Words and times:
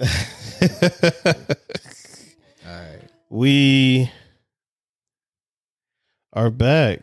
All 0.00 0.06
right. 2.66 3.00
we 3.30 4.08
are 6.32 6.50
back. 6.50 7.00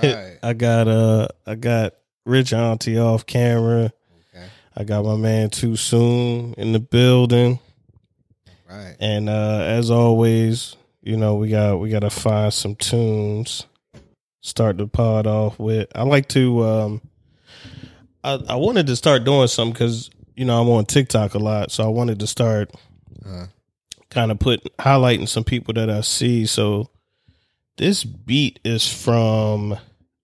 Right. 0.00 0.38
I 0.42 0.52
got 0.52 0.86
uh 0.86 1.26
I 1.44 1.56
got 1.56 1.94
Rich 2.24 2.52
Auntie 2.52 2.98
off 2.98 3.26
camera. 3.26 3.92
Okay. 4.32 4.46
I 4.76 4.84
got 4.84 5.04
my 5.04 5.16
man 5.16 5.50
Too 5.50 5.74
Soon 5.74 6.54
in 6.54 6.72
the 6.72 6.78
building. 6.78 7.58
Right. 8.70 8.94
And 9.00 9.28
uh 9.28 9.64
as 9.66 9.90
always, 9.90 10.76
you 11.02 11.16
know, 11.16 11.34
we 11.34 11.48
got 11.48 11.80
we 11.80 11.90
gotta 11.90 12.10
find 12.10 12.54
some 12.54 12.76
tunes. 12.76 13.66
Start 14.40 14.78
the 14.78 14.86
pod 14.86 15.26
off 15.26 15.58
with. 15.58 15.88
I 15.96 16.04
like 16.04 16.28
to 16.28 16.62
um 16.62 17.00
I, 18.22 18.38
I 18.50 18.54
wanted 18.54 18.86
to 18.86 18.94
start 18.94 19.24
doing 19.24 19.48
something 19.48 19.72
because 19.72 20.10
you 20.34 20.44
know 20.44 20.60
I'm 20.60 20.68
on 20.68 20.84
TikTok 20.86 21.34
a 21.34 21.38
lot, 21.38 21.70
so 21.70 21.84
I 21.84 21.88
wanted 21.88 22.20
to 22.20 22.26
start 22.26 22.70
Uh, 23.24 23.46
kind 24.10 24.30
of 24.30 24.38
put 24.38 24.62
highlighting 24.78 25.28
some 25.28 25.44
people 25.44 25.74
that 25.74 25.88
I 25.90 26.02
see. 26.02 26.46
So 26.46 26.90
this 27.76 28.04
beat 28.04 28.60
is 28.64 28.86
from 28.90 29.76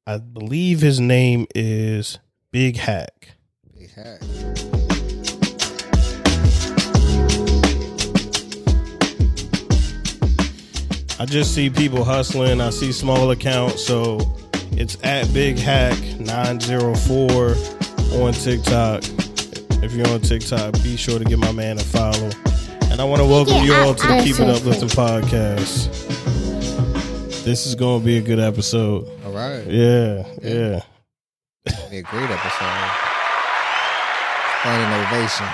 I 0.07 0.19
believe 0.19 0.81
his 0.81 1.01
name 1.01 1.47
is 1.55 2.19
Big 2.53 2.77
Hack. 2.77 3.37
big 3.77 3.91
hat. 3.93 4.23
I 11.21 11.27
just 11.27 11.55
see 11.55 11.69
people 11.69 12.03
hustling. 12.03 12.61
I 12.63 12.71
see 12.71 12.93
small 12.93 13.31
accounts, 13.31 13.85
so 13.85 14.19
it's 14.73 14.97
at 15.05 15.33
Big 15.35 15.59
Hack 15.59 15.99
904 16.19 17.55
on 18.23 18.33
TikTok. 18.33 19.03
If 19.83 19.95
you're 19.95 20.09
on 20.09 20.21
TikTok, 20.21 20.75
be 20.83 20.97
sure 20.97 21.19
to 21.19 21.25
give 21.25 21.39
my 21.39 21.53
man 21.53 21.79
a 21.79 21.83
follow. 21.83 22.31
And 22.91 23.01
I 23.01 23.05
want 23.05 23.21
to 23.23 23.27
welcome 23.27 23.55
Yeah, 23.55 23.63
you 23.65 23.73
I- 23.75 23.81
all 23.81 23.95
to 23.95 24.07
the 24.07 24.15
I 24.15 24.23
Keep 24.25 24.41
It. 24.41 24.49
Uplifting 24.49 24.89
podcast. 24.89 25.89
This 27.45 27.67
is 27.67 27.75
going 27.75 28.01
to 28.01 28.05
be 28.07 28.19
a 28.19 28.21
good 28.21 28.39
episode. 28.39 29.09
All 29.25 29.33
right. 29.33 29.67
Yeah, 29.67 30.27
yeah. 30.43 30.83
Be 31.91 31.99
a 31.99 32.03
great 32.03 32.31
episode. 32.31 32.91
Standing 34.61 35.01
ovation. 35.01 35.47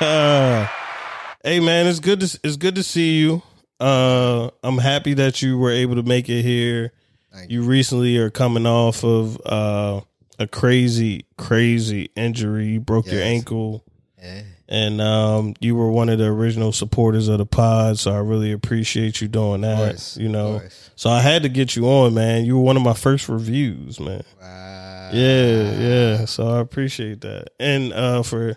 hey 1.44 1.60
man, 1.60 1.86
it's 1.86 2.00
good 2.00 2.20
to 2.20 2.40
it's 2.42 2.56
good 2.56 2.76
to 2.76 2.82
see 2.82 3.18
you. 3.18 3.42
Uh 3.80 4.48
I'm 4.62 4.78
happy 4.78 5.12
that 5.14 5.42
you 5.42 5.58
were 5.58 5.70
able 5.70 5.96
to 5.96 6.02
make 6.02 6.28
it 6.30 6.42
here. 6.42 6.92
Thank 7.32 7.50
You 7.50 7.62
recently 7.62 8.16
are 8.16 8.30
coming 8.30 8.64
off 8.66 9.04
of 9.04 9.38
uh 9.44 10.00
a 10.38 10.46
crazy 10.46 11.26
crazy 11.38 12.10
injury. 12.16 12.66
You 12.66 12.80
broke 12.80 13.06
your 13.06 13.22
ankle 13.22 13.84
Yeah. 14.22 14.42
and 14.68 15.00
um 15.00 15.54
you 15.60 15.74
were 15.76 15.90
one 15.90 16.08
of 16.08 16.18
the 16.18 16.24
original 16.26 16.72
supporters 16.72 17.28
of 17.28 17.38
the 17.38 17.46
pod, 17.46 17.98
so 17.98 18.12
I 18.12 18.18
really 18.18 18.52
appreciate 18.52 19.20
you 19.20 19.28
doing 19.28 19.60
that. 19.62 20.16
you 20.18 20.28
know. 20.28 20.60
So 20.96 21.10
I 21.10 21.20
had 21.20 21.42
to 21.42 21.48
get 21.48 21.76
you 21.76 21.86
on, 21.88 22.14
man. 22.14 22.44
You 22.44 22.56
were 22.56 22.62
one 22.62 22.76
of 22.76 22.82
my 22.82 22.94
first 22.94 23.28
reviews, 23.28 23.98
man. 24.00 24.22
Wow. 24.40 25.10
Yeah, 25.12 25.78
yeah. 25.78 26.24
So 26.24 26.48
I 26.48 26.60
appreciate 26.60 27.20
that. 27.20 27.48
And 27.60 27.92
uh 27.92 28.22
for 28.22 28.56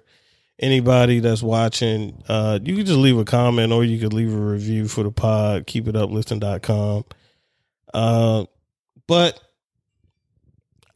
anybody 0.60 1.20
that's 1.20 1.44
watching, 1.44 2.24
uh 2.28 2.58
you 2.64 2.76
can 2.76 2.86
just 2.86 2.98
leave 2.98 3.18
a 3.18 3.26
comment 3.26 3.72
or 3.72 3.84
you 3.84 4.00
could 4.00 4.14
leave 4.14 4.34
a 4.34 4.38
review 4.38 4.88
for 4.88 5.04
the 5.04 5.12
pod, 5.12 5.68
keep 5.68 5.88
it 5.88 5.96
uplifting.com. 5.96 7.06
Uh 7.94 8.46
but 9.08 9.40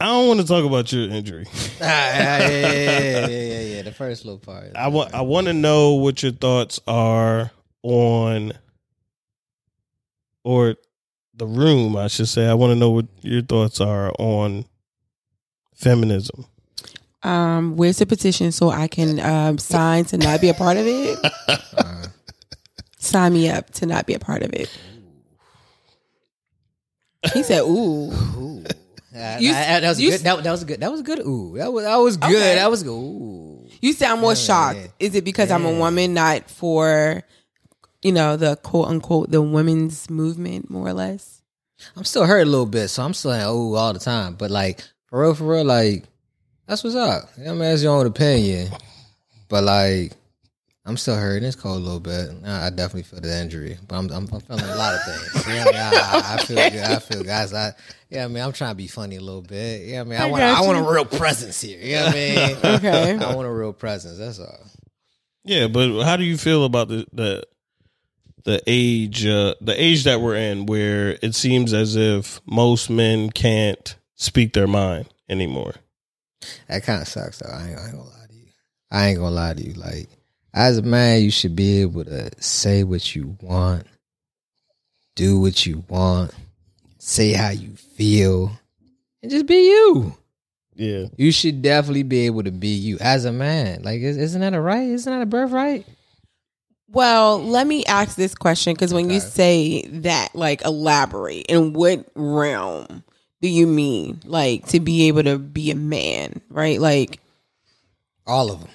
I 0.01 0.05
don't 0.05 0.27
want 0.29 0.39
to 0.39 0.47
talk 0.47 0.65
about 0.65 0.91
your 0.91 1.07
injury. 1.09 1.45
Ah, 1.79 1.83
yeah, 1.83 2.49
yeah, 2.49 2.49
yeah, 2.49 3.27
yeah, 3.27 3.27
yeah, 3.27 3.59
yeah. 3.59 3.81
The 3.83 3.91
first 3.91 4.25
little 4.25 4.39
part. 4.39 4.71
I 4.75 4.87
want 4.87 5.13
I 5.13 5.21
want 5.21 5.45
to 5.45 5.53
know 5.53 5.91
what 5.91 6.23
your 6.23 6.31
thoughts 6.31 6.79
are 6.87 7.51
on 7.83 8.53
or 10.43 10.75
the 11.35 11.45
room, 11.45 11.95
I 11.95 12.07
should 12.07 12.27
say. 12.27 12.47
I 12.47 12.55
want 12.55 12.71
to 12.71 12.75
know 12.75 12.89
what 12.89 13.05
your 13.21 13.43
thoughts 13.43 13.79
are 13.79 14.11
on 14.17 14.65
feminism. 15.75 16.45
Um, 17.21 17.77
where's 17.77 17.99
the 17.99 18.07
petition 18.07 18.51
so 18.51 18.71
I 18.71 18.87
can 18.87 19.19
um, 19.19 19.59
sign 19.59 20.05
to 20.05 20.17
not 20.17 20.41
be 20.41 20.49
a 20.49 20.55
part 20.55 20.77
of 20.77 20.87
it? 20.87 21.19
Uh, 21.77 22.07
sign 22.97 23.33
me 23.33 23.51
up 23.51 23.69
to 23.73 23.85
not 23.85 24.07
be 24.07 24.15
a 24.15 24.19
part 24.19 24.41
of 24.41 24.51
it. 24.53 24.75
He 27.33 27.43
said, 27.43 27.61
"Ooh, 27.61 28.65
ooh. 29.13 29.17
Ah, 29.19 29.37
You- 29.39 29.51
that, 29.51 29.79
that 29.81 29.89
was 29.89 30.01
you- 30.01 30.11
good. 30.11 30.21
That, 30.21 30.43
that 30.43 30.51
was 30.51 30.63
good. 30.63 30.79
That 30.81 30.91
was 30.91 31.01
good. 31.01 31.19
Ooh, 31.19 31.53
that 31.57 31.71
was 31.71 31.83
that 31.83 31.95
was 31.97 32.17
good. 32.17 32.29
Okay. 32.35 32.55
That 32.55 32.69
was 32.71 32.83
good. 32.83 32.91
Ooh. 32.91 33.67
you 33.81 33.93
sound 33.93 34.21
more 34.21 34.31
Yeah, 34.31 34.35
shocked. 34.35 34.79
yeah. 34.79 34.87
Is 35.07 35.15
it 35.15 35.23
because 35.23 35.51
I'm 35.51 35.65
a 35.65 35.71
woman, 35.71 36.13
not 36.13 36.49
for, 36.49 37.23
you 38.01 38.11
know, 38.11 38.37
the 38.37 38.55
quote 38.57 38.87
unquote 38.87 39.31
the 39.31 39.41
women's 39.41 40.09
movement, 40.09 40.69
more 40.69 40.87
or 40.87 40.93
less?" 40.93 41.41
I'm 41.95 42.03
still 42.03 42.25
hurt 42.27 42.41
a 42.41 42.45
little 42.45 42.67
bit, 42.67 42.89
so 42.89 43.01
I'm 43.03 43.13
still 43.15 43.31
like, 43.31 43.47
ooh 43.47 43.73
all 43.75 43.91
the 43.93 43.99
time. 43.99 44.35
But 44.35 44.51
like 44.51 44.81
for 45.07 45.21
real, 45.21 45.33
for 45.33 45.45
real, 45.45 45.65
like 45.65 46.03
that's 46.67 46.83
what's 46.83 46.95
up. 46.95 47.29
I 47.37 47.49
mean, 47.49 47.59
that's 47.59 47.81
your 47.83 47.95
own 47.97 48.05
opinion. 48.05 48.69
But 49.49 49.63
like, 49.63 50.13
I'm 50.83 50.97
still 50.97 51.15
hurting. 51.15 51.47
It's 51.47 51.55
cold 51.55 51.77
a 51.77 51.83
little 51.83 51.99
bit. 51.99 52.31
I 52.43 52.67
I 52.67 52.69
definitely 52.71 53.03
feel 53.03 53.21
the 53.21 53.39
injury, 53.39 53.77
but 53.87 53.95
I'm 53.97 54.09
I'm, 54.09 54.27
I'm 54.33 54.39
feeling 54.41 54.63
a 54.65 54.75
lot 54.75 54.95
of 54.95 55.03
things. 55.03 55.47
Yeah, 55.47 55.63
I, 55.63 55.65
mean, 55.65 55.75
I, 55.75 55.89
I- 55.91 56.33
I 56.33 56.37
feel 56.43 56.55
good. 56.55 56.83
I 56.83 56.99
feel 56.99 57.23
guys. 57.23 57.53
I 57.53 57.73
yeah, 58.09 58.25
I 58.25 58.27
mean, 58.27 58.43
I'm 58.43 58.51
trying 58.51 58.71
to 58.71 58.75
be 58.75 58.87
funny 58.87 59.17
a 59.17 59.21
little 59.21 59.41
bit. 59.43 59.87
Yeah, 59.87 60.01
I 60.01 60.03
mean, 60.05 60.19
I, 60.19 60.23
I 60.23 60.25
want 60.31 60.43
I 60.43 60.61
want 60.61 60.77
a 60.79 60.91
real 60.91 61.05
presence 61.05 61.61
here. 61.61 61.79
You 61.79 61.95
know 61.95 62.05
what 62.05 62.15
I 62.15 62.17
mean? 62.17 62.57
Okay. 62.77 63.25
I 63.25 63.35
want 63.35 63.47
a 63.47 63.51
real 63.51 63.73
presence. 63.73 64.17
That's 64.17 64.39
all. 64.39 64.59
Yeah, 65.43 65.67
but 65.67 66.03
how 66.03 66.17
do 66.17 66.23
you 66.23 66.37
feel 66.37 66.65
about 66.65 66.87
the 66.87 67.05
the 67.13 67.43
the 68.43 68.61
age 68.65 69.23
uh, 69.25 69.53
the 69.61 69.79
age 69.81 70.03
that 70.05 70.19
we're 70.19 70.35
in 70.35 70.65
where 70.65 71.17
it 71.21 71.35
seems 71.35 71.73
as 71.73 71.95
if 71.95 72.41
most 72.45 72.89
men 72.89 73.29
can't 73.29 73.95
speak 74.15 74.53
their 74.53 74.67
mind 74.67 75.07
anymore? 75.29 75.75
That 76.67 76.83
kind 76.83 77.01
of 77.03 77.07
sucks, 77.07 77.37
though. 77.37 77.49
I 77.53 77.69
ain't, 77.69 77.77
I 77.79 77.83
ain't 77.85 77.91
gonna 77.91 78.03
lie 78.03 78.25
to 78.29 78.35
you. 78.35 78.47
I 78.89 79.07
ain't 79.09 79.19
gonna 79.19 79.35
lie 79.35 79.53
to 79.53 79.63
you. 79.63 79.73
Like, 79.73 80.09
as 80.53 80.77
a 80.77 80.81
man, 80.81 81.21
you 81.21 81.31
should 81.31 81.55
be 81.55 81.81
able 81.81 82.05
to 82.05 82.29
say 82.41 82.83
what 82.83 83.15
you 83.15 83.37
want, 83.41 83.85
do 85.15 85.39
what 85.39 85.65
you 85.65 85.83
want, 85.87 86.31
say 86.97 87.31
how 87.33 87.49
you 87.49 87.69
feel, 87.75 88.51
and 89.21 89.31
just 89.31 89.45
be 89.45 89.67
you. 89.69 90.15
Yeah. 90.75 91.05
You 91.17 91.31
should 91.31 91.61
definitely 91.61 92.03
be 92.03 92.25
able 92.25 92.43
to 92.43 92.51
be 92.51 92.69
you 92.69 92.97
as 92.99 93.25
a 93.25 93.31
man. 93.31 93.83
Like, 93.83 94.01
is- 94.01 94.17
isn't 94.17 94.41
that 94.41 94.53
a 94.53 94.61
right? 94.61 94.87
Isn't 94.89 95.11
that 95.11 95.21
a 95.21 95.25
birthright? 95.25 95.85
Well, 96.89 97.41
let 97.41 97.67
me 97.67 97.85
ask 97.85 98.15
this 98.17 98.35
question 98.35 98.73
because 98.73 98.93
when 98.93 99.09
you 99.09 99.19
say 99.21 99.83
that, 99.83 100.35
like, 100.35 100.65
elaborate. 100.65 101.45
In 101.47 101.71
what 101.73 102.05
realm 102.15 103.03
do 103.41 103.47
you 103.47 103.65
mean, 103.67 104.19
like, 104.25 104.67
to 104.69 104.79
be 104.81 105.07
able 105.07 105.23
to 105.23 105.37
be 105.39 105.71
a 105.71 105.75
man, 105.75 106.41
right? 106.49 106.81
Like, 106.81 107.19
All 108.27 108.51
of 108.51 108.59
them. 108.59 108.69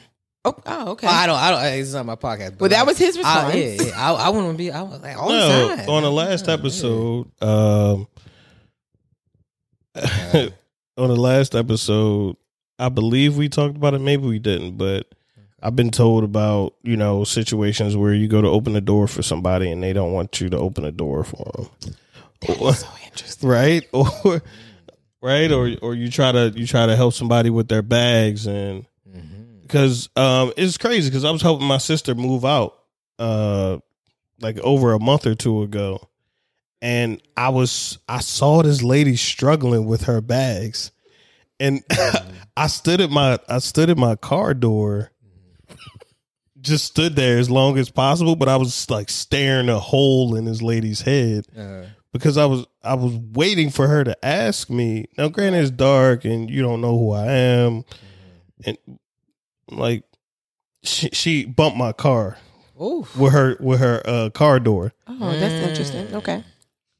Oh, 0.46 0.56
oh 0.66 0.90
okay. 0.92 1.06
I 1.06 1.26
don't. 1.26 1.36
I 1.38 1.50
don't. 1.50 1.64
It's 1.80 1.92
not 1.92 2.06
my 2.06 2.14
podcast. 2.16 2.52
But 2.52 2.60
Well, 2.60 2.70
that 2.70 2.78
like, 2.78 2.86
was 2.86 2.98
his 2.98 3.16
I, 3.18 3.20
response. 3.50 3.54
yeah, 3.56 3.82
yeah. 3.88 4.12
I, 4.12 4.12
I 4.12 4.28
want 4.30 4.50
to 4.52 4.56
be. 4.56 4.70
I 4.70 4.82
was 4.82 5.00
like 5.00 5.16
all 5.16 5.28
No, 5.28 5.68
the 5.68 5.76
time. 5.76 5.88
on 5.90 6.02
the 6.02 6.10
last 6.12 6.46
Yeah, 6.46 6.54
episode, 6.54 7.30
um 7.42 8.06
Yeah. 9.94 10.48
on 10.98 11.08
the 11.08 11.16
last 11.16 11.54
episode, 11.54 12.36
I 12.78 12.88
believe 12.88 13.36
we 13.36 13.48
talked 13.48 13.76
about 13.76 13.94
it, 13.94 14.00
maybe 14.00 14.26
we 14.26 14.38
didn't, 14.38 14.76
but 14.76 15.06
I've 15.62 15.76
been 15.76 15.90
told 15.90 16.22
about, 16.24 16.74
you 16.82 16.96
know, 16.96 17.24
situations 17.24 17.96
where 17.96 18.12
you 18.14 18.28
go 18.28 18.40
to 18.42 18.48
open 18.48 18.72
the 18.74 18.80
door 18.80 19.08
for 19.08 19.22
somebody 19.22 19.70
and 19.70 19.82
they 19.82 19.92
don't 19.92 20.12
want 20.12 20.40
you 20.40 20.48
to 20.50 20.58
open 20.58 20.84
the 20.84 20.92
door 20.92 21.24
for 21.24 21.50
them. 21.56 22.74
so 22.74 22.86
interesting. 23.04 23.48
right 23.48 23.86
or 23.92 24.42
right 25.22 25.50
or 25.50 25.70
or 25.80 25.94
you 25.94 26.10
try 26.10 26.30
to 26.30 26.52
you 26.54 26.66
try 26.66 26.84
to 26.86 26.94
help 26.94 27.14
somebody 27.14 27.50
with 27.50 27.68
their 27.68 27.82
bags 27.82 28.46
and. 28.46 28.86
Because 29.66 30.08
um 30.16 30.52
it's 30.56 30.78
crazy 30.78 31.08
because 31.10 31.24
i 31.24 31.30
was 31.30 31.42
helping 31.42 31.66
my 31.66 31.78
sister 31.78 32.14
move 32.14 32.44
out 32.44 32.78
uh 33.18 33.78
like 34.40 34.58
over 34.58 34.92
a 34.92 34.98
month 35.00 35.26
or 35.26 35.34
two 35.34 35.62
ago. 35.62 36.08
And 36.82 37.20
i 37.36 37.48
was 37.48 37.98
i 38.08 38.20
saw 38.20 38.62
this 38.62 38.82
lady 38.82 39.16
struggling 39.16 39.86
with 39.86 40.02
her 40.04 40.20
bags. 40.20 40.90
And 41.58 41.82
i 42.56 42.66
stood 42.66 43.00
at 43.00 43.10
my 43.10 43.38
i 43.48 43.58
stood 43.58 43.88
at 43.90 43.96
my 43.98 44.14
car 44.16 44.52
door 44.54 45.10
just 46.60 46.84
stood 46.86 47.14
there 47.16 47.38
as 47.38 47.48
long 47.48 47.78
as 47.78 47.90
possible 47.90 48.34
but 48.34 48.48
i 48.48 48.56
was 48.56 48.90
like 48.90 49.08
staring 49.08 49.68
a 49.68 49.78
hole 49.78 50.34
in 50.34 50.44
this 50.46 50.62
lady's 50.62 51.00
head 51.02 51.46
Uh, 51.56 51.84
because 52.12 52.38
I 52.38 52.46
was 52.46 52.64
I 52.82 52.94
was 52.94 53.14
waiting 53.34 53.68
for 53.68 53.86
her 53.86 54.02
to 54.02 54.16
ask 54.24 54.70
me. 54.70 55.04
Now, 55.18 55.28
granted, 55.28 55.60
it's 55.60 55.70
dark 55.70 56.24
and 56.24 56.48
you 56.48 56.62
don't 56.62 56.80
know 56.80 56.96
who 56.98 57.12
I 57.12 57.26
am, 57.26 57.84
and 58.64 58.78
like 59.70 60.04
she 60.82 61.08
she 61.12 61.44
bumped 61.44 61.76
my 61.76 61.92
car 61.92 62.38
oof. 62.80 63.16
with 63.16 63.32
her 63.32 63.56
with 63.60 63.80
her 63.80 64.02
uh, 64.04 64.30
car 64.30 64.60
door. 64.60 64.92
Oh, 65.06 65.32
that's 65.32 65.68
interesting. 65.68 66.14
Okay. 66.14 66.44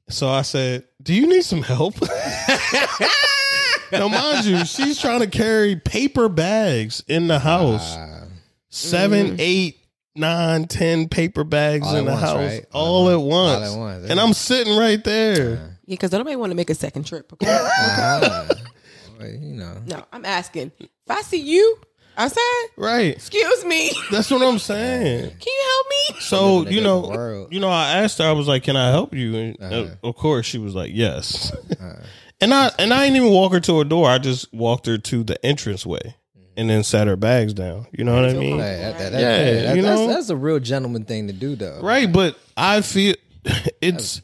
So 0.09 0.29
I 0.29 0.43
said, 0.43 0.85
"Do 1.03 1.15
you 1.15 1.27
need 1.27 1.43
some 1.45 1.63
help?" 1.63 1.95
now, 3.93 4.09
mind 4.09 4.45
you, 4.47 4.65
she's 4.65 5.01
trying 5.01 5.21
to 5.21 5.27
carry 5.27 5.77
paper 5.77 6.29
bags 6.29 7.03
in 7.09 7.29
the 7.29 7.39
house, 7.39 7.95
Wow. 7.97 8.23
seven, 8.69 9.37
eight 9.39 9.79
nine, 10.15 10.67
ten 10.67 11.09
paper 11.09 11.45
bags 11.45 11.87
All 11.87 11.97
in 11.97 12.01
at 12.01 12.05
the 12.07 12.11
once, 12.13 12.23
house 12.25 12.37
right? 12.37 12.67
all, 12.73 13.11
at 13.11 13.21
once. 13.21 13.69
All 13.69 13.75
at 13.75 13.79
once, 13.99 14.11
And. 14.11 14.19
I'm 14.21 14.33
sitting 14.33 14.77
right 14.77 15.03
there. 15.05 15.57
Uh, 15.57 15.69
Yeah, 15.87 15.95
because 15.95 16.13
nobody 16.13 16.37
want 16.37 16.51
to 16.51 16.57
make 16.57 16.71
a 16.71 16.75
second 16.75 17.05
trip. 17.05 17.33
Okay? 17.33 17.47
uh, 17.47 17.53
Yeah, 17.53 18.49
because 18.49 18.49
nobody 18.49 18.49
want 18.49 18.49
to 18.49 18.49
make 18.49 18.49
a 18.49 18.55
second 18.55 18.55
trip. 18.55 18.55
Okay? 18.55 18.57
uh-huh. 18.57 19.19
Well, 19.19 19.29
you 19.29 19.55
know. 19.55 19.83
no, 19.87 20.05
I'm 20.13 20.25
asking. 20.25 20.73
If 20.79 20.89
I 21.11 21.23
see 21.23 21.41
you 21.41 21.79
outside, 22.17 22.67
Right. 22.77 23.15
excuse 23.15 23.65
me, 23.65 23.91
That's 24.11 24.31
what 24.31 24.43
I'm 24.43 24.59
saying. 24.59 25.31
Can 25.39 25.39
you 25.47 25.65
help 25.75 25.87
me? 25.89 26.21
So 26.21 26.69
you 26.69 26.81
know, 26.81 27.09
world. 27.09 27.53
you 27.53 27.61
know, 27.61 27.69
I 27.69 27.99
asked 28.03 28.19
her. 28.19 28.25
I 28.25 28.33
was 28.33 28.49
like, 28.49 28.63
"Can 28.65 28.77
I 28.77 28.91
help 28.91 29.15
you?" 29.15 29.37
And 29.37 29.57
uh, 29.61 29.65
Uh-huh. 29.65 29.95
of 30.05 30.17
course, 30.17 30.47
she 30.47 30.59
was 30.59 30.75
like, 30.75 30.91
"Yes." 30.95 31.53
Uh, 31.81 32.03
and 32.41 32.53
I 32.55 32.71
and 32.79 32.93
I 32.93 33.05
didn't 33.05 33.17
even 33.17 33.31
walk 33.31 33.53
her 33.53 33.61
to 33.61 33.79
her 33.79 33.85
door. 33.85 34.09
I 34.11 34.19
just 34.19 34.53
walked 34.53 34.87
her 34.87 34.99
to 34.99 35.25
the 35.25 35.39
entranceway 35.47 36.01
Mm-hmm. 36.37 36.45
and 36.57 36.71
then 36.71 36.83
sat 36.85 37.07
her 37.07 37.17
bags 37.17 37.55
down. 37.55 37.87
You 37.93 38.05
know 38.05 38.15
what 38.15 38.31
I 38.31 38.33
mean? 38.35 38.59
Hey, 38.59 38.79
that- 38.81 38.99
that- 38.99 39.13
that- 39.13 39.21
Yeah, 39.21 39.37
hey, 39.37 39.63
that- 39.63 39.77
you 39.77 39.83
that's, 39.83 40.01
know? 40.01 40.07
that's 40.09 40.29
a 40.31 40.37
real 40.37 40.59
gentleman 40.59 41.05
thing 41.05 41.27
to 41.29 41.33
do, 41.33 41.55
though. 41.57 41.81
Right, 41.83 42.11
but 42.13 42.39
I 42.57 42.81
feel 42.81 43.15
it's 43.81 44.23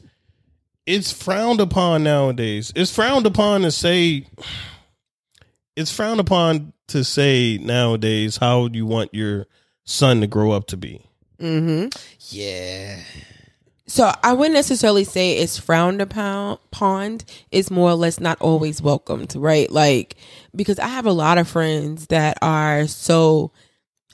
it's 0.85 1.11
frowned 1.13 1.61
upon 1.61 2.03
nowadays. 2.03 2.73
It's 2.75 2.93
frowned 2.93 3.25
upon 3.25 3.61
to 3.61 3.71
say 3.71 4.25
it's 5.75 5.91
frowned 5.95 6.19
upon 6.19 6.72
to 6.87 7.03
say 7.03 7.57
nowadays 7.61 8.37
how 8.37 8.67
you 8.71 8.85
want 8.85 9.13
your 9.13 9.47
son 9.85 10.21
to 10.21 10.27
grow 10.27 10.51
up 10.51 10.67
to 10.67 10.77
be. 10.77 11.01
Mm-hmm. 11.39 11.87
Yeah. 12.35 12.99
So 13.85 14.11
I 14.23 14.33
wouldn't 14.33 14.53
necessarily 14.55 15.03
say 15.03 15.37
it's 15.37 15.57
frowned 15.57 16.01
upon. 16.01 16.57
Pond 16.71 17.25
is 17.51 17.69
more 17.69 17.91
or 17.91 17.95
less 17.95 18.19
not 18.19 18.39
always 18.41 18.81
welcomed, 18.81 19.35
right? 19.35 19.69
Like 19.69 20.15
because 20.55 20.79
I 20.79 20.87
have 20.87 21.05
a 21.05 21.11
lot 21.11 21.37
of 21.37 21.47
friends 21.47 22.07
that 22.07 22.37
are 22.41 22.87
so 22.87 23.51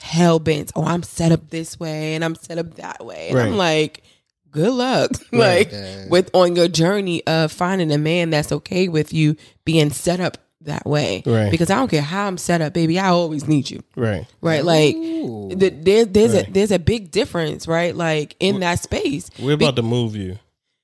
hell 0.02 0.40
bent. 0.40 0.72
Oh, 0.76 0.84
I'm 0.86 1.04
set 1.04 1.32
up 1.32 1.50
this 1.50 1.80
way 1.80 2.16
and 2.16 2.26
I'm 2.26 2.36
set 2.36 2.58
up 2.58 2.76
that 2.76 3.06
way, 3.06 3.30
and 3.30 3.40
I'm 3.40 3.58
like, 3.58 4.04
good 4.52 4.74
luck, 4.74 5.12
Right. 5.32 5.40
like 5.68 5.72
Yeah. 5.72 6.08
with 6.10 6.30
on 6.34 6.56
your 6.56 6.68
journey 6.68 7.26
of 7.28 7.52
finding 7.52 7.92
a 7.92 7.98
man 7.98 8.32
that's 8.32 8.52
okay 8.52 8.88
with 8.88 9.14
you 9.14 9.36
being 9.66 9.92
set 9.92 10.20
up 10.20 10.38
that 10.62 10.86
way. 10.86 11.24
Right. 11.26 11.50
Because 11.52 11.70
I 11.70 11.76
don't 11.76 11.90
care 11.90 12.02
how 12.02 12.28
I'm 12.28 12.38
set 12.38 12.62
up, 12.62 12.74
baby. 12.74 13.00
I 13.00 13.08
always 13.10 13.48
need 13.48 13.70
you, 13.70 13.82
Right. 13.96 14.26
right? 14.42 14.64
Like. 14.64 14.96
The- 14.96 15.74
There, 15.82 16.06
there's 16.06 16.34
Right. 16.34 16.48
a 16.48 16.52
there's 16.52 16.72
a 16.72 16.80
big 16.80 17.12
difference, 17.12 17.68
right? 17.68 17.96
Like 17.96 18.36
in 18.40 18.60
that 18.62 18.80
space. 18.80 19.30
We're 19.40 19.54
about 19.56 19.76
to 19.78 19.82
move 19.82 20.16
you 20.16 20.38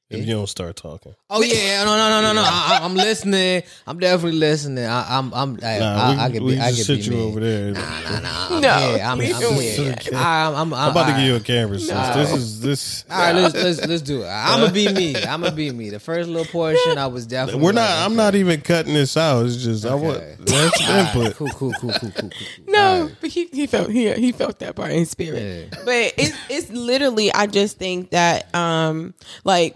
if 0.09 0.19
you 0.27 0.33
don't 0.35 0.47
start 0.47 0.75
talking. 0.75 1.15
Oh 1.29 1.41
yeah, 1.41 1.83
no, 1.83 1.97
no, 1.97 2.09
no, 2.09 2.21
no, 2.21 2.33
no. 2.33 2.41
I, 2.45 2.79
I- 2.79 2.85
I'm 2.85 2.93
listening. 2.95 3.63
I'm 3.87 3.97
definitely 3.99 4.37
listening. 4.39 4.85
I, 4.85 5.17
I'm, 5.17 5.33
I'm. 5.33 5.59
I, 5.63 5.79
Nah, 5.79 5.95
I, 5.97 6.13
we, 6.15 6.19
I 6.21 6.29
could 6.31 6.43
we 6.43 6.53
be. 6.55 6.59
I 6.61 6.71
just 6.71 6.87
could 6.87 7.03
sit 7.03 7.09
be 7.09 7.15
you 7.17 7.21
me. 7.23 7.27
over 7.27 7.39
there. 7.39 7.71
Nah, 7.71 7.79
nah, 8.01 8.19
nah. 8.19 8.47
I'm 8.55 8.61
No, 8.61 8.69
here. 8.77 9.03
I'm, 9.03 9.19
I'm 9.19 9.41
don't 9.41 9.53
here. 9.61 9.83
want 9.83 10.03
that. 10.05 10.13
I'm, 10.13 10.55
I'm, 10.55 10.73
I'm 10.73 10.91
about 10.91 11.07
to 11.07 11.13
give 11.13 11.21
you 11.23 11.31
a 11.33 11.37
right. 11.37 11.43
camera. 11.45 11.79
Sis. 11.79 11.89
Nah. 11.89 12.13
This 12.13 12.31
is 12.33 12.61
this. 12.61 13.05
All 13.09 13.17
right, 13.19 13.31
let's 13.35 13.55
let's 13.55 13.85
let's 13.87 14.01
do 14.03 14.21
it. 14.21 14.27
I'm 14.27 14.59
gonna 14.61 14.71
be 14.71 14.93
me. 14.93 15.15
I'm 15.15 15.41
gonna 15.41 15.51
be 15.55 15.71
me. 15.71 15.89
The 15.89 15.99
first 15.99 16.29
little 16.29 16.45
portion, 16.45 16.97
I 16.99 17.07
was 17.07 17.25
definitely. 17.25 17.63
We're 17.63 17.71
not. 17.71 17.89
like, 17.89 18.05
I'm 18.05 18.15
not 18.15 18.35
even 18.35 18.61
cutting 18.61 18.93
this 18.93 19.17
out. 19.17 19.45
It's 19.47 19.57
just 19.57 19.85
I 19.85 19.95
want 19.95 20.19
that's 20.45 20.81
All 20.81 20.87
right, 20.87 21.15
input. 21.15 21.35
Cool, 21.35 21.49
cool, 21.49 21.73
cool, 21.79 21.91
cool, 21.91 22.11
cool, 22.11 22.11
cool. 22.11 22.29
cool. 22.29 22.65
No, 22.67 22.79
All 22.79 23.03
right. 23.07 23.15
but 23.19 23.29
he, 23.31 23.45
he 23.47 23.65
felt 23.67 23.89
he, 23.89 24.13
he 24.13 24.31
felt 24.31 24.59
that 24.59 24.75
part 24.75 24.91
in 24.91 25.05
spirit. 25.07 25.69
Yeah. 25.73 25.79
But 25.83 26.13
it's 26.17 26.37
it's 26.49 26.69
literally 26.69 27.33
I 27.33 27.47
just 27.47 27.77
think 27.79 28.11
that 28.11 28.53
um 28.53 29.13
like 29.43 29.75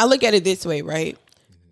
I 0.00 0.06
look 0.06 0.24
at 0.24 0.34
it 0.34 0.44
this 0.44 0.64
way, 0.64 0.82
right? 0.82 1.16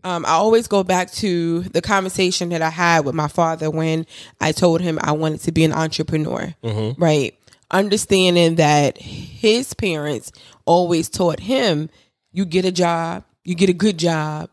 Um, 0.05 0.25
I 0.27 0.33
always 0.33 0.69
go 0.69 0.85
back 0.85 1.11
to 1.15 1.63
the 1.63 1.83
conversation 1.83 2.51
that 2.51 2.63
I 2.63 2.71
had 2.71 3.05
with 3.05 3.15
my 3.15 3.27
father 3.29 3.71
when 3.71 4.07
I 4.41 4.53
told 4.53 4.81
him 4.81 4.99
I 5.03 5.13
wanted 5.13 5.41
to 5.41 5.53
be 5.53 5.65
an 5.65 5.73
entrepreneur, 5.73 6.55
right? 6.99 7.35
Understanding 7.71 8.55
that 8.57 8.97
his 8.99 9.75
parents 9.75 10.31
always 10.67 11.09
taught 11.09 11.41
him, 11.41 11.91
you 12.33 12.45
get 12.45 12.65
a 12.65 12.73
job, 12.73 13.25
you 13.45 13.55
get 13.55 13.69
a 13.71 13.75
good 13.75 13.99
job, 13.99 14.51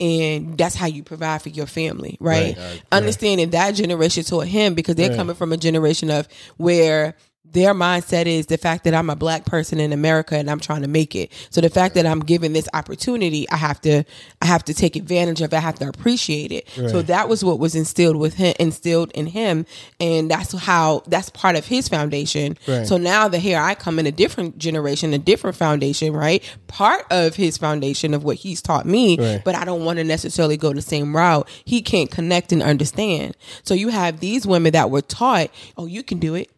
and 0.00 0.56
that's 0.56 0.74
how 0.76 0.86
you 0.86 1.02
provide 1.02 1.42
for 1.42 1.48
your 1.48 1.66
family, 1.66 2.16
right? 2.20 2.56
Right, 2.56 2.56
right, 2.56 2.82
Understanding 2.92 3.50
that 3.50 3.72
generation 3.72 4.22
taught 4.24 4.46
him 4.46 4.74
because 4.74 4.94
they're 4.94 5.10
coming 5.16 5.34
from 5.36 5.52
a 5.52 5.56
generation 5.56 6.10
of 6.10 6.28
where 6.56 7.16
their 7.52 7.74
mindset 7.74 8.26
is 8.26 8.46
the 8.46 8.58
fact 8.58 8.84
that 8.84 8.94
I'm 8.94 9.08
a 9.10 9.16
black 9.16 9.44
person 9.44 9.80
in 9.80 9.92
America 9.92 10.36
and 10.36 10.50
I'm 10.50 10.60
trying 10.60 10.82
to 10.82 10.88
make 10.88 11.14
it. 11.14 11.32
So 11.50 11.60
the 11.60 11.70
fact 11.70 11.94
that 11.94 12.04
I'm 12.06 12.20
given 12.20 12.52
this 12.52 12.68
opportunity, 12.74 13.48
I 13.50 13.56
have 13.56 13.80
to 13.82 14.04
I 14.42 14.46
have 14.46 14.64
to 14.64 14.74
take 14.74 14.96
advantage 14.96 15.40
of 15.40 15.52
it. 15.52 15.56
I 15.56 15.60
have 15.60 15.78
to 15.78 15.88
appreciate 15.88 16.52
it. 16.52 16.68
So 16.90 17.02
that 17.02 17.28
was 17.28 17.44
what 17.44 17.58
was 17.58 17.74
instilled 17.74 18.16
with 18.16 18.34
him 18.34 18.54
instilled 18.60 19.10
in 19.12 19.26
him 19.26 19.66
and 20.00 20.30
that's 20.30 20.52
how 20.52 21.02
that's 21.06 21.30
part 21.30 21.56
of 21.56 21.66
his 21.66 21.88
foundation. 21.88 22.58
Right. 22.66 22.86
So 22.86 22.96
now 22.96 23.28
that 23.28 23.38
here 23.38 23.58
I 23.58 23.74
come 23.74 23.98
in 23.98 24.06
a 24.06 24.12
different 24.12 24.58
generation, 24.58 25.12
a 25.14 25.18
different 25.18 25.56
foundation, 25.56 26.12
right? 26.12 26.42
Part 26.66 27.06
of 27.10 27.34
his 27.36 27.56
foundation 27.58 28.14
of 28.14 28.24
what 28.24 28.36
he's 28.36 28.60
taught 28.62 28.86
me, 28.86 29.18
Right. 29.18 29.42
but 29.44 29.54
I 29.54 29.64
don't 29.64 29.84
want 29.84 29.98
to 29.98 30.04
necessarily 30.04 30.56
go 30.56 30.72
the 30.72 30.82
same 30.82 31.16
route. 31.16 31.48
He 31.64 31.82
can't 31.82 32.10
connect 32.10 32.52
and 32.52 32.62
understand. 32.62 33.36
So 33.62 33.74
you 33.74 33.88
have 33.88 34.20
these 34.20 34.46
women 34.46 34.72
that 34.72 34.90
were 34.90 35.02
taught, 35.02 35.50
oh, 35.76 35.86
you 35.86 36.02
can 36.02 36.18
do 36.18 36.34
it. 36.34 36.50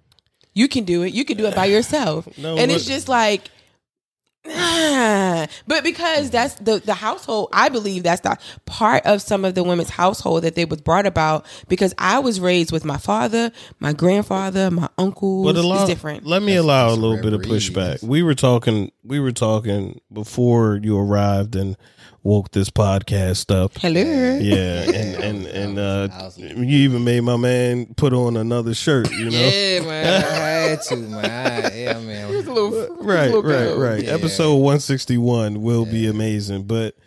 You 0.60 0.68
can 0.68 0.84
do 0.84 1.02
it. 1.02 1.12
You 1.14 1.24
can 1.24 1.36
do 1.36 1.46
it 1.46 1.54
by 1.54 1.64
yourself. 1.76 2.28
No, 2.38 2.56
and 2.56 2.70
it's 2.70 2.86
just 2.86 3.08
like 3.08 3.42
ah. 4.46 5.46
but 5.66 5.84
because 5.84 6.30
that's 6.30 6.54
the 6.54 6.78
the 6.78 6.94
household 6.94 7.48
i 7.52 7.68
believe 7.68 8.02
that's 8.02 8.22
the 8.22 8.36
part 8.64 9.04
of 9.04 9.20
some 9.20 9.44
of 9.44 9.54
the 9.54 9.62
women's 9.62 9.90
household 9.90 10.42
that 10.44 10.54
they 10.54 10.64
was 10.64 10.80
brought 10.80 11.04
about 11.06 11.44
because 11.68 11.92
i 11.98 12.18
was 12.18 12.40
raised 12.40 12.72
with 12.72 12.84
my 12.84 12.96
father 12.96 13.52
my 13.80 13.92
grandfather 13.92 14.70
my 14.70 14.88
uncle 14.96 15.44
But 15.44 15.56
allow, 15.56 15.80
it's 15.82 15.90
different 15.90 16.24
Let 16.26 16.42
me 16.42 16.56
allow 16.56 16.88
a 16.88 16.96
little 16.96 17.18
bit 17.22 17.32
of 17.34 17.40
reveries. 17.40 17.68
pushback. 17.70 18.02
We 18.02 18.22
were 18.22 18.34
talking. 18.34 18.90
We 19.04 19.20
were 19.20 19.32
talking 19.32 20.00
before 20.12 20.80
you 20.82 20.98
arrived 20.98 21.54
and 21.56 21.76
woke 22.22 22.50
this 22.50 22.70
podcast 22.70 23.54
up. 23.54 23.72
hello 23.78 24.00
Yeah, 24.40 24.82
and 24.82 25.24
and 25.24 25.46
and 25.46 25.78
uh, 25.78 26.30
you 26.36 26.64
even 26.64 27.04
made 27.04 27.20
my 27.20 27.36
man 27.36 27.94
put 27.94 28.12
on 28.12 28.36
another 28.36 28.74
shirt. 28.74 29.10
You 29.10 29.30
know. 29.30 29.38
Yeah, 29.38 29.80
man. 29.80 30.24
I 30.24 30.48
had 30.70 30.82
to, 30.82 30.96
man. 30.96 31.72
Yeah, 31.74 32.00
man. 32.00 32.32
Right, 32.32 32.46
Little 32.46 33.42
right, 33.42 33.42
girl. 33.42 33.78
right. 33.78 34.04
Yeah. 34.04 34.12
Episode 34.12 34.56
one 34.56 34.80
sixty 34.80 35.16
one 35.18 35.62
will 35.62 35.84
be 35.86 36.06
amazing, 36.06 36.64
but 36.64 36.94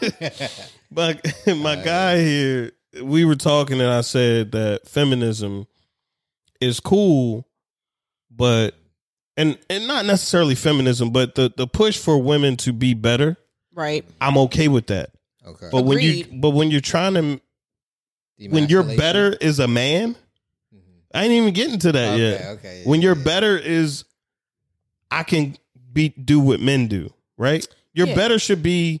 but 0.90 1.24
my 1.46 1.76
guy 1.76 2.18
here, 2.18 2.72
we 3.02 3.24
were 3.24 3.36
talking, 3.36 3.80
and 3.80 3.90
I 3.90 4.00
said 4.02 4.52
that 4.52 4.88
feminism 4.88 5.66
is 6.60 6.80
cool, 6.80 7.46
but 8.30 8.74
and 9.36 9.58
and 9.70 9.86
not 9.86 10.04
necessarily 10.04 10.54
feminism, 10.54 11.10
but 11.10 11.34
the 11.34 11.52
the 11.56 11.66
push 11.66 11.98
for 11.98 12.18
women 12.18 12.56
to 12.58 12.72
be 12.72 12.94
better. 12.94 13.36
Right 13.74 14.04
I'm 14.20 14.36
okay 14.38 14.68
with 14.68 14.88
that, 14.88 15.10
Okay. 15.46 15.68
but 15.72 15.84
when 15.84 15.98
you 16.00 16.20
Agreed. 16.22 16.40
but 16.40 16.50
when 16.50 16.70
you're 16.70 16.80
trying 16.80 17.14
to 17.14 17.40
when 18.50 18.68
you're 18.68 18.82
Demasculation. 18.82 18.96
better 18.98 19.36
is 19.40 19.58
a 19.60 19.68
man, 19.68 20.14
mm-hmm. 20.74 20.78
I 21.14 21.24
ain't 21.24 21.32
even 21.32 21.54
getting 21.54 21.78
to 21.80 21.92
that 21.92 22.14
Okay, 22.14 22.20
yet. 22.30 22.44
okay. 22.58 22.82
when 22.84 23.00
yeah, 23.00 23.08
you're 23.08 23.16
yeah. 23.18 23.24
better 23.24 23.56
is 23.56 24.04
I 25.10 25.22
can 25.22 25.56
be 25.92 26.08
do 26.10 26.40
what 26.40 26.60
men 26.60 26.86
do, 26.88 27.12
right? 27.36 27.66
Your 27.94 28.08
Yeah. 28.08 28.14
better 28.14 28.38
should 28.38 28.62
be 28.62 29.00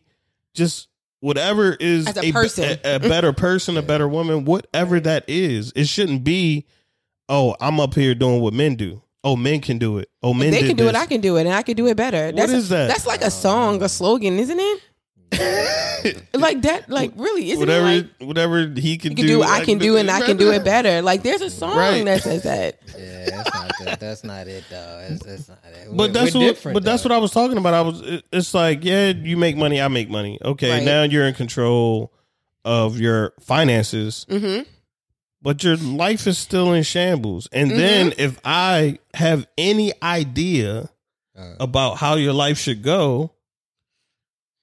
just 0.54 0.88
whatever 1.20 1.72
is 1.72 2.06
As 2.06 2.16
a 2.18 2.20
be- 2.20 2.32
person. 2.32 2.78
a, 2.84 2.96
a 2.96 2.98
better 3.00 3.32
person, 3.46 3.76
a 3.76 3.82
better 3.82 4.06
woman, 4.08 4.44
whatever 4.44 5.00
that 5.00 5.24
is. 5.28 5.72
It 5.74 5.86
shouldn't 5.88 6.22
be, 6.24 6.66
oh, 7.28 7.56
I'm 7.60 7.80
up 7.80 7.94
here 7.94 8.14
doing 8.14 8.40
what 8.42 8.52
men 8.52 8.74
do. 8.74 9.02
Oh, 9.24 9.36
men 9.36 9.60
can 9.60 9.78
do 9.78 9.98
it. 9.98 10.08
Oh, 10.22 10.34
men 10.34 10.50
they 10.50 10.60
did 10.62 10.68
can 10.68 10.76
do 10.76 10.84
this. 10.84 10.94
it 10.94 10.98
i 10.98 11.06
can 11.06 11.20
do 11.20 11.36
it 11.36 11.42
and 11.46 11.54
i 11.54 11.62
can 11.62 11.76
do 11.76 11.86
it 11.86 11.96
better 11.96 12.26
What 12.26 12.36
that's 12.36 12.52
is 12.52 12.68
that? 12.70 12.88
that's 12.88 13.06
like 13.06 13.22
a 13.22 13.30
song 13.30 13.82
a 13.82 13.88
slogan 13.88 14.38
isn't 14.38 14.58
it 14.58 14.80
like 16.34 16.60
that 16.62 16.90
like 16.90 17.12
really 17.16 17.50
isn't 17.52 17.58
whatever, 17.60 17.88
it 17.88 18.10
like 18.20 18.28
whatever 18.28 18.66
he 18.68 18.98
can, 18.98 19.12
you 19.12 19.16
can 19.16 19.26
do, 19.26 19.42
I 19.42 19.64
can 19.64 19.78
do, 19.78 19.96
and 19.96 20.10
I 20.10 20.20
can 20.20 20.36
do 20.36 20.52
it 20.52 20.62
better. 20.62 21.00
Like 21.00 21.22
there's 21.22 21.40
a 21.40 21.48
song 21.48 21.74
Right. 21.74 22.04
that 22.04 22.22
says 22.22 22.42
that. 22.42 22.78
Yeah, 22.98 23.30
that's 23.30 23.54
not 23.54 23.72
that. 23.84 24.00
That's 24.00 24.24
not 24.24 24.46
it, 24.48 24.64
though. 24.68 25.06
That's, 25.08 25.24
that's 25.24 25.48
not 25.48 25.58
it. 25.64 25.86
But 25.88 25.96
We're- 25.96 26.12
that's 26.12 26.34
we're 26.34 26.40
what. 26.40 26.46
different, 26.48 26.74
But 26.74 26.84
that's 26.84 27.02
what 27.04 27.12
I 27.12 27.16
was 27.18 27.30
talking 27.30 27.56
about. 27.56 27.72
I 27.72 27.80
was. 27.80 28.02
It's 28.30 28.52
like, 28.52 28.84
yeah, 28.84 29.08
you 29.08 29.38
make 29.38 29.56
money, 29.56 29.80
I 29.80 29.88
make 29.88 30.10
money. 30.10 30.38
Okay, 30.44 30.70
Right. 30.70 30.82
now 30.84 31.04
you're 31.04 31.24
in 31.26 31.32
control 31.34 32.12
of 32.64 33.00
your 33.00 33.32
finances, 33.40 34.26
Mm-hmm. 34.28 34.68
But 35.42 35.62
your 35.64 35.76
life 35.76 36.26
is 36.26 36.38
still 36.38 36.72
in 36.72 36.82
shambles. 36.84 37.48
And 37.52 37.70
Mm-hmm. 37.70 37.78
then 37.80 38.14
if 38.18 38.38
I 38.44 38.98
have 39.14 39.46
any 39.58 39.92
idea 40.02 40.88
Uh, 41.36 41.54
about 41.60 41.96
how 41.96 42.14
your 42.16 42.32
life 42.34 42.58
should 42.58 42.82
go, 42.82 43.32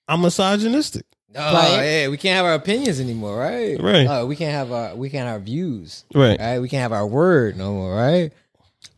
I'm 0.07 0.21
misogynistic. 0.21 1.05
oh, 1.35 1.53
Right. 1.53 1.83
yeah, 2.01 2.07
we 2.09 2.17
can't 2.17 2.35
have 2.35 2.45
our 2.45 2.53
opinions 2.53 2.99
anymore, 2.99 3.37
right? 3.37 3.79
Right. 3.81 4.05
Uh, 4.05 4.25
we 4.25 4.35
can't 4.35 4.51
have 4.53 4.71
our 4.71 4.95
we 4.95 5.09
can't 5.09 5.25
have 5.27 5.33
our 5.35 5.39
views, 5.45 6.05
Right. 6.13 6.39
right? 6.39 6.59
We 6.59 6.69
can't 6.69 6.81
have 6.81 6.93
our 6.93 7.07
word 7.07 7.57
no 7.57 7.73
more, 7.73 7.93
right? 7.95 8.31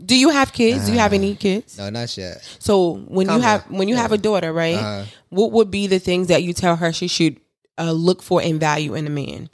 Do 0.04 0.16
you 0.18 0.30
have 0.30 0.54
kids? 0.54 0.86
Do 0.86 0.92
you 0.94 1.00
have 1.00 1.14
any 1.14 1.36
kids? 1.36 1.78
No, 1.78 1.90
not 1.90 2.16
yet. 2.18 2.38
So 2.60 2.98
when 3.08 3.28
you 3.28 3.34
Come 3.34 3.42
have 3.42 3.66
on. 3.72 3.78
when 3.78 3.88
you 3.88 3.96
have 3.96 4.12
a 4.12 4.18
daughter, 4.18 4.52
right? 4.54 4.78
Uh, 4.78 5.06
What 5.30 5.52
would 5.54 5.72
be 5.72 5.88
the 5.88 6.00
things 6.00 6.28
that 6.28 6.44
you 6.44 6.54
tell 6.54 6.76
her 6.76 6.92
she 6.94 7.08
should 7.08 7.38
uh, 7.80 7.92
look 7.92 8.22
for 8.22 8.42
and 8.42 8.60
value 8.60 8.96
in 8.96 9.08
a 9.08 9.10
man? 9.10 9.50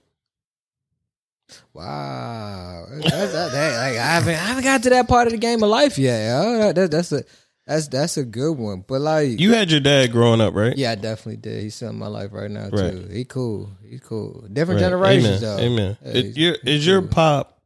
Wow, 1.73 2.85
that's, 2.89 3.09
that, 3.33 3.51
that, 3.51 3.77
like, 3.77 3.97
I 3.99 4.05
haven't 4.05 4.33
I 4.33 4.37
haven't 4.37 4.63
got 4.63 4.83
to 4.83 4.89
that 4.91 5.07
part 5.07 5.27
of 5.27 5.31
the 5.33 5.37
game 5.39 5.63
of 5.63 5.69
life 5.69 5.97
yet. 5.97 6.27
Yo. 6.43 6.57
That, 6.59 6.75
that, 6.75 6.91
that's 6.91 7.11
a 7.11 7.23
that's 7.65 7.87
that's 7.87 8.17
a 8.17 8.25
good 8.25 8.57
one. 8.57 8.83
But 8.87 9.01
like, 9.01 9.39
You 9.39 9.53
had 9.53 9.71
your 9.71 9.79
dad 9.79 10.11
growing 10.11 10.41
up, 10.41 10.53
right? 10.53 10.75
yeah, 10.77 10.91
I 10.91 10.95
definitely 10.95 11.37
did. 11.37 11.61
He's 11.63 11.75
still 11.75 11.89
in 11.89 11.97
my 11.97 12.07
life 12.07 12.31
right 12.33 12.51
now 12.51 12.69
Right. 12.69 12.91
too. 12.91 13.07
He 13.11 13.23
cool. 13.25 13.69
He 13.87 13.99
cool. 13.99 14.45
Different 14.51 14.81
Right. 14.81 14.87
generations 14.87 15.41
Amen. 15.43 15.57
though. 15.57 15.63
Amen. 15.63 15.97
Yeah, 16.03 16.11
It- 16.13 16.37
your- 16.37 16.57
is 16.65 16.85
your 16.87 17.01
cool. 17.01 17.09
pop? 17.09 17.59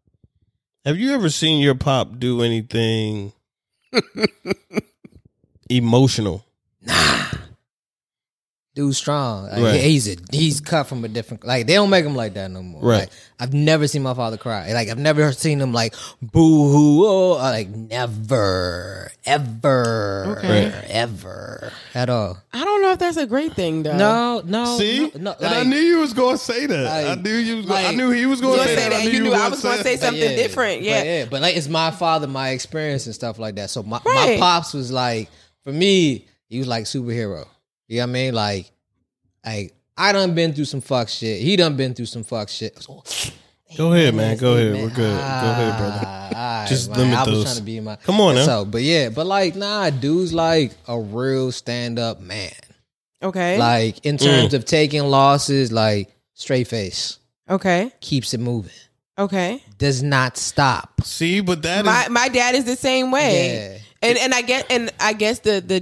Have 0.85 0.97
you 0.97 1.13
ever 1.13 1.29
seen 1.29 1.59
your 1.59 1.75
pop 1.75 2.17
do 2.19 2.41
anything 2.41 3.33
emotional? 5.69 6.43
Dude 8.73 8.95
strong. 8.95 9.43
Like, 9.49 9.61
Right. 9.61 9.81
He's 9.81 10.07
a, 10.07 10.15
he's 10.31 10.61
cut 10.61 10.83
from 10.87 11.03
a 11.03 11.07
different. 11.07 11.43
Like 11.45 11.67
they 11.67 11.73
don't 11.73 11.89
make 11.89 12.05
him 12.05 12.15
like 12.15 12.33
that 12.35 12.49
no 12.51 12.61
more. 12.63 12.81
Right. 12.81 12.99
Like, 13.01 13.09
I've 13.39 13.53
never 13.53 13.87
seen 13.87 14.03
my 14.03 14.13
father 14.13 14.37
cry. 14.37 14.71
Like 14.73 14.87
I've 14.89 14.97
never 14.99 15.31
seen 15.33 15.59
him 15.59 15.73
like 15.73 15.93
boo 16.21 16.71
hoo. 16.71 17.05
Oh, 17.05 17.31
uh, 17.33 17.51
like 17.51 17.69
never, 17.69 19.11
ever, 19.25 20.35
Okay. 20.37 20.85
ever 20.89 21.71
at 21.93 22.09
all. 22.09 22.37
I 22.53 22.63
don't 22.63 22.81
know 22.81 22.91
if 22.91 22.99
that's 22.99 23.17
a 23.17 23.25
great 23.27 23.53
thing 23.53 23.83
though. 23.83 23.97
No, 23.97 24.41
no. 24.45 24.77
See, 24.77 25.11
no, 25.15 25.31
no, 25.31 25.35
and 25.39 25.47
I 25.55 25.63
knew 25.63 25.77
you 25.77 25.99
was 25.99 26.13
going 26.13 26.37
to 26.37 26.43
say 26.43 26.65
that. 26.65 26.87
I 26.87 27.15
knew 27.21 27.35
you 27.35 27.57
was. 27.57 27.65
Gonna, 27.65 27.87
I 27.87 27.93
knew 27.95 28.09
he 28.11 28.25
was 28.25 28.41
going 28.41 28.59
to 28.59 28.65
say 28.65 28.75
say 28.75 28.89
that. 28.89 28.93
I 29.01 29.03
knew 29.05 29.11
You 29.11 29.23
knew 29.23 29.29
were 29.31 29.35
I 29.35 29.49
was 29.49 29.61
gonna 29.61 29.83
say 29.83 29.95
But 29.95 29.99
something 30.01 30.35
different. 30.35 30.79
but 30.81 30.85
Yeah. 30.85 31.03
yeah. 31.03 31.25
But 31.29 31.41
like 31.41 31.55
it's 31.57 31.67
my 31.67 31.91
father, 31.91 32.27
my 32.27 32.49
experience 32.49 33.05
and 33.05 33.15
stuff 33.15 33.37
like 33.39 33.55
that. 33.55 33.69
So 33.69 33.83
my, 33.83 33.99
my 34.05 34.37
pops 34.39 34.73
was 34.73 34.91
like, 34.91 35.29
for 35.63 35.71
me, 35.73 36.27
he 36.47 36.59
was 36.59 36.67
like 36.67 36.85
superhero. 36.85 37.47
You 37.91 37.97
know 37.97 38.03
what 38.03 38.09
I 38.09 38.13
mean? 38.13 38.33
Like, 38.33 38.71
like 39.45 39.73
I 39.97 40.13
done 40.13 40.33
been 40.33 40.53
through 40.53 40.63
some 40.65 40.79
fuck 40.79 41.09
shit. 41.09 41.41
He 41.41 41.57
done 41.57 41.75
been 41.75 41.93
through 41.93 42.05
some 42.05 42.23
fuck 42.23 42.47
shit. 42.47 42.81
So, 42.81 43.03
Go 43.75 43.91
ahead, 43.93 44.15
man. 44.15 44.37
Go 44.37 44.53
ahead. 44.55 44.71
man. 44.73 44.81
We're 44.83 44.89
good. 44.89 45.17
Go 45.17 45.19
ahead, 45.19 45.77
brother. 45.77 45.99
Ah, 46.03 46.27
all 46.35 46.59
right, 46.61 46.69
Just 46.69 46.89
man. 46.89 46.99
limit 46.99 47.15
I 47.17 47.23
was 47.23 47.27
those. 47.33 47.43
trying 47.43 47.55
to 47.57 47.61
be 47.63 47.79
my. 47.81 47.95
Come 47.97 48.21
on 48.21 48.35
now. 48.35 48.45
So, 48.45 48.65
but 48.65 48.81
yeah, 48.81 49.09
but 49.09 49.25
like, 49.27 49.55
nah, 49.57 49.89
dude's 49.89 50.33
like 50.33 50.71
a 50.87 50.97
real 50.99 51.51
stand 51.51 51.99
up 51.99 52.21
man. 52.21 52.51
Okay. 53.21 53.57
Like 53.57 54.05
in 54.05 54.15
Mm. 54.15 54.23
terms 54.23 54.53
of 54.53 54.63
taking 54.63 55.03
losses, 55.03 55.71
like 55.71 56.15
straight 56.33 56.67
face, 56.69 57.19
okay. 57.49 57.91
keeps 57.99 58.33
it 58.33 58.39
moving, 58.39 58.71
Okay. 59.19 59.61
does 59.77 60.01
not 60.01 60.37
stop. 60.37 61.01
See, 61.03 61.41
but 61.41 61.61
that 61.63 61.83
My 61.85 62.07
my 62.09 62.29
dad 62.29 62.55
is 62.55 62.63
the 62.65 62.75
same 62.77 63.11
way. 63.11 63.53
Yeah. 63.53 63.77
And 64.09 64.17
and 64.17 64.33
I 64.33 64.41
get 64.41 64.65
and 64.71 64.89
I 64.99 65.13
guess 65.13 65.39
the 65.39 65.61
the 65.61 65.81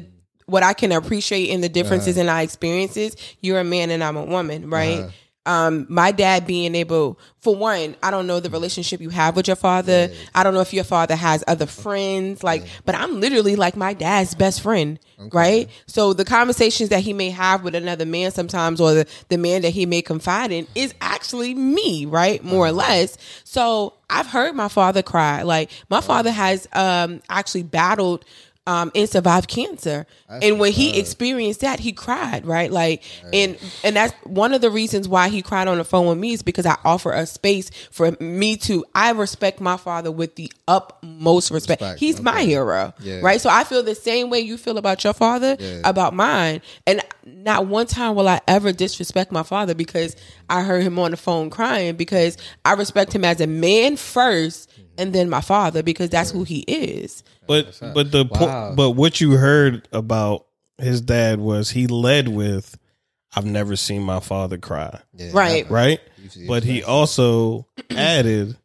what 0.50 0.63
I 0.63 0.74
can 0.74 0.91
appreciate 0.91 1.50
in 1.50 1.62
the 1.62 1.70
differences 1.70 2.18
Uh-huh. 2.18 2.24
in 2.24 2.29
our 2.29 2.41
experiences, 2.41 3.15
you're 3.41 3.60
a 3.60 3.63
man 3.63 3.89
and 3.91 4.03
I'm 4.03 4.18
a 4.18 4.25
woman, 4.25 4.70
right? 4.70 5.10
Um, 5.46 5.88
my 5.89 6.12
dad 6.12 6.46
being 6.46 6.75
able, 6.75 7.18
for 7.39 7.56
one, 7.56 7.96
I 8.03 8.12
don't 8.12 8.27
know 8.27 8.39
the 8.39 8.51
relationship 8.51 9.01
you 9.01 9.10
have 9.10 9.36
with 9.36 9.48
your 9.48 9.56
father. 9.56 10.12
I 10.36 10.44
don't 10.44 10.53
know 10.53 10.60
if 10.60 10.74
your 10.74 10.84
father 10.84 11.15
has 11.15 11.44
other 11.48 11.65
friends, 11.65 12.44
like, 12.44 12.65
but 12.86 12.94
I'm 12.94 13.20
literally 13.20 13.56
like 13.56 13.75
my 13.75 13.94
dad's 13.94 14.36
best 14.36 14.62
friend, 14.62 15.00
right? 15.32 15.68
So 15.88 16.13
the 16.13 16.25
conversations 16.25 16.89
that 16.89 17.00
he 17.00 17.13
may 17.13 17.32
have 17.32 17.63
with 17.63 17.74
another 17.74 18.06
man 18.06 18.29
sometimes, 18.32 18.79
or 18.79 18.94
the, 18.94 19.08
the 19.29 19.38
man 19.38 19.63
that 19.63 19.72
he 19.72 19.88
may 19.88 20.03
confide 20.03 20.51
in, 20.51 20.68
is 20.75 20.94
actually 21.01 21.56
me, 21.56 22.06
right? 22.06 22.44
More 22.44 22.68
or 22.68 22.72
less. 22.72 23.18
So 23.44 23.94
I've 24.08 24.27
heard 24.27 24.53
my 24.56 24.68
father 24.68 25.01
cry. 25.01 25.41
Like 25.41 25.72
my 25.89 26.01
father 26.01 26.32
has 26.32 26.68
um 26.74 27.22
actually 27.27 27.63
battled 27.63 28.24
um, 28.70 28.92
and 28.94 29.10
survived 29.10 29.48
cancer. 29.50 30.06
and 30.30 30.60
when 30.60 30.72
he 30.72 31.00
experienced 31.00 31.62
that, 31.62 31.80
he 31.80 31.92
cried, 31.92 32.46
right? 32.46 32.72
Like, 32.72 33.02
and 33.34 33.58
and 33.84 33.96
that's 33.96 34.14
one 34.26 34.54
of 34.54 34.62
the 34.62 34.70
reasons 34.70 35.08
why 35.08 35.30
he 35.30 35.42
cried 35.42 35.68
on 35.68 35.78
the 35.80 35.84
phone 35.84 36.06
with 36.08 36.18
me 36.20 36.34
is 36.34 36.44
because 36.44 36.66
I 36.68 36.78
offer 36.86 37.12
a 37.12 37.26
space 37.26 37.72
for 37.92 38.12
me 38.20 38.56
to. 38.68 38.86
I 38.94 39.12
respect 39.12 39.60
my 39.60 39.78
father 39.78 40.12
with 40.12 40.36
the 40.36 40.52
utmost 40.68 41.50
respect. 41.52 41.82
Respect, 41.82 42.00
He's 42.00 42.22
my 42.22 42.42
hero, 42.44 42.94
Yeah. 43.02 43.22
right? 43.22 43.42
So 43.42 43.50
I 43.50 43.64
feel 43.64 43.82
the 43.82 43.96
same 43.96 44.30
way 44.30 44.40
you 44.42 44.58
feel 44.58 44.78
about 44.78 45.04
your 45.04 45.14
father, 45.14 45.58
Yeah. 45.60 45.82
about 45.84 46.14
mine, 46.14 46.62
and 46.86 47.02
not 47.50 47.65
one 47.65 47.88
time 47.88 48.15
will 48.15 48.27
I 48.27 48.39
ever 48.48 48.72
disrespect 48.72 49.32
my 49.32 49.41
father 49.41 49.74
because 49.74 50.15
I 50.50 50.62
heard 50.62 50.84
him 50.84 51.00
on 51.00 51.10
the 51.12 51.18
phone 51.18 51.50
crying 51.50 51.96
because 51.96 52.38
I 52.63 52.74
respect 52.74 53.12
him 53.13 53.25
as 53.25 53.41
a 53.41 53.48
man 53.48 53.98
first. 53.98 54.72
And 55.00 55.13
then 55.13 55.29
my 55.29 55.41
father, 55.41 55.82
because 55.82 56.10
that's 56.10 56.29
who 56.29 56.44
he 56.44 56.60
is. 56.68 57.24
But 57.48 57.79
but 57.96 58.12
the 58.12 58.25
po- 58.25 58.74
but 58.75 58.91
what 58.91 59.20
you 59.20 59.32
heard 59.32 59.88
about 59.91 60.46
his 60.77 61.01
dad 61.01 61.39
was 61.39 61.70
he 61.72 61.88
led 61.88 62.27
with, 62.27 62.77
"I've 63.36 63.46
never 63.46 63.75
seen 63.75 64.03
my 64.03 64.20
father 64.20 64.58
cry." 64.58 65.00
Yeah, 65.15 65.29
Right. 65.34 65.63
never. 65.63 65.74
Right, 65.74 66.00
but 66.48 66.63
he 66.63 66.84
also 66.84 67.65
added, 67.89 68.58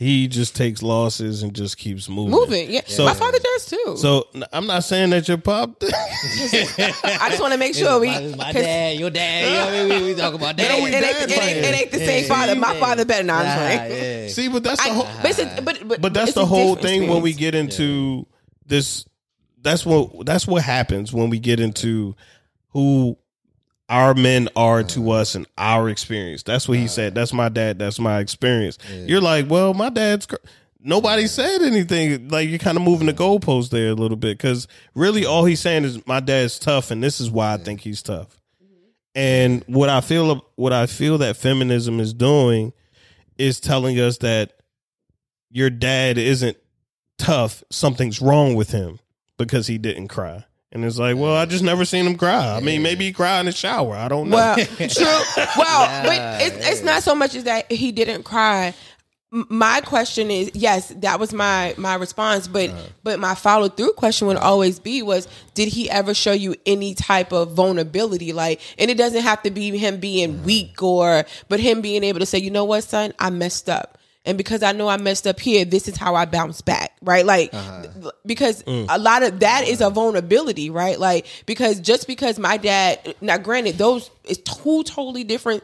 he 0.00 0.28
just 0.28 0.54
takes 0.54 0.80
losses 0.80 1.42
and 1.42 1.52
just 1.52 1.76
keeps 1.76 2.08
moving. 2.08 2.30
moving. 2.30 2.70
Yeah, 2.70 2.82
So- 2.86 3.04
my 3.04 3.14
father 3.14 3.38
does 3.40 3.66
too. 3.66 3.96
So 3.96 4.28
I'm 4.52 4.68
not 4.68 4.84
saying 4.84 5.10
that 5.10 5.26
your 5.26 5.38
pop. 5.38 5.82
I 5.82 7.26
just 7.30 7.40
want 7.40 7.52
to 7.52 7.58
make 7.58 7.74
sure 7.74 7.98
we. 7.98 8.06
my, 8.06 8.20
my 8.36 8.44
'cause 8.52 8.62
dad, 8.62 8.96
your 8.96 9.10
dad. 9.10 9.44
You 9.48 9.52
know 9.52 9.64
what 9.64 9.74
I 9.74 9.88
mean? 9.98 10.04
We, 10.04 10.14
we 10.14 10.20
talk 10.20 10.34
about 10.34 10.60
It 10.60 10.70
ain't, 10.70 10.88
it, 10.88 10.94
ain't, 10.94 11.02
dad 11.02 11.30
it, 11.30 11.42
ain't, 11.42 11.56
it 11.66 11.74
ain't 11.80 11.90
the 11.90 11.98
same 11.98 12.22
Yeah. 12.22 12.28
father. 12.28 12.54
My 12.54 12.74
Yeah. 12.74 12.80
father 12.80 13.04
better 13.04 13.24
not. 13.24 13.44
I'm 13.44 13.46
Nah, 13.46 13.54
sorry. 13.78 13.90
yeah. 13.98 14.28
See, 14.38 14.48
but 14.48 14.62
that's 14.62 14.82
the 14.84 14.88
I, 14.90 14.94
whole. 14.94 15.08
but, 15.20 15.38
a, 15.38 15.62
but, 15.62 15.88
but, 15.88 16.00
but 16.00 16.14
that's 16.14 16.32
the 16.32 16.46
whole 16.46 16.76
different 16.76 17.00
thing 17.00 17.10
when 17.10 17.20
we 17.22 17.32
get 17.32 17.56
into 17.56 18.24
this 18.66 19.04
that's 19.60 19.84
what 19.84 20.24
that's 20.24 20.46
what 20.46 20.62
happens 20.62 21.12
when 21.12 21.28
we 21.30 21.40
get 21.40 21.58
into 21.58 22.14
who 22.68 23.18
our 23.88 24.14
men 24.14 24.48
are 24.54 24.82
to 24.82 25.10
us 25.10 25.34
and 25.34 25.46
our 25.56 25.88
experience. 25.88 26.42
That's 26.42 26.68
what 26.68 26.78
he 26.78 26.88
said. 26.88 27.14
That's 27.14 27.32
my 27.32 27.48
dad. 27.48 27.78
That's 27.78 27.98
my 27.98 28.20
experience. 28.20 28.78
You're 28.90 29.20
like 29.20 29.48
well 29.48 29.74
my 29.74 29.90
dad's 29.90 30.26
cr- 30.26 30.36
nobody 30.80 31.26
said 31.26 31.62
anything. 31.62 32.28
Like 32.28 32.48
you're 32.48 32.58
kind 32.58 32.76
of 32.76 32.82
moving 32.82 33.06
the 33.06 33.14
goalpost 33.14 33.70
there 33.70 33.90
a 33.90 33.94
little 33.94 34.16
bit 34.16 34.38
because 34.38 34.68
really 34.94 35.24
all 35.24 35.44
he's 35.44 35.60
saying 35.60 35.84
is 35.84 36.06
my 36.06 36.20
dad's 36.20 36.58
tough 36.58 36.90
and 36.90 37.02
this 37.02 37.20
is 37.20 37.30
why 37.30 37.54
i 37.54 37.56
think 37.56 37.80
he's 37.80 38.02
tough. 38.02 38.40
And 39.14 39.64
what 39.66 39.88
i 39.88 40.00
feel 40.00 40.44
what 40.56 40.72
i 40.72 40.86
feel 40.86 41.18
that 41.18 41.36
feminism 41.36 42.00
is 42.00 42.12
doing 42.12 42.72
is 43.38 43.60
telling 43.60 43.98
us 43.98 44.18
that 44.18 44.52
your 45.50 45.70
dad 45.70 46.18
isn't 46.18 46.56
tough, 47.18 47.62
something's 47.70 48.20
wrong 48.20 48.54
with 48.54 48.70
him 48.70 48.98
because 49.36 49.66
he 49.66 49.78
didn't 49.78 50.08
cry. 50.08 50.44
And 50.70 50.84
it's 50.84 50.98
like, 50.98 51.16
well, 51.16 51.34
I 51.34 51.46
just 51.46 51.64
never 51.64 51.84
seen 51.84 52.06
him 52.06 52.16
cry. 52.16 52.54
I 52.56 52.60
mean, 52.60 52.82
maybe 52.82 53.06
he 53.06 53.12
cried 53.12 53.40
in 53.40 53.46
the 53.46 53.52
shower. 53.52 53.96
I 53.96 54.08
don't 54.08 54.28
know. 54.28 54.36
Well, 54.36 54.56
true. 54.76 55.44
Well, 55.56 56.02
but 56.04 56.42
it's, 56.42 56.68
it's 56.68 56.82
not 56.82 57.02
so 57.02 57.14
much 57.14 57.34
as 57.34 57.44
that 57.44 57.70
he 57.72 57.90
didn't 57.90 58.24
cry. 58.24 58.74
M- 59.32 59.46
My 59.48 59.80
question 59.80 60.30
is, 60.30 60.50
yes, 60.52 60.88
that 60.98 61.18
was 61.18 61.32
my 61.32 61.74
my 61.78 61.94
response, 61.94 62.48
but 62.48 62.70
but 63.02 63.18
my 63.18 63.34
follow 63.34 63.68
through 63.68 63.92
question 63.94 64.26
would 64.26 64.36
always 64.36 64.78
be 64.78 65.02
was, 65.02 65.26
did 65.54 65.68
he 65.68 65.88
ever 65.88 66.12
show 66.12 66.32
you 66.32 66.54
any 66.66 66.94
type 66.94 67.32
of 67.32 67.52
vulnerability? 67.52 68.34
Like, 68.34 68.60
and 68.78 68.90
it 68.90 68.98
doesn't 68.98 69.22
have 69.22 69.42
to 69.44 69.50
be 69.50 69.76
him 69.76 70.00
being 70.00 70.34
mm. 70.34 70.44
weak 70.44 70.82
or, 70.82 71.24
but 71.48 71.60
him 71.60 71.80
being 71.80 72.04
able 72.04 72.20
to 72.20 72.26
say, 72.26 72.38
you 72.38 72.50
know 72.50 72.64
what, 72.64 72.84
son, 72.84 73.14
I 73.18 73.30
messed 73.30 73.70
up. 73.70 73.97
And 74.28 74.36
because 74.36 74.62
I 74.62 74.72
know 74.72 74.88
I 74.88 74.98
messed 74.98 75.26
up 75.26 75.40
here, 75.40 75.64
this 75.64 75.88
is 75.88 75.96
how 75.96 76.14
I 76.14 76.26
bounce 76.26 76.60
back, 76.60 76.94
right? 77.00 77.24
Like, 77.24 77.48
uh-huh. 77.54 77.82
th- 77.82 78.12
because 78.26 78.62
mm. 78.64 78.84
a 78.90 78.98
lot 78.98 79.22
of 79.22 79.40
that 79.40 79.66
is 79.66 79.80
a 79.80 79.86
uh-huh. 79.86 79.94
vulnerability, 79.94 80.68
right? 80.68 81.00
Like, 81.00 81.24
because 81.46 81.80
just 81.80 82.06
because 82.06 82.38
my 82.38 82.58
dad, 82.58 83.14
now 83.22 83.38
granted, 83.38 83.78
those 83.78 84.10
is 84.24 84.36
two 84.36 84.82
totally 84.82 85.24
different. 85.24 85.62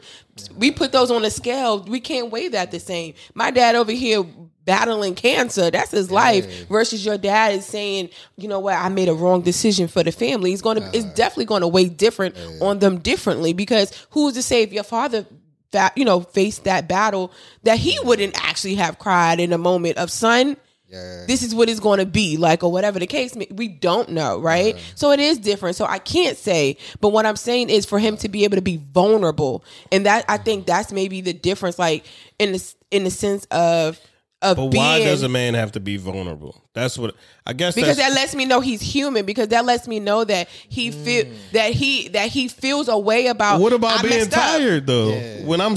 We 0.57 0.71
put 0.71 0.91
those 0.91 1.11
on 1.11 1.23
a 1.23 1.29
scale, 1.29 1.83
we 1.83 1.99
can't 1.99 2.31
weigh 2.31 2.47
that 2.47 2.71
the 2.71 2.79
same. 2.79 3.13
My 3.35 3.51
dad 3.51 3.75
over 3.75 3.91
here 3.91 4.25
battling 4.65 5.13
cancer, 5.13 5.69
that's 5.69 5.91
his 5.91 6.09
life, 6.09 6.67
versus 6.67 7.05
your 7.05 7.19
dad 7.19 7.53
is 7.53 7.67
saying, 7.67 8.09
you 8.35 8.47
know 8.47 8.59
what, 8.59 8.73
I 8.73 8.89
made 8.89 9.09
a 9.09 9.13
wrong 9.13 9.41
decision 9.41 9.87
for 9.87 10.01
the 10.01 10.11
family. 10.11 10.49
He's 10.49 10.63
gonna, 10.63 10.89
it's 10.91 11.05
uh-huh. 11.05 11.13
definitely 11.13 11.45
gonna 11.45 11.67
weigh 11.67 11.89
different 11.89 12.35
on 12.59 12.79
them 12.79 12.97
differently 12.97 13.53
because 13.53 14.07
who's 14.09 14.33
to 14.33 14.41
say 14.41 14.63
if 14.63 14.73
your 14.73 14.83
father 14.83 15.27
that 15.75 15.97
you 15.97 16.03
know 16.05 16.21
faced 16.21 16.63
that 16.65 16.87
battle 16.87 17.31
that 17.63 17.77
he 17.77 17.97
wouldn't 18.03 18.35
actually 18.43 18.75
have 18.75 18.97
cried 18.99 19.39
in 19.39 19.53
a 19.53 19.57
moment 19.57 19.97
of 19.97 20.09
son 20.09 20.57
Yeah. 20.89 21.25
this 21.27 21.41
is 21.43 21.53
what 21.55 21.67
it's 21.69 21.79
going 21.79 21.99
to 21.99 22.05
be 22.05 22.37
like 22.37 22.63
or 22.63 22.71
whatever 22.71 22.99
the 22.99 23.07
case 23.07 23.35
may 23.35 23.47
we 23.51 23.67
don't 23.67 24.09
know 24.09 24.39
right? 24.39 24.75
So 24.95 25.11
it 25.11 25.19
is 25.19 25.37
different. 25.39 25.75
So 25.75 25.85
i 25.85 25.99
can't 25.99 26.37
say 26.37 26.77
but 27.01 27.09
what 27.09 27.25
i'm 27.25 27.35
saying 27.35 27.69
is 27.69 27.85
for 27.85 27.99
him 27.99 28.17
to 28.17 28.29
be 28.29 28.43
able 28.45 28.55
to 28.57 28.61
be 28.61 28.77
vulnerable 28.93 29.63
and 29.91 30.05
that 30.05 30.25
i 30.29 30.37
think 30.37 30.65
that's 30.65 30.91
maybe 30.91 31.21
the 31.21 31.33
difference 31.33 31.77
like 31.79 32.05
in 32.39 32.51
the 32.53 32.73
in 32.91 33.03
the 33.03 33.11
sense 33.11 33.45
of 33.51 33.99
of 34.41 34.57
but 34.57 34.67
being 34.69 34.83
why 34.83 34.99
does 34.99 35.23
a 35.23 35.29
man 35.29 35.53
have 35.53 35.71
to 35.73 35.79
be 35.79 35.97
vulnerable? 35.97 36.61
That's 36.73 36.97
what 36.97 37.15
I 37.45 37.53
guess. 37.53 37.75
because 37.75 37.97
that 37.97 38.13
lets 38.13 38.35
me 38.35 38.45
know 38.45 38.59
he's 38.61 38.81
human 38.81 39.25
because 39.25 39.49
that 39.49 39.65
lets 39.65 39.87
me 39.87 39.99
know 39.99 40.23
that 40.23 40.49
he 40.49 40.91
mm. 40.91 41.03
feel 41.03 41.25
that 41.53 41.71
he 41.71 42.09
that 42.09 42.29
he 42.29 42.47
feels 42.47 42.87
a 42.87 42.97
way 42.97 43.27
about 43.27 43.59
what 43.61 43.73
about 43.73 43.99
I 43.99 44.01
being 44.01 44.17
messed 44.19 44.33
up. 44.33 44.39
tired 44.39 44.87
though? 44.87 45.09
Yeah. 45.09 45.45
When 45.45 45.61
I'm 45.61 45.75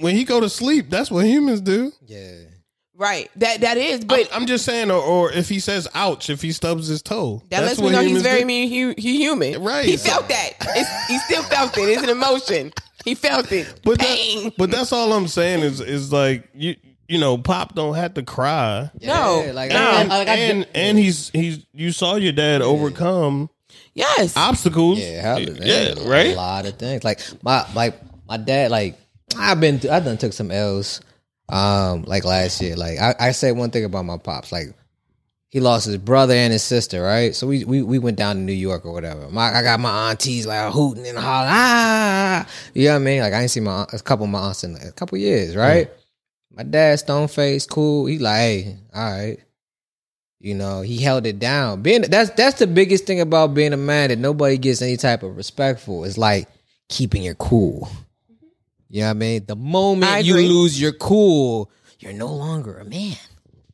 when 0.00 0.14
he 0.14 0.24
go 0.24 0.40
to 0.40 0.48
sleep, 0.48 0.88
that's 0.90 1.10
what 1.10 1.26
humans 1.26 1.60
do. 1.60 1.92
Yeah. 2.06 2.36
right 2.94 3.30
that 3.36 3.60
that 3.60 3.76
is 3.76 4.04
but 4.04 4.28
I'm 4.32 4.46
just 4.46 4.64
saying, 4.64 4.90
or, 4.90 5.02
or 5.02 5.32
if 5.32 5.48
he 5.48 5.60
says 5.60 5.88
"ouch," 5.94 6.30
if 6.30 6.40
he 6.40 6.52
stubs 6.52 6.86
his 6.86 7.02
toe, 7.02 7.42
That 7.50 7.60
that's 7.60 7.66
lets 7.66 7.78
me 7.80 7.84
what 7.86 7.92
know 7.92 8.00
he's 8.02 8.22
very 8.22 8.40
do. 8.40 8.46
mean. 8.46 8.68
He, 8.68 8.94
he 8.96 9.18
human. 9.18 9.62
Right. 9.62 9.84
He 9.84 9.96
felt 9.96 10.28
that. 10.28 10.50
It's, 10.60 11.06
he 11.08 11.18
still 11.18 11.42
felt 11.42 11.76
it. 11.76 11.82
It's 11.82 12.02
an 12.02 12.08
emotion. 12.10 12.72
He 13.04 13.14
felt 13.14 13.52
it. 13.52 13.80
But 13.84 13.98
Pain. 14.00 14.44
that, 14.44 14.56
but 14.56 14.70
that's 14.70 14.92
all 14.92 15.12
I'm 15.12 15.28
saying 15.28 15.60
is 15.60 15.80
is 15.80 16.12
like 16.12 16.48
you 16.54 16.74
you 17.08 17.18
know, 17.18 17.38
Pop 17.38 17.74
don't 17.74 17.94
have 17.94 18.14
to 18.14 18.22
cry. 18.22 18.90
No, 19.02 19.44
Yeah, 19.44 19.52
like, 19.52 19.70
no. 19.70 19.76
I- 19.76 20.00
And, 20.00 20.12
I- 20.12 20.18
like, 20.18 20.28
I- 20.28 20.34
and, 20.36 20.68
and 20.74 20.98
he's 20.98 21.30
he's 21.30 21.64
you 21.72 21.92
saw 21.92 22.16
your 22.16 22.32
dad 22.32 22.62
overcome 22.62 23.50
yes. 23.94 24.36
obstacles. 24.36 24.98
Yeah, 24.98 25.22
hell, 25.22 25.38
man. 25.40 25.58
yeah, 25.62 25.94
A 25.96 26.08
right. 26.08 26.36
lot 26.36 26.66
of 26.66 26.78
things. 26.78 27.04
Like 27.04 27.20
my 27.42 27.64
like 27.74 28.00
my 28.28 28.36
dad. 28.36 28.70
Like 28.70 28.98
I've 29.38 29.60
been. 29.60 29.76
I 29.90 30.00
done 30.00 30.16
took 30.18 30.32
some 30.32 30.50
L's. 30.50 31.00
Um, 31.48 32.02
like 32.02 32.24
last 32.24 32.60
year. 32.60 32.74
Like 32.76 32.98
I, 32.98 33.14
I 33.20 33.30
say 33.32 33.52
one 33.52 33.70
thing 33.70 33.84
about 33.84 34.04
my 34.04 34.18
pops. 34.18 34.50
Like 34.50 34.66
he 35.50 35.60
lost 35.60 35.86
his 35.86 35.96
brother 35.96 36.34
and 36.34 36.52
his 36.52 36.64
sister. 36.64 37.00
Right. 37.02 37.36
So 37.36 37.46
we 37.46 37.64
we, 37.64 37.82
we 37.82 37.98
went 38.00 38.16
down 38.16 38.34
to 38.36 38.42
New 38.42 38.52
York 38.52 38.84
or 38.84 38.92
whatever. 38.92 39.28
My 39.30 39.54
I 39.56 39.62
got 39.62 39.78
my 39.78 40.10
aunties 40.10 40.44
like 40.46 40.72
hooting 40.72 41.06
and 41.06 41.16
hollering. 41.16 41.52
Ah, 41.54 42.46
you 42.74 42.86
know 42.86 42.94
what 42.94 42.96
I 42.96 43.04
mean? 43.04 43.20
Like 43.20 43.32
I 43.32 43.42
ain't 43.42 43.50
seen 43.52 43.62
my 43.64 43.72
aunt- 43.82 43.92
a 43.92 43.98
couple 44.00 44.24
of 44.24 44.30
my 44.30 44.40
aunts 44.40 44.64
in 44.64 44.74
a 44.76 44.90
couple 44.90 45.18
years. 45.18 45.54
Right. 45.54 45.88
My 46.56 46.62
dad 46.62 46.98
stone 46.98 47.28
face, 47.28 47.66
cool. 47.66 48.06
He 48.06 48.18
like, 48.18 48.36
hey, 48.36 48.76
all 48.94 49.10
right. 49.10 49.38
You 50.40 50.54
know, 50.54 50.80
he 50.80 50.98
held 50.98 51.26
it 51.26 51.38
down. 51.38 51.82
Being 51.82 52.02
that's 52.02 52.30
that's 52.30 52.58
the 52.58 52.66
biggest 52.66 53.04
thing 53.04 53.20
about 53.20 53.54
being 53.54 53.72
a 53.72 53.76
man 53.76 54.08
that 54.10 54.18
nobody 54.18 54.56
gets 54.58 54.80
any 54.80 54.96
type 54.96 55.22
of 55.22 55.36
respect 55.36 55.80
for. 55.80 56.06
Is 56.06 56.16
like 56.18 56.48
keeping 56.88 57.22
your 57.22 57.34
cool. 57.34 57.88
You 58.88 59.00
know 59.00 59.06
what 59.06 59.10
I 59.10 59.14
mean? 59.14 59.44
The 59.46 59.56
moment 59.56 60.24
you 60.24 60.34
lose 60.36 60.80
your 60.80 60.92
cool, 60.92 61.70
you're 61.98 62.12
no 62.12 62.28
longer 62.28 62.78
a 62.78 62.84
man. 62.84 63.16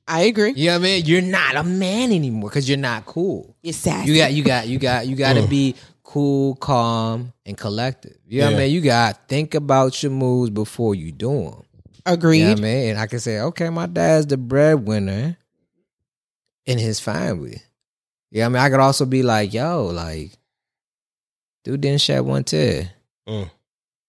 I 0.08 0.22
agree. 0.22 0.52
You 0.56 0.66
know 0.66 0.72
what 0.78 0.80
I 0.80 0.84
mean? 0.84 1.04
You're 1.04 1.22
not 1.22 1.56
a 1.56 1.62
man 1.64 2.12
anymore 2.12 2.48
because 2.50 2.68
you're 2.68 2.78
not 2.78 3.06
cool. 3.06 3.54
You're 3.62 3.72
sassy. 3.74 4.10
You 4.10 4.16
got 4.16 4.32
you 4.32 4.42
got 4.42 4.66
you 4.66 4.78
got 4.78 5.06
you 5.06 5.16
got 5.16 5.34
to 5.34 5.42
mm. 5.42 5.50
be 5.50 5.74
cool, 6.02 6.54
calm, 6.56 7.32
and 7.46 7.56
collective. 7.56 8.16
You 8.26 8.40
know 8.40 8.46
what 8.46 8.54
I 8.54 8.56
Yeah. 8.58 8.64
mean? 8.64 8.74
You 8.74 8.80
got 8.80 9.14
to 9.14 9.20
think 9.28 9.54
about 9.54 10.02
your 10.02 10.12
moves 10.12 10.50
before 10.50 10.94
you 10.94 11.12
do 11.12 11.28
them. 11.50 11.62
Agreed. 12.04 12.38
You 12.40 12.44
know 12.46 12.50
what 12.52 12.58
I 12.58 12.62
mean? 12.62 12.90
And 12.90 12.98
I 12.98 13.06
can 13.06 13.20
say, 13.20 13.40
okay, 13.40 13.68
my 13.70 13.86
dad's 13.86 14.26
the 14.26 14.36
breadwinner 14.36 15.36
in 16.66 16.78
his 16.78 17.00
family. 17.00 17.62
Yeah, 18.30 18.46
I 18.46 18.48
mean, 18.48 18.62
I 18.62 18.70
could 18.70 18.80
also 18.80 19.04
be 19.04 19.22
like, 19.22 19.52
yo, 19.52 19.86
like, 19.86 20.32
dude 21.64 21.80
didn't 21.80 22.00
shed 22.00 22.20
one 22.20 22.44
tear. 22.44 22.90
Mm. 23.28 23.50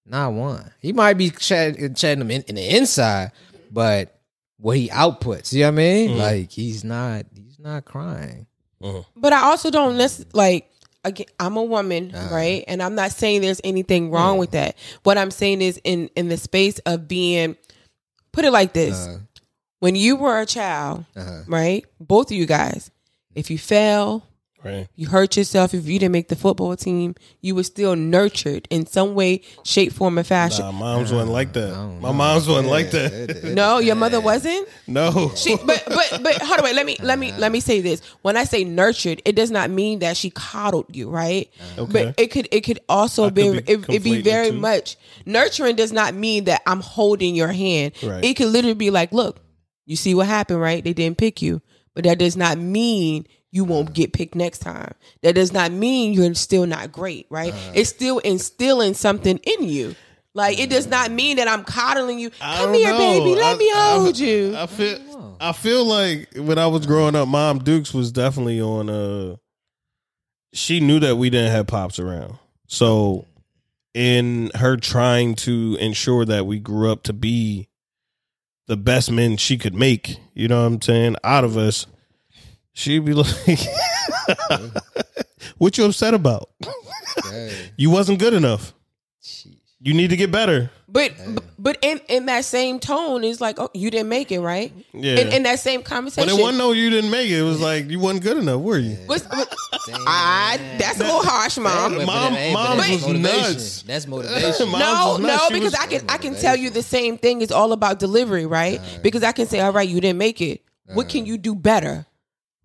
Not 0.05 0.33
one. 0.33 0.71
He 0.79 0.93
might 0.93 1.13
be 1.15 1.31
shed, 1.39 1.97
shedding 1.97 2.19
them 2.19 2.31
in, 2.31 2.41
in 2.43 2.55
the 2.55 2.77
inside, 2.77 3.31
but 3.71 4.17
what 4.57 4.77
he 4.77 4.89
outputs, 4.89 5.51
you 5.53 5.61
know 5.61 5.67
what 5.67 5.73
I 5.73 5.77
mean? 5.77 6.09
Mm. 6.11 6.17
Like, 6.17 6.51
he's 6.51 6.83
not, 6.83 7.25
he's 7.35 7.59
not 7.59 7.85
crying. 7.85 8.47
But 9.15 9.31
I 9.33 9.43
also 9.43 9.71
don't 9.71 9.97
listen. 9.97 10.25
Like, 10.33 10.69
again, 11.05 11.27
I'm 11.39 11.55
a 11.55 11.63
woman, 11.63 12.13
Uh-huh. 12.13 12.35
right? 12.35 12.65
And 12.67 12.83
I'm 12.83 12.95
not 12.95 13.11
saying 13.13 13.39
there's 13.41 13.61
anything 13.63 14.11
wrong 14.11 14.37
with 14.37 14.51
that. 14.51 14.75
What 15.03 15.17
I'm 15.17 15.31
saying 15.31 15.61
is, 15.61 15.79
in 15.85 16.09
in 16.17 16.27
the 16.27 16.35
space 16.35 16.79
of 16.79 17.07
being, 17.07 17.55
put 18.33 18.43
it 18.43 18.51
like 18.51 18.73
this: 18.73 19.07
Uh, 19.07 19.19
when 19.79 19.95
you 19.95 20.17
were 20.17 20.39
a 20.41 20.45
child, 20.45 21.05
uh-huh. 21.15 21.43
right? 21.47 21.85
Both 21.99 22.31
of 22.31 22.37
you 22.37 22.45
guys, 22.45 22.91
if 23.35 23.49
you 23.49 23.57
fell, 23.57 24.27
Right. 24.63 24.87
you 24.95 25.07
hurt 25.07 25.35
yourself, 25.37 25.73
if 25.73 25.85
you 25.87 25.99
didn't 25.99 26.13
make 26.13 26.29
the 26.29 26.35
football 26.35 26.75
team, 26.75 27.15
you 27.41 27.53
were 27.55 27.63
still 27.63 27.95
nurtured 27.95 28.67
in 28.69 28.85
some 28.85 29.13
way, 29.15 29.41
shape, 29.63 29.91
form, 29.93 30.17
or 30.17 30.23
fashion. 30.23 30.63
Nah, 30.65 30.71
moms 30.71 31.11
wasn't 31.11 31.31
like 31.31 31.53
that. 31.53 31.71
My 31.75 32.09
know. 32.09 32.13
mom's 32.13 32.47
wasn't 32.47 32.69
like 32.69 32.91
that. 32.91 33.11
it- 33.13 33.29
it- 33.29 33.43
no, 33.55 33.79
your 33.79 33.95
mother 33.95 34.21
wasn't. 34.21 34.67
No. 34.87 35.31
She, 35.35 35.55
but 35.57 35.83
but 35.87 36.19
but 36.23 36.41
hold 36.41 36.59
on, 36.59 36.63
wait. 36.63 36.75
Let 36.75 36.85
me 36.85 36.95
let 37.01 37.19
me 37.19 37.31
let 37.33 37.51
me 37.51 37.59
say 37.59 37.81
this. 37.81 38.01
When 38.21 38.37
I 38.37 38.43
say 38.45 38.63
nurtured, 38.63 39.21
it 39.25 39.35
does 39.35 39.51
not 39.51 39.69
mean 39.69 39.99
that 39.99 40.15
she 40.17 40.29
coddled 40.29 40.95
you, 40.95 41.09
right? 41.09 41.49
Okay. 41.77 42.05
But 42.05 42.19
it 42.19 42.27
could 42.31 42.47
it 42.51 42.61
could 42.61 42.79
also 42.87 43.25
I 43.25 43.29
be, 43.31 43.43
could 43.43 43.65
be 43.65 43.71
it, 43.73 43.89
it 43.89 44.03
be 44.03 44.21
very 44.21 44.47
the 44.47 44.53
two. 44.55 44.59
much 44.61 44.97
nurturing. 45.25 45.75
Does 45.75 45.91
not 45.91 46.13
mean 46.13 46.45
that 46.45 46.61
I'm 46.65 46.79
holding 46.81 47.35
your 47.35 47.51
hand. 47.51 47.93
Right. 48.03 48.23
It 48.23 48.35
could 48.35 48.47
literally 48.47 48.75
be 48.75 48.91
like, 48.91 49.11
look, 49.11 49.39
you 49.85 49.95
see 49.95 50.13
what 50.15 50.27
happened, 50.27 50.61
right? 50.61 50.83
They 50.83 50.93
didn't 50.93 51.17
pick 51.17 51.41
you, 51.41 51.61
but 51.93 52.03
that 52.05 52.17
does 52.17 52.37
not 52.37 52.57
mean 52.57 53.27
you 53.53 53.63
won't 53.63 53.93
get 53.93 54.11
picked 54.13 54.33
next 54.35 54.59
time. 54.59 54.93
That 55.21 55.35
does 55.35 55.53
not 55.53 55.71
mean 55.71 56.11
you're 56.13 56.33
still 56.33 56.65
not 56.65 56.91
great, 56.91 57.27
right? 57.29 57.53
Uh. 57.53 57.71
it's 57.75 57.89
still 57.89 58.17
instilling 58.19 58.95
something 58.95 59.37
in 59.37 59.63
you. 59.63 59.95
Like 60.33 60.59
it 60.59 60.71
does 60.71 60.87
not 60.87 61.11
mean 61.11 61.37
that 61.37 61.47
I'm 61.47 61.63
coddling 61.63 62.17
you. 62.17 62.31
I 62.41 62.57
Come 62.57 62.73
here, 62.73 62.89
know. 62.91 62.97
baby. 62.97 63.35
Let 63.35 63.55
I- 63.55 63.57
me 63.59 63.71
I- 63.71 63.97
hold 63.99 64.17
you. 64.17 64.55
I 64.57 64.65
feel 64.65 65.37
I 65.39 65.51
feel 65.51 65.85
like 65.85 66.29
when 66.35 66.57
I 66.57 66.65
was 66.67 66.87
growing 66.87 67.15
up, 67.15 67.27
Mom 67.27 67.59
Dukes 67.59 67.93
was 67.93 68.11
definitely 68.11 68.59
on 68.59 68.89
uh 68.89 69.35
she 70.53 70.79
knew 70.79 70.99
that 70.99 71.17
we 71.17 71.29
didn't 71.29 71.51
have 71.51 71.67
pops 71.67 71.99
around. 71.99 72.37
So 72.67 73.25
in 73.93 74.49
her 74.55 74.77
trying 74.77 75.35
to 75.35 75.77
ensure 75.79 76.25
that 76.25 76.47
we 76.47 76.59
grew 76.59 76.91
up 76.91 77.03
to 77.03 77.13
be 77.13 77.67
the 78.67 78.77
best 78.77 79.11
men 79.11 79.37
she 79.37 79.57
could 79.57 79.75
make, 79.75 80.17
you 80.33 80.47
know 80.47 80.61
what 80.61 80.67
I'm 80.67 80.81
saying, 80.81 81.15
out 81.23 81.43
of 81.43 81.57
us, 81.57 81.85
she'd 82.73 83.05
be 83.05 83.13
like 83.13 83.27
What 85.57 85.77
you 85.77 85.85
upset 85.85 86.13
about? 86.13 86.49
You 87.77 87.89
wasn't 87.89 88.19
good 88.19 88.33
enough. 88.33 88.73
Jeez. 89.21 89.55
You 89.79 89.93
need 89.93 90.09
to 90.11 90.15
get 90.15 90.31
better. 90.31 90.69
But 90.87 91.11
but 91.59 91.77
in 91.81 91.99
in 92.07 92.27
that 92.27 92.45
same 92.45 92.79
tone 92.79 93.23
is 93.25 93.41
like, 93.41 93.59
oh, 93.59 93.69
you 93.73 93.91
didn't 93.91 94.07
make 94.09 94.31
it, 94.31 94.39
right? 94.39 94.71
Yeah. 94.93 95.17
In, 95.19 95.27
in 95.33 95.43
that 95.43 95.59
same 95.59 95.81
but 95.81 95.89
conversation, 95.89 96.29
it 96.29 96.41
wasn't 96.41 96.57
no 96.59 96.71
you 96.71 96.89
didn't 96.89 97.11
make 97.11 97.29
it. 97.29 97.39
It 97.39 97.43
was 97.43 97.59
like 97.59 97.89
you 97.89 97.99
wasn't 97.99 98.23
good 98.23 98.37
enough, 98.37 98.61
were 98.61 98.77
you? 98.77 98.97
was, 99.07 99.27
was- 99.29 99.47
I, 100.07 100.57
that's 100.77 100.99
a 100.99 101.03
little 101.03 101.23
harsh, 101.23 101.57
mom. 101.57 101.91
But- 101.91 101.97
but 101.97 102.05
Mom- 102.05 102.33
hey, 102.33 102.53
Mom 102.53 102.77
that's 102.77 102.89
was 102.91 103.01
motivation. 103.07 103.41
nuts. 103.41 103.81
That's 103.83 104.07
motivation. 104.07 104.69
Mom- 104.69 104.79
no, 104.79 104.87
was 105.13 105.19
nuts. 105.19 105.43
no, 105.43 105.47
She 105.49 105.53
because 105.55 105.71
was- 105.73 105.81
I 105.81 105.87
can 105.87 106.09
I 106.09 106.17
can 106.17 106.35
tell 106.35 106.55
you 106.55 106.69
the 106.69 106.83
same 106.83 107.17
thing. 107.17 107.41
It's 107.41 107.51
all 107.51 107.73
about 107.73 107.99
delivery, 107.99 108.45
right? 108.45 108.79
Because 109.01 109.23
I 109.23 109.31
can 109.33 109.47
say, 109.47 109.59
all 109.59 109.73
right, 109.73 109.87
you 109.89 109.99
didn't 109.99 110.19
make 110.19 110.39
it. 110.41 110.61
What 110.93 111.09
can 111.09 111.25
you 111.25 111.37
do 111.37 111.55
better? 111.55 112.05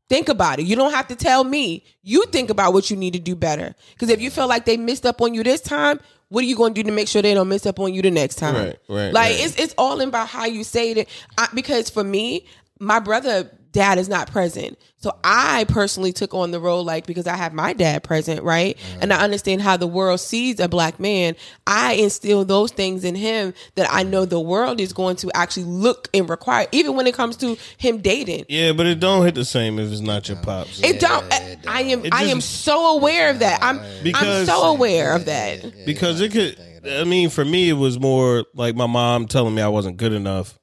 Think 0.09 0.29
about 0.29 0.59
it. 0.59 0.67
You 0.67 0.75
don't 0.75 0.93
have 0.93 1.09
to 1.09 1.17
tell 1.17 1.45
me. 1.45 1.85
You 2.03 2.25
think 2.27 2.49
about 2.51 2.73
what 2.73 2.91
you 2.91 2.97
need 2.97 3.13
to 3.13 3.19
do 3.19 3.37
better. 3.37 3.75
Because 3.93 4.09
if 4.09 4.21
you 4.21 4.31
feel 4.31 4.49
like 4.49 4.65
they 4.65 4.77
missed 4.77 5.05
up 5.05 5.21
on 5.21 5.35
you 5.35 5.43
this 5.43 5.61
time, 5.61 6.01
what 6.29 6.43
are 6.45 6.47
you 6.47 6.57
going 6.57 6.75
to 6.75 6.83
do 6.83 6.89
to 6.89 6.95
make 6.95 7.09
sure 7.09 7.21
they 7.23 7.35
don't 7.35 7.49
miss 7.49 7.67
up 7.67 7.79
on 7.79 7.93
you 7.93 8.01
the 8.03 8.11
next 8.11 8.37
time? 8.37 8.55
Right, 8.55 8.79
right, 8.89 9.13
Like 9.13 9.31
right. 9.31 9.41
it's 9.45 9.57
it's 9.59 9.75
all 9.77 10.01
about 10.01 10.29
how 10.29 10.47
you 10.47 10.65
say 10.65 10.93
it. 10.93 11.09
I, 11.37 11.49
because 11.55 11.91
for 11.91 12.05
me, 12.05 12.47
my 12.79 13.01
brother 13.01 13.51
dad 13.79 13.99
is 13.99 14.09
not 14.09 14.31
present, 14.31 14.77
so 14.97 15.17
I 15.23 15.65
personally 15.69 16.13
took 16.13 16.35
on 16.35 16.51
the 16.51 16.59
role 16.59 16.83
like 16.85 17.07
because 17.07 17.27
I 17.29 17.37
have 17.37 17.53
my 17.53 17.73
dad 17.73 18.03
present, 18.03 18.43
right, 18.43 18.77
and 19.01 19.13
I 19.13 19.23
understand 19.23 19.63
how 19.63 19.77
the 19.77 19.87
world 19.87 20.19
sees 20.21 20.59
a 20.59 20.69
black 20.69 20.99
man. 20.99 21.37
I 21.67 21.93
instill 21.95 22.45
those 22.45 22.73
things 22.73 23.05
in 23.05 23.15
him 23.15 23.55
that 23.77 23.89
I 23.93 24.03
know 24.03 24.25
the 24.25 24.41
world 24.41 24.81
is 24.81 24.93
going 24.93 25.15
to 25.17 25.31
actually 25.35 25.65
look 25.67 26.09
and 26.13 26.29
require, 26.29 26.67
even 26.73 26.97
when 26.97 27.07
it 27.07 27.15
comes 27.15 27.37
to 27.39 27.57
him 27.77 27.99
dating. 27.99 28.47
Yeah, 28.49 28.73
but 28.73 28.87
it 28.87 28.99
don't 28.99 29.25
hit 29.25 29.37
the 29.37 29.45
same 29.45 29.79
if 29.79 29.93
it's 29.93 30.01
not 30.01 30.29
your 30.29 30.39
pops. 30.39 30.83
It 30.83 30.99
don't. 31.01 31.25
Yeah, 31.29 31.37
I, 31.39 31.43
it 31.51 31.59
I 31.69 31.81
am. 31.83 32.05
It 32.05 32.13
I 32.15 32.25
am 32.25 32.41
so 32.41 32.97
aware 32.97 33.31
of 33.31 33.39
that. 33.39 33.63
I'm. 33.63 33.79
I'm 33.79 34.03
Because- 34.03 34.47
so 34.49 34.65
aware 34.73 35.15
of 35.15 35.27
that. 35.27 35.87
because 35.87 36.21
it 36.21 36.33
could. 36.33 36.59
I 36.87 37.05
mean, 37.05 37.29
for 37.31 37.45
me, 37.45 37.69
it 37.69 37.75
was 37.75 37.99
more 38.01 38.45
like 38.55 38.75
my 38.75 38.87
mom 38.87 39.27
telling 39.27 39.55
me 39.55 39.63
I 39.63 39.69
wasn't 39.69 39.97
good 39.97 40.13
enough. 40.13 40.59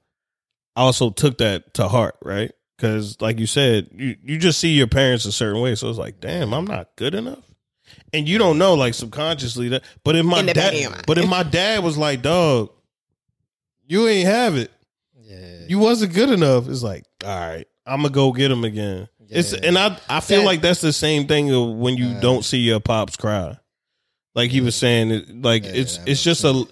I 0.76 0.82
also 0.82 1.10
took 1.10 1.38
that 1.38 1.74
to 1.76 1.88
heart, 1.88 2.16
right? 2.22 2.52
Because, 2.78 3.22
like 3.22 3.40
you 3.40 3.48
said, 3.48 3.90
you 3.94 4.18
you 4.24 4.38
just 4.38 4.60
see 4.60 4.70
your 4.74 4.88
parents 4.88 5.26
a 5.26 5.32
certain 5.32 5.62
way, 5.62 5.76
so 5.76 5.90
it's 5.90 5.98
like, 5.98 6.20
damn, 6.20 6.54
I'm 6.54 6.66
not 6.66 6.90
good 6.98 7.16
enough, 7.16 7.44
and 8.14 8.28
you 8.28 8.38
don't 8.38 8.58
know, 8.58 8.74
like 8.74 8.94
subconsciously 8.94 9.70
that. 9.70 9.84
But 10.04 10.16
if 10.18 10.26
my 10.26 10.40
In 10.42 10.48
the 10.48 10.54
back 10.54 10.66
of 10.68 10.72
dad, 10.74 10.82
your 10.82 10.90
mind. 10.92 11.04
but 11.08 11.18
if 11.18 11.30
my 11.30 11.44
dad 11.44 11.84
was 11.84 11.98
like, 11.98 12.22
dog, 12.22 12.72
you 13.88 14.08
ain't 14.08 14.28
have 14.28 14.56
it, 14.58 14.72
Yeah. 15.24 15.66
you 15.68 15.80
wasn't 15.80 16.14
good 16.14 16.30
enough. 16.30 16.68
It's 16.68 16.84
like, 16.84 17.04
all 17.24 17.30
right, 17.30 17.66
I'm 17.86 18.02
gonna 18.02 18.10
go 18.14 18.32
get 18.34 18.52
him 18.52 18.64
again. 18.66 19.08
It's 19.30 19.54
Yeah. 19.54 19.60
and 19.64 19.78
I 19.78 19.98
I 20.10 20.20
feel 20.20 20.40
That- 20.40 20.46
like 20.46 20.62
that's 20.62 20.82
the 20.82 20.94
same 20.94 21.28
thing 21.28 21.52
of 21.52 21.70
when 21.78 21.96
you 21.98 22.08
Uh, 22.10 22.20
don't 22.20 22.44
see 22.44 22.60
your 22.60 22.80
pops 22.80 23.16
cry. 23.16 23.58
Like 24.36 24.52
he 24.52 24.60
was 24.62 24.76
saying, 24.76 25.12
it, 25.12 25.42
like 25.42 25.64
Yeah, 25.64 25.72
it's 25.76 25.98
that 25.98 26.10
it's 26.10 26.26
makes 26.26 26.42
just 26.42 26.44
a 26.44 26.66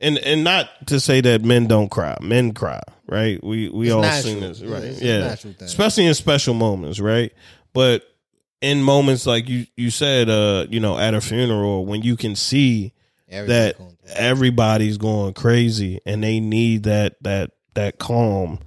and 0.00 0.18
and 0.18 0.42
not 0.42 0.68
to 0.88 0.98
say 0.98 1.20
that 1.20 1.42
men 1.44 1.66
don't 1.68 1.88
cry. 1.90 2.16
Men 2.20 2.52
cry, 2.52 2.80
right? 3.08 3.42
We 3.42 3.68
we 3.68 3.86
It's 3.86 3.94
all 3.94 4.02
natural. 4.02 4.32
seen 4.34 4.40
this, 4.40 4.60
Yeah, 4.60 4.70
right? 4.70 4.84
Yeah, 5.02 5.34
thing. 5.34 5.54
especially 5.60 6.06
in 6.06 6.14
special 6.14 6.54
moments, 6.54 7.00
right? 7.00 7.32
But 7.72 8.02
in 8.60 8.82
moments 8.82 9.26
like 9.26 9.48
you 9.48 9.66
you 9.76 9.90
said, 9.90 10.28
uh, 10.30 10.66
you 10.70 10.80
know, 10.80 10.98
at 10.98 11.14
a 11.14 11.20
funeral 11.20 11.84
when 11.86 12.02
you 12.02 12.16
can 12.16 12.34
see 12.36 12.92
that 13.28 13.78
going 13.78 13.96
everybody's 14.14 14.96
going 14.98 15.32
crazy 15.34 16.00
and 16.06 16.22
they 16.22 16.38
need 16.40 16.84
that 16.84 17.16
that 17.22 17.50
that 17.74 17.98
calm 17.98 18.58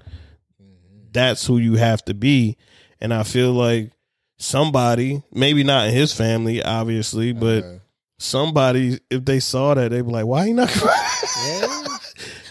that's 1.13 1.45
who 1.45 1.57
you 1.57 1.75
have 1.75 2.03
to 2.03 2.13
be 2.13 2.57
and 2.99 3.13
i 3.13 3.23
feel 3.23 3.53
like 3.53 3.91
somebody 4.37 5.21
maybe 5.31 5.63
not 5.63 5.87
in 5.87 5.93
his 5.93 6.11
family 6.13 6.61
obviously 6.61 7.31
but 7.33 7.63
Uh, 7.63 7.73
somebody 8.19 8.99
if 9.09 9.23
they 9.25 9.39
saw 9.39 9.73
that 9.73 9.91
they'd 9.91 10.01
be 10.05 10.11
like 10.11 10.25
why 10.25 10.47
he 10.47 10.53
not 10.53 10.69
crying 10.71 11.01
yeah. 11.47 11.83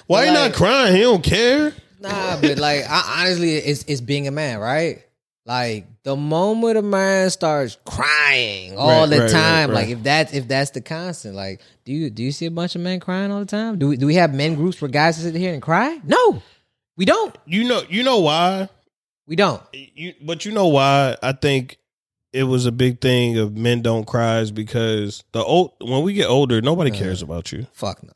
Why 0.06 0.26
But 0.26 0.32
not 0.32 0.40
like- 0.42 0.54
crying 0.54 0.94
he 0.96 1.02
don't 1.02 1.22
care 1.22 1.72
Nah, 2.00 2.40
but 2.40 2.58
like 2.58 2.84
I, 2.88 3.20
honestly, 3.22 3.54
it's 3.54 3.84
it's 3.88 4.00
being 4.02 4.28
a 4.28 4.30
man, 4.30 4.58
right? 4.58 5.02
Like 5.46 5.86
the 6.02 6.14
moment 6.14 6.76
a 6.76 6.82
man 6.82 7.30
starts 7.30 7.78
crying 7.84 8.76
all 8.76 9.00
Right, 9.02 9.10
the 9.10 9.20
right, 9.22 9.30
time, 9.30 9.70
right. 9.70 9.74
like 9.76 9.88
if 9.88 10.02
that's 10.02 10.32
if 10.34 10.46
that's 10.46 10.70
the 10.72 10.80
constant, 10.82 11.34
like 11.34 11.60
do 11.84 11.92
you 11.92 12.10
do 12.10 12.22
you 12.22 12.32
see 12.32 12.46
a 12.46 12.50
bunch 12.50 12.74
of 12.74 12.80
men 12.82 13.00
crying 13.00 13.30
all 13.32 13.40
the 13.40 13.46
time? 13.46 13.78
Do 13.78 13.88
we 13.88 13.96
do 13.96 14.06
we 14.06 14.14
have 14.16 14.34
men 14.34 14.54
groups 14.56 14.80
where 14.80 14.90
guys 14.90 15.16
sit 15.16 15.34
here 15.34 15.52
and 15.54 15.62
cry? 15.62 15.98
No, 16.04 16.42
We 16.96 17.04
don't. 17.06 17.34
You 17.46 17.64
know, 17.64 17.82
you 17.88 18.02
know 18.02 18.18
why? 18.20 18.68
We 19.26 19.34
don't. 19.36 19.62
You, 19.72 20.14
but 20.22 20.44
you 20.44 20.52
know 20.52 20.66
why? 20.68 21.16
I 21.22 21.32
think 21.32 21.78
it 22.32 22.44
was 22.44 22.66
a 22.66 22.72
big 22.72 23.00
thing 23.00 23.38
of 23.38 23.56
men 23.56 23.82
don't 23.82 24.06
cry 24.06 24.40
is 24.40 24.50
because 24.52 25.24
the 25.32 25.42
old 25.42 25.72
when 25.80 26.02
we 26.02 26.12
get 26.12 26.26
older, 26.28 26.60
nobody 26.60 26.90
uh, 26.90 26.94
cares 26.94 27.22
about 27.22 27.50
you. 27.52 27.66
Fuck 27.72 28.02
no. 28.02 28.12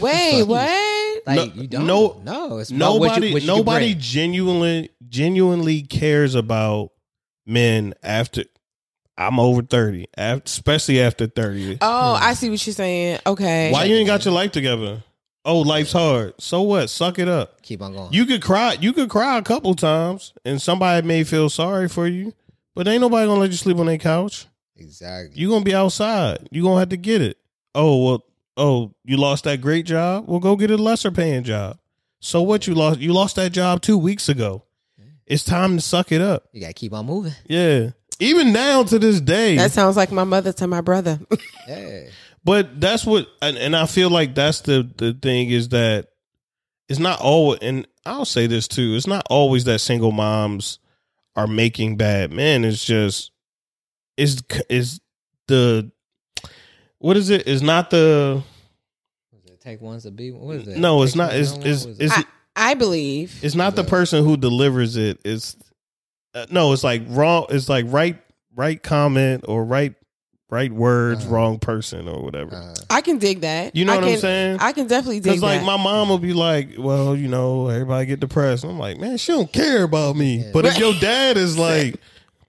Wait, 0.00 0.42
what? 0.44 1.26
Like 1.26 1.36
No- 1.54 1.62
you 1.62 1.68
don't. 1.68 1.86
no- 1.86 2.20
no. 2.24 2.58
It's 2.58 2.70
about 2.70 2.98
what 3.00 3.06
Nobody, 3.08 3.26
you, 3.28 3.32
what 3.34 3.42
you 3.42 3.46
nobody 3.48 3.94
genuinely, 3.94 4.90
genuinely 5.08 5.82
cares 5.82 6.34
about 6.34 6.90
men 7.46 7.94
after. 8.02 8.44
I'm 9.16 9.40
over 9.40 9.62
thirty, 9.62 10.06
af- 10.16 10.42
especially 10.46 11.00
after 11.00 11.26
thirty. 11.26 11.76
Oh, 11.80 12.16
hmm. 12.16 12.22
I 12.22 12.34
see 12.34 12.50
what 12.50 12.64
you're 12.66 12.74
saying. 12.74 13.18
Okay. 13.26 13.72
Why 13.72 13.84
you 13.84 13.96
ain't 13.96 14.06
got 14.06 14.24
your 14.24 14.34
life 14.34 14.52
together? 14.52 15.02
Oh, 15.44 15.60
life's 15.60 15.92
hard. 15.92 16.34
So 16.38 16.62
what? 16.62 16.88
Suck 16.90 17.18
it 17.18 17.26
up. 17.28 17.62
keep 17.62 17.80
on 17.82 17.94
going. 17.94 18.12
You 18.12 18.26
could 18.26 18.42
cry. 18.42 18.76
You 18.80 18.92
could 18.92 19.08
cry 19.08 19.38
a 19.38 19.42
couple 19.42 19.74
times, 19.74 20.34
and 20.44 20.60
somebody 20.62 21.06
may 21.06 21.24
feel 21.24 21.48
sorry 21.48 21.88
for 21.88 22.06
you. 22.06 22.32
But 22.74 22.86
ain't 22.86 23.00
nobody 23.00 23.26
gonna 23.26 23.40
let 23.40 23.50
you 23.50 23.56
sleep 23.56 23.78
on 23.78 23.86
their 23.86 23.98
couch. 23.98 24.46
exactly. 24.76 25.40
You're 25.40 25.50
gonna 25.50 25.64
be 25.64 25.74
outside. 25.74 26.48
You're 26.52 26.62
gonna 26.64 26.78
have 26.80 26.90
to 26.90 26.96
get 26.96 27.20
it. 27.22 27.38
Oh 27.74 28.04
well. 28.04 28.24
Oh, 28.58 28.92
you 29.04 29.16
lost 29.16 29.44
that 29.44 29.60
great 29.60 29.86
job. 29.86 30.24
Well, 30.26 30.40
go 30.40 30.56
get 30.56 30.70
a 30.70 30.76
lesser 30.76 31.10
paying 31.10 31.44
job. 31.44 31.78
So 32.20 32.42
what? 32.42 32.66
You 32.66 32.74
lost. 32.74 32.98
You 32.98 33.12
lost 33.12 33.36
that 33.36 33.52
job 33.52 33.80
two 33.80 33.96
weeks 33.96 34.28
ago. 34.28 34.64
It's 35.26 35.44
time 35.44 35.76
to 35.76 35.80
suck 35.80 36.10
it 36.10 36.20
up. 36.20 36.44
You 36.52 36.60
gotta 36.62 36.72
keep 36.72 36.92
on 36.92 37.06
moving. 37.06 37.32
Yeah. 37.46 37.90
Even 38.18 38.52
now 38.52 38.82
to 38.82 38.98
this 38.98 39.20
day. 39.20 39.56
That 39.56 39.70
sounds 39.70 39.96
like 39.96 40.10
my 40.10 40.24
mother 40.24 40.52
to 40.54 40.66
my 40.66 40.80
brother. 40.80 41.20
Yeah. 41.68 42.04
But 42.44 42.80
that's 42.80 43.04
what, 43.04 43.26
and, 43.42 43.58
and 43.58 43.76
I 43.76 43.84
feel 43.84 44.08
like 44.08 44.34
that's 44.34 44.62
the 44.62 44.90
the 44.96 45.12
thing 45.12 45.50
is 45.50 45.68
that 45.68 46.08
it's 46.88 46.98
not 46.98 47.20
always, 47.20 47.58
and 47.60 47.86
I'll 48.06 48.24
say 48.24 48.46
this 48.46 48.66
too. 48.66 48.94
It's 48.96 49.06
not 49.06 49.26
always 49.28 49.64
that 49.64 49.80
single 49.80 50.12
moms 50.12 50.78
are 51.36 51.46
making 51.46 51.98
bad 51.98 52.32
men. 52.32 52.64
It's 52.64 52.82
just 52.82 53.32
is 54.16 54.42
is 54.70 54.98
the 55.46 55.92
what 56.98 57.16
is 57.16 57.30
it? 57.30 57.46
Is 57.46 57.62
not 57.62 57.90
the 57.90 58.42
What 59.30 59.44
is 59.44 59.50
it? 59.52 59.60
Take 59.60 59.80
ones 59.80 60.02
to 60.04 60.10
be. 60.10 60.30
What 60.32 60.56
is 60.56 60.68
it? 60.68 60.78
no. 60.78 61.02
It's 61.02 61.12
Take 61.12 61.18
not. 61.18 61.30
one, 61.30 61.36
It's 61.40 61.50
no 61.52 61.58
one? 61.58 61.66
it's 61.66 61.84
What 61.84 61.90
is 61.92 62.00
it's, 62.00 62.18
I, 62.18 62.24
I 62.56 62.74
believe. 62.74 63.38
it's 63.42 63.54
not 63.54 63.76
the 63.76 63.84
person 63.84 64.24
who 64.24 64.36
delivers 64.36 64.96
it. 64.96 65.20
It's 65.24 65.56
uh, 66.34 66.46
no. 66.50 66.72
It's 66.72 66.84
like 66.84 67.02
wrong. 67.08 67.46
It's 67.50 67.68
like 67.68 67.86
right 67.88 68.18
right 68.56 68.82
comment 68.82 69.44
or 69.48 69.64
right 69.64 69.94
right 70.50 70.72
words, 70.72 71.24
Uh-huh. 71.24 71.34
wrong 71.34 71.58
person 71.58 72.08
or 72.08 72.22
whatever. 72.24 72.56
Uh, 72.56 72.74
I 72.90 73.02
can 73.02 73.18
dig 73.18 73.42
that. 73.42 73.76
You 73.76 73.84
know 73.84 73.92
I 73.92 73.96
what 73.96 74.04
can, 74.04 74.14
I'm 74.14 74.18
saying? 74.20 74.56
I 74.60 74.72
can 74.72 74.86
definitely 74.86 75.20
dig 75.20 75.24
that. 75.24 75.30
Because 75.40 75.42
like 75.42 75.62
my 75.62 75.76
mom 75.76 76.08
will 76.08 76.18
be 76.18 76.32
like, 76.32 76.70
well, 76.78 77.14
you 77.14 77.28
know, 77.28 77.68
everybody 77.68 78.06
get 78.06 78.18
depressed. 78.20 78.64
I'm 78.64 78.78
like, 78.78 78.98
man, 78.98 79.18
she 79.18 79.30
don't 79.32 79.52
care 79.52 79.82
about 79.82 80.16
me. 80.16 80.38
Yeah. 80.38 80.50
But 80.54 80.64
if 80.64 80.78
your 80.78 80.94
dad 80.94 81.36
is 81.36 81.58
like, 81.68 81.96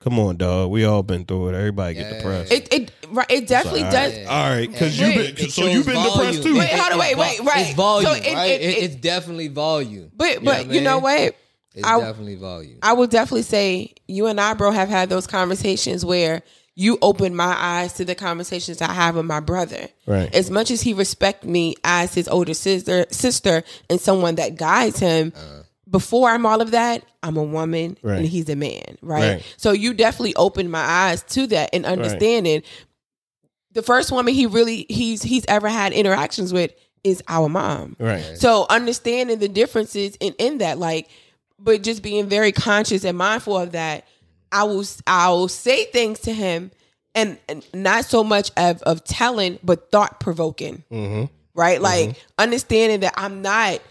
come 0.01 0.17
on, 0.19 0.37
dog, 0.37 0.71
we 0.71 0.85
all 0.85 1.03
been 1.03 1.25
through 1.25 1.49
it. 1.49 1.55
Everybody 1.55 1.95
get 1.95 2.11
Yeah. 2.11 2.17
depressed. 2.17 2.51
it 2.51 2.73
it 2.73 2.91
right, 3.11 3.27
it 3.29 3.47
definitely 3.47 3.83
All 3.83 3.91
does. 3.91 4.13
right, 4.17 4.25
all 4.27 4.49
right, 4.49 4.71
because 4.71 4.99
Wait, 4.99 5.15
you 5.15 5.21
it 5.21 5.35
been 5.37 5.49
so 5.49 5.61
shows 5.63 5.73
you've 5.73 5.85
been 5.85 5.95
volume. 5.95 6.13
depressed 6.17 6.43
too. 6.43 6.57
Wait, 6.57 6.69
hold 6.71 6.93
on, 6.93 6.99
wait, 6.99 7.17
wait, 7.17 7.39
right. 7.41 7.65
It's 7.67 7.75
volume, 7.75 8.11
So 8.11 8.17
it- 8.17 8.33
right? 8.33 8.45
it- 8.51 8.61
It- 8.61 8.77
it- 8.77 8.83
it's 8.83 8.95
definitely 8.95 9.47
volume. 9.49 10.11
But 10.15 10.27
You 10.27 10.33
know 10.35 10.41
but 10.45 10.57
what 10.67 10.73
you 10.73 10.79
I 10.79 10.83
know 10.83 10.93
mean? 10.95 11.03
what? 11.03 11.35
It's 11.75 11.87
I- 11.87 11.99
definitely 11.99 12.35
volume. 12.35 12.77
I 12.81 12.93
would 12.93 13.09
definitely 13.09 13.43
say 13.43 13.93
you 14.07 14.27
and 14.27 14.39
I, 14.41 14.53
bro, 14.53 14.71
have 14.71 14.89
had 14.89 15.09
those 15.09 15.27
conversations 15.27 16.03
where 16.03 16.41
you 16.75 16.97
opened 17.01 17.35
my 17.35 17.53
eyes 17.57 17.93
to 17.93 18.05
the 18.05 18.15
conversations 18.15 18.81
I 18.81 18.93
have 18.93 19.15
with 19.17 19.25
my 19.25 19.41
brother. 19.41 19.89
Right. 20.07 20.33
As 20.33 20.49
much 20.49 20.71
as 20.71 20.81
he 20.81 20.93
respect 20.93 21.43
me 21.43 21.75
as 21.83 22.13
his 22.13 22.27
older 22.29 22.53
sister, 22.53 23.05
sister, 23.11 23.63
and 23.89 23.99
someone 23.99 24.35
that 24.35 24.55
guides 24.55 24.99
him. 24.99 25.33
Uh-huh. 25.35 25.58
Before 25.89 26.29
I'm 26.29 26.45
all 26.45 26.61
of 26.61 26.71
that, 26.71 27.03
I'm 27.23 27.35
a 27.37 27.43
woman 27.43 27.97
Right. 28.01 28.19
and 28.19 28.25
he's 28.27 28.47
a 28.49 28.55
man, 28.55 28.97
right? 29.01 29.33
Right. 29.35 29.53
So 29.57 29.71
you 29.71 29.93
definitely 29.93 30.35
opened 30.35 30.71
my 30.71 30.79
eyes 30.83 31.23
to 31.29 31.47
that 31.47 31.69
and 31.73 31.85
understanding. 31.85 32.61
The 33.73 33.81
first 33.81 34.11
woman 34.11 34.33
he 34.33 34.45
really 34.45 34.85
he's 34.89 35.21
he's 35.21 35.45
ever 35.47 35.67
had 35.69 35.93
interactions 35.93 36.51
with 36.53 36.71
is 37.03 37.23
our 37.27 37.47
mom. 37.49 37.95
Right. 37.99 38.37
So 38.37 38.65
understanding 38.69 39.39
the 39.39 39.47
differences 39.47 40.15
in, 40.19 40.33
in 40.37 40.57
that, 40.59 40.77
like, 40.79 41.07
but 41.57 41.83
just 41.83 42.01
being 42.03 42.27
very 42.27 42.51
conscious 42.51 43.03
and 43.05 43.17
mindful 43.17 43.57
of 43.57 43.71
that, 43.73 44.05
I 44.51 44.63
will 44.63 44.83
I 45.07 45.29
will 45.29 45.47
say 45.47 45.85
things 45.85 46.19
to 46.21 46.33
him, 46.33 46.71
and, 47.15 47.37
and 47.47 47.65
not 47.73 48.05
so 48.05 48.23
much 48.23 48.51
of 48.57 48.81
of 48.83 49.03
telling, 49.03 49.59
but 49.63 49.91
thought 49.91 50.19
provoking, 50.19 50.83
Mm-hmm. 50.91 51.25
right? 51.53 51.81
Like 51.81 52.15
understanding 52.37 52.99
that 53.01 53.13
I'm 53.17 53.41
not. 53.41 53.81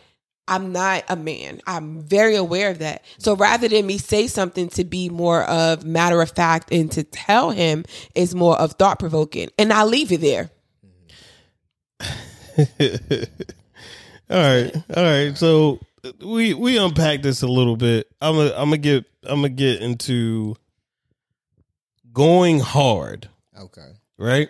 I'm 0.49 0.73
not 0.73 1.05
a 1.09 1.15
man. 1.15 1.61
I'm 1.67 2.01
very 2.01 2.35
aware 2.35 2.71
of 2.71 2.79
that. 2.81 3.05
So 3.19 3.37
rather 3.37 3.69
than 3.69 3.87
me 3.87 3.99
say 3.99 4.27
something 4.27 4.69
to 4.71 4.85
be 4.85 5.09
more 5.11 5.45
of 5.45 5.85
matter 5.85 6.21
of 6.21 6.31
fact 6.31 6.73
and 6.73 6.91
to 6.93 7.05
tell 7.05 7.51
him 7.51 7.85
is 8.15 8.35
more 8.35 8.59
of 8.59 8.73
thought 8.73 8.99
provoking, 8.99 9.51
and 9.59 9.73
I'll 9.73 9.87
leave 9.87 10.11
it 10.11 10.21
there. 10.21 10.51
all 14.31 14.43
right, 14.43 14.75
all 14.97 15.03
right. 15.05 15.37
So 15.37 15.79
we 16.25 16.55
we 16.55 16.79
unpack 16.79 17.23
this 17.23 17.43
a 17.43 17.47
little 17.47 17.77
bit. 17.77 18.09
I'm 18.21 18.35
gonna 18.37 18.51
I'm 18.51 18.71
gonna 18.71 18.79
get 18.79 19.05
I'm 19.25 19.43
gonna 19.43 19.51
get 19.51 19.81
into 19.83 20.57
going 22.13 22.59
hard. 22.61 23.29
Okay. 23.61 23.91
right? 24.17 24.49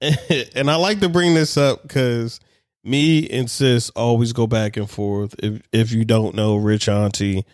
and 0.00 0.70
I 0.70 0.76
like 0.76 1.00
to 1.00 1.08
bring 1.08 1.34
this 1.34 1.56
up 1.56 1.82
because 1.82 2.38
me 2.86 3.28
and 3.30 3.50
sis 3.50 3.90
always 3.90 4.32
go 4.32 4.46
back 4.46 4.76
and 4.76 4.88
forth. 4.88 5.34
If 5.42 5.62
if 5.72 5.92
you 5.92 6.04
don't 6.04 6.34
know, 6.34 6.56
Rich 6.56 6.88
Auntie, 6.88 7.44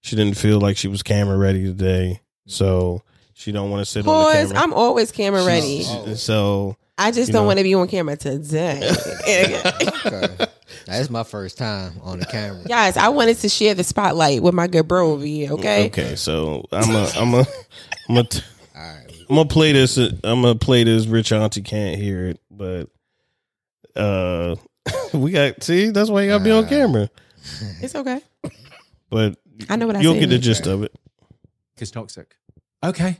she 0.00 0.16
didn't 0.16 0.36
feel 0.36 0.60
like 0.60 0.76
she 0.76 0.88
was 0.88 1.02
camera 1.02 1.36
ready 1.36 1.64
today, 1.64 2.20
so 2.46 3.02
she 3.34 3.52
don't 3.52 3.70
want 3.70 3.80
to 3.84 3.90
sit 3.90 4.06
on 4.06 4.18
the 4.18 4.24
Boys, 4.24 4.34
camera. 4.48 4.58
I'm 4.58 4.72
always 4.74 5.10
camera 5.12 5.44
ready. 5.44 5.82
She- 5.84 6.14
so 6.16 6.76
I 6.98 7.10
just 7.10 7.28
You 7.28 7.32
don't 7.32 7.42
know. 7.44 7.46
want 7.48 7.58
to 7.58 7.62
be 7.64 7.74
on 7.74 7.88
camera 7.88 8.16
today. 8.16 8.90
Okay. 9.26 10.46
That's 10.86 11.10
my 11.10 11.22
first 11.22 11.58
time 11.58 11.92
on 12.02 12.18
the 12.18 12.26
camera. 12.26 12.64
Guys, 12.66 12.96
I 12.96 13.08
wanted 13.08 13.36
to 13.38 13.48
share 13.48 13.74
the 13.74 13.84
spotlight 13.84 14.42
with 14.42 14.52
my 14.54 14.66
good 14.66 14.88
bro 14.88 15.12
over 15.12 15.24
here, 15.24 15.52
okay? 15.52 15.86
okay, 15.86 16.16
so 16.16 16.66
I'm 16.72 16.90
a 16.94 17.08
I'm 17.16 17.34
a 17.34 17.44
I'm 18.08 18.16
a 18.18 18.24
t- 18.24 18.42
All 18.76 18.82
right. 18.82 19.06
I'm 19.30 19.36
gonna 19.36 19.48
play 19.48 19.72
this. 19.72 19.96
I'm 19.96 20.12
gonna 20.22 20.54
play 20.56 20.84
this. 20.84 21.06
Rich 21.06 21.32
Auntie 21.32 21.62
can't 21.62 21.98
hear 22.00 22.26
it, 22.26 22.40
but 22.50 22.88
uh, 23.96 24.56
we 25.12 25.30
got 25.32 25.62
see. 25.62 25.90
That's 25.90 26.10
why 26.10 26.22
you 26.22 26.28
gotta 26.28 26.44
be 26.44 26.50
on 26.50 26.66
camera. 26.68 27.10
It's 27.80 27.96
okay. 27.96 28.20
But 29.10 29.36
I 29.68 29.74
know 29.74 29.88
what 29.88 29.96
I 29.96 30.00
you'll 30.00 30.14
said. 30.14 30.20
get 30.20 30.30
the 30.30 30.38
gist 30.38 30.66
of 30.68 30.84
it. 30.84 30.92
it. 31.76 31.82
is 31.82 31.90
toxic. 31.90 32.36
Okay, 32.84 33.18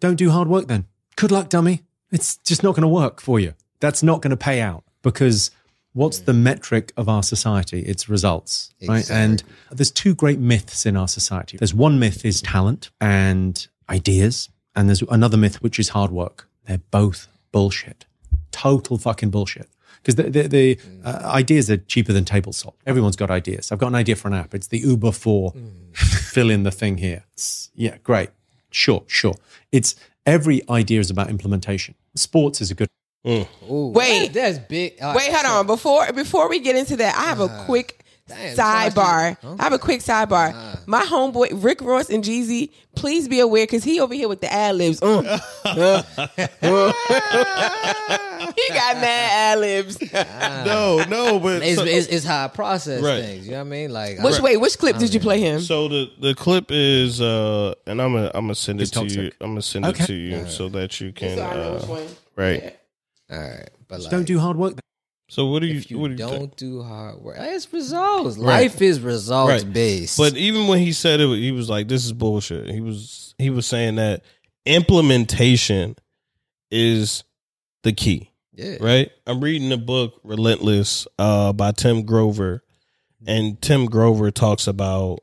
don't 0.00 0.16
do 0.16 0.30
hard 0.30 0.48
work 0.48 0.66
then. 0.66 0.86
Good 1.14 1.30
luck, 1.30 1.48
dummy. 1.48 1.82
It's 2.10 2.36
just 2.38 2.64
not 2.64 2.74
going 2.74 2.82
to 2.82 2.88
work 2.88 3.20
for 3.20 3.38
you. 3.38 3.54
That's 3.78 4.02
not 4.02 4.22
going 4.22 4.32
to 4.32 4.36
pay 4.36 4.60
out 4.60 4.82
because 5.02 5.52
what's 5.92 6.18
the 6.18 6.32
metric 6.32 6.92
of 6.96 7.08
our 7.08 7.22
society? 7.22 7.80
It's 7.82 8.08
results, 8.08 8.74
right? 8.88 8.98
Exactly. 8.98 9.16
And 9.16 9.42
there's 9.70 9.90
two 9.92 10.14
great 10.16 10.38
myths 10.40 10.84
in 10.84 10.96
our 10.96 11.08
society. 11.08 11.56
There's 11.56 11.74
one 11.74 11.98
myth 12.00 12.24
is 12.24 12.42
talent 12.42 12.90
and 13.00 13.66
ideas, 13.88 14.48
and 14.74 14.88
there's 14.88 15.02
another 15.02 15.36
myth 15.36 15.62
which 15.62 15.78
is 15.78 15.90
hard 15.90 16.10
work. 16.10 16.48
They're 16.66 16.78
both 16.90 17.28
bullshit, 17.52 18.06
total 18.50 18.98
fucking 18.98 19.30
bullshit. 19.30 19.68
Because 20.02 20.16
the, 20.16 20.24
the, 20.24 20.48
the 20.48 20.76
mm. 20.76 21.04
uh, 21.04 21.28
ideas 21.28 21.70
are 21.70 21.76
cheaper 21.76 22.12
than 22.12 22.24
table 22.24 22.52
salt. 22.52 22.76
Everyone's 22.86 23.16
got 23.16 23.30
ideas. 23.30 23.70
I've 23.70 23.78
got 23.78 23.88
an 23.88 23.94
idea 23.94 24.16
for 24.16 24.28
an 24.28 24.34
app. 24.34 24.54
It's 24.54 24.68
the 24.68 24.78
Uber 24.78 25.12
for 25.12 25.52
mm. 25.52 25.96
fill 25.96 26.50
in 26.50 26.62
the 26.62 26.70
thing 26.70 26.98
here. 26.98 27.24
It's- 27.34 27.70
yeah, 27.74 27.98
great. 28.02 28.30
Sure, 28.70 29.04
sure. 29.06 29.34
It's 29.72 29.96
every 30.26 30.62
idea 30.68 31.00
is 31.00 31.10
about 31.10 31.28
implementation. 31.28 31.94
Sports 32.14 32.60
is 32.60 32.70
a 32.70 32.74
good. 32.74 32.88
Mm. 33.26 33.46
Ooh, 33.70 33.88
Wait. 33.88 34.32
that- 34.32 34.32
that's 34.32 34.58
big. 34.58 34.94
All 35.02 35.14
Wait, 35.14 35.30
hold 35.30 35.44
so- 35.44 35.52
on. 35.52 35.66
Before 35.66 36.12
before 36.12 36.48
we 36.48 36.60
get 36.60 36.76
into 36.76 36.96
that, 36.96 37.14
I 37.16 37.24
have 37.24 37.40
a 37.40 37.44
uh-huh. 37.44 37.64
quick 37.66 37.99
damn, 38.30 38.56
sidebar. 38.56 39.36
so 39.42 39.56
I 39.58 39.62
have 39.62 39.72
a 39.72 39.78
quick 39.78 40.00
sidebar. 40.00 40.78
My 40.86 41.02
homeboy 41.02 41.62
Rick 41.62 41.80
Ross 41.82 42.08
and 42.10 42.24
Jeezy, 42.24 42.70
please 42.96 43.28
be 43.28 43.40
aware 43.40 43.64
because 43.66 43.84
he 43.84 44.00
over 44.00 44.14
here 44.14 44.28
with 44.28 44.40
the 44.40 44.52
ad 44.52 44.76
libs. 44.76 45.00
Uh. 45.02 45.38
he 48.56 48.68
got 48.74 48.96
mad 48.96 49.30
ad 49.54 49.58
libs. 49.58 50.00
No, 50.12 51.04
no, 51.08 51.38
but 51.38 51.62
It's, 51.62 51.78
so, 51.78 51.84
it's, 51.84 52.06
it's 52.08 52.24
how 52.24 52.44
I 52.44 52.48
process 52.48 53.02
Right. 53.02 53.20
things. 53.22 53.46
You 53.46 53.52
know 53.52 53.58
what 53.58 53.66
I 53.66 53.70
mean? 53.70 53.92
Like, 53.92 54.18
Which 54.20 54.38
I, 54.38 54.42
wait, 54.42 54.56
which 54.58 54.78
clip 54.78 54.96
did 54.98 55.12
you 55.14 55.20
play 55.20 55.40
him? 55.40 55.60
so 55.60 55.88
the 55.88 56.10
the 56.20 56.34
clip 56.34 56.66
is 56.70 57.20
uh, 57.20 57.74
and 57.86 58.00
I'm 58.00 58.12
gonna 58.14 58.30
I'm 58.34 58.44
gonna 58.44 58.54
send 58.54 58.80
it 58.80 58.84
It's 58.84 58.90
to 58.92 59.04
you. 59.06 59.30
I'm 59.40 59.50
gonna 59.52 59.62
send 59.62 59.84
Okay. 59.86 60.04
it 60.04 60.06
to 60.06 60.14
you 60.14 60.46
so 60.48 60.68
that 60.70 61.00
you 61.00 61.12
can 61.12 61.36
So 61.36 61.44
I 61.44 61.54
know 61.54 61.74
which 61.74 61.82
uh, 61.84 61.86
one. 61.86 62.06
right. 62.36 62.76
all 63.30 63.38
right, 63.38 63.70
but 63.88 64.00
like, 64.00 64.10
Don't 64.10 64.24
do 64.24 64.38
hard 64.38 64.56
work. 64.56 64.74
So 65.30 65.46
what 65.46 65.60
do 65.62 65.68
you, 65.68 65.78
if 65.78 65.90
you 65.92 65.98
what 66.00 66.08
do 66.08 66.12
you 66.14 66.18
don't 66.18 66.38
think? 66.38 66.56
do 66.56 66.82
hard 66.82 67.20
work. 67.22 67.36
It's 67.38 67.72
results. 67.72 68.36
Right. 68.36 68.62
Life 68.62 68.82
is 68.82 68.98
results 69.00 69.62
Right. 69.62 69.72
based. 69.72 70.18
But 70.18 70.36
even 70.36 70.66
when 70.66 70.80
he 70.80 70.92
said 70.92 71.20
it, 71.20 71.28
he 71.38 71.52
was 71.52 71.70
like, 71.70 71.86
"This 71.86 72.04
is 72.04 72.12
bullshit." 72.12 72.68
He 72.68 72.80
was 72.80 73.34
he 73.38 73.48
was 73.48 73.64
saying 73.64 73.94
that 73.96 74.24
implementation 74.66 75.94
is 76.70 77.22
the 77.84 77.92
key. 77.92 78.30
yeah, 78.54 78.76
right? 78.80 79.10
I'm 79.26 79.40
reading 79.40 79.68
the 79.68 79.78
book 79.78 80.20
Relentless 80.24 81.06
uh, 81.18 81.52
by 81.52 81.72
Tim 81.72 82.02
Grover, 82.02 82.62
and 83.26 83.60
Tim 83.62 83.86
Grover 83.86 84.30
talks 84.32 84.66
about 84.66 85.20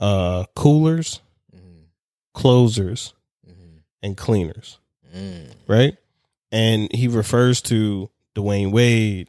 uh, 0.00 0.44
coolers, 0.54 1.20
Mhm. 1.56 1.86
closers, 2.34 3.14
Mhm. 3.48 3.80
and 4.02 4.16
cleaners, 4.16 4.78
Mm. 5.16 5.50
right? 5.66 5.96
And 6.52 6.88
he 6.94 7.08
refers 7.08 7.60
to 7.62 8.08
Dwyane 8.36 8.70
Wade, 8.70 9.28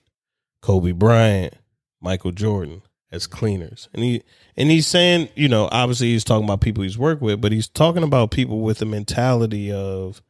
Kobe 0.62 0.91
Bryant, 0.91 1.54
Michael 2.02 2.32
Jordan 2.32 2.82
as 3.12 3.28
cleaners. 3.28 3.89
And 3.93 4.04
he 4.04 4.24
and 4.56 4.69
he's 4.69 4.88
saying, 4.88 5.30
you 5.36 5.48
know, 5.48 5.69
obviously 5.72 6.12
he's 6.12 6.24
talking 6.24 6.45
about 6.45 6.62
people 6.62 6.84
he's 6.84 6.98
worked 6.98 7.22
with, 7.22 7.41
but 7.41 7.52
he's 7.52 7.67
talking 7.67 8.04
about 8.04 8.32
people 8.32 8.62
with 8.62 8.80
the 8.80 8.86
mentality 8.86 9.72
of 9.72 10.22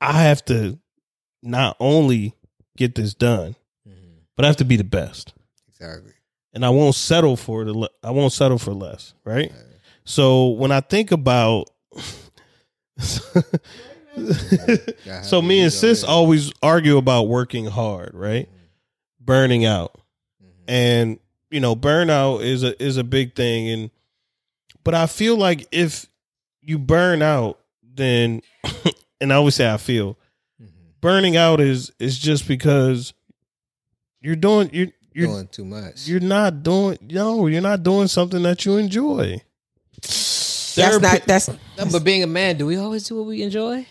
I 0.00 0.22
have 0.22 0.44
to 0.46 0.78
not 1.42 1.76
only 1.80 2.34
get 2.76 2.94
this 2.96 3.14
done, 3.14 3.56
Mhm. 3.88 4.18
but 4.36 4.44
I 4.44 4.48
have 4.48 4.56
to 4.58 4.64
be 4.64 4.76
the 4.76 4.84
best. 4.84 5.32
Exactly. 5.68 6.12
And 6.52 6.64
I 6.64 6.70
won't 6.70 6.94
settle 6.94 7.36
for 7.36 7.64
the 7.64 7.90
I 8.02 8.10
won't 8.10 8.32
settle 8.32 8.58
for 8.58 8.74
less, 8.74 9.14
right? 9.24 9.52
So 10.04 10.48
when 10.48 10.72
I 10.72 10.80
think 10.80 11.12
about 11.12 11.70
so 15.22 15.42
me 15.42 15.60
and 15.60 15.72
sis 15.72 16.04
always 16.04 16.52
argue 16.62 16.96
about 16.96 17.28
working 17.28 17.66
hard, 17.66 18.12
right? 18.14 18.48
Burning 19.26 19.64
out. 19.64 19.98
Mm-hmm. 20.42 20.64
And 20.68 21.18
you 21.50 21.60
know, 21.60 21.76
burnout 21.76 22.42
is 22.42 22.62
a 22.62 22.80
is 22.82 22.96
a 22.96 23.04
big 23.04 23.34
thing 23.34 23.68
and 23.68 23.90
but 24.84 24.94
I 24.94 25.06
feel 25.06 25.36
like 25.36 25.66
if 25.72 26.06
you 26.60 26.78
burn 26.78 27.22
out 27.22 27.60
then 27.82 28.42
and 29.20 29.32
I 29.32 29.36
always 29.36 29.54
say 29.54 29.70
I 29.70 29.76
feel 29.76 30.16
mm-hmm. 30.62 30.70
burning 31.00 31.36
out 31.36 31.60
is 31.60 31.92
is 31.98 32.18
just 32.18 32.46
because 32.48 33.12
you're 34.20 34.36
doing 34.36 34.70
you're 34.72 34.88
you're 35.12 35.28
doing 35.28 35.48
too 35.48 35.64
much. 35.64 36.06
you're 36.06 36.20
not 36.20 36.62
doing 36.62 36.98
no, 37.02 37.46
you're 37.46 37.62
not 37.62 37.82
doing 37.82 38.08
something 38.08 38.42
that 38.42 38.64
you 38.66 38.76
enjoy. 38.76 39.40
That's 40.02 40.78
are 40.78 41.00
not 41.00 41.20
pe- 41.20 41.26
that's 41.26 41.48
but 41.90 42.04
being 42.04 42.22
a 42.22 42.26
man, 42.26 42.58
do 42.58 42.66
we 42.66 42.76
always 42.76 43.04
do 43.04 43.16
what 43.16 43.26
we 43.26 43.42
enjoy? 43.42 43.86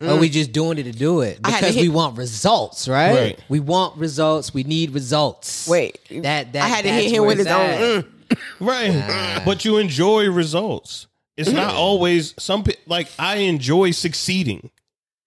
Or 0.00 0.16
we 0.16 0.28
just 0.30 0.52
doing 0.52 0.78
it 0.78 0.84
to 0.84 0.92
do 0.92 1.20
it? 1.20 1.38
I 1.44 1.50
had 1.50 1.58
to 1.58 1.62
Because 1.66 1.74
hit- 1.76 1.82
we 1.82 1.88
want 1.90 2.16
results, 2.16 2.88
right? 2.88 3.14
Right. 3.14 3.40
We 3.50 3.60
want 3.60 3.96
results. 3.98 4.54
We 4.54 4.62
need 4.64 4.92
results. 4.92 5.68
wait. 5.68 5.98
that 6.10 6.52
that 6.54 6.62
I 6.64 6.68
had 6.68 6.84
to 6.84 6.90
hit 6.90 7.10
him 7.10 7.26
with 7.26 7.38
his 7.38 7.46
it's 7.46 7.54
own. 7.54 8.02
mm. 8.02 8.06
Right. 8.60 9.42
But 9.44 9.64
you 9.64 9.76
enjoy 9.76 10.30
results. 10.30 11.06
It's 11.36 11.50
not 11.50 11.74
always 11.74 12.34
some 12.38 12.64
like 12.86 13.08
I 13.18 13.36
enjoy 13.38 13.90
succeeding. 13.92 14.70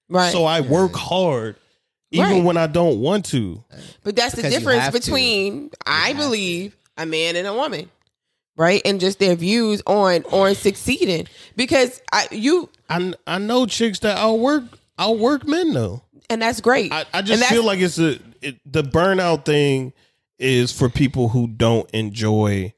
Right. 0.10 0.32
So 0.32 0.46
I 0.46 0.62
work 0.62 0.94
hard 0.96 1.56
even 2.12 2.30
Right. 2.32 2.44
when 2.44 2.58
I 2.58 2.68
don't 2.68 3.00
want 3.00 3.26
to. 3.26 3.64
But 4.04 4.16
that's 4.16 4.32
the 4.36 4.38
Because 4.44 4.54
you 4.54 4.60
difference 4.60 4.90
between 4.92 5.72
I 5.86 6.10
have 6.10 6.18
to. 6.18 6.24
believe 6.24 6.78
a 6.98 7.06
man 7.06 7.36
and 7.36 7.48
a 7.48 7.54
woman, 7.54 7.90
right? 8.56 8.82
And 8.86 9.00
just 9.00 9.18
their 9.20 9.36
views 9.36 9.82
on 9.88 10.24
on 10.26 10.54
succeeding. 10.56 11.28
Because 11.56 12.02
I 12.12 12.28
you 12.32 12.70
I 12.94 13.14
I 13.28 13.38
know 13.40 13.66
chicks 13.66 14.00
that 14.00 14.18
outwork 14.18 14.64
outwork 14.98 15.48
men 15.48 15.74
though. 15.74 16.04
and 16.30 16.42
that's 16.42 16.62
great. 16.62 16.92
I, 16.92 17.06
I 17.14 17.22
just 17.22 17.46
feel 17.46 17.64
like 17.64 17.80
it's 17.80 18.00
a 18.00 18.20
it, 18.42 18.60
the 18.66 18.84
burnout 18.84 19.46
thing 19.46 19.94
is 20.40 20.72
for 20.72 20.90
people 20.90 21.30
who 21.30 21.48
don't 21.48 21.90
enjoy 21.92 22.74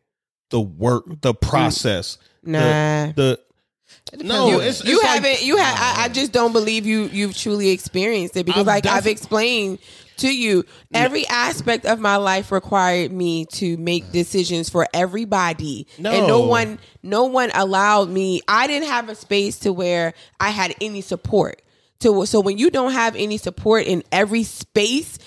the 0.52 0.62
work, 0.62 1.06
the 1.22 1.34
mm. 1.34 1.42
process. 1.42 2.18
Nah. 2.44 3.08
The, 3.08 3.40
the 4.12 4.24
no, 4.24 4.50
you, 4.50 4.62
it's, 4.62 4.84
you 4.84 5.02
like- 5.02 5.08
haven't 5.08 5.44
you 5.44 5.58
have 5.58 5.78
I, 5.80 6.06
I 6.06 6.10
just 6.10 6.32
don't 6.32 6.54
believe 6.54 6.86
you 6.86 7.04
you've 7.06 7.36
truly 7.36 7.70
experienced 7.70 8.38
it 8.38 8.46
because 8.46 8.62
I've 8.62 8.68
like 8.68 8.86
I've 8.86 9.08
explained 9.08 9.80
to 10.18 10.34
you. 10.36 10.64
Every 10.94 11.28
aspect 11.28 11.86
of 11.86 12.00
my 12.00 12.16
life 12.18 12.52
required 12.52 13.12
me 13.12 13.46
to 13.54 13.78
make 13.78 14.12
decisions 14.12 14.70
for 14.70 14.88
everybody. 14.94 15.88
And 15.98 16.04
no 16.04 16.28
No. 16.28 16.48
one 16.48 16.80
no 17.04 17.26
one 17.26 17.52
allowed 17.54 18.10
me 18.10 18.42
I 18.48 18.68
didn't 18.68 18.88
have 18.90 19.10
a 19.10 19.16
space 19.16 19.60
to 19.60 19.72
where 19.74 20.14
I 20.40 20.50
had 20.50 20.76
any 20.82 21.02
support. 21.02 21.62
To 22.00 22.26
so 22.26 22.40
when 22.42 22.58
you 22.58 22.70
don't 22.70 22.92
have 22.92 23.16
any 23.16 23.38
support 23.38 23.86
in 23.86 24.04
every 24.12 24.44
space 24.44 25.18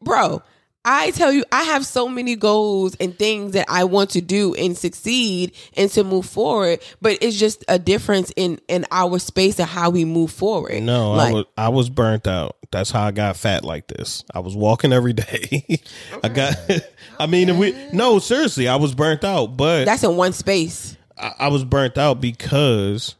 bro 0.00 0.42
I 0.88 1.10
tell 1.10 1.32
you, 1.32 1.44
I 1.50 1.64
have 1.64 1.84
so 1.84 2.08
many 2.08 2.36
goals 2.36 2.94
and 3.00 3.18
things 3.18 3.54
that 3.54 3.66
I 3.68 3.82
want 3.84 4.10
to 4.10 4.20
do 4.20 4.54
and 4.54 4.78
succeed 4.78 5.52
and 5.76 5.90
to 5.90 6.04
move 6.04 6.26
forward. 6.26 6.78
But 7.02 7.18
it's 7.20 7.36
just 7.36 7.64
a 7.66 7.76
difference 7.76 8.32
in 8.36 8.60
in 8.68 8.86
our 8.92 9.18
space 9.18 9.58
of 9.58 9.68
how 9.68 9.90
we 9.90 10.04
move 10.04 10.30
forward. 10.30 10.80
No, 10.84 11.12
Like, 11.12 11.30
I 11.30 11.34
was 11.34 11.44
I 11.58 11.68
was 11.70 11.90
burnt 11.90 12.28
out. 12.28 12.56
That's 12.70 12.92
how 12.92 13.02
I 13.04 13.10
got 13.10 13.36
fat 13.36 13.64
like 13.64 13.88
this. 13.88 14.24
I 14.32 14.38
was 14.38 14.54
walking 14.54 14.92
every 14.92 15.12
day. 15.12 15.80
I 16.22 16.28
got. 16.28 16.54
I 17.18 17.26
mean, 17.26 17.48
if 17.48 17.56
we 17.56 17.74
no 17.92 18.20
seriously. 18.20 18.68
I 18.68 18.76
was 18.76 18.94
burnt 18.94 19.24
out, 19.24 19.56
but 19.56 19.86
that's 19.86 20.04
in 20.04 20.16
one 20.16 20.32
space. 20.32 20.96
I, 21.18 21.32
I 21.40 21.48
was 21.48 21.64
burnt 21.64 21.98
out 21.98 22.20
because 22.20 23.16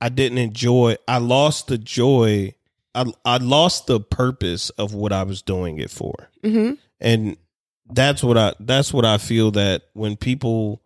I 0.00 0.08
didn't 0.08 0.38
enjoy. 0.38 0.96
I 1.08 1.18
lost 1.18 1.66
the 1.66 1.78
joy. 1.78 2.54
I 2.94 3.04
I 3.24 3.36
lost 3.38 3.86
the 3.86 4.00
purpose 4.00 4.70
of 4.70 4.94
what 4.94 5.12
I 5.12 5.22
was 5.24 5.42
doing 5.42 5.78
it 5.78 5.90
for, 5.90 6.28
hmm 6.42 6.72
and 7.00 7.36
that's 7.92 8.22
what 8.22 8.38
I 8.38 8.54
that's 8.60 8.92
what 8.92 9.04
I 9.04 9.18
feel 9.18 9.50
that 9.52 9.82
when 9.92 10.16
people 10.16 10.80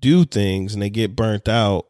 do 0.00 0.24
things 0.24 0.72
and 0.74 0.82
they 0.82 0.90
get 0.90 1.14
burnt 1.16 1.48
out, 1.48 1.86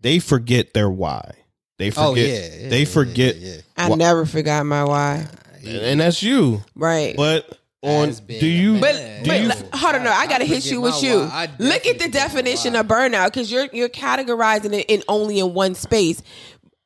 they 0.00 0.18
forget 0.18 0.74
their 0.74 0.90
why. 0.90 1.32
They 1.78 1.90
forget. 1.90 2.08
Oh 2.08 2.14
yeah, 2.14 2.24
yeah, 2.62 2.68
they 2.70 2.80
yeah, 2.80 2.84
forget, 2.86 3.36
Yeah, 3.36 3.56
I 3.76 3.88
Wha- 3.90 3.96
never 3.96 4.24
forgot 4.26 4.64
my 4.64 4.84
why. 4.84 5.26
and, 5.64 5.76
and 5.78 6.00
that's 6.00 6.22
you. 6.22 6.62
Right. 6.76 7.16
But 7.16 7.58
on 7.82 8.10
do 8.26 8.46
you. 8.46 8.80
But 8.80 8.92
do 9.24 9.28
but 9.30 9.40
you 9.42 9.48
le- 9.48 9.76
hold 9.76 9.94
on, 9.96 10.04
no, 10.04 10.10
I 10.10 10.26
gotta 10.26 10.44
I 10.44 10.46
hit 10.46 10.64
you 10.66 10.80
with 10.80 11.02
you. 11.02 11.16
Look 11.58 11.86
at 11.86 11.98
the 11.98 12.08
definition 12.10 12.76
of 12.76 12.86
burnout 12.86 13.26
because 13.26 13.50
you're 13.52 13.68
you're 13.72 13.88
categorizing 13.90 14.72
it 14.72 14.86
in 14.88 15.02
only 15.08 15.40
in 15.40 15.52
one 15.52 15.74
space. 15.74 16.22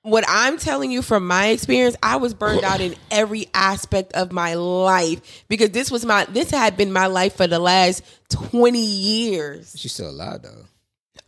What 0.02 0.24
I'm 0.28 0.58
telling 0.58 0.90
you 0.90 1.02
from 1.02 1.26
my 1.26 1.48
experience, 1.48 1.96
I 2.02 2.16
was 2.16 2.32
burned 2.32 2.64
out 2.64 2.80
in 2.80 2.94
every 3.10 3.46
aspect 3.52 4.12
of 4.12 4.32
my 4.32 4.54
life 4.54 5.44
because 5.48 5.70
this 5.70 5.90
was 5.90 6.04
my 6.04 6.24
this 6.26 6.50
had 6.50 6.76
been 6.76 6.92
my 6.92 7.06
life 7.06 7.36
for 7.36 7.46
the 7.46 7.58
last 7.58 8.02
20 8.30 8.78
years. 8.80 9.74
She's 9.76 9.92
still 9.92 10.10
alive 10.10 10.42
though. 10.42 10.64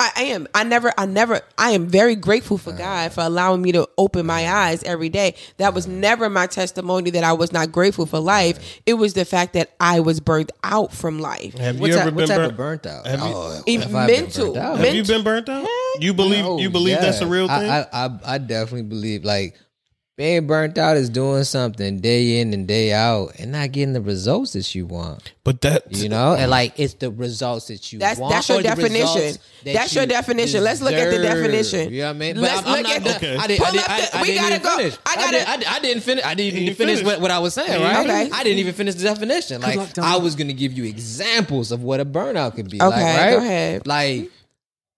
I, 0.00 0.10
I 0.16 0.22
am. 0.22 0.48
I 0.54 0.64
never. 0.64 0.92
I 0.96 1.04
never. 1.04 1.42
I 1.58 1.72
am 1.72 1.86
very 1.86 2.16
grateful 2.16 2.56
for 2.56 2.70
uh-huh. 2.70 2.78
God 2.78 3.12
for 3.12 3.20
allowing 3.20 3.60
me 3.60 3.72
to 3.72 3.86
open 3.98 4.24
my 4.24 4.44
uh-huh. 4.46 4.56
eyes 4.56 4.82
every 4.84 5.10
day. 5.10 5.34
That 5.58 5.74
was 5.74 5.86
uh-huh. 5.86 5.96
never 5.96 6.30
my 6.30 6.46
testimony 6.46 7.10
that 7.10 7.22
I 7.22 7.34
was 7.34 7.52
not 7.52 7.70
grateful 7.70 8.06
for 8.06 8.18
life. 8.18 8.80
It 8.86 8.94
was 8.94 9.12
the 9.12 9.26
fact 9.26 9.52
that 9.52 9.72
I 9.78 10.00
was 10.00 10.18
burnt 10.18 10.52
out 10.64 10.92
from 10.92 11.18
life. 11.18 11.54
have 11.58 11.78
What 11.78 11.88
you 11.90 11.96
type, 11.96 12.06
ever 12.06 12.16
been 12.16 12.28
burnt? 12.28 12.56
burnt 12.56 12.86
out? 12.86 13.06
Have 13.06 13.20
you- 13.20 13.26
oh, 13.26 13.62
In- 13.66 13.82
if 13.82 13.94
I've 13.94 14.08
been 14.08 14.22
mental. 14.22 14.54
burnt 14.54 14.56
out? 14.56 14.78
Have 14.78 14.94
you 14.94 15.04
been 15.04 15.22
burnt 15.22 15.48
out? 15.48 15.68
You 15.98 16.14
believe 16.14 16.46
Oh, 16.46 16.58
you 16.58 16.70
believe 16.70 16.98
that's 16.98 17.20
a 17.20 17.26
real 17.26 17.46
thing? 17.46 17.70
I, 17.70 17.82
I, 17.92 18.06
I 18.06 18.18
I 18.24 18.38
definitely 18.38 18.84
believe 18.84 19.24
like 19.24 19.58
being 20.20 20.46
burnt 20.46 20.76
out 20.76 20.98
is 20.98 21.08
doing 21.08 21.44
something 21.44 21.98
day 22.00 22.40
in 22.40 22.52
and 22.52 22.68
day 22.68 22.92
out 22.92 23.32
and 23.38 23.52
not 23.52 23.72
getting 23.72 23.94
the 23.94 24.02
results 24.02 24.52
that 24.52 24.74
you 24.74 24.84
want. 24.84 25.32
but 25.44 25.62
that 25.62 25.84
You 25.96 26.10
know, 26.10 26.34
and 26.34 26.50
like 26.50 26.78
it's 26.78 26.92
the 26.92 27.10
results 27.10 27.68
that 27.68 27.90
you 27.90 27.98
That's- 27.98 28.18
want. 28.18 28.34
that's 28.34 28.46
your 28.50 28.60
definition. 28.60 29.38
that 29.64 29.72
That's 29.72 29.94
your 29.94 30.02
you 30.04 30.08
definition. 30.10 30.62
Let's 30.62 30.82
look 30.82 30.92
at 30.92 31.10
the 31.10 31.22
definition. 31.22 31.90
You 31.90 32.00
know 32.02 32.06
what 32.08 32.16
I 32.16 32.18
mean? 32.18 32.36
Let's 32.38 32.60
I'm, 32.60 32.66
I'm 32.66 32.72
look 32.74 32.82
not 32.82 32.96
at 32.96 33.04
the- 33.04 33.16
Okay. 33.16 33.36
I 33.38 33.46
didn't. 33.46 33.62
I 33.62 33.64
Pull 33.64 33.72
didn't, 33.72 33.90
up 33.90 34.10
the- 34.12 34.18
I 34.18 34.22
we 34.22 34.34
gotta 34.34 34.58
go. 34.58 34.76
finish. 34.76 34.94
I 34.94 34.98
I, 35.10 35.14
gotta- 35.16 35.30
didn't, 35.32 35.48
I, 35.48 35.56
didn't- 35.56 35.72
I 35.72 35.78
didn't 35.80 36.02
finish. 36.02 36.24
I 36.26 36.34
didn't 36.34 36.58
even 36.60 36.74
finish 36.74 36.98
finished. 36.98 37.04
what, 37.06 37.20
what 37.22 37.30
I 37.30 37.38
was 37.38 37.54
saying. 37.54 37.82
Right? 37.82 38.04
Okay. 38.04 38.30
I 38.30 38.42
didn't 38.44 38.58
even 38.58 38.74
finish 38.74 38.96
the 38.96 39.04
definition. 39.04 39.62
Like 39.62 39.76
luck, 39.76 39.98
I 39.98 40.18
was 40.18 40.34
gonna 40.34 40.52
give 40.52 40.72
you 40.74 40.84
examples 40.84 41.72
of 41.72 41.82
what 41.82 41.98
a 41.98 42.04
burnout 42.04 42.56
could 42.56 42.68
be. 42.68 42.76
Okay, 42.76 42.86
like, 42.86 43.16
right? 43.16 43.30
go 43.30 43.38
ahead. 43.38 43.86
Like 43.86 44.30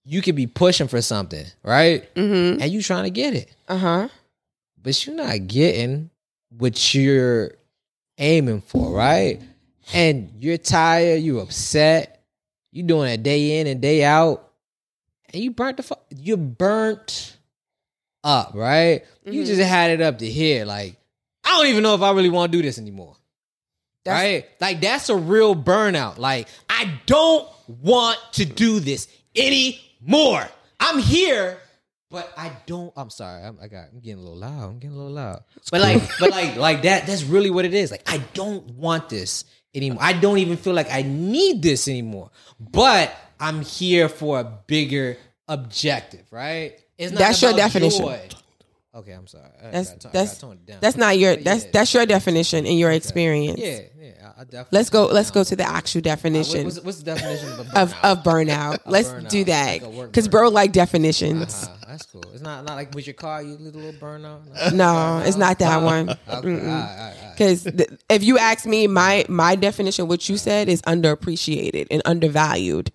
you 0.04 0.20
could 0.20 0.34
be 0.34 0.48
pushing 0.48 0.88
for 0.88 1.00
something, 1.00 1.46
right? 1.62 2.12
Mm-hmm. 2.16 2.60
And 2.60 2.72
you 2.72 2.82
trying 2.82 3.04
to 3.04 3.10
get 3.10 3.34
it 3.34 3.48
Uh 3.68 3.76
huh. 3.78 4.08
But 4.82 5.06
you're 5.06 5.16
not 5.16 5.46
getting 5.46 6.10
what 6.50 6.94
you're 6.94 7.52
aiming 8.18 8.60
for, 8.62 8.92
right? 8.92 9.40
And 9.94 10.32
you're 10.40 10.58
tired, 10.58 11.22
you're 11.22 11.42
upset, 11.42 12.18
You're 12.74 12.86
doing 12.86 13.10
it 13.12 13.22
day 13.22 13.60
in 13.60 13.66
and 13.66 13.82
day 13.82 14.02
out, 14.02 14.50
and 15.32 15.42
you 15.42 15.50
burnt 15.50 15.76
the 15.76 15.82
fu- 15.82 15.94
you 16.16 16.38
burnt 16.38 17.36
up, 18.24 18.52
right? 18.54 19.04
You 19.26 19.42
Mhm. 19.42 19.46
just 19.46 19.60
had 19.60 19.90
it 19.90 20.00
up 20.00 20.18
to 20.20 20.26
here, 20.26 20.64
like 20.64 20.96
I 21.44 21.50
don't 21.58 21.66
even 21.66 21.82
know 21.82 21.94
if 21.94 22.00
I 22.02 22.12
really 22.12 22.30
want 22.30 22.50
to 22.52 22.58
do 22.58 22.62
this 22.62 22.78
anymore. 22.78 23.16
That's- 24.04 24.22
right? 24.22 24.46
Like 24.60 24.80
that's 24.80 25.08
a 25.10 25.16
real 25.16 25.54
burnout. 25.54 26.16
Like 26.18 26.48
I 26.70 26.98
don't 27.06 27.46
want 27.68 28.18
to 28.32 28.44
do 28.46 28.80
this 28.80 29.06
anymore. 29.36 30.48
I'm 30.80 30.98
here, 30.98 31.58
but 32.12 32.30
I 32.36 32.52
don't. 32.66 32.92
I'm 32.96 33.10
sorry. 33.10 33.42
I'm, 33.42 33.58
I 33.60 33.66
got. 33.66 33.86
I'm 33.92 34.00
getting 34.00 34.18
a 34.18 34.22
little 34.22 34.36
loud. 34.38 34.68
I'm 34.70 34.78
getting 34.78 34.94
a 34.94 34.98
little 34.98 35.14
loud. 35.14 35.42
But 35.70 35.80
like, 35.80 36.02
but 36.20 36.30
like, 36.30 36.56
like 36.56 36.82
that. 36.82 37.06
That's 37.06 37.24
really 37.24 37.50
what 37.50 37.64
it 37.64 37.74
is. 37.74 37.90
Like 37.90 38.02
I 38.06 38.18
don't 38.34 38.64
want 38.74 39.08
this 39.08 39.46
anymore. 39.74 40.02
I 40.02 40.12
don't 40.12 40.38
even 40.38 40.58
feel 40.58 40.74
like 40.74 40.92
I 40.92 41.02
need 41.02 41.62
this 41.62 41.88
anymore. 41.88 42.30
But 42.60 43.12
I'm 43.40 43.62
here 43.62 44.08
for 44.08 44.38
a 44.38 44.44
bigger 44.44 45.16
objective, 45.48 46.26
right? 46.30 46.78
It's 46.98 47.12
not 47.12 47.18
That's 47.18 47.42
your 47.42 47.52
about 47.52 47.72
definition. 47.72 48.04
joy. 48.04 48.28
Okay, 48.94 49.12
I'm 49.12 49.26
sorry. 49.26 49.44
I 49.62 49.70
That's 49.70 49.90
gotta 50.04 50.56
down. 50.66 50.78
that's 50.82 50.96
not 50.98 51.16
your 51.18 51.36
that's 51.36 51.64
yeah. 51.64 51.70
that's 51.72 51.94
your 51.94 52.04
definition 52.04 52.66
and 52.66 52.78
your 52.78 52.92
experience. 52.92 53.58
Yeah, 53.58 53.80
yeah. 53.98 54.32
I. 54.36 54.64
Let's 54.70 54.90
go. 54.90 55.06
Let's 55.06 55.30
go 55.30 55.44
to 55.44 55.56
the 55.56 55.64
actual 55.64 56.00
Uh, 56.00 56.02
definition 56.02 56.64
what's, 56.64 56.80
what's 56.82 56.98
the 56.98 57.04
definition 57.04 57.48
of 57.52 57.66
burnout? 57.66 57.74
of 57.74 57.94
of 58.18 58.22
burnout. 58.22 58.78
Let's 58.84 59.08
burnout, 59.08 59.30
do 59.30 59.44
that 59.44 59.82
like 59.82 60.06
because 60.08 60.28
bro 60.28 60.48
like 60.50 60.72
definitions. 60.72 61.64
Uh, 61.64 61.76
that's 61.88 62.04
cool. 62.04 62.22
It's 62.34 62.42
not 62.42 62.66
not 62.66 62.74
like 62.74 62.94
with 62.94 63.06
your 63.06 63.14
car, 63.14 63.42
you 63.42 63.56
little 63.56 63.92
burnout. 63.94 64.72
No, 64.74 65.22
it's 65.24 65.38
not 65.38 65.58
that 65.60 65.82
one. 65.82 66.10
Okay, 66.28 66.28
all 66.28 66.42
right, 66.42 66.44
all 66.44 66.66
right, 66.66 66.68
all 66.68 67.06
right. 67.08 67.16
Because 67.32 67.62
th- 67.62 67.88
if 68.10 68.22
you 68.22 68.36
ask 68.36 68.66
me, 68.66 68.86
my 68.88 69.24
my 69.28 69.56
definition, 69.56 70.06
what 70.06 70.28
you 70.28 70.36
said 70.36 70.68
is 70.68 70.82
underappreciated 70.82 71.86
and 71.90 72.02
undervalued. 72.04 72.92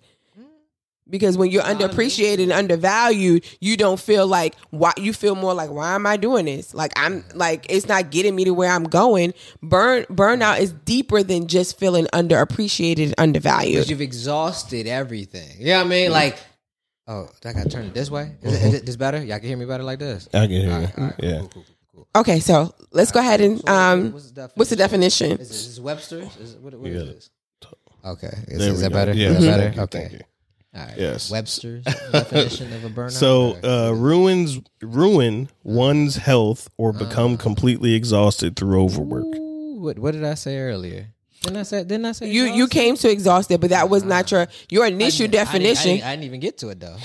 Because 1.10 1.38
when 1.38 1.50
you're 1.50 1.62
underappreciated 1.62 2.42
and 2.42 2.52
undervalued, 2.52 3.44
you 3.60 3.76
don't 3.78 3.98
feel 3.98 4.26
like 4.26 4.54
why 4.70 4.92
you 4.98 5.12
feel 5.12 5.34
more 5.34 5.54
like 5.54 5.70
why 5.70 5.94
am 5.94 6.06
I 6.06 6.16
doing 6.18 6.44
this? 6.44 6.74
Like 6.74 6.92
I'm 6.96 7.24
like 7.34 7.66
it's 7.70 7.86
not 7.88 8.10
getting 8.10 8.36
me 8.36 8.44
to 8.44 8.52
where 8.52 8.70
I'm 8.70 8.84
going. 8.84 9.32
Burn 9.62 10.04
burnout 10.04 10.60
is 10.60 10.72
deeper 10.72 11.22
than 11.22 11.46
just 11.46 11.78
feeling 11.78 12.06
underappreciated 12.12 13.04
and 13.06 13.14
undervalued. 13.18 13.74
Because 13.76 13.90
you've 13.90 14.00
exhausted 14.02 14.86
everything. 14.86 15.48
You 15.58 15.66
know 15.68 15.78
what 15.78 15.86
I 15.86 15.88
mean? 15.88 16.10
Like, 16.10 16.38
oh, 17.06 17.28
I 17.44 17.52
got 17.54 17.62
to 17.64 17.68
turn 17.70 17.86
it 17.86 17.94
this 17.94 18.10
way. 18.10 18.32
Is, 18.42 18.52
it, 18.54 18.66
is 18.68 18.74
it 18.74 18.86
this 18.86 18.96
better? 18.96 19.24
Y'all 19.24 19.38
can 19.38 19.48
hear 19.48 19.56
me 19.56 19.64
better 19.64 19.84
like 19.84 19.98
this. 19.98 20.28
I 20.34 20.40
can 20.46 20.50
hear 20.50 20.70
All 20.72 20.80
right, 20.80 20.98
all 20.98 21.04
you. 21.04 21.10
right, 21.10 21.14
Yeah. 21.22 21.38
Cool, 21.38 21.48
cool, 21.48 21.64
cool, 21.94 22.08
cool. 22.12 22.20
Okay, 22.20 22.40
so 22.40 22.74
let's 22.90 23.12
go 23.12 23.20
ahead 23.20 23.40
and 23.40 23.60
So 23.60 23.72
um, 23.72 24.12
what's 24.12 24.30
the 24.32 24.50
what's 24.56 24.70
the 24.70 24.76
definition? 24.76 25.32
Is, 25.32 25.38
this- 25.48 25.50
is 25.52 25.68
this 25.68 25.80
Webster's? 25.80 26.36
Is, 26.36 26.56
what, 26.56 26.74
what 26.74 26.90
Yeah. 26.90 26.98
is 26.98 27.06
this? 27.14 27.30
Okay. 28.04 28.26
Is, 28.48 28.58
There 28.58 28.68
is 28.72 28.76
we 28.76 28.82
that 28.82 28.88
go. 28.90 28.94
better? 28.94 29.12
Yeah, 29.14 29.28
Is 29.30 29.44
that 29.44 29.74
thank 29.74 29.90
better? 29.90 30.06
you, 30.06 30.06
okay. 30.08 30.20
Thank 30.86 30.98
you. 30.98 31.04
All 31.04 31.06
right. 31.06 31.12
Yes. 31.14 31.30
Webster's 31.30 31.84
definition 32.12 32.72
of 32.72 32.84
a 32.84 32.88
burnout. 32.90 33.10
So 33.12 33.56
uh, 33.62 33.92
ruins 33.92 34.60
ruin 34.82 35.48
one's 35.62 36.16
health 36.16 36.68
or 36.76 36.92
become 36.92 37.36
completely 37.36 37.94
exhausted 37.94 38.56
through 38.56 38.80
overwork. 38.82 39.24
Ooh, 39.36 39.80
what, 39.80 39.98
what 39.98 40.12
did 40.12 40.24
I 40.24 40.34
say 40.34 40.58
earlier? 40.58 41.08
Didn't 41.42 41.58
I 41.58 41.62
say? 41.62 41.84
Didn't 41.84 42.04
I 42.04 42.12
say? 42.12 42.30
You 42.30 42.44
you 42.46 42.66
came 42.66 42.96
to 42.96 43.08
exhausted, 43.08 43.60
but 43.60 43.70
that 43.70 43.88
was 43.88 44.02
not 44.02 44.30
your 44.32 44.48
your 44.70 44.86
initial 44.86 45.28
didn't- 45.28 45.48
I 45.48 45.52
didn't- 45.52 45.66
I 45.66 45.72
definition. 45.74 45.90
didn't, 45.92 46.04
I 46.06 46.10
didn't 46.16 46.24
even 46.24 46.40
get 46.40 46.58
to 46.58 46.68
it 46.70 46.80
though. 46.80 46.96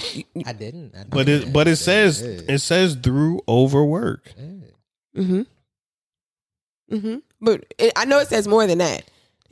I 0.48 0.54
didn't. 0.54 0.96
I 0.96 1.04
But 1.08 1.26
didn't. 1.28 1.50
it 1.50 1.54
but 1.54 1.68
it 1.68 1.76
says 1.76 2.22
it 2.22 2.60
says 2.60 2.96
through 2.96 3.42
overwork. 3.48 4.34
Mm-hmm. 5.16 5.42
Mm-hmm. 6.92 7.16
But 7.42 7.66
it, 7.78 7.94
I 7.96 8.06
know 8.06 8.20
it 8.20 8.28
says 8.28 8.48
more 8.48 8.66
than 8.66 8.80
that. 8.80 9.04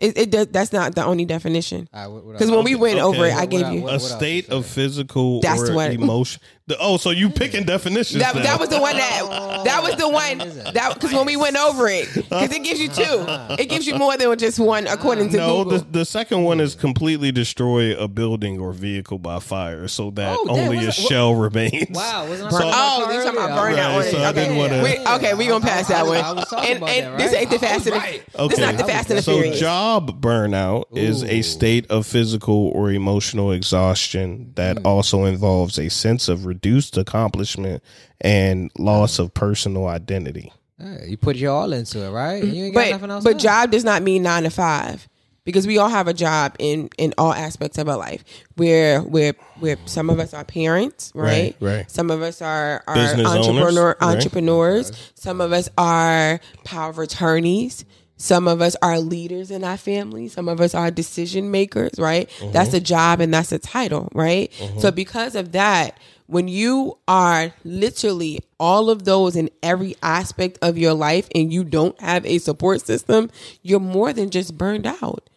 It, 0.02 0.18
it 0.18 0.32
does. 0.32 0.48
That's 0.48 0.74
not 0.74 0.96
the 0.96 1.06
only 1.06 1.26
definition. 1.26 1.88
All 1.94 2.02
right, 2.02 2.08
what- 2.08 2.26
what 2.26 2.32
Because 2.34 2.50
else? 2.50 2.56
when 2.56 2.66
we 2.66 2.76
went 2.76 2.96
okay. 3.00 3.04
over 3.04 3.26
it, 3.28 3.34
I 3.34 3.46
gave 3.46 3.62
what 3.62 3.74
you. 3.74 3.82
What- 3.84 3.94
A 3.94 4.00
state 4.00 4.50
of 4.50 4.66
physical 4.66 5.40
That's 5.42 5.70
or 5.70 5.76
what- 5.76 5.92
emotion. 5.94 6.42
The, 6.72 6.78
oh, 6.80 6.96
so 6.96 7.10
you 7.10 7.30
picking 7.30 7.66
definitions? 7.66 8.24
That, 8.24 8.34
now. 8.34 8.44
that 8.44 8.58
was 8.58 8.70
the 8.70 8.80
one 8.80 8.96
that 8.96 9.20
oh, 9.24 9.64
that 9.66 9.84
was 9.84 9.98
the 9.98 10.08
one 10.08 10.38
that 10.38 10.94
because 10.94 11.12
when 11.12 11.26
we 11.26 11.36
went 11.36 11.58
over 11.58 11.90
it 11.90 12.08
because 12.14 12.50
it 12.50 12.64
gives 12.64 12.80
you 12.80 12.88
two 12.88 13.26
it 13.60 13.68
gives 13.68 13.86
you 13.86 13.96
more 13.96 14.16
than 14.16 14.38
just 14.38 14.58
one 14.58 14.88
according 14.88 15.32
to 15.32 15.38
no, 15.38 15.66
Google. 15.66 15.80
the, 15.80 15.86
the 16.00 16.06
second 16.06 16.44
one 16.44 16.62
is 16.62 16.74
completely 16.74 17.30
destroy 17.30 17.94
a 17.98 18.08
building 18.08 18.58
or 18.58 18.72
vehicle 18.72 19.20
by 19.20 19.40
fire, 19.40 19.90
so 19.90 20.12
that 20.12 20.38
Oh, 20.40 20.46
damn, 20.46 20.60
only 20.60 20.78
a 20.78 20.86
what's 20.86 20.96
that- 20.96 21.08
shell 21.08 21.36
remains. 21.36 21.90
Wow, 21.90 22.30
wasn't 22.30 22.52
So- 22.54 22.60
Oh, 22.64 23.02
car 23.04 23.14
you 23.14 23.20
talking 23.22 23.38
about 23.38 23.52
oh, 23.52 23.62
burnout 23.62 23.98
Right, 23.98 24.12
so 24.12 24.18
it? 24.18 24.22
I 24.22 24.30
Okay, 24.30 24.44
didn't 24.44 24.58
wanna- 24.58 24.84
we, 24.84 24.98
okay, 25.16 25.34
we 25.34 25.48
gonna 25.48 25.66
pass 25.66 25.90
that 25.90 26.06
I 26.06 26.08
one. 26.08 26.18
I 26.24 26.32
was 26.32 26.54
and 26.54 26.78
about 26.78 26.90
and 26.90 27.06
that, 27.06 27.18
this 27.18 27.34
ain't 27.34 27.50
the 27.50 27.60
Fast 27.60 27.86
and 27.88 27.96
the 27.96 28.00
right. 28.00 28.24
This 28.50 28.60
not 28.60 28.78
the 28.78 28.86
Fast 28.86 29.10
and 29.10 29.20
the 29.20 29.24
so 29.24 29.34
Furious. 29.34 29.60
job 29.60 30.22
burnout 30.22 30.86
is 30.98 31.26
a 31.26 31.42
state 31.42 31.86
of 31.92 32.06
physical 32.06 32.70
or 32.70 32.92
emotional 32.92 33.52
exhaustion 33.52 34.54
that 34.56 34.78
hmm. 34.80 34.88
also 34.88 35.26
involves 35.26 35.78
a 35.78 35.90
sense 35.90 36.30
of 36.30 36.46
reduced 36.62 36.98
accomplishment 36.98 37.84
and 38.22 38.72
loss 38.78 39.20
of 39.20 39.34
personal 39.34 39.88
identity. 39.88 40.54
Hey, 40.78 41.06
you 41.10 41.18
put 41.18 41.36
your 41.36 41.52
all 41.52 41.74
into 41.74 42.04
it, 42.04 42.10
right? 42.10 42.44
You 42.44 42.66
ain't 42.66 42.76
got 42.76 42.92
nothing 42.92 43.08
but 43.08 43.14
else. 43.14 43.24
but 43.24 43.32
to 43.32 43.38
do. 43.38 43.44
job 43.44 43.72
does 43.72 43.84
not 43.84 44.02
mean 44.02 44.24
nine 44.24 44.44
to 44.44 44.50
five 44.50 45.08
because 45.44 45.68
we 45.68 45.78
all 45.78 45.90
have 45.90 46.08
a 46.08 46.14
job 46.14 46.56
in 46.60 46.90
in 46.98 47.14
all 47.18 47.34
aspects 47.34 47.78
of 47.78 47.88
our 47.88 47.98
life. 47.98 48.24
Where 48.56 49.02
where 49.02 49.34
where 49.60 49.78
some 49.86 50.10
of 50.10 50.20
us 50.20 50.34
are 50.34 50.44
parents, 50.44 51.12
right? 51.14 51.56
Right, 51.60 51.78
right. 51.78 51.92
Some 51.92 52.10
of 52.10 52.22
us 52.22 52.42
are 52.42 52.84
are 52.88 52.96
Business 52.96 53.28
owners, 53.28 53.48
entrepreneur 53.48 53.98
right. 54.02 54.16
entrepreneurs. 54.16 55.12
Some 55.16 55.42
of 55.42 55.52
us 55.52 55.70
are 55.78 56.40
power 56.64 56.90
of 56.90 56.98
attorneys. 57.00 57.86
Some 58.18 58.48
of 58.48 58.62
us 58.62 58.76
are 58.84 59.00
leaders 59.00 59.50
in 59.50 59.64
our 59.64 59.78
family. 59.78 60.28
Some 60.28 60.48
of 60.48 60.62
us 60.62 60.76
are 60.76 60.92
decision 60.92 61.50
makers, 61.50 61.94
right? 61.98 62.30
Mm-hmm. 62.38 62.52
That's 62.52 62.72
a 62.74 62.80
job 62.80 63.20
and 63.20 63.34
that's 63.34 63.52
a 63.52 63.58
title, 63.58 64.10
right? 64.14 64.54
So 64.78 64.92
because 64.92 65.34
of 65.34 65.54
that, 65.54 65.98
when 66.32 66.48
you 66.48 66.98
are 67.08 67.54
literally 67.64 68.40
all 68.60 68.90
of 68.90 69.04
those 69.04 69.36
in 69.36 69.50
every 69.62 69.96
aspect 70.02 70.58
of 70.62 70.78
your 70.78 70.94
life 70.94 71.28
and 71.36 71.52
you 71.52 71.64
don't 71.64 72.00
have 72.02 72.26
a 72.26 72.38
support 72.38 72.86
system, 72.86 73.30
you're 73.62 73.80
more 73.82 74.14
than 74.14 74.30
just 74.30 74.58
burned 74.58 74.88
out. 74.88 75.30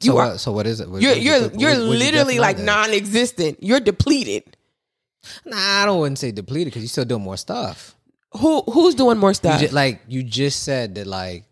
So, 0.00 0.12
You 0.12 0.18
are 0.18 0.28
what, 0.32 0.40
so 0.40 0.52
what 0.52 0.66
is 0.66 0.80
it? 0.80 0.90
What- 0.90 1.00
you're 1.00 1.14
you 1.14 1.20
you're 1.30 1.42
what- 1.42 1.60
you're 1.60 1.70
what'd 1.70 1.84
you 1.84 1.98
literally 1.98 2.38
like 2.38 2.58
non-existent. 2.58 3.62
You're 3.62 3.80
depleted. 3.80 4.44
Nah, 5.46 5.56
I 5.82 5.86
don't 5.86 6.00
wouldn't 6.00 6.18
say 6.18 6.30
depleted 6.32 6.66
because 6.66 6.82
you're 6.82 6.88
still 6.88 7.04
doing 7.06 7.22
more 7.22 7.36
stuff. 7.38 7.96
Who 8.32 8.60
who's 8.62 8.94
doing 8.94 9.16
more 9.18 9.30
You 9.30 9.34
stuff? 9.34 9.72
like 9.72 10.02
you 10.06 10.22
just 10.22 10.62
said 10.64 10.96
that, 10.96 11.06
like 11.06 11.44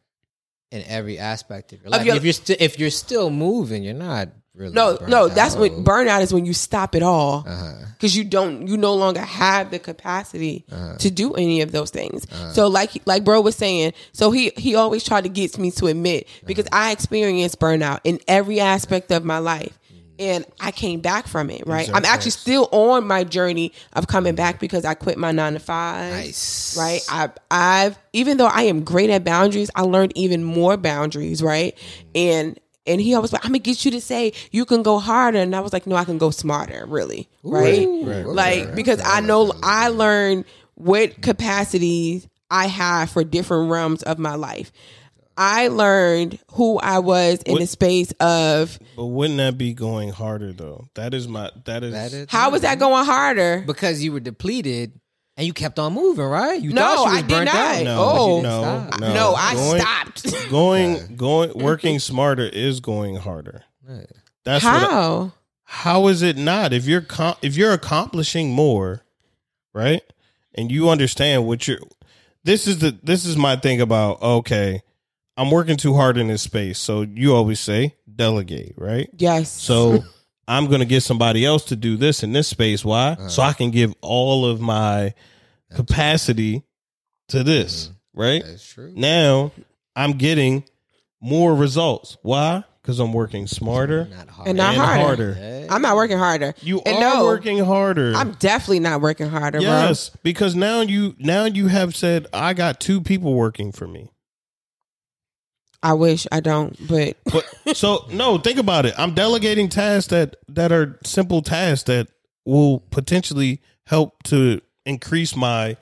in 0.70 0.82
every 0.86 1.18
aspect 1.18 1.72
of 1.72 1.80
your 1.82 1.90
life. 1.90 2.04
your- 2.04 2.16
if 2.16 2.24
you're 2.24 2.32
sti- 2.34 2.56
if 2.60 2.78
you're 2.78 2.90
still 2.90 3.30
moving, 3.30 3.82
you're 3.82 3.94
not 3.94 4.28
really. 4.54 4.72
no, 4.72 4.98
no, 5.08 5.28
that's 5.28 5.54
out. 5.54 5.60
what 5.60 5.72
burnout 5.84 6.22
is 6.22 6.32
when 6.32 6.44
you 6.46 6.52
stop 6.54 6.94
it 6.94 7.02
all. 7.02 7.44
Uh-huh. 7.46 7.72
because 7.94 8.16
you 8.16 8.24
don't 8.24 8.66
you 8.68 8.76
no 8.76 8.94
longer 8.94 9.20
have 9.20 9.70
the 9.70 9.78
capacity 9.78 10.64
Uh-huh. 10.70 10.96
to 10.98 11.10
do 11.10 11.32
any 11.34 11.60
of 11.62 11.72
those 11.72 11.90
things 11.90 12.26
so 12.54 12.66
like 12.68 12.90
like 13.06 13.24
bro 13.24 13.40
was 13.40 13.56
saying 13.56 13.92
so 14.12 14.30
he 14.30 14.52
he 14.56 14.74
always 14.74 15.02
tried 15.04 15.22
to 15.24 15.30
get 15.30 15.56
me 15.58 15.70
to 15.72 15.86
admit 15.86 16.28
because 16.46 16.66
Uh-huh. 16.66 16.88
i 16.88 16.92
experienced 16.92 17.58
burnout 17.58 18.00
in 18.04 18.18
every 18.28 18.60
aspect 18.60 19.10
of 19.10 19.24
my 19.24 19.38
life 19.38 19.78
Mm. 19.90 20.14
and 20.18 20.46
i 20.60 20.70
came 20.70 21.00
back 21.00 21.26
from 21.26 21.50
it 21.50 21.62
right 21.66 21.88
i'm 21.94 22.04
actually 22.04 22.30
still 22.32 22.68
on 22.72 23.06
my 23.06 23.24
journey 23.24 23.72
of 23.94 24.06
coming 24.06 24.34
back 24.34 24.60
because 24.60 24.84
i 24.84 24.94
quit 24.94 25.16
my 25.18 25.32
nine 25.32 25.54
to 25.54 25.58
five 25.60 26.12
Nice. 26.12 26.76
right 26.78 27.00
I, 27.10 27.30
i've 27.50 27.98
even 28.12 28.36
though 28.36 28.46
i 28.46 28.62
am 28.62 28.84
great 28.84 29.10
at 29.10 29.24
boundaries 29.24 29.70
i 29.74 29.82
learned 29.82 30.12
even 30.16 30.44
more 30.44 30.76
boundaries 30.76 31.42
right 31.42 31.76
and 32.14 32.58
and 32.86 33.00
he 33.00 33.14
always 33.14 33.32
like, 33.32 33.44
I'm 33.44 33.50
gonna 33.50 33.58
get 33.60 33.84
you 33.84 33.90
to 33.92 34.00
say 34.00 34.32
you 34.50 34.64
can 34.64 34.82
go 34.82 34.98
harder, 34.98 35.38
and 35.38 35.54
I 35.54 35.60
was 35.60 35.72
like, 35.72 35.86
no, 35.86 35.96
I 35.96 36.04
can 36.04 36.18
go 36.18 36.30
smarter, 36.30 36.84
really, 36.86 37.28
right? 37.42 37.86
right, 38.04 38.26
like 38.26 38.66
right, 38.66 38.74
because 38.76 39.00
I 39.04 39.20
know 39.20 39.52
I 39.62 39.88
learned 39.88 40.44
what 40.74 41.20
capacities 41.22 42.26
I 42.50 42.66
have 42.66 43.10
for 43.10 43.24
different 43.24 43.70
realms 43.70 44.02
of 44.02 44.18
my 44.18 44.34
life. 44.34 44.72
I 45.36 45.66
learned 45.68 46.38
who 46.52 46.78
I 46.78 47.00
was 47.00 47.42
in 47.42 47.54
What- 47.54 47.60
the 47.60 47.66
space 47.66 48.12
of 48.20 48.78
But 48.96 49.06
wouldn't 49.06 49.38
that 49.38 49.58
be 49.58 49.72
going 49.74 50.10
harder 50.10 50.52
though? 50.52 50.86
That 50.94 51.12
is 51.12 51.26
my 51.26 51.50
that 51.64 51.82
is, 51.82 51.92
That 51.92 52.12
is 52.12 52.26
how 52.30 52.50
was 52.50 52.62
that 52.62 52.78
going 52.78 53.04
harder? 53.04 53.64
because 53.66 54.02
you 54.04 54.12
were 54.12 54.20
depleted 54.20 54.92
and 55.36 55.46
you 55.46 55.52
kept 55.52 55.78
on 55.78 55.92
moving, 55.94 56.24
right? 56.24 56.60
You 56.60 56.72
No, 56.72 56.80
thought 56.82 56.96
you 56.96 57.04
was 57.04 57.12
I 57.18 57.20
did 57.22 57.28
burnt 57.28 57.44
not. 57.46 57.56
out. 57.76 57.84
No, 57.84 57.98
Oh. 58.06 58.36
You 58.36 58.42
no, 58.42 58.60
stop. 58.88 59.00
no. 59.00 59.14
No, 59.14 59.34
I 59.34 59.54
Going- 59.54 59.80
stopped. 59.80 60.48
going 60.50 61.16
going 61.16 61.52
working 61.54 61.98
smarter 61.98 62.44
is 62.48 62.80
going 62.80 63.16
harder. 63.16 63.64
Yeah. 63.88 64.04
That's 64.44 64.64
what 64.64 64.74
I- 64.74 64.78
How? 64.80 65.32
how 65.66 66.06
is 66.08 66.22
it 66.22 66.36
not 66.36 66.72
if 66.72 66.86
you're 66.86 67.00
com- 67.00 67.36
if 67.42 67.56
you're 67.56 67.72
accomplishing 67.72 68.50
more 68.50 69.02
right 69.72 70.02
and 70.54 70.70
you 70.70 70.88
understand 70.90 71.46
what 71.46 71.66
you're 71.66 71.78
this 72.44 72.66
is 72.68 72.78
the 72.78 72.96
this 73.02 73.24
is 73.24 73.36
my 73.36 73.56
thing 73.56 73.80
about 73.80 74.20
okay 74.22 74.82
i'm 75.38 75.50
working 75.50 75.76
too 75.76 75.94
hard 75.94 76.16
in 76.18 76.28
this 76.28 76.42
space 76.42 76.78
so 76.78 77.00
you 77.02 77.34
always 77.34 77.58
say 77.58 77.94
delegate 78.14 78.74
right 78.76 79.08
yes. 79.16 79.50
so 79.50 80.04
i'm 80.48 80.66
gonna 80.66 80.84
get 80.84 81.02
somebody 81.02 81.44
else 81.44 81.64
to 81.64 81.76
do 81.76 81.96
this 81.96 82.22
in 82.22 82.32
this 82.32 82.48
space 82.48 82.84
why 82.84 83.10
uh-huh. 83.10 83.28
so 83.28 83.42
i 83.42 83.52
can 83.52 83.70
give 83.70 83.94
all 84.00 84.44
of 84.46 84.60
my 84.60 85.12
capacity 85.74 86.62
to 87.28 87.42
this 87.42 87.86
mm-hmm. 87.88 88.20
right 88.20 88.42
That's 88.44 88.66
true. 88.66 88.92
now 88.94 89.52
i'm 89.96 90.12
getting 90.12 90.64
more 91.20 91.54
results 91.54 92.16
why 92.22 92.64
because 92.82 93.00
i'm 93.00 93.12
working 93.12 93.46
smarter 93.46 94.06
Not 94.06 94.28
hard. 94.28 94.48
And 94.48 94.58
not 94.58 94.74
and 94.74 94.82
harder. 94.82 95.02
harder. 95.02 95.34
Hey. 95.34 95.66
I'm 95.70 95.80
not 95.80 95.96
working 95.96 96.18
harder. 96.18 96.54
You 96.60 96.82
And 96.84 96.96
are 96.98 97.00
no, 97.00 97.24
working 97.24 97.58
harder. 97.64 98.12
I'm 98.14 98.32
definitely 98.32 98.80
not 98.80 99.00
working 99.00 99.28
harder, 99.28 99.58
yes, 99.60 100.10
because 100.22 100.54
now 100.54 100.82
you 100.82 101.14
now 101.18 101.46
you 101.46 101.68
have 101.68 101.96
said 101.96 102.26
I 102.34 102.52
got 102.52 102.80
two 102.80 103.00
people 103.00 103.32
working 103.32 103.72
for 103.72 103.88
me. 103.88 104.10
I 105.84 105.92
wish 105.92 106.26
I 106.32 106.40
don't, 106.40 106.74
but 106.88 107.16
But 107.30 107.76
so 107.76 108.06
no, 108.10 108.38
think 108.38 108.58
about 108.58 108.86
it. 108.86 108.94
I'm 108.96 109.14
delegating 109.14 109.68
tasks 109.68 110.08
that 110.08 110.36
that 110.48 110.72
are 110.72 110.98
simple 111.04 111.42
tasks 111.42 111.84
that 111.84 112.08
will 112.46 112.80
potentially 112.90 113.60
help 113.86 114.22
to 114.24 114.62
increase 114.86 115.36
my 115.36 115.76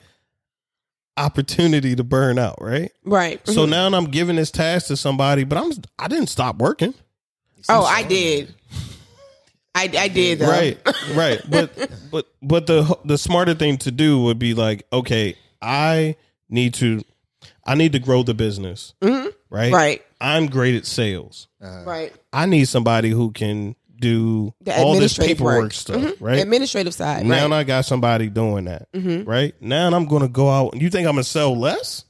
opportunity 1.15 1.95
to 1.95 2.03
burn 2.03 2.37
out, 2.37 2.57
right? 2.59 2.91
right. 3.05 3.45
So 3.47 3.61
mm-hmm. 3.61 3.71
now 3.71 3.87
I'm 3.87 4.05
giving 4.05 4.35
this 4.35 4.51
task 4.51 4.87
to 4.87 4.97
somebody, 4.97 5.45
but 5.45 5.57
I'm 5.57 5.71
I 5.97 6.09
didn't 6.09 6.27
stop 6.27 6.57
working. 6.57 6.93
oh, 7.69 7.85
I 7.85 8.03
did. 8.03 8.53
I, 9.75 9.89
I 9.97 10.07
did 10.09 10.39
though. 10.39 10.49
Right, 10.49 10.77
right. 11.13 11.41
But 11.49 11.89
but 12.11 12.27
but 12.41 12.67
the 12.67 12.97
the 13.05 13.17
smarter 13.17 13.53
thing 13.53 13.77
to 13.79 13.91
do 13.91 14.21
would 14.23 14.37
be 14.37 14.53
like, 14.53 14.85
okay, 14.91 15.35
I 15.61 16.17
need 16.49 16.73
to, 16.75 17.03
I 17.65 17.75
need 17.75 17.93
to 17.93 17.99
grow 17.99 18.21
the 18.23 18.33
business, 18.33 18.93
mm-hmm. 19.01 19.29
Right? 19.53 19.71
Right. 19.71 20.01
I'm 20.19 20.47
great 20.47 20.75
at 20.75 20.85
sales. 20.85 21.47
Right. 21.61 22.11
I 22.33 22.45
need 22.45 22.65
somebody 22.65 23.09
who 23.09 23.31
can 23.31 23.75
do 23.99 24.53
The 24.61 24.75
all 24.77 24.95
this 24.95 25.17
administrative 25.17 25.37
paperwork 25.37 25.61
work. 25.63 25.73
stuff, 25.73 26.01
Mhm. 26.01 26.15
right? 26.19 26.39
Administrative 26.39 26.93
side. 26.93 27.25
now 27.25 27.35
right. 27.35 27.43
Mm-hmm. 27.43 27.53
I 27.53 27.63
got 27.63 27.85
somebody 27.85 28.27
doing 28.27 28.65
that, 28.65 28.87
right? 28.93 29.53
Now 29.61 29.87
I'm 29.93 30.05
going 30.05 30.23
to 30.23 30.27
go 30.27 30.49
out. 30.49 30.75
You 30.81 30.89
think 30.89 31.07
I'm 31.07 31.13
going 31.15 31.23
to 31.23 31.29
sell 31.29 31.57
less? 31.57 32.03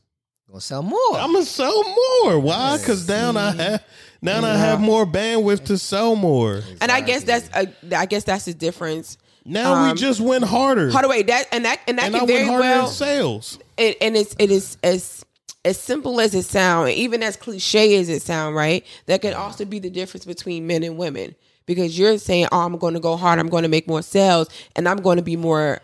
Gonna 0.49 0.61
sell 0.61 0.83
more. 0.83 0.99
I'm 1.17 1.33
gonna 1.33 1.45
sell 1.45 1.83
more. 1.83 2.39
Why? 2.39 2.77
Because 2.77 3.07
now 3.07 3.35
I 3.35 3.51
have 3.53 3.83
now 4.21 4.45
I 4.45 4.55
have 4.55 4.79
more 4.79 5.03
bandwidth 5.03 5.63
to 5.65 5.79
sell 5.79 6.15
more. 6.15 6.61
and 6.79 6.91
I 6.91 7.01
guess 7.01 7.23
that's 7.23 7.49
a, 7.55 7.67
I 7.97 8.05
guess 8.05 8.25
that's 8.25 8.45
the 8.45 8.53
difference. 8.53 9.17
Now 9.45 9.73
Um, 9.73 9.87
we 9.89 9.99
just 9.99 10.21
went 10.21 10.43
harder, 10.43 10.91
How 10.91 11.01
do 11.01 11.09
I 11.09 11.23
that 11.23 11.47
and 11.51 11.65
that 11.65 11.79
and 11.87 11.97
that 11.97 12.05
and 12.05 12.15
I 12.15 12.19
can 12.19 12.27
went 12.27 12.37
very 12.37 12.45
harder 12.47 12.61
well 12.61 12.85
in 12.85 12.93
sales. 12.93 13.57
it, 13.77 13.97
and 13.99 14.15
it's 14.15 14.35
it 14.37 14.51
is 14.51 14.77
as 14.83 15.22
as 15.65 15.79
simple 15.79 16.19
as 16.19 16.35
it 16.35 16.43
sounds, 16.43 16.91
even 16.91 17.23
as 17.23 17.37
cliche 17.37 17.95
as 17.97 18.09
it 18.09 18.21
sounds, 18.21 18.55
right? 18.55 18.85
That 19.05 19.21
could 19.21 19.33
also 19.33 19.65
be 19.65 19.79
the 19.79 19.89
difference 19.89 20.25
between 20.25 20.67
men 20.67 20.83
and 20.83 20.97
women 20.97 21.35
because 21.65 21.97
you're 21.97 22.17
saying, 22.17 22.47
"Oh, 22.51 22.59
I'm 22.59 22.77
going 22.77 22.93
to 22.93 22.99
go 22.99 23.15
hard. 23.15 23.39
I'm 23.39 23.49
going 23.49 23.63
to 23.63 23.69
make 23.69 23.87
more 23.87 24.01
sales, 24.01 24.49
and 24.75 24.87
I'm 24.87 24.97
going 24.97 25.17
to 25.17 25.23
be 25.23 25.35
more." 25.35 25.81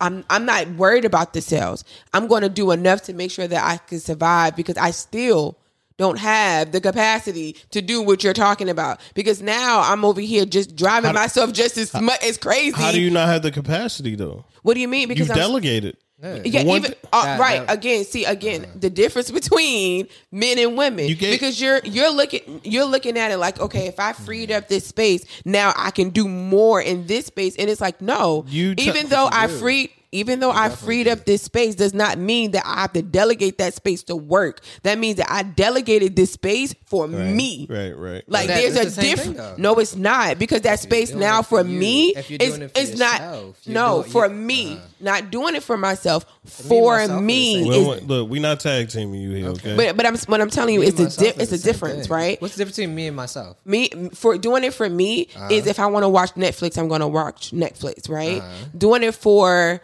I'm 0.00 0.24
I'm 0.30 0.44
not 0.44 0.68
worried 0.76 1.04
about 1.04 1.32
the 1.32 1.40
sales. 1.40 1.82
I'm 2.14 2.28
going 2.28 2.42
to 2.42 2.48
do 2.48 2.70
enough 2.70 3.02
to 3.02 3.12
make 3.12 3.32
sure 3.32 3.48
that 3.48 3.64
I 3.64 3.78
can 3.78 3.98
survive 3.98 4.54
because 4.54 4.76
I 4.76 4.92
still 4.92 5.58
don't 5.96 6.18
have 6.18 6.70
the 6.70 6.80
capacity 6.80 7.56
to 7.72 7.82
do 7.82 8.00
what 8.00 8.22
you're 8.22 8.32
talking 8.32 8.68
about. 8.68 9.00
Because 9.14 9.42
now 9.42 9.80
I'm 9.80 10.04
over 10.04 10.20
here 10.20 10.46
just 10.46 10.76
driving 10.76 11.12
myself 11.12 11.52
just 11.52 11.76
as 11.76 11.92
much 11.92 12.22
as 12.22 12.38
crazy. 12.38 12.80
How 12.80 12.92
do 12.92 13.00
you 13.00 13.10
not 13.10 13.28
have 13.28 13.42
the 13.42 13.50
capacity 13.50 14.14
though? 14.14 14.44
what 14.62 14.74
do 14.74 14.80
you 14.80 14.88
mean? 14.88 15.02
You 15.02 15.08
Because 15.08 15.30
I'm 15.30 15.36
delegated. 15.36 15.96
Yeah, 16.20 16.64
One 16.64 16.78
even 16.78 16.82
th- 16.92 16.98
uh, 17.12 17.24
That- 17.24 17.40
right 17.40 17.66
that- 17.66 17.78
again. 17.78 18.04
See 18.04 18.24
again 18.24 18.66
the 18.74 18.90
difference 18.90 19.30
between 19.40 20.08
men 20.32 20.58
and 20.58 20.76
women 20.76 21.06
You 21.08 21.14
get- 21.14 21.30
because 21.32 21.60
you're 21.60 21.80
you're 21.84 22.10
looking 22.12 22.60
you're 22.64 22.86
looking 22.86 23.16
at 23.18 23.30
it 23.30 23.36
like 23.38 23.60
okay, 23.60 23.86
if 23.86 24.00
I 24.00 24.12
freed 24.12 24.50
up 24.50 24.68
this 24.68 24.86
space, 24.86 25.24
now 25.44 25.72
I 25.76 25.90
can 25.92 26.10
do 26.10 26.26
more 26.28 26.80
in 26.80 27.06
this 27.06 27.26
space, 27.26 27.54
and 27.56 27.70
it's 27.70 27.80
like 27.80 28.00
no. 28.00 28.44
You 28.48 28.74
te- 28.74 28.88
even 28.88 29.08
though 29.08 29.28
I 29.32 29.46
freed 29.46 29.90
even 30.10 30.40
though 30.40 30.50
I 30.50 30.70
freed 30.70 31.06
up 31.06 31.24
this 31.26 31.42
space 31.42 31.74
does 31.74 31.92
not 31.92 32.16
mean 32.18 32.52
that 32.52 32.62
I 32.66 32.80
have 32.82 32.92
to 32.94 33.02
delegate 33.02 33.58
that 33.58 33.74
space 33.74 34.02
to 34.04 34.16
work. 34.16 34.60
That 34.82 34.98
means 34.98 35.16
that 35.16 35.30
I 35.30 35.42
delegated 35.42 36.16
this 36.16 36.32
space 36.32 36.74
for 36.86 37.06
me. 37.06 37.66
Right, 37.68 37.92
right. 37.92 38.22
Like 38.26 38.46
That- 38.48 38.56
there's 38.72 38.76
a 38.76 38.94
the 38.94 39.00
different. 39.02 39.58
No, 39.58 39.74
it's 39.74 39.94
not 39.96 40.38
because 40.38 40.62
that 40.62 40.80
space 40.80 41.12
now 41.12 41.42
for 41.42 41.62
for 41.62 41.68
you, 41.68 41.78
me 41.78 42.08
if 42.16 42.30
is 42.30 42.56
it 42.58 42.72
it's 42.74 42.98
not 42.98 43.20
yourself, 43.20 43.56
you're 43.64 43.74
no 43.74 44.00
doing- 44.02 44.10
for 44.12 44.26
you- 44.28 44.32
me. 44.34 44.80
Not 45.00 45.30
doing 45.30 45.54
it 45.54 45.62
for 45.62 45.76
myself. 45.76 46.26
For 46.44 46.96
myself, 46.96 47.22
me, 47.22 47.64
well, 47.68 47.98
look, 48.04 48.28
we 48.30 48.40
not 48.40 48.58
tag 48.58 48.88
teaming 48.88 49.20
you 49.20 49.30
here, 49.30 49.48
okay? 49.50 49.76
but 49.76 49.96
but 49.96 50.06
I'm 50.06 50.16
what 50.26 50.40
I'm 50.40 50.50
telling 50.50 50.74
you 50.74 50.80
Me 50.80 50.86
is 50.86 50.98
and 50.98 51.08
the 51.10 51.16
di- 51.34 51.40
it's 51.42 51.52
a 51.52 51.58
difference, 51.58 52.06
thing. 52.08 52.16
right? 52.16 52.40
What's 52.42 52.54
the 52.54 52.60
difference 52.62 52.76
between 52.78 52.94
me 52.96 53.06
and 53.06 53.14
myself? 53.16 53.58
me 53.64 53.90
for 54.14 54.36
doing 54.38 54.64
it 54.64 54.74
for 54.74 54.88
me 54.88 55.28
Uh-huh. 55.36 55.48
is 55.52 55.66
if 55.68 55.78
I 55.78 55.86
want 55.86 56.02
to 56.04 56.08
watch 56.08 56.34
Netflix, 56.34 56.76
I'm 56.78 56.88
going 56.88 57.00
to 57.02 57.06
watch 57.06 57.52
Netflix, 57.52 58.08
right? 58.08 58.38
Uh-huh. 58.42 58.54
Doing 58.76 59.02
it 59.04 59.14
for 59.14 59.80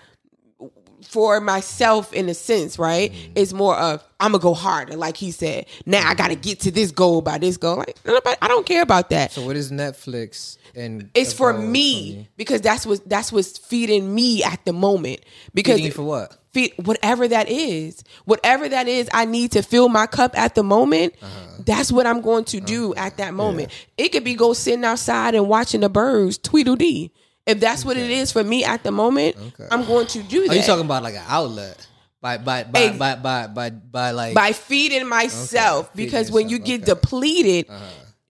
for 1.14 1.40
myself 1.40 2.12
in 2.12 2.28
a 2.28 2.34
sense, 2.34 2.76
right? 2.76 3.12
Mm-hmm. 3.12 3.32
It's 3.36 3.52
more 3.52 3.76
of 3.76 4.02
I'm 4.18 4.32
gonna 4.32 4.42
go 4.42 4.52
harder, 4.52 4.96
like 4.96 5.16
he 5.16 5.30
said. 5.30 5.66
Now 5.86 6.08
I 6.08 6.14
got 6.14 6.28
to 6.28 6.34
get 6.34 6.58
to 6.60 6.72
this 6.72 6.90
goal 6.90 7.22
by 7.22 7.38
this 7.38 7.56
goal. 7.56 7.76
Like 7.76 7.96
nobody, 8.04 8.36
I 8.42 8.48
don't 8.48 8.66
care 8.66 8.82
about 8.82 9.10
that. 9.10 9.30
So 9.30 9.46
what 9.46 9.54
is 9.54 9.70
Netflix 9.70 10.58
and 10.74 11.10
it's 11.14 11.32
a 11.32 11.36
for 11.36 11.52
me 11.52 12.28
because 12.36 12.60
that's 12.62 12.84
what 12.84 13.08
that's 13.08 13.30
what's 13.30 13.58
feeding 13.58 14.12
me 14.12 14.42
at 14.42 14.64
the 14.64 14.72
moment. 14.72 15.20
Because 15.54 15.76
Feeding 15.76 15.92
for 15.92 16.02
what? 16.02 16.36
feed 16.52 16.74
whatever 16.84 17.28
that 17.28 17.48
is, 17.48 18.02
whatever 18.24 18.68
that 18.68 18.88
is, 18.88 19.08
I 19.14 19.24
need 19.24 19.52
to 19.52 19.62
fill 19.62 19.88
my 19.88 20.08
cup 20.08 20.36
at 20.36 20.56
the 20.56 20.64
moment. 20.64 21.14
Uh-huh. 21.22 21.62
That's 21.64 21.92
what 21.92 22.06
I'm 22.06 22.22
going 22.22 22.44
to 22.46 22.60
do 22.60 22.92
at 22.96 23.18
that 23.18 23.34
moment. 23.34 23.70
It 23.96 24.08
could 24.08 24.24
be 24.24 24.34
go 24.34 24.52
sitting 24.52 24.84
outside 24.84 25.36
and 25.36 25.48
watching 25.48 25.82
the 25.82 25.88
birds 25.88 26.38
tweedledee. 26.38 27.12
If 27.46 27.60
that's 27.60 27.84
what 27.84 27.96
it 27.96 28.10
is 28.10 28.32
for 28.32 28.42
me 28.42 28.64
at 28.64 28.82
the 28.82 28.90
moment, 28.90 29.36
I'm 29.70 29.84
going 29.84 30.06
to 30.08 30.22
do 30.22 30.46
that. 30.46 30.50
Are 30.50 30.56
you 30.56 30.62
talking 30.62 30.84
about 30.84 31.02
like 31.02 31.14
an 31.14 31.24
outlet? 31.26 31.86
By 32.20 32.38
by 32.38 32.64
by 32.64 32.80
Ex- 32.80 32.96
by 32.96 33.16
by 33.16 33.46
by, 33.48 33.68
by 33.68 34.10
like 34.12 34.34
by 34.34 34.52
feeding 34.52 35.06
myself 35.06 35.90
Feeding 35.92 36.06
because 36.06 36.32
when 36.32 36.48
you 36.48 36.58
get 36.58 36.82
okay. 36.82 36.92
Uh-huh. 36.92 37.00
depleted 37.00 37.66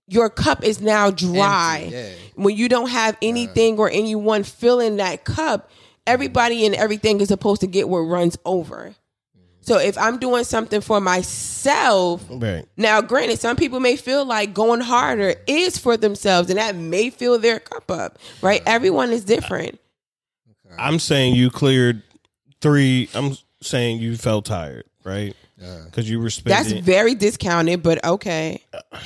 your 0.08 0.28
cup 0.28 0.64
is 0.64 0.80
now 0.80 1.12
dry 1.12 1.88
yeah. 1.90 2.10
when 2.34 2.56
you 2.56 2.68
don't 2.68 2.90
have 2.90 3.16
anything 3.22 3.78
or 3.78 3.88
anyone 3.88 4.42
filling 4.42 4.96
that 4.96 5.24
cup 5.24 5.70
everybody 6.08 6.66
and 6.66 6.74
everything 6.74 7.20
is 7.20 7.28
supposed 7.28 7.60
to 7.60 7.68
get 7.68 7.88
what 7.88 8.00
runs 8.00 8.36
over 8.44 8.96
so 9.64 9.78
if 9.78 9.98
i'm 9.98 10.18
doing 10.18 10.44
something 10.44 10.80
for 10.80 11.00
myself 11.00 12.24
right. 12.30 12.66
now 12.76 13.00
granted 13.00 13.38
some 13.38 13.56
people 13.56 13.80
may 13.80 13.96
feel 13.96 14.24
like 14.24 14.54
going 14.54 14.80
harder 14.80 15.34
is 15.46 15.76
for 15.76 15.96
themselves 15.96 16.48
and 16.50 16.58
that 16.58 16.76
may 16.76 17.10
fill 17.10 17.38
their 17.38 17.58
cup 17.58 17.90
up 17.90 18.18
right 18.42 18.62
everyone 18.66 19.10
is 19.10 19.24
different 19.24 19.78
I'm 20.78 20.98
saying 20.98 21.34
you 21.34 21.50
cleared 21.50 22.02
three. 22.60 23.08
I'm 23.14 23.36
saying 23.62 23.98
you 23.98 24.16
felt 24.16 24.44
tired, 24.44 24.84
right? 25.04 25.34
Because 25.56 26.10
you 26.10 26.20
were 26.20 26.30
That's 26.44 26.72
very 26.72 27.14
discounted, 27.14 27.82
but 27.82 28.04
okay. 28.04 28.62
Uh, 28.72 28.98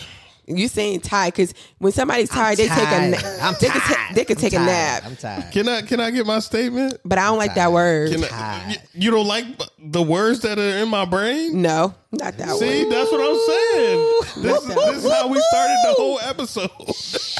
You 0.48 0.68
saying 0.68 1.00
tired 1.00 1.34
because 1.34 1.52
when 1.78 1.92
somebody's 1.92 2.28
tired, 2.30 2.56
they 2.58 2.68
take 2.68 2.78
a 2.78 2.84
tired. 2.84 3.10
nap. 3.10 3.24
I'm 3.42 3.54
they 3.60 3.68
could, 3.68 3.82
ta- 3.82 3.94
tired. 3.94 4.16
they 4.16 4.24
could 4.24 4.36
I'm 4.38 4.40
take 4.40 4.52
a 4.54 4.58
nap, 4.58 5.02
I'm 5.06 5.16
tired. 5.16 5.52
can 5.52 5.68
I 5.68 5.82
can 5.82 6.00
I 6.00 6.10
get 6.10 6.26
my 6.26 6.38
statement? 6.38 6.98
but 7.04 7.18
I 7.18 7.24
don't 7.26 7.38
like 7.38 7.54
that 7.56 7.70
word. 7.72 8.10
Can 8.12 8.24
I, 8.24 8.28
Tired. 8.28 8.70
you, 8.94 9.04
you 9.06 9.10
don't 9.10 9.26
like 9.26 9.44
the 9.78 10.02
words 10.02 10.40
that 10.40 10.58
are 10.58 10.78
in 10.82 10.88
my 10.88 11.04
brain? 11.04 11.60
no, 11.62 11.94
not 12.12 12.36
that 12.38 12.48
See, 12.56 12.84
word. 12.84 12.92
that's 12.92 13.12
what 13.12 13.20
I'm 13.20 13.46
saying. 13.46 14.42
This, 14.42 14.64
this 14.64 15.04
is 15.04 15.12
how 15.12 15.28
we 15.28 15.40
started 15.50 15.78
the 15.84 15.94
whole 15.96 16.20
episode. 16.20 16.70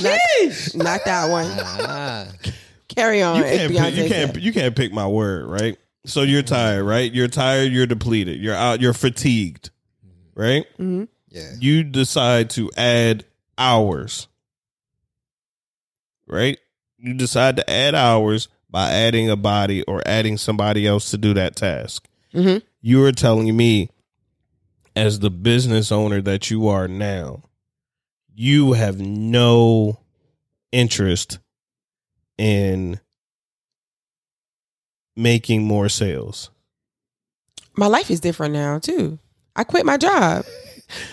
Not, 0.03 0.21
not 0.85 1.01
that 1.05 1.31
one. 1.31 1.47
Ah, 1.61 2.27
Carry 2.89 3.23
on. 3.23 3.37
you 3.37 3.43
can't 3.45 3.73
Beyonce 3.73 3.95
pick, 3.95 3.97
you 3.97 4.09
can't 4.09 4.37
you 4.43 4.53
can't 4.53 4.77
pick 4.77 4.93
my 4.93 5.07
word, 5.07 5.47
right? 5.47 5.77
So 6.07 6.23
you're 6.23 6.43
tired, 6.43 6.85
right? 6.85 7.13
You're 7.13 7.29
tired. 7.29 7.71
You're 7.73 7.87
depleted. 7.87 8.41
You're 8.41 8.55
out. 8.55 8.81
You're 8.81 8.95
fatigued, 8.95 9.71
right? 10.35 10.65
Yeah. 11.31 11.53
You 11.61 11.85
decide 11.85 12.51
to 12.51 12.71
add 12.77 13.25
hours, 13.57 14.29
right? 16.27 16.59
You 16.99 17.15
decide 17.15 17.57
to 17.57 17.71
add 17.71 17.95
hours 17.95 18.49
by 18.71 18.91
adding 18.93 19.31
a 19.31 19.37
body 19.37 19.83
or 19.85 20.03
adding 20.07 20.37
somebody 20.37 20.87
else 20.87 21.11
to 21.11 21.19
do 21.19 21.33
that 21.35 21.57
task. 21.57 22.07
Mhm. 22.35 22.63
You 22.81 23.05
are 23.05 23.13
telling 23.13 23.57
me, 23.57 23.91
as 24.95 25.21
the 25.21 25.31
business 25.31 25.91
owner 25.93 26.21
that 26.23 26.51
you 26.51 26.69
are 26.69 26.89
now, 26.89 27.43
you 28.35 28.73
have 28.75 29.01
no 29.01 30.01
interest 30.73 31.39
in 32.37 33.01
making 35.17 35.65
more 35.65 35.89
sales. 35.89 36.51
My 37.75 37.87
life 37.87 38.11
is 38.11 38.21
different 38.21 38.55
now 38.55 38.79
too. 38.79 39.19
I 39.57 39.65
quit 39.65 39.87
my 39.87 39.97
job. 39.97 40.45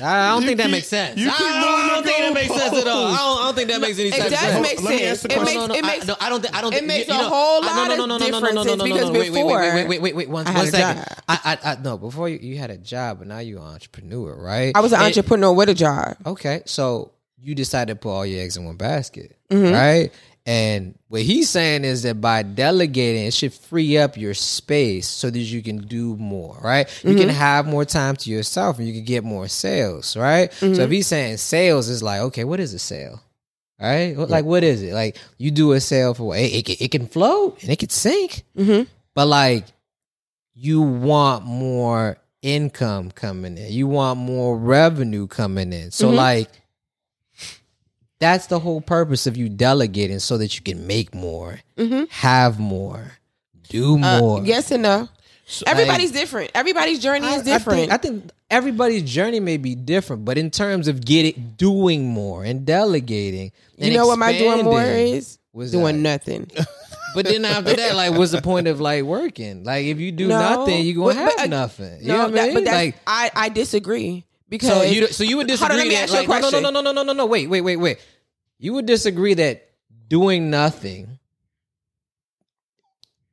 I 0.02 0.30
don't 0.30 0.42
You 0.42 0.48
think 0.48 0.58
that 0.60 0.70
makes 0.72 0.88
sense. 0.88 1.20
you 1.20 1.28
I 1.30 1.32
keep 1.32 1.40
don't, 1.40 1.54
I 1.54 1.90
don't 1.94 2.04
think 2.06 2.18
that 2.18 2.34
makes 2.34 2.48
sense 2.56 2.74
at 2.82 2.88
all. 2.88 3.06
I 3.08 3.18
don't, 3.18 3.38
I 3.40 3.44
don't 3.46 3.56
think 3.56 3.70
that 3.70 3.82
makes 3.82 4.00
any 4.00 4.12
sense. 4.12 4.26
It 4.26 4.30
does 4.30 4.44
at 4.44 4.56
all. 4.56 4.62
make 4.62 4.82
Let 4.82 4.90
me 4.92 4.98
sense. 5.00 5.12
ask 5.12 5.28
the 5.28 5.34
It 5.36 5.40
makes 5.44 5.54
no, 5.56 5.68
no, 5.68 5.74
it 5.76 5.84
I, 5.84 5.88
makes 5.88 6.08
no, 6.08 6.16
I 6.22 6.30
don't 6.30 6.42
think. 6.42 6.56
I 6.56 6.62
don't. 6.62 6.74
it 6.74 6.84
makes 6.86 7.08
you 7.10 7.14
a 7.14 7.18
know, 7.18 7.30
whole 7.30 7.62
lot 7.62 7.76
no, 7.76 7.82
of 7.94 7.98
no, 8.00 8.06
no, 8.06 8.06
no, 8.06 8.18
no, 8.18 8.18
no, 8.18 8.40
no, 8.40 8.40
no, 8.40 8.40
differences 8.40 8.66
no, 8.66 8.76
no, 8.76 8.84
because 8.86 9.08
no, 9.10 9.12
wait, 9.20 9.20
wait, 9.20 9.44
before 9.44 9.60
wait, 9.60 9.74
wait, 9.76 9.88
wait, 9.88 10.02
wait, 10.02 10.16
wait, 10.16 10.30
one, 10.30 10.48
I 10.48 10.52
had 10.52 10.74
one 10.74 10.82
a 10.82 11.06
I, 11.28 11.40
I, 11.44 11.72
I, 11.72 11.76
no, 11.84 11.98
before 11.98 12.30
you, 12.30 12.38
you 12.40 12.58
had 12.58 12.70
a 12.72 12.78
job, 12.78 13.20
but 13.20 13.28
now 13.28 13.40
you're 13.40 13.60
an 13.60 13.66
entrepreneur, 13.68 14.34
right? 14.36 14.72
I 14.76 14.80
was 14.80 14.94
an 14.94 15.00
And- 15.00 15.08
entrepreneur 15.08 15.52
with 15.52 15.70
a 15.70 15.74
job. 15.74 16.16
Okay, 16.26 16.62
so 16.66 17.12
you 17.42 17.54
decided 17.54 17.94
to 17.94 18.00
put 18.00 18.12
all 18.12 18.26
your 18.26 18.42
eggs 18.44 18.56
in 18.58 18.64
one 18.66 18.78
basket, 18.78 19.36
Mm-hmm. 19.52 19.74
right? 19.74 20.12
And 20.48 20.98
what 21.08 21.24
he's 21.24 21.50
saying 21.50 21.86
is 21.86 22.04
that 22.04 22.22
by 22.22 22.44
delegating, 22.44 23.26
it 23.26 23.34
should 23.34 23.52
free 23.54 23.98
up 23.98 24.16
your 24.16 24.36
space 24.36 25.08
so 25.08 25.30
that 25.32 25.40
you 25.40 25.64
can 25.64 25.88
do 25.88 26.16
more, 26.18 26.56
right? 26.62 26.88
You 27.04 27.16
can 27.16 27.30
have 27.30 27.66
more 27.66 27.84
time 27.84 28.16
to 28.18 28.30
yourself 28.30 28.78
and 28.78 28.88
you 28.88 28.94
can 28.94 29.06
get 29.06 29.24
more 29.24 29.48
sales, 29.48 30.16
right? 30.16 30.54
So 30.54 30.68
if 30.68 30.92
he's 30.92 31.08
saying 31.08 31.38
sales 31.38 31.90
is 31.90 32.04
like, 32.04 32.22
okay, 32.22 32.44
what 32.44 32.60
is 32.60 32.74
a 32.76 32.80
sale? 32.80 33.22
Right? 33.82 34.16
Like 34.16 34.46
what 34.46 34.64
is 34.64 34.84
it? 34.84 34.94
Like 34.94 35.18
you 35.40 35.50
do 35.52 35.72
a 35.74 35.80
sale 35.82 36.14
for? 36.14 36.36
It, 36.38 36.54
it, 36.54 36.66
can- 36.66 36.78
it 36.80 36.92
can 36.92 37.08
float 37.08 37.62
and 37.64 37.72
it 37.72 37.80
can 37.80 37.90
sink, 37.90 38.44
Mhm. 38.56 38.88
but 39.16 39.26
like 39.28 39.66
you 40.54 40.82
want 40.82 41.44
more 41.46 42.18
income 42.42 43.10
coming 43.12 43.58
in. 43.58 43.74
You 43.74 43.88
want 43.88 44.20
more 44.20 44.58
revenue 44.58 45.26
coming 45.28 45.74
in. 45.74 45.90
So 45.92 46.08
Mm-hmm. 46.08 46.16
like 46.18 46.50
that's 48.26 48.48
the 48.48 48.60
whole 48.60 48.82
purpose 48.82 49.28
of 49.28 49.38
you 49.38 49.50
delegating 49.50 50.20
so 50.20 50.38
that 50.40 50.56
you 50.58 50.64
can 50.64 50.88
make 50.88 51.14
more, 51.14 51.60
have 52.10 52.60
more, 52.60 53.12
do 53.70 53.96
Uh, 54.02 54.20
more. 54.20 54.44
yes 54.44 54.72
and 54.72 54.84
no. 54.84 55.10
Everybody's 55.68 56.12
different. 56.12 56.50
Everybody's 56.56 56.98
journey 57.00 57.28
I, 57.28 57.36
is 57.36 57.42
I 57.42 57.44
different. 57.46 57.80
think, 57.82 57.92
I 57.94 57.98
think 57.98 58.32
everybody's 58.50 59.04
journey 59.04 59.40
may 59.40 59.58
be 59.58 59.76
different, 59.76 60.26
but 60.26 60.40
in 60.40 60.50
terms 60.50 60.88
of 60.88 61.06
getting 61.06 61.54
doing 61.56 62.08
more 62.08 62.44
and 62.44 62.66
delegating, 62.66 63.52
you 63.78 63.94
know 63.94 64.08
what 64.08 64.18
my 64.18 64.36
doing 64.36 64.64
more 64.66 64.82
is? 64.82 65.38
what's 65.52 65.70
Doing 65.72 66.02
that? 66.04 66.26
nothing. 66.28 66.50
But 67.16 67.28
then 67.28 67.46
after 67.46 67.74
that, 67.74 67.96
like, 67.96 68.12
what's 68.12 68.34
the 68.34 68.42
point 68.42 68.68
of 68.68 68.82
like 68.82 69.04
working? 69.04 69.64
Like, 69.64 69.86
if 69.86 70.00
you 70.02 70.12
do 70.12 70.28
No. 70.28 70.38
nothing, 70.38 70.84
you 70.86 70.92
are 71.08 71.14
gonna 71.14 71.26
But- 71.28 71.40
have 71.40 71.48
uh, 71.48 71.56
nothing. 71.62 72.02
You 72.02 72.08
no, 72.10 72.18
know 72.18 72.28
what 72.28 72.40
I 72.40 72.46
mean? 72.48 72.54
but 72.56 72.64
like, 72.66 72.96
I 73.08 73.32
I 73.34 73.48
disagree 73.48 74.26
because 74.50 74.68
so 74.68 74.82
you 74.84 75.08
so 75.08 75.24
you 75.24 75.38
would 75.38 75.46
on, 75.46 75.48
disagree 75.56 75.78
let 75.78 75.88
me 75.88 75.94
that 75.96 76.04
ask 76.10 76.14
you 76.14 76.20
a 76.20 76.22
like 76.24 76.28
no 76.28 76.36
no 76.36 76.42
question. 76.42 76.64
no 76.64 76.70
no 76.72 76.82
no 76.82 76.92
no 76.92 77.04
no 77.04 77.14
no 77.14 77.26
wait 77.26 77.48
wait 77.50 77.62
wait 77.62 77.78
wait 77.78 77.98
you 78.66 78.74
would 78.74 78.88
disagree 78.88 79.36
that 79.36 79.70
doing 80.08 80.50
nothing 80.50 81.20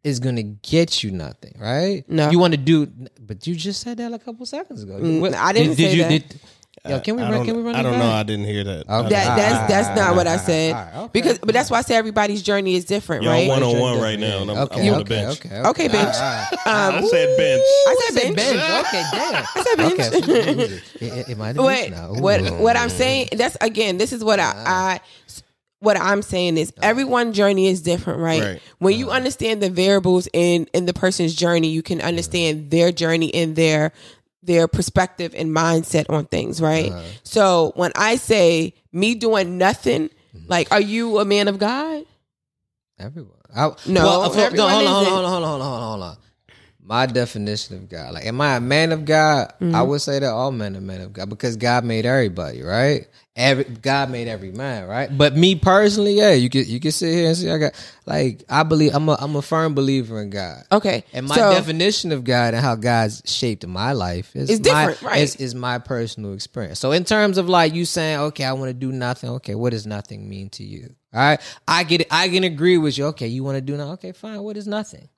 is 0.05 0.21
gonna 0.21 0.43
get 0.43 1.03
you 1.03 1.11
nothing, 1.11 1.57
right? 1.59 2.05
No. 2.07 2.31
you 2.31 2.39
want 2.39 2.53
to 2.53 2.59
do, 2.59 2.87
but 3.19 3.47
you 3.47 3.55
just 3.55 3.81
said 3.81 3.97
that 3.97 4.13
a 4.13 4.19
couple 4.19 4.45
seconds 4.45 4.83
ago. 4.83 4.99
Mm, 4.99 5.33
I 5.35 5.53
didn't 5.55 5.77
did, 5.77 5.91
say 5.91 5.97
you, 5.97 6.03
that. 6.03 6.09
Did, 6.11 6.41
yo, 6.89 7.01
can 7.01 7.17
we 7.17 7.23
I 7.23 7.31
run? 7.31 7.45
Can 7.45 7.57
we 7.57 7.63
run? 7.63 7.75
I 7.75 7.83
don't 7.83 7.99
know. 7.99 8.11
I 8.11 8.23
didn't 8.23 8.45
hear 8.47 8.65
that. 8.65 8.89
Okay. 8.89 9.09
that 9.11 9.37
that's 9.37 9.73
that's 9.73 9.99
not 9.99 10.17
what 10.17 10.27
I 10.27 10.37
said. 10.37 10.75
All 10.75 10.85
right, 10.85 10.95
okay. 10.97 11.11
Because 11.13 11.39
but 11.39 11.53
that's 11.53 11.71
why 11.71 11.79
I 11.79 11.83
say 11.83 11.95
everybody's 11.95 12.43
journey 12.43 12.75
is 12.75 12.85
different, 12.85 13.23
Y'all 13.23 13.33
right? 13.33 13.49
one 13.49 13.63
on 13.63 13.79
one 13.79 14.01
right 14.01 14.19
now, 14.19 14.43
and 14.43 14.51
I'm, 14.51 14.57
okay, 14.59 14.89
I'm 14.89 14.95
on 14.95 15.05
the 15.05 15.15
okay, 15.15 15.25
bench. 15.25 15.47
Okay, 15.47 15.63
Okay, 15.69 15.89
bench. 15.89 16.15
All 16.15 16.21
right, 16.21 16.49
I 16.67 16.97
Um, 16.99 17.07
said 17.07 17.37
bench. 17.37 17.63
I 17.63 17.91
I 17.91 17.97
said 18.11 18.23
said 18.23 18.37
bench. 18.37 18.57
bench. 18.57 18.87
Okay, 18.87 19.03
damn. 19.13 19.45
I 19.55 19.63
said 19.63 19.77
bench. 19.77 20.01
Okay, 20.01 20.79
so 20.99 21.05
it, 21.05 21.29
it 21.31 21.39
might 21.39 21.49
have 21.49 21.59
what 21.59 21.91
now. 21.91 22.13
what 22.15 22.41
oh, 22.41 22.63
what 22.63 22.77
I'm 22.77 22.91
saying 22.91 23.29
that's 23.37 23.57
again 23.61 23.99
this 23.99 24.13
is 24.13 24.25
what 24.25 24.41
I, 24.41 24.53
ah. 24.55 24.89
I 24.95 25.01
what 25.79 25.97
I'm 25.97 26.23
saying 26.23 26.57
is 26.59 26.73
ah. 26.79 26.81
everyone's 26.83 27.37
journey 27.37 27.67
is 27.69 27.83
different, 27.83 28.21
right? 28.21 28.43
Right. 28.43 28.63
When 28.79 28.99
you 28.99 29.11
ah. 29.11 29.15
understand 29.15 29.63
the 29.63 29.71
variables 29.71 30.29
in 30.33 30.67
in 30.73 30.87
the 30.87 30.95
person's 30.95 31.35
journey, 31.35 31.69
you 31.69 31.83
can 31.83 32.01
understand 32.01 32.71
their 32.71 32.91
journey 32.93 33.33
and 33.35 33.55
their 33.57 33.93
their 34.43 34.67
perspective 34.69 35.35
and 35.37 35.51
mindset 35.55 36.11
on 36.11 36.27
things, 36.27 36.61
right? 36.61 36.93
So 37.23 37.73
when 37.77 37.93
I 37.95 38.17
say 38.17 38.75
me 38.93 39.15
doing 39.15 39.59
nothing, 39.59 40.11
like, 40.49 40.71
are 40.73 40.81
you 40.81 41.19
a 41.19 41.25
man 41.25 41.49
of 41.49 41.59
God? 41.59 42.05
Everyone. 42.99 43.31
I, 43.55 43.71
No, 43.87 44.05
well, 44.05 44.31
for- 44.31 44.41
everyone 44.41 44.71
hold 44.71 44.87
on, 44.87 44.93
hold 44.95 45.07
on, 45.07 45.13
hold 45.13 45.25
on, 45.25 45.33
hold 45.33 45.45
on, 45.45 45.51
hold 45.51 45.63
on, 45.63 45.69
hold 45.69 45.83
on, 45.83 45.89
hold 45.91 46.03
on. 46.03 46.17
My 46.85 47.07
definition 47.07 47.77
of 47.77 47.89
God, 47.89 48.15
like, 48.15 48.27
am 48.27 48.41
I 48.41 48.57
a 48.57 48.61
man 48.61 48.91
of 48.91 49.05
God? 49.05 49.53
Mm-hmm. 49.61 49.75
I 49.75 49.83
would 49.83 50.01
say 50.01 50.19
that 50.19 50.31
all 50.31 50.51
men 50.51 50.77
are 50.77 50.81
men 50.81 51.01
of 51.01 51.13
God 51.13 51.29
because 51.29 51.57
God 51.57 51.85
made 51.85 52.05
everybody, 52.07 52.63
right? 52.63 53.07
Every 53.35 53.65
God 53.65 54.11
made 54.11 54.29
every 54.29 54.53
man, 54.53 54.87
right? 54.87 55.09
But 55.17 55.35
me 55.35 55.55
personally, 55.55 56.13
yeah, 56.13 56.33
you 56.35 56.51
can 56.51 56.67
you 56.67 56.79
can 56.81 56.93
sit 56.93 57.15
here 57.15 57.29
and 57.29 57.37
say 57.37 57.51
I 57.51 57.57
got 57.57 57.73
like 58.05 58.45
I 58.47 58.63
believe 58.63 58.95
I'm 58.95 59.09
a 59.09 59.17
I'm 59.19 59.35
a 59.37 59.41
firm 59.41 59.75
believer 59.75 60.21
in 60.21 60.29
God. 60.29 60.65
Okay, 60.71 61.05
And 61.15 61.27
my 61.27 61.37
so- 61.37 61.51
definition 61.51 62.13
of 62.13 62.25
God 62.25 62.53
and 62.53 62.63
how 62.63 62.75
God's 62.75 63.23
shaped 63.25 63.67
my 63.67 63.93
life 63.93 64.37
is 64.37 64.51
It's 64.51 64.69
my, 64.69 64.87
different, 64.89 65.03
right. 65.03 65.23
Is, 65.23 65.37
is 65.37 65.55
my 65.55 65.79
personal 65.79 66.35
experience. 66.35 66.79
So 66.79 66.93
in 66.93 67.05
terms 67.05 67.39
of 67.39 67.49
like 67.49 67.73
you 67.73 67.87
saying, 67.87 68.19
okay, 68.21 68.45
I 68.45 68.53
want 68.53 68.69
to 68.69 68.75
do 68.75 68.93
nothing. 68.93 69.31
Okay, 69.31 69.55
what 69.55 69.71
does 69.71 69.87
nothing 69.87 70.29
mean 70.29 70.51
to 70.51 70.63
you? 70.63 70.95
All 71.15 71.21
right, 71.21 71.41
I 71.67 71.85
get 71.85 72.03
it. 72.03 72.09
I 72.11 72.29
can 72.29 72.45
agree 72.45 72.77
with 72.77 72.99
you. 72.99 73.07
Okay, 73.07 73.29
you 73.29 73.43
want 73.45 73.57
to 73.57 73.63
do 73.63 73.79
nothing. 73.79 73.93
Okay, 73.95 74.13
fine. 74.13 74.43
What 74.43 74.59
is 74.59 74.67
nothing? 74.67 75.09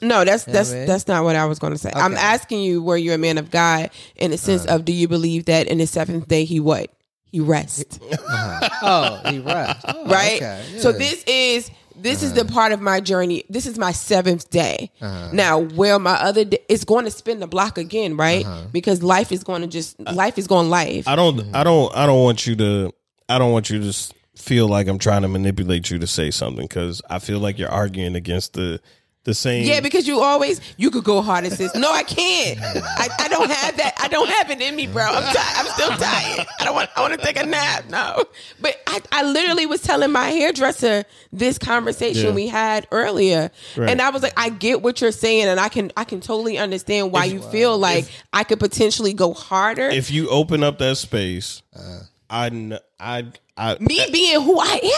No, 0.00 0.24
that's 0.24 0.44
that's 0.44 0.72
man. 0.72 0.86
that's 0.86 1.06
not 1.06 1.22
what 1.22 1.36
I 1.36 1.44
was 1.44 1.58
going 1.58 1.74
to 1.74 1.78
say. 1.78 1.92
I'm 1.94 2.14
asking 2.14 2.62
you, 2.62 2.82
were 2.82 2.96
you 2.96 3.12
a 3.12 3.18
man 3.18 3.36
of 3.36 3.50
God 3.50 3.90
in 4.16 4.30
the 4.30 4.38
sense 4.38 4.64
Uh-huh. 4.64 4.76
of 4.76 4.86
do 4.86 4.92
you 4.94 5.06
believe 5.06 5.44
that 5.44 5.66
in 5.68 5.76
the 5.76 5.86
seventh 5.86 6.28
day 6.28 6.44
he 6.46 6.58
what 6.58 6.90
he 7.32 7.40
rest, 7.40 7.98
Oh, 8.82 9.20
he 9.26 9.38
right. 9.40 9.76
Oh, 9.88 10.06
right? 10.06 10.36
okay, 10.36 10.62
So 10.78 10.92
this 10.92 11.24
is 11.26 11.70
this 11.96 12.22
is 12.22 12.32
the 12.34 12.44
part 12.44 12.72
of 12.72 12.80
my 12.80 13.00
journey. 13.00 13.44
This 13.48 13.66
is 13.66 13.78
my 13.78 13.92
seventh 13.92 14.50
day. 14.50 14.90
Uh-huh. 15.00 15.30
Now, 15.32 15.58
where 15.58 15.98
my 15.98 16.14
other 16.14 16.44
day, 16.44 16.58
it's 16.68 16.84
going 16.84 17.04
to 17.04 17.10
spin 17.10 17.40
the 17.40 17.46
block 17.46 17.78
again, 17.78 18.16
right? 18.16 18.44
Uh-huh. 18.44 18.64
Because 18.72 19.02
life 19.02 19.32
is 19.32 19.42
going 19.44 19.62
to 19.62 19.68
just 19.68 19.98
life 20.00 20.38
is 20.38 20.46
going 20.46 20.68
life. 20.70 21.08
I 21.08 21.16
don't. 21.16 21.54
I 21.54 21.64
don't. 21.64 21.94
I 21.96 22.06
don't 22.06 22.22
want 22.22 22.46
you 22.46 22.54
to. 22.56 22.92
I 23.28 23.38
don't 23.38 23.52
want 23.52 23.70
you 23.70 23.80
to 23.90 24.14
feel 24.36 24.68
like 24.68 24.88
I'm 24.88 24.98
trying 24.98 25.22
to 25.22 25.28
manipulate 25.28 25.90
you 25.90 25.98
to 25.98 26.06
say 26.06 26.30
something 26.30 26.64
because 26.66 27.00
I 27.08 27.18
feel 27.18 27.38
like 27.38 27.58
you're 27.58 27.70
arguing 27.70 28.14
against 28.14 28.54
the 28.54 28.80
the 29.24 29.34
same. 29.34 29.64
Yeah, 29.64 29.80
because 29.80 30.06
you 30.08 30.20
always 30.20 30.60
you 30.76 30.90
could 30.90 31.04
go 31.04 31.22
hard 31.22 31.44
as 31.44 31.56
this. 31.58 31.74
No, 31.74 31.92
I 31.92 32.02
can't. 32.02 32.58
I, 32.60 33.08
I 33.20 33.28
don't 33.28 33.50
have 33.50 33.76
that. 33.76 33.94
I 34.02 34.08
don't 34.08 34.28
have 34.28 34.50
it 34.50 34.60
in 34.60 34.74
me, 34.74 34.86
bro. 34.86 35.04
I'm 35.04 35.22
tired. 35.22 35.36
I'm 35.36 35.66
still 35.66 35.90
tired. 35.90 36.46
I 36.58 36.64
don't 36.64 36.74
want. 36.74 36.90
I 36.96 37.00
want 37.02 37.14
to 37.14 37.24
take 37.24 37.36
a 37.38 37.46
nap. 37.46 37.84
No, 37.88 38.24
but 38.60 38.80
I, 38.86 39.00
I 39.12 39.22
literally 39.22 39.66
was 39.66 39.80
telling 39.82 40.10
my 40.12 40.28
hairdresser 40.30 41.04
this 41.32 41.58
conversation 41.58 42.26
Yeah. 42.30 42.34
we 42.34 42.48
had 42.48 42.86
earlier, 42.90 43.50
Right. 43.76 43.90
and 43.90 44.02
I 44.02 44.10
was 44.10 44.22
like, 44.22 44.32
I 44.36 44.48
get 44.50 44.82
what 44.82 45.00
you're 45.00 45.12
saying, 45.12 45.46
and 45.46 45.60
I 45.60 45.68
can 45.68 45.92
I 45.96 46.04
can 46.04 46.20
totally 46.20 46.58
understand 46.58 47.12
why 47.12 47.24
you 47.26 47.40
feel 47.42 47.78
like 47.78 48.06
I 48.32 48.44
could 48.44 48.58
potentially 48.60 49.12
go 49.14 49.32
harder. 49.34 49.88
if 49.88 50.10
you 50.10 50.28
open 50.30 50.62
up 50.62 50.78
that 50.78 50.96
space, 50.96 51.62
uh. 51.76 52.00
I, 52.34 52.48
kn- 52.48 52.78
I, 52.98 53.26
I, 53.58 53.76
me 53.78 54.06
being 54.10 54.40
who 54.40 54.58
I 54.58 54.80
am, 54.82 54.90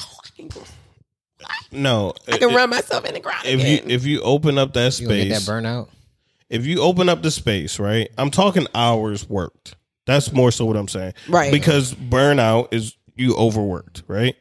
oh, 0.00 0.16
I 0.22 0.28
can 0.36 0.48
go. 0.48 0.60
No. 1.72 2.14
I 2.28 2.38
can 2.38 2.54
run 2.54 2.70
myself 2.70 3.04
in 3.04 3.14
the 3.14 3.20
ground 3.20 3.44
If 3.46 3.60
again. 3.60 3.88
you 3.88 3.94
if 3.94 4.04
you 4.06 4.20
open 4.22 4.58
up 4.58 4.72
that 4.74 4.98
You 5.00 5.06
gonna 5.08 5.24
get 5.24 5.28
that 5.30 5.40
space, 5.42 5.48
burnout? 5.54 5.88
if 6.50 6.66
you 6.66 6.80
open 6.80 7.08
up 7.08 7.22
the 7.22 7.30
space, 7.30 7.78
right? 7.78 8.08
I'm 8.18 8.30
talking 8.30 8.66
hours 8.74 9.28
worked. 9.28 9.76
That's 10.06 10.32
more 10.32 10.50
so 10.52 10.64
what 10.66 10.76
I'm 10.76 10.88
saying, 10.88 11.14
Right. 11.28 11.50
Because 11.50 11.94
burnout 11.94 12.68
is 12.74 12.96
you 13.16 13.34
overworked, 13.36 14.02
right? 14.06 14.36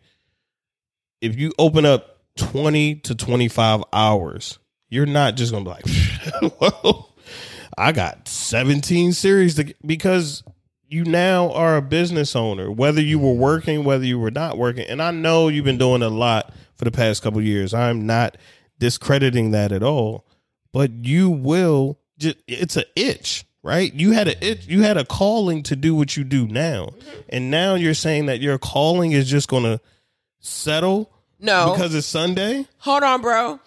If 1.22 1.38
you 1.38 1.54
open 1.58 1.86
up 1.86 2.20
20 2.38 2.96
to 2.96 3.16
25 3.16 3.84
hours, 3.94 4.60
you're 4.90 5.06
not 5.06 5.36
just 5.36 5.52
gonna 5.54 5.64
be 5.66 5.70
like, 5.72 6.52
well, 6.60 7.14
I 7.78 7.92
got 7.92 8.28
17 8.28 9.14
series 9.14 9.56
to 9.56 9.74
because 9.86 10.44
you 10.90 11.06
now 11.06 11.52
are 11.54 11.78
a 11.78 11.82
business 11.82 12.36
owner, 12.36 12.70
whether 12.70 13.02
you 13.02 13.18
were 13.18 13.34
working, 13.34 13.84
whether 13.84 14.06
you 14.06 14.20
were 14.20 14.30
not 14.32 14.58
working. 14.58 14.86
And 14.88 15.02
I 15.02 15.10
know 15.12 15.48
you've 15.48 15.66
been 15.66 15.78
doing 15.80 16.04
a 16.04 16.10
lot 16.10 16.54
for 16.84 16.90
the 16.90 16.98
past 16.98 17.24
couple 17.24 17.40
of 17.40 17.46
years. 17.46 17.74
I'm 17.74 18.06
not 18.06 18.38
discrediting 18.80 19.52
that 19.52 19.72
at 19.72 19.84
all, 19.84 20.26
but 20.72 20.92
you 21.06 21.30
will 21.30 21.98
just 22.18 22.38
it's 22.48 22.76
an 22.76 22.84
itch, 22.96 23.46
right? 23.62 23.94
You 23.94 24.12
had 24.12 24.28
a 24.28 24.46
itch, 24.46 24.68
you 24.68 24.82
had 24.82 24.98
a 24.98 25.06
calling 25.06 25.64
to 25.64 25.76
do 25.76 25.96
what 25.96 26.18
you 26.18 26.24
do 26.24 26.46
now. 26.48 26.88
Mm-hmm. 26.88 27.20
And 27.30 27.52
now 27.52 27.76
you're 27.76 27.94
saying 27.94 28.26
that 28.26 28.42
your 28.42 28.58
calling 28.58 29.14
is 29.14 29.30
just 29.30 29.48
going 29.48 29.64
to 29.64 29.80
settle 30.40 31.10
no, 31.40 31.72
because 31.72 31.96
it's 31.96 32.08
Sunday? 32.08 32.68
hold 32.80 33.04
on, 33.04 33.22
bro. 33.22 33.60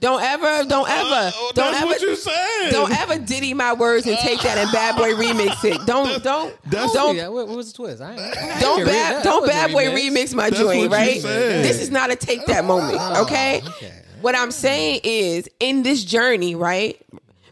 Don't 0.00 0.22
ever, 0.22 0.64
don't 0.66 0.88
uh, 0.88 0.92
ever, 0.92 1.30
Oh, 1.36 1.52
don't 1.54 1.72
that's 1.72 1.76
ever, 1.82 1.86
what 1.86 2.00
you 2.00 2.16
said. 2.16 2.70
don't 2.70 2.90
ever 2.90 3.18
diddy 3.18 3.52
my 3.52 3.74
words 3.74 4.06
and 4.06 4.16
take 4.18 4.40
that 4.40 4.56
and 4.56 4.72
bad 4.72 4.96
boy 4.96 5.12
remix 5.12 5.62
it. 5.64 5.86
Don't, 5.86 6.22
don't, 6.24 6.54
that's- 6.70 6.92
don't, 6.94 7.14
Yeah, 7.16 7.28
what, 7.28 7.46
what 7.48 7.56
was 7.56 7.70
the 7.72 7.76
twist? 7.76 8.00
I, 8.00 8.12
ain't- 8.12 8.20
I 8.20 8.60
don't 8.60 8.84
bad, 8.86 9.16
that. 9.16 9.24
don't 9.24 9.46
That 9.46 9.66
bad 9.68 9.72
boy 9.72 9.84
remix. 9.86 10.10
remix 10.10 10.34
my 10.34 10.48
That's 10.50 10.62
joint, 10.62 10.90
what 10.90 10.98
right? 10.98 11.20
said. 11.20 11.64
This 11.64 11.80
is 11.82 11.90
not 11.90 12.10
a 12.10 12.16
take 12.16 12.46
that 12.46 12.64
moment, 12.64 12.96
ah, 12.98 13.22
okay? 13.22 13.60
okay. 13.66 13.92
What 14.22 14.34
I'm 14.36 14.50
saying 14.50 15.00
is, 15.04 15.48
in 15.60 15.82
this 15.82 16.04
journey, 16.04 16.54
right? 16.54 16.98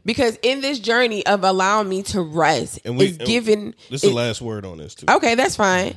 Because 0.09 0.39
in 0.41 0.63
this 0.63 0.79
journey 0.79 1.25
of 1.27 1.45
allowing 1.45 1.87
me 1.87 2.03
to 2.05 2.23
rest 2.23 2.81
And 2.87 2.97
we- 2.97 3.09
is 3.09 3.19
given. 3.19 3.75
This 3.91 4.03
is 4.03 4.09
the 4.09 4.17
last 4.17 4.41
word 4.41 4.65
on 4.65 4.79
this 4.79 4.95
too. 4.95 5.05
Okay, 5.07 5.35
that's 5.35 5.55
fine. 5.55 5.95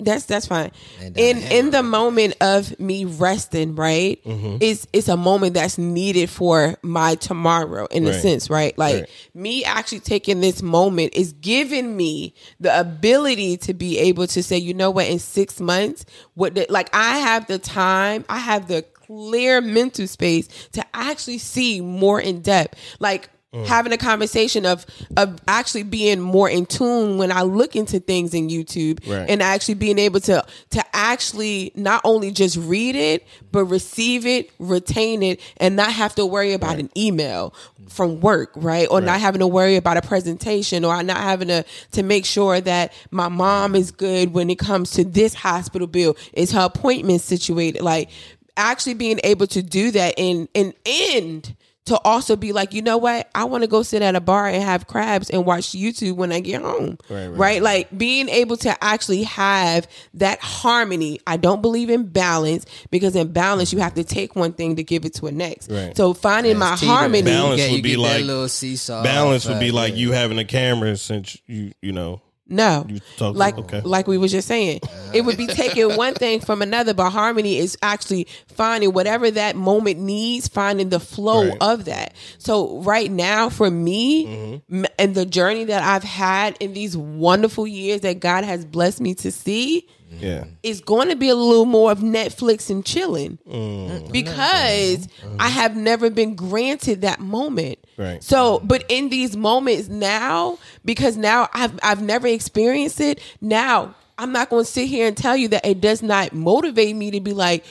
That's 0.00 0.24
that's 0.24 0.46
fine. 0.46 0.70
And 0.98 1.18
In 1.18 1.40
the 1.40 1.58
in 1.58 1.70
the 1.70 1.82
moment 1.82 2.34
of 2.40 2.80
me 2.80 3.04
resting, 3.04 3.74
right? 3.74 4.24
Mm-hmm. 4.24 4.56
It's 4.62 4.86
it's 4.94 5.08
a 5.08 5.18
moment 5.18 5.52
that's 5.52 5.76
needed 5.76 6.30
for 6.30 6.76
my 6.80 7.14
tomorrow 7.16 7.86
in 7.90 8.06
a 8.06 8.18
sense, 8.18 8.48
right? 8.48 8.76
Like 8.78 8.94
Right. 9.00 9.10
me 9.34 9.64
actually 9.64 10.00
taking 10.00 10.40
this 10.40 10.62
moment 10.62 11.12
is 11.14 11.34
giving 11.34 11.94
me 11.94 12.32
the 12.58 12.80
ability 12.80 13.58
to 13.58 13.74
be 13.74 13.98
able 13.98 14.26
to 14.28 14.42
say, 14.42 14.56
you 14.56 14.72
know 14.72 14.90
what, 14.90 15.08
in 15.08 15.18
six 15.18 15.60
months, 15.60 16.06
what 16.32 16.54
the, 16.54 16.64
like 16.70 16.88
I 16.94 17.18
have 17.18 17.46
the 17.48 17.58
time, 17.58 18.24
I 18.30 18.38
have 18.38 18.66
the 18.66 18.80
clear 19.06 19.60
mental 19.60 20.06
space 20.06 20.48
to 20.72 20.82
actually 20.94 21.36
see 21.38 21.82
more 21.82 22.18
in 22.18 22.40
depth. 22.40 22.78
Like 22.98 23.28
Mm. 23.54 23.66
having 23.66 23.92
a 23.92 23.98
conversation 23.98 24.64
of 24.64 24.86
of 25.18 25.38
actually 25.46 25.82
being 25.82 26.20
more 26.20 26.48
in 26.48 26.64
tune 26.64 27.18
when 27.18 27.30
I 27.30 27.42
look 27.42 27.76
into 27.76 28.00
things 28.00 28.32
in 28.32 28.48
YouTube 28.48 29.06
Right. 29.06 29.28
and 29.28 29.42
actually 29.42 29.74
being 29.74 29.98
able 29.98 30.20
to 30.20 30.42
to 30.70 30.82
actually 30.94 31.70
not 31.74 32.00
only 32.02 32.30
just 32.30 32.56
read 32.56 32.96
it 32.96 33.26
but 33.50 33.66
receive 33.66 34.24
it, 34.24 34.48
retain 34.58 35.22
it, 35.22 35.38
and 35.58 35.76
not 35.76 35.92
have 35.92 36.14
to 36.14 36.24
worry 36.24 36.54
about 36.54 36.78
an 36.78 36.88
email 36.96 37.52
from 37.90 38.20
work, 38.22 38.52
right? 38.56 38.88
Or 38.90 39.02
not 39.02 39.20
having 39.20 39.40
to 39.40 39.46
worry 39.46 39.76
about 39.76 39.98
a 39.98 40.02
presentation 40.02 40.82
or 40.82 41.02
not 41.02 41.18
having 41.18 41.48
to 41.48 41.62
to 41.90 42.02
make 42.02 42.24
sure 42.24 42.58
that 42.62 42.94
my 43.10 43.28
mom 43.28 43.74
is 43.74 43.90
good 43.90 44.32
when 44.32 44.48
it 44.48 44.58
comes 44.58 44.92
to 44.92 45.04
this 45.04 45.34
hospital 45.34 45.86
bill. 45.86 46.16
Is 46.32 46.52
her 46.52 46.62
appointment 46.64 47.20
situated? 47.20 47.82
Like 47.82 48.08
actually 48.56 48.94
being 48.94 49.20
able 49.24 49.46
to 49.48 49.62
do 49.62 49.90
that 49.90 50.18
and 50.18 50.48
and 50.54 50.72
end 50.86 51.54
to 51.86 51.98
also 52.04 52.36
be 52.36 52.52
like, 52.52 52.72
you 52.74 52.80
know 52.80 52.96
what? 52.96 53.28
I 53.34 53.42
want 53.44 53.64
to 53.64 53.68
go 53.68 53.82
sit 53.82 54.02
at 54.02 54.14
a 54.14 54.20
bar 54.20 54.46
and 54.46 54.62
have 54.62 54.86
crabs 54.86 55.30
and 55.30 55.44
watch 55.44 55.66
YouTube 55.70 56.14
when 56.14 56.30
I 56.30 56.38
get 56.38 56.62
home. 56.62 56.96
Right, 57.10 57.26
Right, 57.26 57.36
right. 57.38 57.62
Like 57.62 57.98
being 57.98 58.28
able 58.28 58.56
to 58.58 58.84
actually 58.84 59.24
have 59.24 59.88
that 60.14 60.38
harmony. 60.40 61.18
I 61.26 61.36
don't 61.36 61.60
believe 61.60 61.90
in 61.90 62.04
balance 62.04 62.66
because 62.92 63.16
in 63.16 63.32
balance 63.32 63.72
you 63.72 63.80
have 63.80 63.94
to 63.94 64.04
take 64.04 64.36
one 64.36 64.52
thing 64.52 64.76
to 64.76 64.84
give 64.84 65.04
it 65.04 65.14
to 65.14 65.26
a 65.26 65.32
next. 65.32 65.70
Right. 65.72 65.96
So 65.96 66.14
finding 66.14 66.56
my 66.56 66.74
It's 66.74 66.82
harmony. 66.82 67.22
Balance 67.22 67.60
You 67.60 67.66
get- 67.66 67.72
would 67.72 67.82
be 67.82 67.90
get 67.90 67.96
that 67.96 68.02
like- 68.02 68.24
little 68.24 68.48
seesaw. 68.48 69.02
Balance 69.02 69.48
would 69.48 69.58
be 69.60 69.72
like 69.72 69.92
yeah. 69.94 69.98
you 69.98 70.12
having 70.12 70.38
a 70.38 70.44
camera 70.44 70.96
since 70.96 71.36
you 71.48 71.72
you 71.82 71.90
know 71.90 72.20
No. 72.48 72.84
You 72.88 73.00
talk- 73.16 73.36
like 73.36 73.56
okay. 73.56 73.80
like 73.82 74.06
we 74.06 74.18
was 74.18 74.30
just 74.32 74.48
saying. 74.48 74.80
It 75.14 75.22
would 75.22 75.36
be 75.38 75.46
taking 75.46 75.96
one 75.96 76.14
thing 76.14 76.40
from 76.40 76.60
another, 76.60 76.92
but 76.92 77.10
harmony 77.10 77.56
is 77.58 77.78
actually 77.82 78.26
finding 78.48 78.92
whatever 78.92 79.30
that 79.30 79.56
moment 79.56 79.98
needs, 80.00 80.48
finding 80.48 80.88
the 80.90 81.00
flow 81.00 81.48
Right. 81.48 81.58
of 81.60 81.84
that. 81.86 82.14
So 82.38 82.80
right 82.82 83.10
now 83.10 83.48
for 83.48 83.70
me 83.70 84.26
Mm-hmm. 84.26 84.84
m- 84.84 84.92
and 84.98 85.14
the 85.14 85.24
journey 85.24 85.64
that 85.64 85.82
I've 85.82 86.04
had 86.04 86.56
in 86.60 86.72
these 86.74 86.96
wonderful 86.96 87.66
years 87.66 88.02
that 88.02 88.20
God 88.20 88.44
has 88.44 88.64
blessed 88.64 89.00
me 89.00 89.14
to 89.16 89.32
see, 89.32 89.86
Yeah. 90.20 90.44
it's 90.62 90.80
going 90.80 91.08
to 91.08 91.16
be 91.16 91.28
a 91.30 91.34
little 91.34 91.64
more 91.64 91.90
of 91.90 92.00
Netflix 92.00 92.68
and 92.70 92.84
chilling 92.84 93.38
Mm. 93.48 94.12
because 94.12 95.08
I 95.38 95.48
have 95.48 95.76
never 95.76 96.10
been 96.10 96.34
granted 96.34 97.00
that 97.00 97.20
moment. 97.20 97.78
Right. 97.96 98.22
So, 98.22 98.60
but 98.64 98.84
in 98.88 99.08
these 99.08 99.36
moments 99.36 99.88
now, 99.88 100.58
because 100.84 101.16
now 101.16 101.48
I've 101.52 101.78
I've 101.82 102.02
never 102.02 102.26
experienced 102.26 103.00
it. 103.00 103.20
Now 103.40 103.94
I'm 104.18 104.32
not 104.32 104.50
going 104.50 104.64
to 104.64 104.70
sit 104.70 104.88
here 104.88 105.06
and 105.08 105.16
tell 105.16 105.36
you 105.36 105.48
that 105.48 105.64
it 105.66 105.80
does 105.80 106.02
not 106.02 106.32
motivate 106.32 106.94
me 106.96 107.10
to 107.12 107.20
be 107.20 107.32
like, 107.32 107.64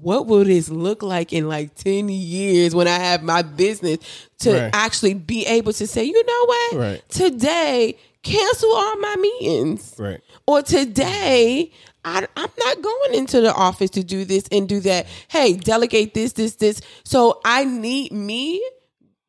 what 0.00 0.26
will 0.26 0.44
this 0.44 0.68
look 0.70 1.02
like 1.02 1.32
in 1.32 1.48
like 1.48 1.74
10 1.74 2.08
years 2.08 2.74
when 2.74 2.86
I 2.88 2.98
have 2.98 3.22
my 3.22 3.42
business 3.42 3.98
to 4.40 4.52
Right. 4.52 4.70
actually 4.72 5.14
be 5.14 5.44
able 5.46 5.72
to 5.74 5.86
say, 5.86 6.04
you 6.04 6.24
know 6.24 6.44
what? 6.46 6.72
Right. 6.74 7.08
Today, 7.08 7.98
cancel 8.22 8.72
all 8.72 8.96
my 8.98 9.16
meetings 9.16 9.94
Right. 9.98 10.20
or 10.46 10.62
today 10.62 11.72
I, 12.04 12.26
I'm 12.36 12.50
not 12.58 12.80
going 12.82 13.14
into 13.14 13.40
the 13.42 13.52
office 13.52 13.90
to 13.90 14.02
do 14.04 14.24
this 14.24 14.44
and 14.50 14.66
do 14.68 14.80
that. 14.80 15.06
Hey, 15.28 15.54
delegate 15.54 16.14
this, 16.14 16.32
this, 16.32 16.54
this. 16.54 16.80
So 17.04 17.40
I 17.44 17.64
need 17.64 18.12
me. 18.12 18.62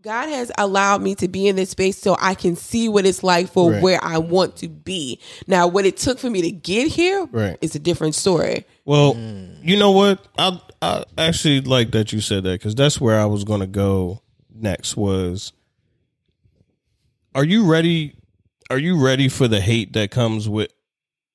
God 0.02 0.30
has 0.30 0.52
allowed 0.58 1.02
me 1.04 1.14
to 1.16 1.28
be 1.28 1.48
in 1.48 1.56
this 1.56 1.70
space 1.70 1.96
so 1.96 2.18
I 2.20 2.34
can 2.34 2.56
see 2.56 2.90
what 2.90 3.06
it's 3.06 3.22
like 3.24 3.48
for 3.52 3.72
Right. 3.72 3.82
where 3.84 4.04
I 4.04 4.18
want 4.18 4.56
to 4.58 4.68
be. 4.68 5.20
Now, 5.46 5.68
what 5.68 5.86
it 5.86 5.96
took 5.98 6.18
for 6.18 6.28
me 6.30 6.42
to 6.42 6.50
get 6.52 6.88
here 6.88 7.28
Right. 7.32 7.56
is 7.62 7.76
a 7.76 7.80
different 7.80 8.16
story. 8.16 8.66
Well, 8.84 9.16
you 9.62 9.78
know 9.78 9.92
what? 9.92 10.26
I 10.40 10.60
I 10.82 11.04
actually 11.20 11.62
like 11.62 11.92
that 11.92 12.12
you 12.12 12.20
said 12.22 12.44
that 12.46 12.54
because 12.54 12.74
that's 12.74 13.00
where 13.00 13.20
I 13.20 13.26
was 13.26 13.44
going 13.44 13.60
to 13.60 13.68
go 13.68 14.22
next. 14.52 14.98
Was 14.98 15.54
are 17.36 17.44
you 17.46 17.66
ready? 17.66 18.16
Are 18.72 18.80
you 18.80 19.00
ready 19.00 19.28
for 19.30 19.48
the 19.48 19.62
hate 19.62 19.94
that 19.94 20.10
comes 20.10 20.50
with? 20.50 20.72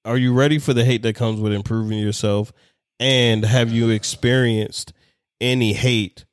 Are 0.04 0.16
you 0.16 0.32
ready 0.32 0.58
for 0.58 0.74
the 0.74 0.84
hate 0.84 1.02
that 1.02 1.14
comes 1.14 1.38
with 1.40 1.52
improving 1.52 1.98
yourself? 1.98 2.52
And 2.98 3.44
have 3.44 3.70
you 3.70 3.90
experienced 3.90 4.92
any 5.40 5.72
hate 5.74 6.24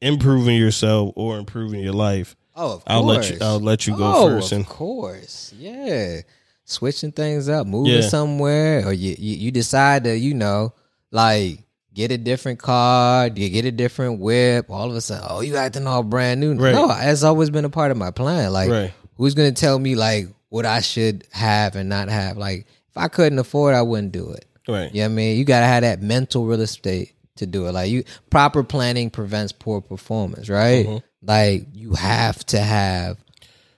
improving 0.00 0.56
yourself 0.56 1.12
or 1.16 1.38
improving 1.38 1.80
your 1.80 1.92
life? 1.92 2.36
Oh, 2.56 2.74
of 2.74 2.84
course. 2.84 2.84
I'll 2.88 3.04
let 3.04 3.30
you. 3.30 3.38
I'll 3.40 3.60
let 3.60 3.86
you 3.86 3.96
go 3.96 4.12
oh, 4.14 4.28
first. 4.28 4.52
Of 4.52 4.58
And 4.58 4.66
course, 4.66 5.54
yeah. 5.58 6.20
Switching 6.64 7.10
things 7.12 7.48
up, 7.48 7.66
moving 7.66 7.94
Yeah. 7.94 8.00
somewhere, 8.02 8.86
or 8.86 8.92
you, 8.92 9.16
you 9.18 9.36
you 9.36 9.50
decide 9.50 10.04
to 10.04 10.16
you 10.16 10.34
know 10.34 10.72
like 11.10 11.64
get 11.94 12.12
a 12.12 12.18
different 12.18 12.60
car, 12.60 13.26
you 13.26 13.48
get 13.48 13.64
a 13.64 13.72
different 13.72 14.20
whip. 14.20 14.66
All 14.70 14.88
of 14.88 14.94
a 14.96 15.00
sudden, 15.00 15.26
oh, 15.28 15.40
you 15.40 15.56
acting 15.56 15.86
all 15.86 16.02
brand 16.04 16.40
new. 16.40 16.54
Right. 16.54 16.72
No, 16.74 16.86
that's 16.88 17.24
always 17.24 17.50
been 17.50 17.64
a 17.64 17.70
part 17.70 17.90
of 17.90 17.96
my 17.96 18.10
plan. 18.12 18.52
Like, 18.52 18.70
Right. 18.70 18.92
who's 19.16 19.34
gonna 19.34 19.50
tell 19.52 19.78
me 19.78 19.96
like 19.96 20.28
what 20.48 20.64
I 20.66 20.80
should 20.80 21.24
have 21.32 21.74
and 21.74 21.88
not 21.88 22.08
have? 22.08 22.36
Like, 22.36 22.66
if 22.88 22.96
I 22.96 23.08
couldn't 23.08 23.38
afford, 23.40 23.74
I 23.74 23.82
wouldn't 23.82 24.12
do 24.12 24.30
it. 24.30 24.44
right. 24.68 24.92
You 24.94 25.00
know 25.02 25.06
what 25.08 25.12
I 25.12 25.16
mean? 25.16 25.38
You 25.38 25.44
gotta 25.44 25.66
have 25.66 25.82
that 25.82 26.00
mental 26.02 26.46
real 26.46 26.60
estate 26.60 27.14
to 27.40 27.46
do 27.46 27.66
it. 27.66 27.72
Like 27.72 27.90
you 27.90 28.04
proper 28.30 28.62
planning 28.64 29.10
prevents 29.10 29.52
poor 29.52 29.80
performance, 29.82 30.48
right? 30.48 31.02
Like 31.22 31.66
you 31.74 31.92
have 31.94 32.44
to 32.46 32.58
have 32.60 33.18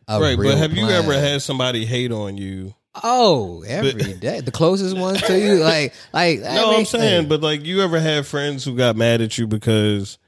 a 0.09 0.13
Mm-hmm. 0.13 0.23
Right. 0.23 0.37
But 0.39 0.59
have 0.59 0.73
you 0.75 0.87
ever 0.89 1.15
had 1.15 1.43
somebody 1.43 1.85
hate 1.87 2.13
on 2.13 2.37
you? 2.37 2.75
Oh, 3.03 3.63
every 3.67 4.13
day. 4.15 4.41
The 4.41 4.51
closest 4.51 4.97
ones 4.97 5.23
to 5.23 5.39
you, 5.39 5.55
like 5.65 5.95
like 6.13 6.41
No, 6.41 6.77
I'm 6.77 6.85
saying, 6.85 7.29
but 7.29 7.41
like, 7.41 7.65
you 7.65 7.81
ever 7.83 7.99
had 7.99 8.27
friends 8.27 8.65
who 8.65 8.77
got 8.77 8.97
mad 8.97 9.21
at 9.23 9.39
you 9.39 9.47
because 9.47 10.19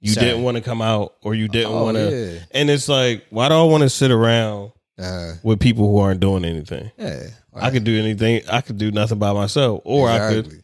you 0.00 0.14
didn't 0.14 0.42
want 0.42 0.56
to 0.56 0.62
come 0.62 0.82
out 0.82 1.14
or 1.22 1.34
you 1.34 1.46
didn't 1.46 1.72
Oh, 1.72 1.84
want 1.84 1.96
to? 1.98 2.10
yeah. 2.34 2.40
And 2.50 2.68
it's 2.70 2.88
like, 2.88 3.24
why 3.30 3.48
do 3.48 3.54
I 3.54 3.62
want 3.64 3.82
to 3.82 3.90
sit 3.90 4.10
around 4.10 4.72
uh, 4.98 5.34
with 5.44 5.60
people 5.60 5.88
who 5.90 5.98
aren't 5.98 6.20
doing 6.20 6.44
anything? 6.44 6.90
yeah. 6.98 7.28
I 7.54 7.70
could 7.70 7.84
do 7.84 7.98
anything. 7.98 8.42
I 8.50 8.60
could 8.62 8.78
do 8.78 8.90
nothing 8.90 9.18
by 9.18 9.32
myself, 9.32 9.82
or 9.84 10.08
I 10.08 10.18
could, 10.30 10.46
Exactly. 10.46 10.62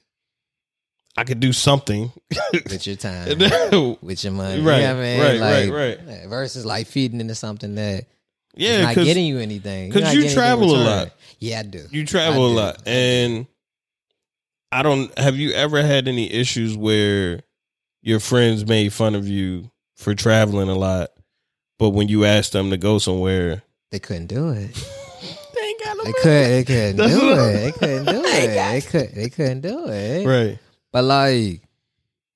I 1.17 1.25
could 1.25 1.41
do 1.41 1.53
something. 1.53 2.13
with 2.53 2.87
your 2.87 2.97
time, 2.97 3.39
with 4.03 4.23
your 4.25 4.33
money, 4.33 4.61
Right, 4.61 4.77
You 4.81 4.83
know 4.83 4.95
what 4.95 5.01
I 5.01 5.03
mean? 5.03 5.21
right, 5.21 5.41
like, 5.41 5.71
right, 5.71 5.99
right. 6.07 6.29
Versus 6.29 6.67
like 6.67 6.87
feeding 6.87 7.21
into 7.21 7.35
something 7.35 7.75
that 7.77 8.05
yeah, 8.55 8.83
not 8.83 8.95
getting 8.95 9.25
you 9.27 9.39
anything. 9.39 9.91
'cause 9.93 10.03
You're 10.03 10.11
you 10.13 10.23
getting 10.23 10.39
anything 10.39 10.63
in 10.63 10.69
travel 10.69 10.77
a 10.77 10.83
lot. 10.83 11.11
Yeah, 11.39 11.61
I 11.61 11.63
do. 11.65 11.87
you 11.91 12.05
travel 12.07 12.43
I 12.43 12.47
a 12.47 12.49
do. 12.51 12.55
lot, 12.55 12.83
and 12.89 13.47
I 14.73 14.83
don't. 14.83 15.17
Have 15.19 15.37
you 15.37 15.53
ever 15.53 15.83
had 15.83 16.09
any 16.09 16.31
issues 16.33 16.77
where 16.77 17.41
your 18.03 18.21
friends 18.21 18.67
made 18.67 18.93
fun 18.93 19.15
of 19.15 19.27
you 19.29 19.71
for 19.97 20.15
traveling 20.15 20.69
a 20.69 20.75
lot, 20.75 21.11
but 21.79 21.91
when 21.91 22.09
you 22.09 22.25
asked 22.25 22.53
them 22.53 22.71
to 22.71 22.77
go 22.77 22.99
somewhere, 22.99 23.63
They 23.91 23.99
couldn't 23.99 24.27
do 24.27 24.51
it. 24.51 24.75
they 25.55 25.61
ain't 25.61 25.83
got 25.85 25.97
no 25.97 26.05
They 26.05 26.13
could. 26.13 26.23
They 26.51 26.65
couldn't 26.65 26.97
That's 26.97 27.13
do 27.15 27.33
it. 27.33 27.53
They 27.53 27.73
couldn't 27.73 28.05
do 28.07 28.23
it. 28.25 28.49
They 28.55 28.81
could. 28.81 29.15
They 29.15 29.29
couldn't 29.31 29.61
do 29.63 29.89
it. 29.89 30.27
right. 30.27 30.59
But 30.97 31.05
like, 31.05 31.61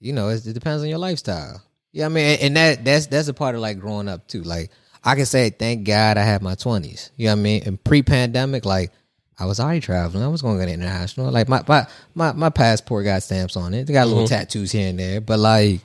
you 0.01 0.13
know, 0.13 0.29
it, 0.29 0.47
it 0.47 0.53
depends 0.53 0.83
on 0.83 0.91
your 0.91 0.99
lifestyle. 0.99 1.63
Yeah, 1.93 2.05
I 2.05 2.09
mean, 2.11 2.27
and, 2.27 2.43
and 2.43 2.57
that 2.59 2.85
that's 2.85 3.07
that's 3.07 3.29
a 3.29 3.33
part 3.33 3.55
of 3.55 3.63
like 3.63 3.79
growing 3.79 4.07
up 4.07 4.29
too. 4.29 4.43
Like, 4.43 4.71
I 5.03 5.15
can 5.15 5.25
say, 5.25 5.49
thank 5.49 5.87
God 5.87 6.19
I 6.19 6.25
had 6.25 6.43
my 6.43 6.57
twenties. 6.57 7.11
You 7.17 7.29
know 7.29 7.33
what 7.33 7.39
I 7.39 7.43
mean? 7.43 7.63
And 7.65 7.83
pre-pandemic, 7.83 8.67
like, 8.67 8.93
I 9.39 9.47
was 9.47 9.61
already 9.61 9.81
traveling. 9.81 10.23
I 10.23 10.29
was 10.29 10.43
going 10.43 10.59
to 10.59 10.67
go 10.67 10.71
international. 10.71 11.31
Like 11.31 11.49
my 11.49 11.65
my 11.67 11.87
my, 12.15 12.33
my 12.33 12.51
passport 12.51 13.07
got 13.07 13.23
stamps 13.23 13.57
on 13.57 13.73
it. 13.73 13.87
They 13.87 13.95
got 13.95 14.09
little 14.09 14.25
mm-hmm. 14.25 14.35
tattoos 14.35 14.73
here 14.73 14.91
and 14.91 14.99
there. 14.99 15.23
But 15.23 15.39
like, 15.39 15.81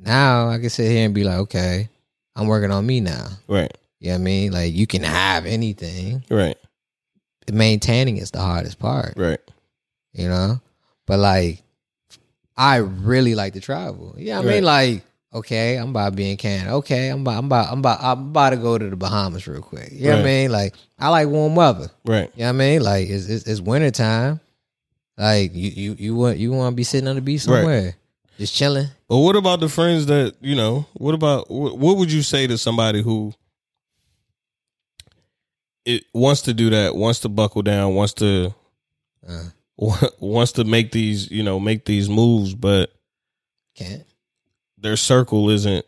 now 0.00 0.48
I 0.48 0.58
can 0.58 0.70
sit 0.70 0.90
here 0.90 1.06
and 1.06 1.14
be 1.14 1.22
like, 1.22 1.38
okay, 1.42 1.88
I'm 2.34 2.48
working 2.48 2.72
on 2.72 2.84
me 2.84 3.02
now. 3.02 3.28
Right. 3.46 3.72
You 4.00 4.08
know 4.08 4.14
what 4.14 4.20
I 4.20 4.24
mean? 4.24 4.50
Like, 4.50 4.74
you 4.74 4.88
can 4.88 5.04
have 5.04 5.46
anything. 5.46 6.24
Right. 6.28 6.58
Maintaining 7.52 8.16
is 8.16 8.32
the 8.32 8.40
hardest 8.40 8.80
part 8.80 9.14
Right. 9.16 9.38
you 10.12 10.28
know. 10.28 10.60
But 11.06 11.18
like, 11.18 11.60
I 12.56 12.76
really 12.76 13.34
like 13.34 13.54
to 13.54 13.60
travel. 13.60 14.14
Yeah, 14.18 14.38
I 14.38 14.42
Right. 14.42 14.54
mean, 14.54 14.64
like, 14.64 15.04
okay, 15.32 15.76
I'm 15.76 15.90
about 15.90 16.10
to 16.10 16.16
be 16.16 16.30
in 16.30 16.36
Canada. 16.36 16.74
Okay, 16.74 17.08
I'm 17.08 17.22
about, 17.22 17.38
I'm 17.38 17.46
about, 17.46 17.72
I'm 17.72 17.78
about, 17.80 17.98
I'm 18.02 18.26
about 18.28 18.50
to 18.50 18.56
go 18.56 18.78
to 18.78 18.88
the 18.90 18.96
Bahamas 18.96 19.46
real 19.48 19.60
quick. 19.62 19.90
You 19.92 20.04
know 20.10 20.16
what 20.16 20.20
I 20.20 20.24
mean? 20.24 20.52
Like, 20.52 20.74
I 20.98 21.08
like 21.08 21.28
warm 21.28 21.54
weather. 21.56 21.90
Right. 22.04 22.30
You 22.36 22.40
know 22.42 22.46
what 22.46 22.54
I 22.54 22.58
mean? 22.58 22.82
Like, 22.82 23.08
it's 23.08 23.28
it's, 23.28 23.46
it's 23.46 23.60
winter 23.60 23.90
time. 23.90 24.40
Like, 25.18 25.54
you 25.54 25.70
you 25.70 25.96
you 25.98 26.14
want 26.16 26.38
you 26.38 26.52
want 26.52 26.72
to 26.72 26.76
be 26.76 26.84
sitting 26.84 27.08
on 27.08 27.16
the 27.16 27.22
beach 27.22 27.44
Right. 27.46 27.56
somewhere, 27.58 27.96
just 28.38 28.54
chilling. 28.54 28.86
But 29.08 29.18
what 29.18 29.36
about 29.36 29.60
the 29.60 29.68
friends 29.68 30.06
that 30.06 30.34
you 30.40 30.54
know? 30.54 30.86
What 30.94 31.14
about 31.14 31.50
what, 31.50 31.76
what 31.78 31.96
would 31.96 32.10
you 32.12 32.22
say 32.22 32.46
to 32.46 32.56
somebody 32.58 33.02
who 33.02 33.32
it 35.84 36.04
wants 36.14 36.42
to 36.42 36.54
do 36.54 36.70
that, 36.70 36.94
wants 36.96 37.20
to 37.20 37.28
buckle 37.28 37.62
down, 37.62 37.94
wants 37.94 38.14
to 38.14 38.54
Uh, 39.28 39.44
wants 40.18 40.52
to 40.52 40.64
make 40.64 40.92
these 40.92 41.30
you 41.30 41.42
know 41.42 41.58
make 41.58 41.84
these 41.84 42.08
moves, 42.08 42.54
but 42.54 42.92
can't. 43.74 44.04
their 44.78 44.96
circle 44.96 45.50
isn't 45.50 45.84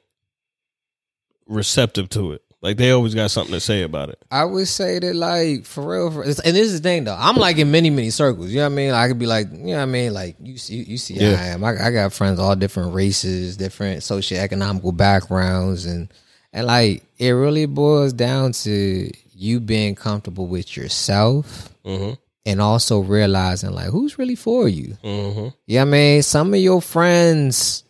receptive 1.46 2.08
to 2.10 2.32
it. 2.32 2.42
Like 2.62 2.78
they 2.78 2.90
always 2.90 3.14
got 3.14 3.30
something 3.30 3.52
to 3.52 3.60
say 3.60 3.82
about 3.82 4.08
it. 4.08 4.18
I 4.30 4.44
would 4.44 4.66
say 4.66 4.98
that 4.98 5.14
like 5.14 5.66
for 5.66 5.88
real, 5.88 6.10
for, 6.10 6.22
and 6.22 6.32
this 6.34 6.66
is 6.66 6.80
the 6.80 6.88
thing 6.88 7.04
though. 7.04 7.16
I'm 7.16 7.36
like 7.36 7.58
in 7.58 7.70
many 7.70 7.90
many 7.90 8.10
circles. 8.10 8.50
You 8.50 8.56
know 8.56 8.62
what 8.64 8.72
I 8.72 8.74
mean? 8.76 8.90
Like, 8.90 9.04
I 9.04 9.08
could 9.08 9.18
be 9.18 9.26
like, 9.26 9.52
you 9.52 9.58
know 9.58 9.76
what 9.76 9.82
I 9.82 9.86
mean? 9.86 10.12
Like 10.14 10.36
you 10.40 10.58
see, 10.58 10.82
you 10.82 10.96
see, 10.98 11.14
how 11.14 11.30
Yeah. 11.30 11.40
I 11.40 11.46
am. 11.48 11.62
I, 11.62 11.86
I 11.86 11.90
got 11.92 12.12
friends 12.12 12.40
all 12.40 12.56
different 12.56 12.94
races, 12.94 13.56
different 13.56 14.00
socioeconomical 14.00 14.96
backgrounds, 14.96 15.86
and 15.86 16.08
and 16.52 16.66
like 16.66 17.04
it 17.18 17.30
really 17.30 17.66
boils 17.66 18.12
down 18.12 18.52
to 18.52 19.10
you 19.32 19.60
being 19.60 19.94
comfortable 19.94 20.46
with 20.46 20.76
yourself 20.76 21.68
Mm-hmm. 21.84 22.14
And 22.46 22.62
also 22.62 23.00
realizing 23.00 23.72
like 23.72 23.88
who's 23.88 24.18
really 24.18 24.36
for 24.36 24.68
you. 24.68 24.96
Mm-hmm. 25.02 25.48
Yeah, 25.66 25.82
I 25.82 25.84
mean, 25.84 26.22
some 26.22 26.54
of 26.54 26.60
your 26.60 26.80
friends 26.80 27.82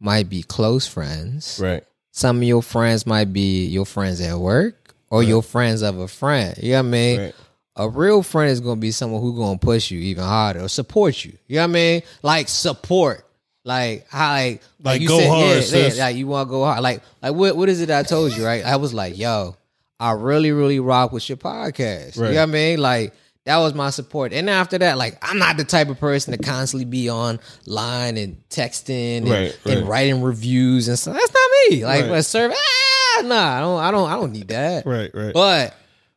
might 0.00 0.28
be 0.28 0.42
close 0.42 0.86
friends. 0.86 1.60
Right. 1.62 1.84
Some 2.10 2.38
of 2.38 2.42
your 2.42 2.62
friends 2.62 3.06
might 3.06 3.32
be 3.32 3.66
your 3.66 3.86
friends 3.86 4.20
at 4.20 4.36
work 4.36 4.94
or 5.08 5.22
your 5.22 5.42
friends 5.42 5.82
of 5.82 5.98
a 5.98 6.08
friend. 6.08 6.58
Yeah, 6.60 6.80
I 6.80 6.82
mean? 6.82 7.20
Right. 7.20 7.34
A 7.76 7.88
real 7.88 8.22
friend 8.22 8.50
is 8.50 8.60
gonna 8.60 8.80
be 8.80 8.90
someone 8.90 9.22
who's 9.22 9.38
gonna 9.38 9.58
push 9.58 9.90
you 9.90 10.00
even 10.00 10.24
harder 10.24 10.60
or 10.60 10.68
support 10.68 11.24
you. 11.24 11.32
You 11.46 11.56
know 11.56 11.62
what 11.62 11.70
I 11.70 11.72
mean? 11.72 12.02
Like 12.22 12.48
support. 12.48 13.24
Like 13.64 14.06
how 14.10 14.34
like 14.34 14.62
Like, 14.82 15.00
you 15.00 15.08
go 15.08 15.18
said, 15.18 15.28
hard, 15.28 15.64
yeah, 15.70 15.94
yeah, 15.94 16.04
like 16.04 16.16
you 16.16 16.26
wanna 16.26 16.50
go 16.50 16.64
hard. 16.64 16.82
Like 16.82 17.00
like 17.22 17.32
what 17.32 17.56
what 17.56 17.68
is 17.70 17.80
it 17.80 17.90
I 17.90 18.02
told 18.02 18.36
you, 18.36 18.44
right? 18.44 18.62
I 18.64 18.76
was 18.76 18.92
like, 18.92 19.16
yo, 19.16 19.56
I 19.98 20.12
really, 20.12 20.50
really 20.52 20.80
rock 20.80 21.12
with 21.12 21.28
your 21.28 21.38
podcast. 21.38 22.18
Right. 22.18 22.30
You 22.30 22.34
know 22.34 22.40
what 22.40 22.42
I 22.42 22.46
mean? 22.46 22.78
Like 22.80 23.14
that 23.44 23.58
was 23.58 23.74
my 23.74 23.90
support. 23.90 24.32
And 24.32 24.48
after 24.48 24.78
that, 24.78 24.98
like 24.98 25.18
I'm 25.22 25.38
not 25.38 25.56
the 25.56 25.64
type 25.64 25.88
of 25.88 25.98
person 25.98 26.32
to 26.32 26.38
constantly 26.38 26.84
be 26.84 27.10
online 27.10 28.16
and 28.16 28.36
texting 28.50 29.18
and, 29.22 29.28
Right, 29.30 29.58
and 29.66 29.88
writing 29.88 30.22
reviews 30.22 30.88
and 30.88 30.98
stuff. 30.98 31.14
That's 31.14 31.32
not 31.32 31.50
me. 31.70 31.84
Like 31.84 32.02
Right. 32.02 32.10
let's 32.12 32.28
serve 32.28 32.52
ah 32.52 33.22
nah, 33.24 33.56
I 33.58 33.60
don't 33.60 33.80
I 33.80 33.90
don't 33.90 34.10
I 34.10 34.14
don't 34.14 34.32
need 34.32 34.48
that. 34.48 34.86
Right. 34.86 35.10
Right. 35.12 35.34
But 35.34 35.74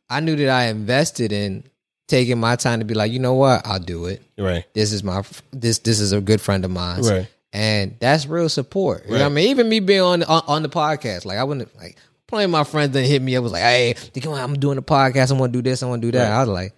I 0.08 0.20
knew 0.20 0.36
that 0.36 0.48
I 0.48 0.64
invested 0.66 1.32
in 1.32 1.64
taking 2.06 2.38
my 2.38 2.54
time 2.54 2.78
to 2.78 2.84
be 2.84 2.94
like, 2.94 3.10
you 3.10 3.18
know 3.18 3.34
what, 3.34 3.66
I'll 3.66 3.80
do 3.80 4.06
it. 4.06 4.22
Right. 4.38 4.64
This 4.74 4.92
is 4.92 5.02
my 5.02 5.22
this 5.52 5.78
this 5.78 5.98
is 5.98 6.12
a 6.12 6.20
good 6.20 6.40
friend 6.40 6.64
of 6.64 6.70
mine, 6.70 7.02
Right. 7.02 7.28
and 7.52 7.96
that's 7.98 8.26
real 8.26 8.48
support. 8.48 9.04
You 9.06 9.12
know 9.14 9.18
what 9.18 9.26
I 9.26 9.28
mean? 9.30 9.48
Even 9.50 9.68
me 9.68 9.80
being 9.80 10.00
on 10.00 10.22
on, 10.22 10.42
on 10.46 10.62
the 10.62 10.68
podcast, 10.68 11.24
like 11.24 11.38
I 11.38 11.42
wouldn't 11.44 11.76
like 11.76 11.96
plenty 12.28 12.44
of 12.44 12.50
my 12.50 12.62
friends 12.62 12.92
that 12.92 13.02
hit 13.04 13.20
me 13.20 13.34
up 13.34 13.42
was 13.42 13.50
like, 13.52 13.62
hey, 13.62 13.94
come 14.20 14.32
on, 14.34 14.38
I'm 14.40 14.54
doing 14.58 14.78
a 14.78 14.82
podcast. 14.82 15.32
I 15.32 15.38
want 15.38 15.52
to 15.52 15.58
do 15.60 15.68
this. 15.68 15.82
I 15.82 15.86
want 15.86 16.02
to 16.02 16.06
do 16.08 16.12
that. 16.16 16.30
Right. 16.30 16.36
I 16.36 16.40
was 16.40 16.48
like. 16.50 16.72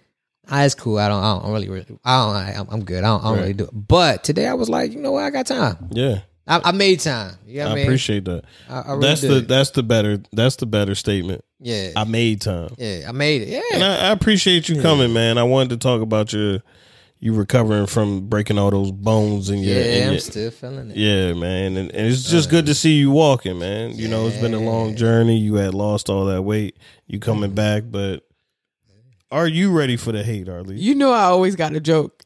Ah, 0.51 0.63
it's 0.65 0.75
cool. 0.75 0.97
I 0.97 1.07
don't. 1.09 1.23
I 1.23 1.39
don't 1.41 1.51
really. 1.51 1.69
really 1.69 1.85
I 2.03 2.25
don't. 2.25 2.35
I, 2.35 2.53
I'm, 2.59 2.67
I'm 2.71 2.83
good. 2.85 3.03
I 3.03 3.07
don't, 3.07 3.21
I 3.21 3.23
don't 3.25 3.33
Right. 3.35 3.41
really 3.41 3.53
do 3.53 3.63
it. 3.65 3.69
But 3.73 4.23
today 4.23 4.47
I 4.47 4.53
was 4.55 4.69
like, 4.69 4.91
you 4.93 4.99
know 4.99 5.11
what? 5.11 5.23
I 5.23 5.29
got 5.29 5.45
time. 5.47 5.89
Yeah. 5.91 6.19
I, 6.47 6.61
I 6.65 6.71
made 6.71 6.99
time. 6.99 7.35
You 7.45 7.59
know 7.59 7.67
I 7.67 7.71
I 7.71 7.75
mean? 7.75 7.83
appreciate 7.85 8.25
that. 8.25 8.43
I, 8.67 8.89
really 8.93 9.01
that's 9.01 9.21
the 9.21 9.39
that's 9.41 9.69
the 9.71 9.83
better 9.83 10.17
that's 10.33 10.55
the 10.55 10.65
better 10.65 10.95
statement. 10.95 11.43
yeah. 11.59 11.91
I 11.95 12.03
made 12.05 12.41
time. 12.41 12.73
yeah. 12.79 13.05
I 13.07 13.11
made 13.11 13.43
it. 13.43 13.63
And 13.73 13.81
Yeah. 13.81 13.87
I, 14.01 14.07
I 14.07 14.11
appreciate 14.11 14.67
you 14.67 14.81
coming, 14.81 15.13
man. 15.13 15.37
I 15.37 15.43
wanted 15.43 15.69
to 15.69 15.77
talk 15.77 16.01
about 16.01 16.33
your 16.33 16.63
you 17.21 17.33
recovering 17.33 17.85
from 17.85 18.27
breaking 18.29 18.57
all 18.57 18.71
those 18.71 18.91
bones 18.91 19.49
in 19.51 19.59
your, 19.59 19.75
Yeah. 19.77 19.83
in 19.83 20.03
I'm 20.07 20.11
your- 20.13 20.19
still 20.21 20.49
feeling 20.51 20.89
it. 20.89 20.97
yeah, 20.97 21.33
man. 21.33 21.77
And, 21.77 21.91
and 21.91 22.07
it's 22.07 22.23
just 22.31 22.49
good 22.49 22.65
to 22.67 22.73
see 22.73 22.93
you 22.93 23.11
walking, 23.11 23.59
man. 23.59 23.91
You 23.95 24.07
know, 24.07 24.25
it's 24.27 24.37
been 24.41 24.53
a 24.55 24.59
long 24.59 24.95
journey. 24.95 25.37
You 25.37 25.55
had 25.55 25.73
lost 25.75 26.09
all 26.09 26.25
that 26.25 26.41
weight. 26.41 26.77
You 27.07 27.19
coming 27.19 27.53
back, 27.53 27.83
but 27.85 28.23
are 29.31 29.47
you 29.47 29.71
ready 29.71 29.95
for 29.97 30.11
the 30.11 30.23
hate, 30.23 30.49
Arlie? 30.49 30.77
You 30.79 30.95
know 30.95 31.11
I 31.11 31.23
always 31.23 31.55
got 31.55 31.73
a 31.75 31.79
joke. 31.79 32.23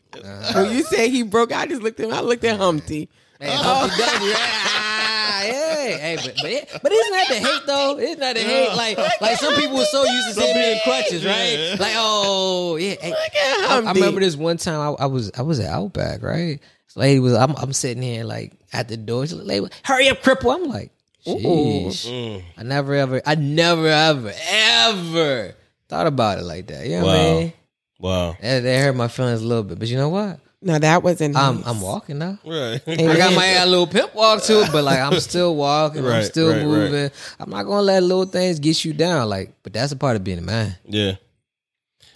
When 0.53 0.71
you 0.71 0.83
say 0.83 1.09
he 1.09 1.23
broke, 1.23 1.51
I 1.51 1.65
just 1.65 1.81
looked 1.81 1.99
at 1.99 2.07
him. 2.07 2.13
I 2.13 2.21
looked 2.21 2.43
at 2.43 2.57
Humpty. 2.57 3.09
Hey, 3.39 3.49
Humpty 3.51 3.97
Dumpty, 3.97 4.25
right? 4.27 4.35
Ah, 4.37 5.43
yeah. 5.43 5.85
Hey, 5.97 6.15
but 6.15 6.35
but, 6.41 6.51
it, 6.51 6.69
but 6.81 6.91
isn't 6.91 7.11
that 7.13 7.27
the 7.27 7.35
hate 7.35 7.61
though? 7.65 7.97
Isn't 7.99 8.19
that 8.19 8.35
the 8.35 8.41
hate? 8.41 8.75
Like 8.75 8.97
like 9.19 9.37
some 9.37 9.55
people 9.55 9.77
were 9.77 9.85
so 9.85 10.03
used 10.05 10.27
to 10.29 10.33
seeing 10.35 10.55
me 10.55 10.73
in 10.73 10.79
crutches, 10.83 11.25
right? 11.25 11.57
Yeah. 11.57 11.75
Like 11.79 11.93
oh 11.97 12.75
yeah. 12.77 12.95
Hey, 13.01 13.11
at 13.11 13.17
I, 13.17 13.65
I 13.65 13.67
Humpty. 13.83 13.99
remember 13.99 14.21
this 14.21 14.37
one 14.37 14.57
time 14.57 14.79
I, 14.79 15.03
I 15.03 15.05
was 15.07 15.31
I 15.37 15.41
was 15.41 15.59
at 15.59 15.69
Outback, 15.69 16.21
right? 16.21 16.59
This 16.87 16.95
lady 16.95 17.19
was 17.19 17.33
I'm 17.33 17.55
I'm 17.57 17.73
sitting 17.73 18.03
here 18.03 18.23
like 18.23 18.53
at 18.71 18.87
the 18.87 18.95
door. 18.97 19.25
She's 19.25 19.33
like, 19.33 19.47
lady, 19.47 19.67
hurry 19.83 20.09
up, 20.09 20.21
cripple. 20.21 20.53
I'm 20.53 20.65
like, 20.69 20.91
sheesh. 21.25 22.07
Mm. 22.07 22.43
I 22.57 22.63
never 22.63 22.93
ever 22.93 23.21
I 23.25 23.35
never 23.35 23.87
ever 23.87 24.33
ever 24.47 25.55
thought 25.89 26.07
about 26.07 26.39
it 26.39 26.43
like 26.43 26.67
that. 26.67 26.85
You 26.85 26.99
know 26.99 27.05
what 27.05 27.15
I 27.15 27.23
Wow. 27.25 27.39
mean? 27.39 27.53
Wow. 27.99 28.37
That, 28.41 28.59
that 28.61 28.81
hurt 28.81 28.95
my 28.95 29.07
feelings 29.07 29.41
a 29.41 29.45
little 29.45 29.63
bit. 29.63 29.79
But 29.79 29.87
you 29.87 29.97
know 29.97 30.09
what? 30.09 30.39
No, 30.61 30.79
that 30.79 31.03
wasn't. 31.03 31.35
I'm 31.35 31.57
nice. 31.57 31.67
I'm 31.67 31.81
walking 31.81 32.17
now. 32.19 32.37
Right. 32.45 32.81
I 32.87 33.17
got 33.17 33.33
my 33.33 33.45
a 33.47 33.65
little 33.65 33.85
pimp 33.87 34.15
walk 34.15 34.41
to 34.43 34.61
it, 34.61 34.71
but 34.71 34.83
like 34.85 34.99
I'm 34.99 35.19
still 35.19 35.55
walking, 35.57 36.05
I'm 36.07 36.23
still 36.23 36.47
right, 36.49 36.57
right. 36.59 36.65
moving. 36.65 37.11
I'm 37.39 37.49
not 37.49 37.63
gonna 37.63 37.81
let 37.81 38.01
little 38.01 38.25
things 38.25 38.59
get 38.59 38.85
you 38.85 38.93
down. 38.93 39.27
Like, 39.29 39.51
but 39.63 39.73
that's 39.73 39.91
a 39.91 39.97
part 39.97 40.15
of 40.15 40.23
being 40.23 40.39
a 40.39 40.41
man. 40.41 40.75
yeah. 40.85 41.15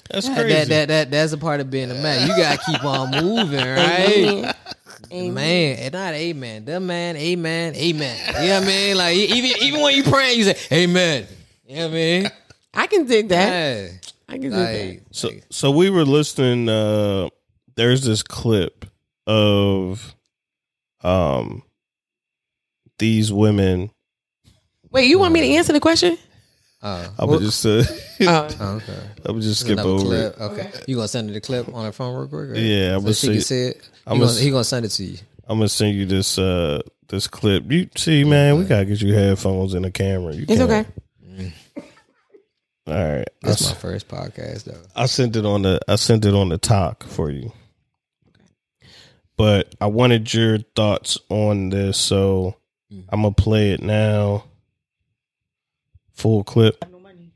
That's 0.09 0.26
That, 0.30 0.38
crazy. 0.38 0.53
that, 0.53 0.68
that, 0.70 0.88
that- 0.88 1.11
that's 1.11 1.34
a 1.34 1.38
part 1.38 1.59
of 1.59 1.70
being 1.70 1.91
a 1.91 1.95
man. 1.95 2.26
You 2.30 2.38
gotta 2.38 2.57
keep 2.65 2.82
on 2.86 3.11
moving, 3.11 3.59
right? 3.65 4.55
Amen. 5.11 5.34
Man, 5.34 5.78
and 5.80 5.93
not 5.93 6.13
amen. 6.13 6.63
The 6.65 6.80
man, 6.80 7.18
amen, 7.18 7.76
amen. 7.76 8.18
You 8.41 8.47
know 8.47 8.53
what 8.59 8.63
I 8.63 8.65
mean? 8.65 8.97
Like 8.97 9.15
even 9.18 9.51
even 9.61 9.82
when 9.82 9.93
you 9.95 10.03
praying, 10.03 10.38
you 10.39 10.45
say 10.45 10.55
amen. 10.72 11.28
You 11.68 11.76
know 11.76 11.82
what 11.84 11.91
I 11.91 11.93
mean? 11.93 12.32
I 12.78 12.88
can 12.88 13.05
dig 13.05 13.28
that. 13.30 13.49
Yeah. 13.49 13.89
I 14.30 14.34
can 14.38 14.51
dig 14.51 14.51
that. 14.51 15.15
So 15.15 15.30
so 15.49 15.71
we 15.71 15.89
were 15.89 16.05
listening 16.05 16.69
uh 16.69 17.28
there's 17.75 18.03
this 18.05 18.23
clip 18.23 18.86
of 19.25 20.15
um 21.03 21.63
these 22.99 23.32
women 23.32 23.91
Wait, 24.89 25.07
you 25.09 25.19
want 25.19 25.34
me 25.34 25.41
to 25.41 25.47
answer 25.55 25.73
the 25.73 25.80
question? 25.82 26.17
oh, 26.82 27.13
I 27.19 27.25
would 27.25 27.41
just 27.41 27.65
uh, 27.65 27.84
Uh, 28.21 28.49
oh, 28.61 28.75
okay. 28.78 28.99
I 29.28 29.32
would 29.32 29.41
just 29.41 29.59
skip 29.61 29.73
Another 29.73 29.89
over 29.89 30.05
clip. 30.05 30.34
it. 30.38 30.41
Okay, 30.41 30.71
you 30.88 30.95
gonna 30.95 31.07
send 31.07 31.30
her 31.30 31.34
the 31.34 31.41
clip 31.41 31.67
on 31.73 31.86
her 31.86 31.91
phone 31.91 32.15
real 32.15 32.28
quick? 32.28 32.49
or- 32.51 32.55
Yeah, 32.55 32.95
I 32.95 32.99
so 32.99 33.05
would 33.05 33.15
she 33.15 33.28
can 33.28 33.36
see- 33.36 33.41
see 33.41 33.61
it. 33.71 33.89
I'm 34.05 34.17
gonna 34.19 34.32
gonna, 34.32 34.39
he 34.41 34.49
gonna 34.51 34.63
send 34.63 34.86
it 34.86 34.89
to 34.89 35.03
you. 35.03 35.17
I'm 35.47 35.57
gonna 35.57 35.67
send 35.69 35.95
you 35.97 36.05
this 36.05 36.38
uh 36.39 36.82
this 37.09 37.28
clip. 37.28 37.69
You 37.71 37.89
see, 37.97 38.23
man, 38.23 38.57
we 38.57 38.63
gotta 38.65 38.86
get 38.86 39.01
you 39.01 39.13
headphones 39.13 39.73
and 39.73 39.86
a 39.86 39.91
camera. 39.91 40.34
You 40.34 40.43
it's 40.43 40.55
can't- 40.55 40.61
okay. 40.61 40.86
All 42.88 42.93
right, 42.93 43.27
That's 43.41 43.61
s- 43.61 43.69
my 43.69 43.75
first 43.75 44.07
podcast 44.07 44.63
though. 44.63 44.81
I 44.95 45.07
sent 45.07 45.35
it 45.35 45.45
on 45.45 45.63
the 45.63 45.79
I 45.88 45.97
sent 45.97 46.25
it 46.25 46.33
on 46.33 46.49
the 46.49 46.57
talk 46.57 47.03
for 47.03 47.29
you. 47.29 47.51
But 49.35 49.75
I 49.79 49.88
wanted 49.88 50.33
your 50.33 50.59
thoughts 50.75 51.17
on 51.29 51.69
this, 51.69 51.97
so 51.97 52.55
mm. 52.91 53.03
I'm 53.09 53.21
gonna 53.21 53.33
play 53.33 53.71
it 53.71 53.81
now. 53.83 54.45
Full 56.13 56.43
clip. 56.43 56.83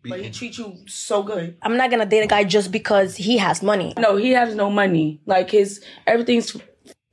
But 0.04 0.20
he 0.22 0.32
treats 0.32 0.58
you 0.58 0.78
so 0.88 1.22
good. 1.22 1.58
I'm 1.62 1.78
not 1.78 1.92
gonna 1.92 2.08
date 2.08 2.24
a 2.24 2.28
guy 2.28 2.44
just 2.44 2.72
because 2.72 3.16
he 3.16 3.38
has 3.38 3.62
money. 3.62 3.94
No, 4.00 4.16
he 4.16 4.32
has 4.32 4.56
no 4.56 4.72
money. 4.72 5.22
Like 5.26 5.52
his 5.52 5.84
everything's. 6.08 6.56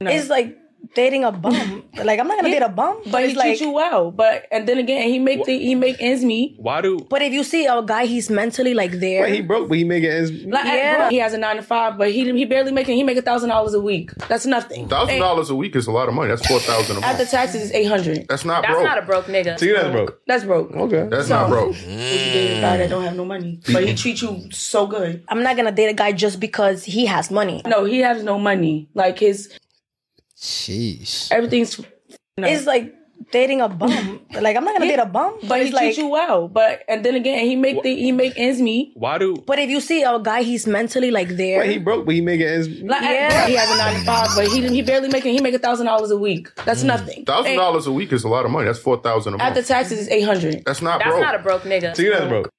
No. 0.01 0.11
It's 0.11 0.30
like 0.30 0.57
dating 0.95 1.24
a 1.24 1.32
bum. 1.32 1.84
like 2.05 2.20
I'm 2.20 2.28
not 2.28 2.39
gonna 2.39 2.51
date 2.51 2.62
a 2.62 2.68
bum, 2.68 3.01
but, 3.05 3.12
but 3.12 3.22
he 3.22 3.28
it's 3.28 3.36
like. 3.36 3.47
treats 3.47 3.61
you 3.61 3.70
well. 3.70 4.11
But 4.11 4.47
and 4.51 4.66
then 4.68 4.78
again, 4.78 5.09
he 5.09 5.18
make 5.18 5.45
the, 5.45 5.59
he 5.59 5.74
make 5.74 5.97
ends 6.01 6.24
meet. 6.24 6.57
Why 6.59 6.80
do 6.80 6.99
But 7.11 7.22
if 7.22 7.32
you 7.32 7.45
see 7.45 7.66
a 7.66 7.82
guy, 7.82 8.07
he's 8.07 8.30
mentally 8.30 8.74
like 8.74 8.93
there. 8.93 9.26
he 9.26 9.41
broke, 9.41 9.68
but 9.68 9.78
he 9.78 9.84
making 9.84 10.11
ends. 10.11 10.30
Like, 10.30 10.64
Yeah. 10.64 11.11
he 11.11 11.16
has 11.18 11.32
a 11.34 11.39
nine 11.39 11.57
to 11.57 11.62
five, 11.62 11.99
but 11.99 12.11
he 12.11 12.30
he 12.32 12.45
barely 12.45 12.72
making 12.72 12.97
he 12.97 13.03
make 13.03 13.16
a 13.16 13.22
thousand 13.22 13.51
dollars 13.51 13.74
a 13.74 13.80
week. 13.80 14.12
That's 14.28 14.47
nothing. 14.47 14.89
Thousand 14.89 15.18
dollars 15.18 15.51
a 15.51 15.55
week 15.55 15.76
is 15.76 15.86
a 15.86 15.93
lot 15.93 16.09
of 16.09 16.14
money. 16.14 16.28
That's 16.28 16.47
four 16.47 16.61
thousand 16.61 16.97
a 16.97 17.01
After 17.01 17.18
month. 17.18 17.30
taxes, 17.30 17.62
is 17.62 17.72
eight 17.72 17.84
hundred. 17.84 18.26
That's 18.28 18.45
not 18.45 18.62
broke. 18.62 18.68
That's 18.68 18.74
broke. 18.74 18.89
not 18.89 18.99
a 18.99 19.07
broke 19.07 19.26
nigga. 19.26 19.59
See, 19.59 19.72
that's 19.72 19.91
broke. 19.91 20.20
That's 20.26 20.45
broke. 20.45 20.72
Okay. 20.72 21.09
That's 21.09 21.28
not 21.28 21.49
broke. 21.49 21.68
Would 21.68 21.78
you 21.80 21.97
date 21.97 22.59
a 22.59 22.61
guy 22.61 22.76
that 22.78 22.91
don't 22.91 23.05
have 23.05 23.16
no 23.16 23.24
money? 23.24 23.61
But 23.66 23.82
he 23.82 23.91
mm-hmm. 23.91 23.97
treats 23.97 24.22
you 24.22 24.51
so 24.51 24.86
good. 24.86 25.24
I'm 25.28 25.43
not 25.43 25.57
gonna 25.57 25.72
date 25.72 25.91
a 25.91 25.95
guy 25.95 26.12
just 26.12 26.41
because 26.41 26.84
he 26.84 27.07
has 27.07 27.30
money. 27.30 27.62
No, 27.66 27.84
he 27.84 27.99
has 28.01 28.22
no 28.22 28.39
money. 28.39 28.89
Like 28.95 29.18
his 29.18 29.59
Sheesh. 30.41 31.32
everything's. 31.32 31.80
No. 32.36 32.47
It's 32.47 32.66
like 32.66 32.95
dating 33.32 33.61
a 33.61 33.68
bum. 33.68 34.20
like 34.41 34.57
I'm 34.57 34.64
not 34.64 34.78
gonna 34.78 34.86
date 34.91 34.99
a 34.99 35.07
bum, 35.07 35.34
but, 35.41 35.49
but 35.49 35.59
he 35.61 35.66
it's 35.66 35.74
like. 35.74 35.82
treats 35.86 35.99
you 35.99 36.09
well. 36.09 36.49
But 36.49 36.82
and 36.89 37.05
then 37.05 37.14
again, 37.14 37.45
he 37.45 37.57
make 37.57 37.82
the 37.82 37.95
he 37.95 38.12
make 38.12 38.34
ends 38.36 38.61
meet. 38.61 38.93
Why 38.95 39.18
do 39.18 39.36
But 39.47 39.59
if 39.59 39.68
you 39.70 39.80
see 39.80 40.03
a 40.03 40.18
guy, 40.20 40.43
he's 40.43 40.66
mentally 40.66 41.11
like 41.11 41.30
there. 41.30 41.64
he 41.64 41.78
broke, 41.78 42.07
but 42.07 42.14
he 42.14 42.20
making 42.20 42.47
ends. 42.47 42.68
Like, 42.68 43.03
Yeah. 43.03 43.47
he 43.47 43.55
has 43.55 43.70
a 43.70 43.76
nine 43.76 43.99
to 43.99 44.05
five, 44.05 44.28
but 44.36 44.47
he 44.47 44.68
he 44.68 44.82
barely 44.82 45.09
making 45.09 45.34
he 45.34 45.41
make 45.41 45.55
a 45.55 45.59
thousand 45.59 45.86
dollars 45.86 46.11
a 46.11 46.16
week. 46.16 46.55
That's 46.64 46.82
mm. 46.82 46.86
nothing. 46.86 47.24
Thousand 47.24 47.53
And 47.53 47.59
dollars 47.59 47.86
a 47.86 47.93
week 47.93 48.12
is 48.12 48.24
a 48.24 48.28
lot 48.28 48.45
of 48.45 48.51
money. 48.51 48.66
That's 48.66 48.78
four 48.78 48.99
thousand 48.99 49.34
a 49.34 49.39
month. 49.39 49.57
After 49.57 49.62
taxes, 49.66 49.99
is 49.99 50.09
eight 50.09 50.22
hundred. 50.22 50.64
That's 50.64 50.82
not 50.82 51.01
broke. 51.03 51.20
That's 51.20 51.20
broke. 51.20 51.24
not 51.24 51.34
a 51.34 51.39
broke 51.41 51.62
nigga. 51.62 51.97
See, 51.97 52.09
that's 52.09 52.28
broke. 52.28 52.51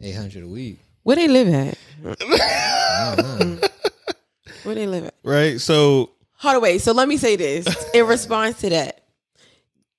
Eight 0.00 0.16
hundred 0.16 0.44
a 0.44 0.48
week. 0.48 0.78
Where 1.02 1.16
they 1.16 1.28
live 1.28 1.48
at? 1.48 1.78
Where 4.62 4.74
they 4.74 4.86
live 4.86 5.06
at? 5.06 5.14
Right? 5.24 5.60
So 5.60 6.10
Hold 6.40 6.56
on, 6.56 6.62
wait. 6.62 6.80
So 6.80 6.92
let 6.92 7.08
me 7.08 7.16
say 7.16 7.36
this 7.36 7.66
in 7.94 8.06
response 8.06 8.60
to 8.60 8.70
that. 8.70 9.02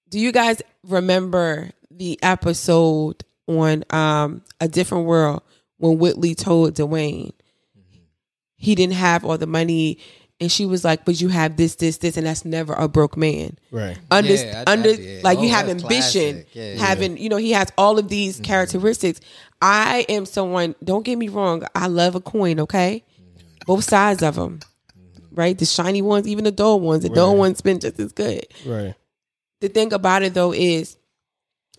Do 0.10 0.20
you 0.20 0.32
guys 0.32 0.62
remember 0.84 1.70
the 1.90 2.20
episode 2.24 3.24
on 3.48 3.84
um, 3.92 4.42
A 4.60 4.68
Different 4.68 5.06
World 5.06 5.44
when 5.78 5.98
Whitley 6.00 6.36
told 6.36 6.76
Dwayne 6.76 7.32
he 8.58 8.76
didn't 8.76 8.94
have 8.94 9.26
all 9.26 9.38
the 9.38 9.48
money 9.48 9.98
and 10.40 10.52
she 10.52 10.66
was 10.66 10.84
like, 10.84 11.06
But 11.06 11.22
you 11.22 11.28
have 11.30 11.56
this, 11.58 11.76
this, 11.76 11.98
this, 11.98 12.18
and 12.18 12.26
that's 12.26 12.44
never 12.46 12.74
a 12.74 12.88
broke 12.88 13.16
man. 13.16 13.58
right. 13.72 13.98
Under, 14.10 14.34
Yeah, 14.34 14.64
I- 14.66 14.70
I 14.70 14.74
under 14.74 14.96
did. 14.96 15.24
like 15.24 15.40
you 15.40 15.46
Oh, 15.48 15.52
have 15.52 15.70
ambition. 15.70 16.46
Yeah, 16.54 16.74
having 16.76 17.18
you 17.18 17.30
know, 17.30 17.38
he 17.38 17.52
has 17.52 17.72
all 17.78 18.00
of 18.00 18.10
these 18.10 18.36
Mm-hmm. 18.36 18.44
characteristics. 18.46 19.22
I 19.62 20.06
am 20.10 20.26
someone, 20.26 20.74
don't 20.84 21.06
get 21.06 21.18
me 21.18 21.28
wrong, 21.30 21.64
I 21.76 21.86
love 21.88 22.16
a 22.16 22.22
coin, 22.22 22.60
okay? 22.62 23.04
Both 23.68 23.84
sides 23.84 24.24
of 24.24 24.36
them. 24.36 24.60
Right? 25.34 25.58
The 25.58 25.66
shiny 25.66 26.02
ones, 26.02 26.28
even 26.28 26.44
the 26.44 26.52
dull 26.52 26.80
ones. 26.80 27.04
The 27.04 27.10
dull 27.10 27.38
ones 27.38 27.60
spin 27.60 27.80
just 27.80 28.00
as 28.00 28.12
good 28.12 28.46
Right. 28.66 28.96
the 29.62 29.70
thing 29.70 29.94
about 29.94 30.24
it 30.24 30.34
though 30.34 30.54
is 30.54 30.98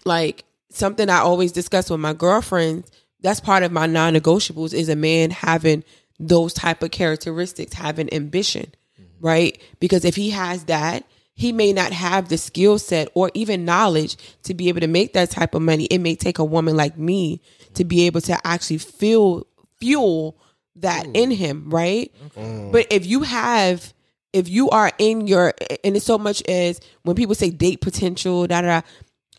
like 0.05 0.45
something 0.71 1.09
I 1.09 1.19
always 1.19 1.53
discuss 1.53 1.91
with 1.91 2.01
my 2.01 2.13
girlfriends. 2.15 2.91
That's 3.21 3.41
part 3.41 3.63
of 3.63 3.73
my 3.73 3.87
non-negotiables 3.87 4.75
is 4.75 4.89
a 4.89 4.97
man 4.97 5.31
having 5.31 5.85
those 6.19 6.53
type 6.55 6.83
of 6.83 6.91
characteristics, 6.91 7.73
having 7.73 8.13
ambition, 8.13 8.73
mm-hmm. 9.01 9.25
right? 9.27 9.63
Because 9.81 10.05
if 10.05 10.17
he 10.17 10.31
has 10.31 10.65
that, 10.65 11.05
he 11.35 11.53
may 11.53 11.73
not 11.73 11.93
have 11.93 12.29
the 12.29 12.39
skill 12.39 12.79
set 12.79 13.09
or 13.15 13.31
even 13.35 13.65
knowledge 13.65 14.17
to 14.45 14.55
be 14.55 14.69
able 14.69 14.81
to 14.81 14.87
make 14.87 15.13
that 15.13 15.31
type 15.31 15.55
of 15.55 15.63
money. 15.63 15.85
It 15.85 15.99
may 15.99 16.15
take 16.15 16.39
a 16.39 16.45
woman 16.45 16.77
like 16.77 16.99
me 16.99 17.41
to 17.75 17.85
be 17.85 18.07
able 18.07 18.21
to 18.23 18.47
actually 18.47 18.79
feel 18.79 19.47
fuel 19.81 20.37
that 20.77 21.07
in 21.07 21.31
mm. 21.31 21.37
him, 21.37 21.71
right? 21.71 22.13
Mm. 22.37 22.73
But 22.73 22.87
if 22.91 23.07
you 23.07 23.23
have 23.23 23.93
if 24.33 24.49
you 24.49 24.71
are 24.71 24.91
in 24.99 25.27
your 25.27 25.55
and 25.85 25.97
it's 25.97 26.07
so 26.07 26.19
much 26.19 26.43
as 26.49 26.81
when 27.03 27.17
people 27.17 27.35
say 27.35 27.51
date 27.51 27.81
potential, 27.81 28.47
da 28.47 28.63
da 28.63 28.81
da. 28.81 28.87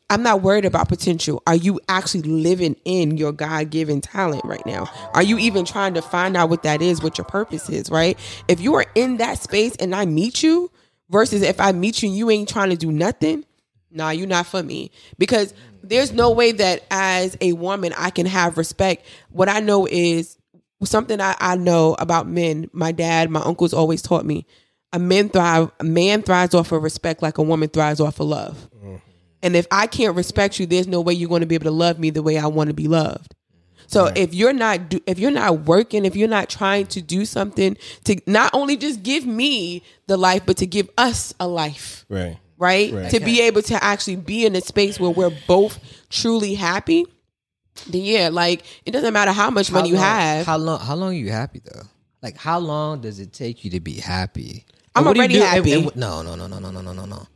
I'm 0.10 0.22
not 0.22 0.44
worried 0.44 0.66
about 0.66 0.90
potential. 0.90 1.42
Are 1.48 1.56
you 1.56 1.80
actually 1.90 2.24
living 2.24 2.76
in 2.86 3.18
your 3.18 3.32
God 3.32 3.72
given 3.72 4.00
talent 4.00 4.44
right 4.46 4.64
now? 4.64 4.88
Are 5.14 5.24
you 5.24 5.40
even 5.40 5.66
trying 5.66 5.96
to 5.96 6.04
find 6.04 6.38
out 6.38 6.50
what 6.50 6.64
that 6.64 6.84
is, 6.84 7.02
what 7.02 7.18
your 7.18 7.26
purpose 7.26 7.68
is, 7.68 7.90
right? 7.90 8.20
If 8.48 8.60
you 8.60 8.76
are 8.76 8.86
in 8.94 9.18
that 9.18 9.40
space 9.40 9.76
and 9.78 9.96
I 9.96 10.06
meet 10.06 10.44
you, 10.44 10.70
versus 11.14 11.44
if 11.44 11.62
I 11.62 11.72
meet 11.72 12.02
you 12.02 12.10
and 12.10 12.18
you 12.18 12.30
ain't 12.30 12.50
trying 12.50 12.72
to 12.72 12.76
do 12.76 12.92
nothing, 12.92 13.46
nah, 13.92 14.10
you're 14.10 14.28
not 14.28 14.48
for 14.48 14.64
me. 14.64 14.92
Because 15.18 15.54
there's 15.84 16.12
no 16.12 16.32
way 16.32 16.52
that 16.52 16.84
as 16.92 17.38
a 17.40 17.54
woman 17.54 17.94
I 17.98 18.10
can 18.10 18.26
have 18.26 18.58
respect. 18.58 19.06
What 19.30 19.48
I 19.48 19.60
know 19.60 19.88
is 19.90 20.38
something 20.86 21.20
I, 21.22 21.36
I 21.40 21.56
know 21.56 21.96
about 22.00 22.28
men. 22.28 22.70
My 22.74 22.92
dad, 22.92 23.30
my 23.30 23.42
uncles 23.42 23.74
always 23.74 24.02
taught 24.02 24.26
me. 24.26 24.46
A 24.92 25.00
man 25.00 25.30
thrive 25.30 25.72
a 25.80 25.84
man 25.84 26.22
thrives 26.22 26.54
off 26.54 26.72
of 26.72 26.84
respect 26.84 27.22
like 27.22 27.38
a 27.38 27.44
woman 27.44 27.70
thrives 27.70 28.00
off 28.00 28.20
of 28.20 28.28
love. 28.28 28.70
Mm-hmm. 28.76 28.96
And 29.42 29.56
if 29.56 29.68
I 29.72 29.88
can't 29.88 30.16
respect 30.16 30.60
you, 30.60 30.66
there's 30.66 30.88
no 30.88 31.02
way 31.02 31.14
you're 31.14 31.30
going 31.30 31.42
to 31.42 31.48
be 31.48 31.56
able 31.56 31.66
to 31.66 31.72
love 31.72 32.00
me 32.00 32.12
the 32.12 32.22
way 32.24 32.38
I 32.38 32.48
want 32.48 32.70
to 32.70 32.74
be 32.74 32.88
loved. 32.88 33.36
So 33.88 34.06
if 34.16 34.34
you're 34.34 34.54
not 34.54 34.90
do, 34.90 35.02
if 35.06 35.20
you're 35.20 35.32
not 35.32 35.62
working, 35.62 36.06
if 36.06 36.16
you're 36.16 36.28
not 36.28 36.50
trying 36.50 36.88
to 36.88 37.02
do 37.02 37.26
something 37.26 37.78
to 38.06 38.20
not 38.26 38.52
only 38.54 38.78
just 38.78 39.04
give 39.04 39.26
me 39.26 39.84
the 40.08 40.18
life, 40.18 40.44
but 40.46 40.58
to 40.58 40.66
give 40.66 40.90
us 40.98 41.34
a 41.40 41.48
life, 41.48 42.06
Right. 42.10 42.38
right? 42.58 42.94
Right. 42.94 43.12
To 43.12 43.20
be 43.20 43.42
able 43.42 43.62
to 43.64 43.84
actually 43.84 44.16
be 44.16 44.46
in 44.46 44.56
a 44.56 44.62
space 44.62 45.00
where 45.00 45.12
we're 45.12 45.38
both 45.48 45.80
truly 46.10 46.56
happy, 46.56 47.06
then 47.88 48.02
yeah, 48.04 48.30
like 48.32 48.64
it 48.86 48.92
doesn't 48.92 49.14
matter 49.14 49.32
how 49.32 49.50
much 49.50 49.72
money 49.72 49.90
you 49.90 49.96
have. 49.96 50.46
How 50.46 50.58
long? 50.58 50.80
How 50.80 50.96
long 50.96 51.10
are 51.12 51.18
you 51.18 51.32
happy 51.32 51.62
though? 51.64 51.84
Like 52.22 52.38
how 52.38 52.60
long 52.60 53.02
does 53.02 53.20
it 53.20 53.34
take 53.34 53.64
you 53.66 53.72
to 53.72 53.80
be 53.80 53.96
happy? 54.00 54.66
I'm 54.96 55.00
And 55.00 55.06
what 55.08 55.14
do 55.14 55.20
already 55.20 55.34
do- 55.36 55.42
happy. 55.42 55.74
and 55.74 55.96
no, 55.96 56.22
no, 56.22 56.36
no, 56.36 56.48
no, 56.48 56.60
no, 56.60 56.70
no, 56.72 56.82
no, 56.82 56.94
no, 56.94 57.06
no. 57.06 57.28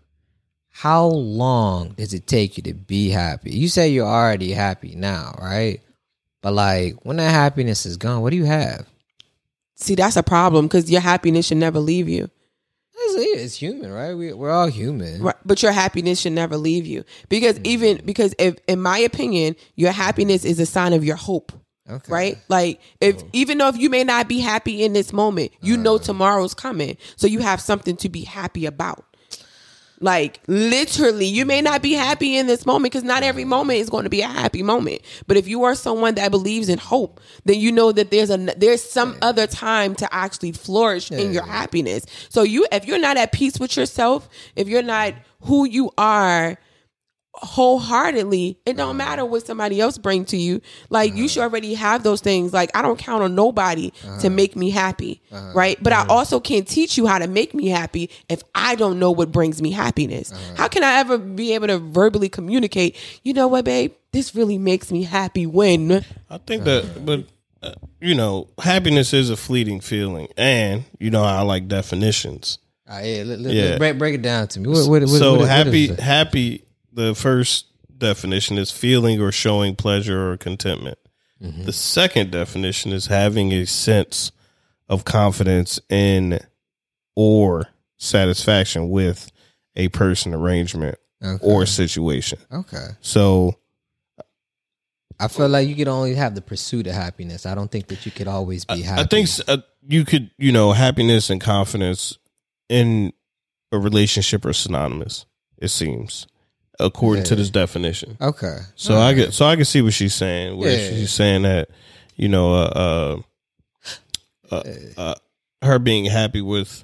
How 0.69 1.05
long 1.07 1.89
does 1.97 2.13
it 2.13 2.27
take 2.27 2.55
you 2.57 2.63
to 2.63 2.73
be 2.75 3.09
happy? 3.09 3.51
You 3.51 3.67
say 3.67 3.89
you're 3.89 4.05
already 4.07 4.51
happy 4.51 4.93
now, 4.95 5.35
right? 5.41 5.81
But 6.41 6.53
like 6.53 6.95
when 7.03 7.17
that 7.17 7.31
happiness 7.31 7.85
is 7.85 7.97
gone, 7.97 8.21
what 8.21 8.29
do 8.29 8.37
you 8.37 8.45
have? 8.45 8.85
See, 9.75 9.95
that's 9.95 10.15
a 10.17 10.23
problem 10.23 10.67
because 10.67 10.89
your 10.89 11.01
happiness 11.01 11.47
should 11.47 11.57
never 11.57 11.79
leave 11.79 12.07
you. 12.07 12.29
It's, 13.17 13.41
it's 13.43 13.55
human, 13.55 13.91
right? 13.91 14.13
We, 14.13 14.33
we're 14.33 14.51
all 14.51 14.67
human. 14.67 15.21
Right, 15.21 15.35
but 15.45 15.61
your 15.63 15.71
happiness 15.71 16.19
should 16.21 16.33
never 16.33 16.57
leave 16.57 16.85
you 16.85 17.03
because 17.29 17.55
Mm-hmm. 17.55 17.65
even 17.65 18.01
because 18.05 18.33
if 18.39 18.55
in 18.67 18.81
my 18.81 18.97
opinion 18.99 19.55
your 19.75 19.91
happiness 19.91 20.45
is 20.45 20.59
a 20.59 20.65
sign 20.65 20.93
of 20.93 21.03
your 21.03 21.15
hope 21.15 21.51
Okay. 21.89 22.11
right 22.11 22.37
like 22.49 22.81
if 22.99 23.23
even 23.31 23.57
though 23.59 23.69
if 23.69 23.77
you 23.77 23.89
may 23.89 24.03
not 24.03 24.27
be 24.27 24.39
happy 24.39 24.83
in 24.83 24.91
this 24.91 25.13
moment 25.13 25.51
you 25.61 25.75
Uh. 25.75 25.77
know 25.77 25.97
tomorrow's 25.97 26.53
coming 26.53 26.97
so 27.15 27.27
you 27.27 27.39
have 27.39 27.61
something 27.61 27.95
to 27.95 28.09
be 28.09 28.23
happy 28.23 28.65
about 28.65 29.05
like 29.99 30.39
literally 30.47 31.25
you 31.25 31.45
may 31.45 31.61
not 31.61 31.81
be 31.81 31.93
happy 31.93 32.37
in 32.37 32.47
this 32.47 32.65
moment 32.65 32.91
because 32.91 33.03
not 33.03 33.23
every 33.23 33.45
moment 33.45 33.79
is 33.79 33.89
going 33.89 34.03
to 34.03 34.09
be 34.09 34.21
a 34.21 34.27
happy 34.27 34.63
moment. 34.63 35.01
But 35.25 35.37
if 35.37 35.47
you 35.47 35.63
are 35.63 35.75
someone 35.75 36.15
that 36.15 36.31
believes 36.31 36.69
in 36.69 36.77
hope 36.77 37.19
then 37.45 37.59
you 37.59 37.71
know 37.71 37.91
that 37.91 38.11
there's 38.11 38.29
a 38.29 38.37
there's 38.37 38.83
some 38.83 39.17
other 39.21 39.47
time 39.47 39.95
to 39.95 40.13
actually 40.13 40.51
flourish 40.51 41.11
in 41.11 41.33
your 41.33 41.45
happiness. 41.45 42.05
So 42.29 42.43
you 42.43 42.67
if 42.71 42.85
you're 42.85 42.99
not 42.99 43.17
at 43.17 43.31
peace 43.31 43.59
with 43.59 43.75
yourself 43.75 44.29
if 44.55 44.67
you're 44.67 44.83
not 44.83 45.13
who 45.41 45.65
you 45.65 45.91
are 45.97 46.57
wholeheartedly 47.41 48.59
it 48.65 48.77
don't 48.77 48.89
mm-hmm. 48.89 48.97
matter 48.97 49.25
what 49.25 49.45
somebody 49.45 49.79
else 49.79 49.97
bring 49.97 50.25
to 50.25 50.37
you. 50.37 50.61
Like 50.89 51.15
you 51.15 51.27
should 51.27 51.39
uh-huh. 51.39 51.49
already 51.49 51.73
have 51.75 52.03
those 52.03 52.21
things. 52.21 52.53
Like 52.53 52.71
i 52.75 52.81
don't 52.81 52.97
count 52.97 53.23
on 53.23 53.35
nobody 53.35 53.91
to 53.91 54.07
uh-huh. 54.07 54.29
make 54.29 54.55
me 54.55 54.69
happy 54.69 55.21
uh-huh. 55.31 55.51
right? 55.53 55.81
But 55.81 55.93
i 55.93 56.05
also 56.07 56.39
can't 56.39 56.67
teach 56.67 56.97
you 56.97 57.07
how 57.07 57.19
to 57.19 57.27
make 57.27 57.53
me 57.53 57.67
happy 57.67 58.09
if 58.29 58.41
i 58.55 58.75
don't 58.75 58.99
know 58.99 59.11
what 59.11 59.31
brings 59.31 59.61
me 59.61 59.71
happiness. 59.71 60.33
How 60.55 60.67
can 60.67 60.83
i 60.83 60.95
ever 60.99 61.17
be 61.17 61.53
able 61.53 61.67
to 61.67 61.77
verbally 61.77 62.29
communicate 62.29 62.95
you 63.23 63.33
know 63.33 63.47
what 63.47 63.65
babe? 63.65 63.93
This 64.11 64.33
really 64.33 64.57
makes 64.57 64.91
me 64.91 65.03
happy 65.03 65.45
when 65.45 66.03
I 66.29 66.37
think 66.39 66.63
that, 66.63 67.05
but 67.05 67.25
uh, 67.61 67.73
you 67.99 68.15
know, 68.15 68.47
happiness 68.59 69.13
is 69.13 69.29
a 69.29 69.37
fleeting 69.37 69.79
feeling, 69.79 70.27
and 70.37 70.83
you 70.99 71.09
know 71.09 71.23
I 71.23 71.41
like 71.41 71.67
definitions. 71.67 72.59
Ah, 72.87 72.99
yeah, 73.01 73.23
let, 73.23 73.39
let- 73.39 73.53
Yeah. 73.53 73.63
let- 73.63 73.79
break, 73.79 73.97
break 73.97 74.15
it 74.15 74.21
down 74.21 74.47
to 74.49 74.59
me. 74.59 74.69
What, 74.69 74.87
what, 74.87 75.01
what, 75.01 75.09
so 75.09 75.31
what- 75.31 75.41
what 75.41 75.49
happy, 75.49 75.89
is 75.89 75.99
happy. 75.99 76.63
The 76.97 77.13
first 77.13 77.67
definition 77.95 78.57
is 78.57 78.71
feeling 78.71 79.21
or 79.21 79.31
showing 79.31 79.75
pleasure 79.75 80.31
or 80.31 80.37
contentment. 80.37 80.97
Mm-hmm. 81.39 81.65
The 81.65 81.71
second 81.71 82.31
definition 82.31 82.91
is 82.91 83.05
having 83.05 83.51
a 83.53 83.65
sense 83.67 84.31
of 84.89 85.05
confidence 85.05 85.79
in 85.89 86.39
or 87.15 87.67
satisfaction 87.97 88.89
with 88.89 89.31
a 89.75 89.89
person, 89.89 90.33
arrangement, 90.33 90.97
Okay. 91.23 91.43
or 91.45 91.67
situation. 91.67 92.39
Okay. 92.51 92.89
So 93.01 93.59
I 95.19 95.27
feel 95.27 95.49
like 95.49 95.67
you 95.67 95.75
could 95.75 95.87
only 95.87 96.15
have 96.15 96.33
the 96.33 96.41
pursuit 96.41 96.87
of 96.87 96.93
happiness. 96.93 97.45
I 97.45 97.53
don't 97.53 97.71
think 97.71 97.87
that 97.87 98.05
you 98.07 98.11
could 98.11 98.27
always 98.27 98.65
be 98.65 98.81
happy. 98.81 99.01
I 99.01 99.05
think 99.05 99.29
uh, 99.47 99.57
you 99.87 100.03
could, 100.03 100.31
you 100.39 100.51
know, 100.51 100.73
happiness 100.73 101.29
and 101.29 101.39
confidence 101.39 102.17
in 102.69 103.13
a 103.71 103.77
relationship 103.77 104.45
are 104.45 104.53
synonymous. 104.53 105.27
It 105.59 105.69
seems, 105.69 106.25
according 106.79 107.23
to 107.25 107.35
this 107.35 107.49
definition. 107.49 108.17
Okay. 108.21 108.57
So 108.75 108.97
I 108.97 109.13
get, 109.13 109.33
so 109.33 109.45
I 109.45 109.55
can 109.55 109.65
see 109.65 109.81
what 109.81 109.93
she's 109.93 110.13
saying. 110.13 110.57
Where 110.57 110.71
Yeah. 110.71 110.89
she's 110.89 111.11
saying 111.11 111.43
that, 111.43 111.69
you 112.15 112.27
know, 112.29 112.53
uh, 112.53 113.21
uh, 114.51 114.55
uh, 114.55 114.63
uh, 114.97 115.15
her 115.61 115.79
being 115.79 116.05
happy 116.05 116.41
with 116.41 116.83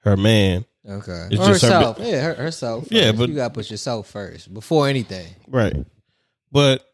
her 0.00 0.16
man, 0.16 0.64
Okay. 0.88 1.28
It's 1.30 1.40
or 1.40 1.48
just 1.48 1.62
her 1.64 1.72
herself. 1.72 1.98
yeah, 2.00 2.20
her, 2.22 2.34
herself. 2.34 2.88
Yeah, 2.90 3.12
but- 3.12 3.28
you 3.28 3.34
gotta 3.34 3.52
put 3.52 3.70
yourself 3.70 4.08
first 4.08 4.52
before 4.54 4.88
anything. 4.88 5.26
right? 5.48 5.76
But 6.50 6.84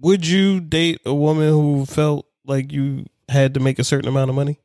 would 0.00 0.26
you 0.26 0.60
date 0.60 1.00
a 1.04 1.12
woman 1.14 1.48
who 1.48 1.84
felt 1.84 2.26
like 2.46 2.72
you 2.72 3.04
had 3.28 3.54
to 3.54 3.60
make 3.60 3.78
a 3.78 3.84
certain 3.84 4.08
amount 4.08 4.30
of 4.30 4.36
money? 4.36 4.58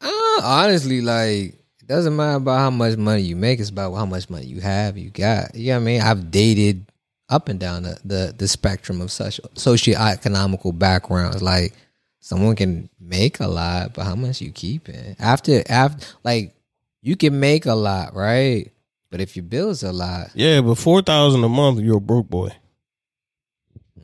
Uh, 0.00 0.40
honestly, 0.42 1.00
like 1.00 1.55
doesn't 1.86 2.16
matter 2.16 2.36
about 2.36 2.58
how 2.58 2.70
much 2.70 2.96
money 2.96 3.22
you 3.22 3.36
make. 3.36 3.60
It's 3.60 3.70
about 3.70 3.94
how 3.94 4.06
much 4.06 4.28
money 4.28 4.46
you 4.46 4.60
have. 4.60 4.96
You 4.98 5.10
got. 5.10 5.54
You 5.54 5.68
know 5.68 5.74
what 5.74 5.82
I 5.82 5.84
mean? 5.84 6.00
I've 6.02 6.30
dated 6.30 6.86
up 7.28 7.48
and 7.48 7.58
down 7.58 7.82
the 7.84 7.98
the, 8.04 8.34
the 8.36 8.48
spectrum 8.48 9.00
of 9.00 9.10
such 9.10 9.40
socioeconomical 9.54 10.78
backgrounds. 10.78 11.42
Like 11.42 11.74
someone 12.20 12.56
can 12.56 12.88
make 13.00 13.40
a 13.40 13.46
lot, 13.46 13.94
but 13.94 14.04
how 14.04 14.14
much 14.14 14.40
you 14.40 14.52
keeping 14.52 15.16
after 15.18 15.62
after 15.68 16.06
like 16.24 16.54
you 17.02 17.16
can 17.16 17.38
make 17.38 17.66
a 17.66 17.74
lot, 17.74 18.14
right? 18.14 18.70
But 19.10 19.20
if 19.20 19.36
your 19.36 19.44
bills 19.44 19.82
a 19.82 19.92
lot, 19.92 20.30
Yeah, 20.34 20.60
but 20.60 20.74
four 20.76 21.02
thousand 21.02 21.44
a 21.44 21.48
month, 21.48 21.80
you're 21.80 21.98
a 21.98 22.00
broke 22.00 22.28
boy. 22.28 22.50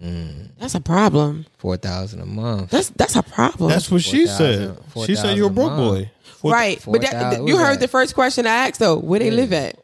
Mm, 0.03 0.49
that's 0.59 0.75
a 0.75 0.81
problem 0.81 1.47
four 1.59 1.77
thousand 1.77 2.21
a 2.21 2.27
month. 2.27 2.71
that's 2.71 2.91
that's 2.91 3.17
a 3.17 3.23
problem 3.23 3.71
That's 3.71 3.91
what 3.91 4.03
she 4.03 4.27
4,000 4.27 4.77
said. 4.95 5.07
She 5.07 5.15
said 5.15 5.37
you're 5.37 5.47
a 5.49 5.51
broke 5.51 5.77
boy. 5.77 6.11
Four- 6.39 6.53
right 6.53 6.83
but 6.85 7.01
that, 7.03 7.13
4,000 7.13 7.47
you 7.47 7.57
heard 7.59 7.75
that? 7.77 7.81
the 7.81 7.89
first 7.89 8.15
question 8.15 8.47
i 8.47 8.67
asked 8.69 8.81
though 8.81 8.97
where 8.99 9.21
they 9.21 9.27
Yeah. 9.31 9.33
live 9.37 9.53
at 9.53 9.77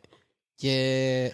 Yeah, 0.58 0.72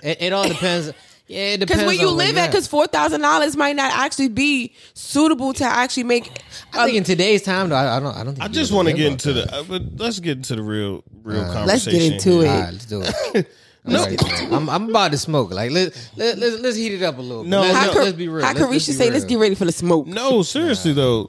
it, 0.02 0.16
it 0.20 0.32
all 0.32 0.46
depends. 0.48 0.92
Yeah, 1.26 1.54
it 1.54 1.60
depends. 1.60 1.82
Because 1.82 1.86
where 1.86 1.94
you 1.94 2.10
on 2.10 2.18
live 2.18 2.36
at, 2.36 2.50
because 2.50 2.66
four 2.66 2.86
thousand 2.86 3.22
dollars 3.22 3.56
might 3.56 3.74
not 3.76 3.90
actually 3.92 4.28
be 4.28 4.74
suitable 4.92 5.54
to 5.54 5.64
actually 5.64 6.02
make. 6.04 6.30
I 6.74 6.84
think 6.84 6.98
in 6.98 7.04
today's 7.04 7.40
time, 7.40 7.70
though, 7.70 7.76
I, 7.76 7.96
I 7.96 8.00
don't. 8.00 8.14
I 8.14 8.24
don't. 8.24 8.34
Think 8.34 8.44
I 8.44 8.48
just 8.48 8.70
want 8.72 8.88
to 8.88 8.92
get 8.94 9.06
into 9.10 9.32
that. 9.32 9.48
the. 9.50 9.56
Uh, 9.56 9.62
but 9.62 9.82
let's 9.96 10.20
get 10.20 10.36
into 10.36 10.54
the 10.56 10.62
real, 10.62 11.02
real 11.22 11.40
Uh, 11.40 11.64
Let's 11.64 11.86
get 11.86 12.02
into 12.12 12.40
here. 12.40 12.42
it. 12.42 12.48
All 12.50 12.60
right, 12.60 12.72
let's 12.74 12.84
do 12.84 13.02
it. 13.02 13.48
Let's. 13.86 14.22
I'm, 14.50 14.68
I'm 14.70 14.88
about 14.88 15.12
to 15.12 15.18
smoke. 15.18 15.52
Like 15.52 15.70
let 15.70 15.94
let 16.16 16.38
let's, 16.38 16.58
let's 16.60 16.76
heat 16.76 16.92
it 16.94 17.02
up 17.02 17.18
a 17.18 17.20
little. 17.20 17.42
bit. 17.42 17.50
No, 17.50 17.60
let's, 17.60 17.74
no. 17.74 17.92
How, 17.92 17.98
let's, 18.04 18.16
be 18.16 18.28
real. 18.28 18.44
how 18.44 18.52
Let's- 18.54 18.60
let's 18.60 18.72
Carisha 18.84 18.86
be 18.88 18.92
say, 18.94 19.10
"Let's 19.10 19.24
get 19.26 19.38
ready 19.38 19.54
for 19.54 19.66
the 19.66 19.72
smoke." 19.72 20.06
No, 20.06 20.42
seriously 20.42 20.92
though, 20.94 21.24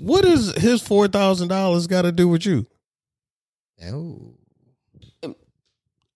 what 0.00 0.22
does 0.24 0.54
his 0.56 0.80
four 0.80 1.08
thousand 1.08 1.48
dollars 1.48 1.86
got 1.86 2.02
to 2.02 2.12
do 2.12 2.26
with 2.28 2.46
you? 2.46 2.66
Ooh. 3.84 4.34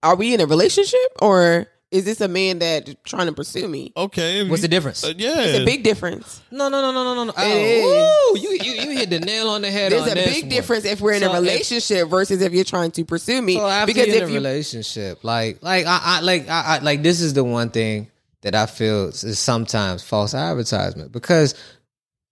Are 0.03 0.17
we 0.17 0.35
in 0.35 0.41
a 0.41 0.47
relationship, 0.47 1.01
or 1.23 1.67
is 1.95 2.05
this 2.05 2.21
a 2.21 2.29
man 2.29 2.59
that 2.59 3.03
trying 3.05 3.27
to 3.29 3.33
pursue 3.33 3.69
me? 3.69 3.93
Okay, 3.97 4.49
What's 4.49 4.63
the 4.63 4.69
difference? 4.69 5.05
uh, 5.05 5.13
yeah, 5.17 5.41
It's 5.43 5.59
a 5.61 5.65
big 5.65 5.83
difference. 5.85 6.43
No, 6.51 6.69
no, 6.69 6.81
no, 6.83 6.91
no, 6.93 7.05
no, 7.05 7.15
no, 7.15 7.25
no. 7.25 7.33
Oh, 7.37 8.31
woo, 8.35 8.41
you, 8.41 8.51
you 8.63 8.73
you 8.83 8.91
hit 8.99 9.11
the 9.11 9.21
nail 9.21 9.49
on 9.49 9.63
the 9.63 9.71
head. 9.71 9.93
There's 9.93 10.03
on 10.03 10.09
a 10.11 10.15
this 10.15 10.35
big 10.35 10.43
one. 10.45 10.49
difference 10.51 10.85
if 10.85 11.01
we're 11.01 11.13
in 11.13 11.21
So 11.21 11.31
a 11.31 11.35
if- 11.37 11.41
relationship 11.41 12.09
versus 12.09 12.43
if 12.43 12.53
you're 12.53 12.65
trying 12.65 12.91
to 12.93 13.05
pursue 13.05 13.41
me. 13.41 13.55
So 13.57 13.67
after 13.67 13.87
because 13.87 14.07
you're 14.09 14.17
in 14.17 14.23
if 14.25 14.29
a 14.29 14.33
you 14.33 14.39
relationship, 14.39 15.23
like, 15.25 15.63
like 15.63 15.87
I, 15.87 16.01
I 16.03 16.21
like, 16.21 16.49
I, 16.49 16.63
I, 16.63 16.79
like, 16.81 17.03
this 17.03 17.21
is 17.21 17.33
the 17.35 17.45
one 17.45 17.71
thing 17.71 18.11
that 18.43 18.55
I 18.55 18.67
feel 18.67 19.07
is 19.09 19.39
sometimes 19.39 20.03
false 20.03 20.35
advertisement 20.35 21.13
because, 21.13 21.55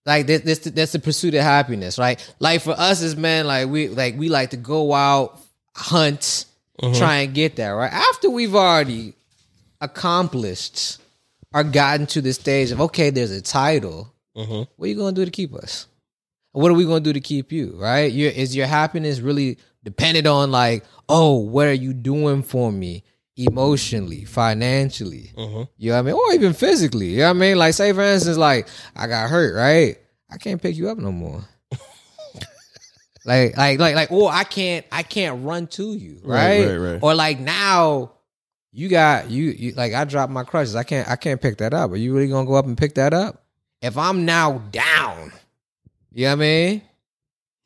like, 0.05 0.27
this, 0.27 0.41
this, 0.41 0.59
that's 0.59 0.91
the 0.91 0.99
pursuit 0.99 1.33
of 1.35 1.41
happiness, 1.41 1.97
right? 1.97 2.19
Like 2.39 2.61
for 2.61 2.71
us 2.77 3.01
as 3.01 3.15
men, 3.15 3.47
like 3.47 3.69
we, 3.69 3.87
like 3.87 4.17
we 4.17 4.29
like 4.29 4.49
to 4.51 4.57
go 4.57 4.93
out, 4.93 5.39
hunt, 5.75 6.45
try 6.95 7.19
and 7.19 7.33
get 7.33 7.55
that, 7.55 7.69
right? 7.69 7.91
After 7.91 8.29
we've 8.29 8.53
already 8.53 9.13
accomplished 9.83 10.97
or 11.53 11.63
gotten 11.63 12.05
to 12.07 12.21
the 12.21 12.33
stage 12.33 12.71
of 12.71 12.81
okay, 12.81 13.09
there's 13.09 13.31
a 13.31 13.41
title. 13.41 14.13
Mhm. 14.37 14.67
What 14.75 14.85
are 14.85 14.89
you 14.89 14.95
gonna 14.95 15.11
do 15.13 15.25
to 15.25 15.31
keep 15.31 15.53
us? 15.53 15.87
What 16.53 16.71
are 16.71 16.75
we 16.75 16.85
gonna 16.85 16.99
do 16.99 17.13
to 17.13 17.19
keep 17.19 17.51
you? 17.51 17.75
Right? 17.77 18.11
Your 18.11 18.31
is 18.31 18.55
your 18.55 18.67
happiness 18.67 19.19
really 19.19 19.57
dependent 19.83 20.27
on 20.27 20.51
like, 20.51 20.83
oh, 21.09 21.35
what 21.37 21.67
are 21.67 21.73
you 21.73 21.93
doing 21.93 22.41
for 22.43 22.71
me 22.71 23.03
emotionally, 23.37 24.23
financially? 24.25 25.31
Mhm. 25.37 25.67
You 25.77 25.89
know 25.89 25.95
what 25.95 25.99
I 25.99 26.01
mean? 26.03 26.15
Or 26.15 26.33
even 26.33 26.53
physically. 26.53 27.07
You 27.07 27.17
know 27.19 27.23
what 27.25 27.37
I 27.37 27.39
mean? 27.39 27.57
Like, 27.57 27.73
say 27.73 27.91
for 27.93 28.01
instance, 28.03 28.37
like 28.37 28.67
I 28.95 29.07
got 29.07 29.29
hurt, 29.29 29.55
right? 29.55 29.97
I 30.31 30.37
can't 30.37 30.61
pick 30.61 30.75
you 30.75 30.89
up 30.89 30.97
no 30.97 31.11
more. 31.11 31.43
like 33.25 33.55
like 33.57 33.79
like 33.79 33.95
like 33.95 34.11
or 34.11 34.31
I 34.31 34.43
can't 34.43 34.85
I 34.91 35.03
can't 35.03 35.45
run 35.45 35.67
to 35.67 35.93
you, 35.93 36.19
right? 36.23 36.65
Right, 36.65 36.77
right, 36.77 36.91
right. 36.93 36.99
Or 37.03 37.13
like 37.15 37.39
now 37.39 38.11
you 38.73 38.89
got 38.89 39.29
you, 39.29 39.51
you 39.51 39.71
like 39.73 39.93
I 39.93 40.03
dropped 40.03 40.31
my 40.33 40.43
crutches. 40.43 40.75
I 40.75 40.83
can't 40.83 41.07
I 41.07 41.15
can't 41.15 41.39
pick 41.41 41.57
that 41.59 41.73
up. 41.73 41.91
Are 41.91 41.95
you 41.95 42.13
really 42.13 42.27
gonna 42.27 42.47
go 42.47 42.55
up 42.55 42.65
and 42.65 42.77
pick 42.77 42.95
that 42.95 43.13
up? 43.13 43.43
If 43.81 43.97
I'm 43.97 44.25
now 44.25 44.59
down, 44.71 45.31
you 46.11 46.23
know 46.25 46.29
what 46.31 46.33
I 46.33 46.35
mean? 46.35 46.81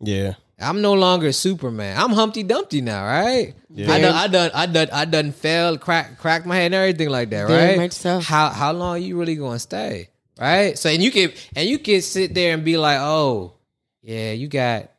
Yeah. 0.01 0.33
I'm 0.59 0.81
no 0.81 0.93
longer 0.93 1.31
Superman. 1.31 1.97
I'm 1.99 2.11
Humpty 2.11 2.41
Dumpty 2.41 2.81
now, 2.81 3.05
right? 3.05 3.53
Yeah. 3.69 3.91
I 3.91 3.99
done, 4.01 4.15
I 4.15 4.27
done, 4.27 4.51
I 4.55 4.65
done, 4.65 4.87
I 4.91 5.05
done 5.05 5.31
failed, 5.31 5.81
crack, 5.81 6.17
cracked 6.17 6.47
my 6.47 6.55
head 6.55 6.65
and 6.67 6.75
everything 6.75 7.09
like 7.09 7.29
that, 7.29 7.47
Very 7.47 7.77
right? 7.77 7.93
so. 7.93 8.19
How 8.19 8.49
how 8.49 8.71
long 8.73 8.95
are 8.95 8.97
you 8.97 9.19
really 9.19 9.35
gonna 9.35 9.59
stay, 9.59 10.09
right? 10.39 10.77
So 10.77 10.89
and 10.89 11.01
you 11.01 11.11
can 11.11 11.31
and 11.55 11.69
you 11.69 11.77
can 11.77 12.01
sit 12.01 12.33
there 12.33 12.55
and 12.55 12.65
be 12.65 12.75
like, 12.77 12.97
oh, 12.99 13.53
yeah, 14.01 14.31
you 14.31 14.47
got 14.47 14.89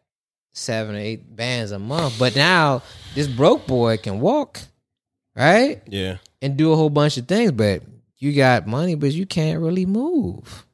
seven 0.52 0.94
or 0.94 0.98
eight 0.98 1.34
bands 1.34 1.72
a 1.72 1.78
month, 1.80 2.16
but 2.20 2.36
now 2.36 2.82
this 3.16 3.26
broke 3.26 3.66
boy 3.66 3.96
can 3.96 4.20
walk, 4.20 4.61
right, 5.45 5.80
Yeah. 5.89 6.18
and 6.43 6.57
do 6.57 6.72
a 6.72 6.76
whole 6.76 6.91
bunch 6.91 7.16
of 7.16 7.26
things, 7.28 7.53
but 7.53 7.82
you 8.18 8.32
got 8.32 8.66
money, 8.66 8.95
but 8.97 9.12
you 9.12 9.26
can't 9.26 9.61
really 9.61 9.86
move. 9.86 10.64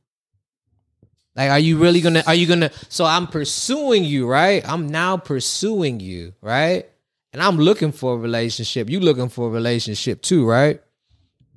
Like, 1.36 1.50
are 1.50 1.58
you 1.58 1.78
really 1.78 2.00
gonna? 2.00 2.22
Are 2.26 2.34
you 2.34 2.46
gonna? 2.46 2.70
So 2.88 3.04
I'm 3.04 3.26
pursuing 3.26 4.04
you, 4.04 4.26
right? 4.26 4.62
I'm 4.68 4.86
now 4.88 5.16
pursuing 5.16 5.98
you, 6.00 6.32
right? 6.40 6.88
And 7.32 7.42
I'm 7.42 7.56
looking 7.58 7.90
for 7.90 8.14
a 8.14 8.16
relationship. 8.16 8.88
You 8.88 9.00
looking 9.00 9.28
for 9.28 9.48
a 9.48 9.50
relationship 9.50 10.22
too, 10.22 10.46
right? 10.46 10.80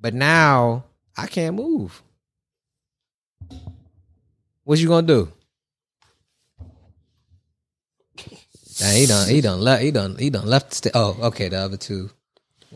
But 0.01 0.15
now 0.15 0.85
I 1.15 1.27
can't 1.27 1.55
move. 1.55 2.01
What 4.63 4.79
you 4.79 4.87
gonna 4.87 5.05
do? 5.07 5.31
Dang, 8.79 8.95
he 8.97 9.05
done, 9.07 9.27
he 9.29 9.41
done 9.41 9.61
left, 9.61 9.81
he 9.83 9.91
done, 9.91 10.15
he 10.17 10.29
done 10.29 10.45
left. 10.47 10.69
The 10.69 10.75
sta- 10.75 10.91
oh, 10.93 11.17
okay, 11.27 11.49
the 11.49 11.57
other 11.57 11.77
two 11.77 12.09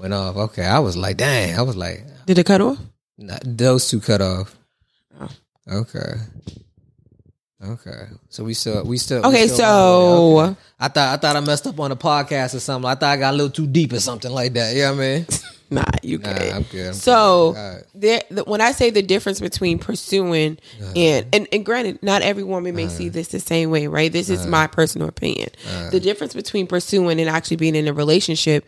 went 0.02 0.14
off. 0.14 0.36
Okay, 0.36 0.66
I 0.66 0.80
was 0.80 0.98
like, 0.98 1.18
dang, 1.18 1.58
I 1.58 1.62
was 1.62 1.76
like, 1.76 2.04
Did 2.26 2.38
it 2.40 2.46
cut 2.46 2.62
off? 2.62 2.78
Nah, 3.18 3.38
those 3.46 3.88
two 3.90 4.00
cut 4.02 4.22
off. 4.22 4.56
Okay. 5.72 6.14
Okay. 7.64 8.06
So 8.30 8.44
we 8.44 8.56
still 8.56 8.84
we 8.84 8.98
still 8.98 9.22
we 9.22 9.28
Okay, 9.30 9.48
still- 9.48 9.58
so- 9.58 10.40
okay. 10.40 10.56
I 10.80 10.88
thought 10.88 11.14
I 11.14 11.18
thought 11.18 11.36
I 11.36 11.40
messed 11.42 11.68
up 11.68 11.80
on 11.80 11.92
the 11.92 11.96
podcast 11.96 12.56
or 12.56 12.60
something. 12.60 12.90
I 12.90 12.96
thought 12.96 13.12
I 13.12 13.18
got 13.18 13.34
a 13.36 13.38
little 13.38 13.52
too 13.52 13.68
deep 13.68 13.94
or 13.94 14.00
something 14.00 14.32
like 14.32 14.54
that. 14.54 14.74
You 14.76 14.82
know 14.84 14.94
what 14.96 15.04
I 15.04 15.08
mean? 15.18 15.26
Nah, 15.74 15.86
you 16.04 16.18
Nah, 16.18 16.34
can't. 16.34 16.54
I'm 16.56 16.64
good. 16.64 16.88
I'm 16.88 16.94
So 16.94 17.54
good. 17.54 17.58
All 17.62 17.74
right. 17.76 17.84
there, 17.96 18.22
the, 18.30 18.44
when 18.44 18.60
I 18.60 18.74
say 18.74 18.90
the 18.90 19.02
difference 19.02 19.40
between 19.40 19.80
pursuing 19.80 20.58
Uh-huh. 20.82 20.92
and, 20.98 21.26
and 21.32 21.48
and 21.54 21.66
granted, 21.66 22.04
not 22.04 22.22
every 22.24 22.44
woman 22.44 22.76
may 22.76 22.90
see 22.90 23.08
this 23.08 23.30
the 23.30 23.40
same 23.40 23.70
way, 23.72 23.88
right? 23.88 24.12
This 24.12 24.30
Uh-huh. 24.30 24.42
is 24.42 24.48
my 24.48 24.68
personal 24.68 25.08
opinion. 25.08 25.48
The 25.92 26.02
difference 26.02 26.34
between 26.34 26.68
pursuing 26.68 27.22
and 27.22 27.30
actually 27.30 27.56
being 27.56 27.76
in 27.78 27.88
a 27.88 27.94
relationship. 27.94 28.66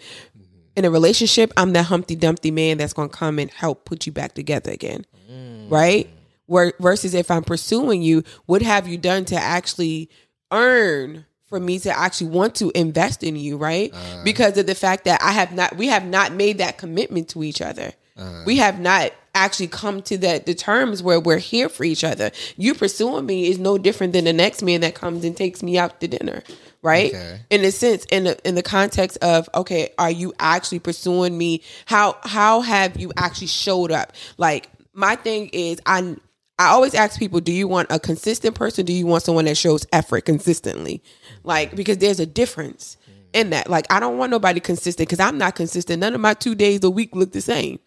In 0.75 0.85
a 0.85 0.89
relationship, 0.89 1.53
I'm 1.55 1.73
that 1.73 1.83
Humpty 1.83 2.15
Dumpty 2.15 2.49
man 2.51 2.77
that's 2.77 2.93
gonna 2.93 3.09
come 3.09 3.37
and 3.39 3.51
help 3.51 3.85
put 3.85 4.05
you 4.05 4.11
back 4.11 4.33
together 4.33 4.71
again, 4.71 5.05
Mm. 5.31 5.69
right? 5.71 6.09
Where 6.47 6.73
versus 6.79 7.13
if 7.13 7.29
I'm 7.31 7.43
pursuing 7.43 8.01
you, 8.01 8.23
what 8.47 8.61
have 8.61 8.87
you 8.87 8.97
done 8.97 9.25
to 9.25 9.35
actually 9.35 10.09
earn 10.51 11.25
for 11.47 11.59
me 11.59 11.77
to 11.79 11.95
actually 11.97 12.27
want 12.31 12.55
to 12.55 12.71
invest 12.73 13.23
in 13.23 13.35
you, 13.35 13.57
right? 13.57 13.93
Uh. 13.93 14.23
because 14.23 14.57
of 14.57 14.65
the 14.65 14.73
fact 14.75 15.05
that 15.05 15.21
I 15.21 15.31
have 15.31 15.51
not, 15.53 15.77
we 15.77 15.87
have 15.87 16.05
not 16.05 16.33
made 16.33 16.57
that 16.57 16.77
commitment 16.79 17.29
to 17.29 17.43
each 17.43 17.61
other. 17.61 17.93
Uh. 18.17 18.43
we 18.45 18.57
have 18.57 18.79
not 18.79 19.11
actually 19.35 19.67
come 19.67 20.01
to 20.03 20.15
that 20.19 20.45
the 20.45 20.53
terms 20.53 21.01
where 21.01 21.19
we're 21.19 21.37
here 21.39 21.69
for 21.69 21.83
each 21.83 22.03
other. 22.03 22.31
You 22.57 22.73
pursuing 22.75 23.25
me 23.25 23.47
is 23.47 23.57
no 23.59 23.77
different 23.79 24.13
than 24.13 24.25
the 24.25 24.33
next 24.33 24.61
man 24.63 24.81
that 24.81 24.93
comes 24.95 25.23
and 25.23 25.35
takes 25.37 25.63
me 25.63 25.77
out 25.77 25.99
to 26.01 26.07
dinner, 26.07 26.43
right? 26.83 27.13
Okay. 27.13 27.39
In 27.49 27.63
a 27.63 27.71
sense, 27.71 28.05
in 28.11 28.25
the 28.25 28.47
in 28.47 28.55
the 28.55 28.61
context 28.61 29.17
of 29.23 29.49
okay, 29.55 29.89
are 29.97 30.11
you 30.11 30.33
actually 30.39 30.79
pursuing 30.79 31.35
me? 31.37 31.63
How 31.85 32.17
how 32.23 32.61
have 32.61 32.99
you 32.99 33.11
actually 33.17 33.47
showed 33.47 33.91
up? 33.91 34.13
Like 34.37 34.69
my 34.93 35.15
thing 35.15 35.49
is, 35.53 35.79
I 35.85 36.15
I 36.59 36.67
always 36.67 36.93
ask 36.93 37.17
people, 37.17 37.39
do 37.39 37.51
you 37.51 37.67
want 37.67 37.87
a 37.89 37.99
consistent 37.99 38.55
person? 38.55 38.85
Do 38.85 38.93
you 38.93 39.07
want 39.07 39.23
someone 39.23 39.45
that 39.45 39.57
shows 39.57 39.87
effort 39.91 40.25
consistently? 40.25 41.01
Like 41.43 41.75
because 41.75 41.97
there's 41.97 42.19
a 42.19 42.25
difference 42.25 42.97
mm. 43.09 43.13
in 43.33 43.49
that. 43.51 43.69
Like 43.69 43.91
I 43.91 43.99
don't 43.99 44.17
want 44.17 44.29
nobody 44.29 44.59
consistent 44.59 45.09
because 45.09 45.19
I'm 45.19 45.37
not 45.37 45.55
consistent. 45.55 45.99
None 46.01 46.13
of 46.13 46.21
my 46.21 46.35
two 46.35 46.53
days 46.53 46.83
a 46.83 46.89
week 46.89 47.15
look 47.15 47.31
the 47.31 47.41
same. 47.41 47.79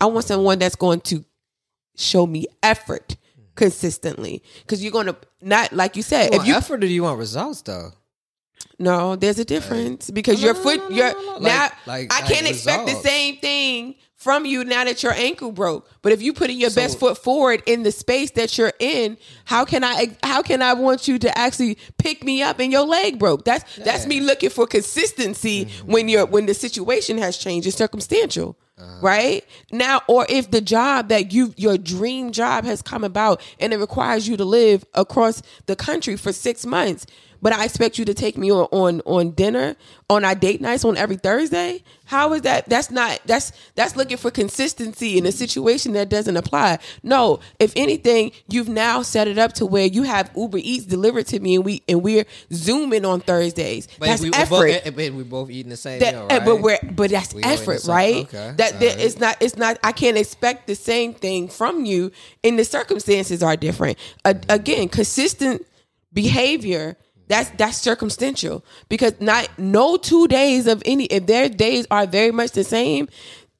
I 0.00 0.06
want 0.06 0.24
someone 0.24 0.58
that's 0.58 0.76
going 0.76 1.00
to 1.02 1.24
show 1.96 2.26
me 2.26 2.46
effort 2.62 3.08
mm. 3.08 3.54
consistently 3.56 4.42
because 4.60 4.82
you're 4.82 4.92
going 4.92 5.06
to 5.06 5.16
not 5.42 5.72
like 5.72 5.96
you 5.96 6.02
said 6.02 6.32
You 6.32 6.40
if 6.40 6.46
you 6.46 6.54
effort 6.54 6.76
or 6.76 6.78
do 6.78 6.86
you 6.86 7.02
want 7.02 7.18
results 7.18 7.60
though? 7.62 7.92
No, 8.78 9.16
there's 9.16 9.38
a 9.38 9.44
difference 9.44 10.10
because 10.10 10.40
No, 10.40 10.46
your 10.46 10.54
foot, 10.54 10.78
no, 10.78 10.88
no, 10.88 10.96
your 10.96 11.12
no, 11.12 11.32
no. 11.34 11.38
now. 11.38 11.62
Like- 11.86 12.10
like- 12.10 12.12
I 12.12 12.20
can't 12.26 12.44
like 12.44 12.54
expect 12.54 12.86
the 12.86 12.94
same 12.96 13.36
thing 13.38 13.94
from 14.16 14.46
you 14.46 14.64
now 14.64 14.84
that 14.84 15.02
your 15.02 15.12
ankle 15.12 15.52
broke. 15.52 15.86
But 16.00 16.12
if 16.12 16.22
you 16.22 16.32
putting 16.32 16.58
your 16.58 16.70
So- 16.70 16.80
best 16.80 16.98
foot 16.98 17.18
forward 17.22 17.62
in 17.66 17.82
the 17.82 17.92
space 17.92 18.30
that 18.32 18.56
you're 18.56 18.72
in, 18.78 19.18
how 19.44 19.64
can 19.66 19.84
I? 19.84 20.16
How 20.22 20.40
can 20.42 20.62
I 20.62 20.72
want 20.72 21.06
you 21.06 21.18
to 21.18 21.38
actually 21.38 21.76
pick 21.98 22.24
me 22.24 22.42
up 22.42 22.58
and 22.58 22.72
your 22.72 22.86
leg 22.86 23.18
broke? 23.18 23.44
That's 23.44 23.64
that's 23.76 24.06
me 24.06 24.20
looking 24.20 24.50
for 24.50 24.66
consistency 24.66 25.66
Mm-hmm. 25.66 25.92
when 25.92 26.08
you're 26.08 26.26
when 26.26 26.46
the 26.46 26.54
situation 26.54 27.18
has 27.18 27.36
changed. 27.36 27.66
It's 27.66 27.76
circumstantial. 27.76 28.56
Uh-huh. 28.76 28.98
Right 29.02 29.44
now, 29.70 30.00
or 30.08 30.26
if 30.28 30.50
the 30.50 30.60
job 30.60 31.08
that 31.10 31.32
you 31.32 31.54
your 31.56 31.78
dream 31.78 32.32
job 32.32 32.64
has 32.64 32.82
come 32.82 33.04
about 33.04 33.40
and 33.60 33.72
it 33.72 33.76
requires 33.78 34.26
you 34.26 34.36
to 34.36 34.44
live 34.44 34.84
across 34.94 35.42
the 35.66 35.76
country 35.76 36.16
for 36.16 36.32
six 36.32 36.66
months, 36.66 37.06
but 37.44 37.52
I 37.52 37.66
expect 37.66 37.98
you 37.98 38.06
to 38.06 38.14
take 38.14 38.38
me 38.38 38.50
on 38.50 38.64
on, 38.72 39.02
on 39.04 39.32
dinner 39.32 39.76
on 40.08 40.24
our 40.24 40.34
date 40.34 40.62
nights 40.62 40.82
on 40.82 40.96
every 40.96 41.16
Thursday. 41.16 41.82
How 42.06 42.32
is 42.32 42.40
that? 42.42 42.66
That's 42.70 42.90
not 42.90 43.20
that's 43.26 43.52
that's 43.74 43.96
looking 43.96 44.16
for 44.16 44.30
consistency 44.30 45.18
in 45.18 45.26
a 45.26 45.32
situation 45.32 45.92
that 45.92 46.08
doesn't 46.08 46.38
apply. 46.38 46.78
No, 47.02 47.40
if 47.60 47.74
anything, 47.76 48.32
you've 48.48 48.68
now 48.70 49.02
set 49.02 49.28
it 49.28 49.36
up 49.36 49.52
to 49.54 49.66
where 49.66 49.84
you 49.86 50.04
have 50.04 50.30
Uber 50.34 50.56
Eats 50.62 50.86
delivered 50.86 51.26
to 51.28 51.38
me 51.40 51.56
and 51.56 51.64
we 51.66 51.82
and 51.86 52.02
we're 52.02 52.24
zooming 52.50 53.04
on 53.04 53.20
Thursdays. 53.20 53.88
But 53.98 54.06
that's 54.06 54.22
we, 54.22 54.30
effort. 54.32 54.48
both, 54.48 54.86
eh, 54.86 54.90
eh, 55.06 55.10
we 55.10 55.22
both 55.22 55.50
eating 55.50 55.68
the 55.70 55.76
same 55.76 56.00
That, 56.00 56.14
meal, 56.14 56.26
eh, 56.30 56.36
right? 56.38 56.44
but 56.46 56.62
we're 56.62 56.78
but 56.92 57.10
that's 57.10 57.34
We 57.34 57.42
all 57.42 57.50
in 57.50 57.56
the 57.56 57.62
effort, 57.62 57.84
right? 57.86 58.24
okay, 58.24 58.54
That, 58.56 58.56
that 58.56 58.82
alright. 58.82 59.00
it's 59.00 59.18
not 59.18 59.36
it's 59.40 59.56
not. 59.56 59.78
I 59.84 59.92
can't 59.92 60.16
expect 60.16 60.66
the 60.66 60.74
same 60.74 61.12
thing 61.12 61.48
from 61.48 61.84
you, 61.84 62.10
and 62.42 62.58
the 62.58 62.64
circumstances 62.64 63.42
are 63.42 63.56
different. 63.56 63.98
A- 64.24 64.40
again, 64.48 64.88
consistent 64.88 65.66
behavior. 66.12 66.96
That's 67.28 67.50
that's 67.50 67.78
circumstantial 67.78 68.64
because 68.88 69.14
not 69.20 69.48
no 69.58 69.96
two 69.96 70.28
days 70.28 70.66
of 70.66 70.82
any 70.84 71.04
if 71.06 71.26
their 71.26 71.48
days 71.48 71.86
are 71.90 72.06
very 72.06 72.30
much 72.30 72.52
the 72.52 72.64
same. 72.64 73.08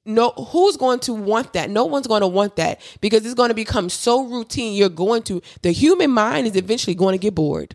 No, 0.06 0.30
who's 0.30 0.76
going 0.76 1.00
to 1.00 1.14
want 1.14 1.54
that? 1.54 1.70
No 1.70 1.86
one's 1.86 2.06
going 2.06 2.20
to 2.20 2.26
want 2.26 2.56
that 2.56 2.82
because 3.00 3.24
it's 3.24 3.34
going 3.34 3.48
to 3.48 3.54
become 3.54 3.88
so 3.88 4.24
routine. 4.26 4.74
You're 4.74 4.90
going 4.90 5.22
to 5.24 5.40
the 5.62 5.72
human 5.72 6.10
mind 6.10 6.46
is 6.46 6.56
eventually 6.56 6.94
going 6.94 7.12
to 7.12 7.18
get 7.18 7.34
bored. 7.34 7.74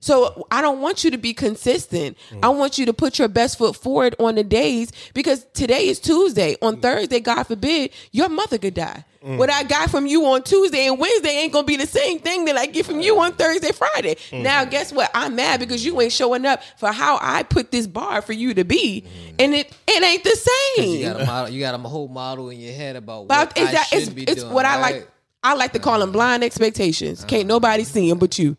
So 0.00 0.46
I 0.50 0.60
don't 0.60 0.80
want 0.80 1.04
you 1.04 1.10
to 1.10 1.18
be 1.18 1.32
consistent. 1.32 2.16
Mm. 2.30 2.40
I 2.42 2.48
want 2.50 2.78
you 2.78 2.86
to 2.86 2.92
put 2.92 3.18
your 3.18 3.28
best 3.28 3.58
foot 3.58 3.76
forward 3.76 4.14
on 4.18 4.34
the 4.34 4.44
days 4.44 4.92
because 5.14 5.44
today 5.54 5.88
is 5.88 5.98
Tuesday. 5.98 6.56
On 6.62 6.76
mm. 6.76 6.82
Thursday, 6.82 7.20
God 7.20 7.44
forbid, 7.44 7.90
your 8.12 8.28
mother 8.28 8.58
could 8.58 8.74
die. 8.74 9.04
Mm. 9.24 9.38
What 9.38 9.50
I 9.50 9.64
got 9.64 9.90
from 9.90 10.06
you 10.06 10.24
on 10.26 10.42
Tuesday 10.44 10.86
and 10.86 10.98
Wednesday 10.98 11.30
ain't 11.30 11.52
gonna 11.52 11.66
be 11.66 11.76
the 11.76 11.86
same 11.86 12.20
thing 12.20 12.44
that 12.44 12.56
I 12.56 12.66
get 12.66 12.86
from 12.86 13.00
you 13.00 13.18
on 13.20 13.32
Thursday, 13.32 13.72
Friday. 13.72 14.16
Now, 14.32 14.64
guess 14.64 14.92
what? 14.92 15.10
I'm 15.14 15.34
mad 15.34 15.58
because 15.58 15.84
you 15.84 16.00
ain't 16.00 16.12
showing 16.12 16.46
up 16.46 16.62
for 16.76 16.92
how 16.92 17.18
I 17.20 17.42
put 17.42 17.72
this 17.72 17.86
bar 17.88 18.22
for 18.22 18.32
you 18.32 18.54
to 18.54 18.64
be, 18.64 19.04
and 19.38 19.54
it 19.54 19.72
it 19.88 20.02
ain't 20.04 20.22
the 20.22 20.36
same. 20.76 21.00
you 21.00 21.06
got 21.06 21.20
a 21.20 21.26
model, 21.26 21.52
you 21.52 21.60
got 21.60 21.74
a 21.74 21.78
whole 21.78 22.08
model 22.08 22.50
in 22.50 22.60
your 22.60 22.74
head 22.74 22.94
about 22.94 23.26
But 23.26 23.48
what 23.48 23.58
is 23.58 23.68
I 23.68 23.72
that 23.72 23.86
should 23.86 23.98
it's, 24.02 24.08
be 24.10 24.22
it's 24.24 24.42
doing. 24.42 24.54
what 24.54 24.64
I 24.64 24.80
like. 24.80 25.10
I 25.42 25.54
like 25.54 25.72
to 25.74 25.78
call 25.78 26.00
them 26.00 26.10
blind 26.10 26.42
expectations. 26.42 27.24
Can't 27.24 27.46
nobody 27.46 27.84
see 27.84 28.08
them 28.08 28.18
but 28.18 28.36
you. 28.38 28.56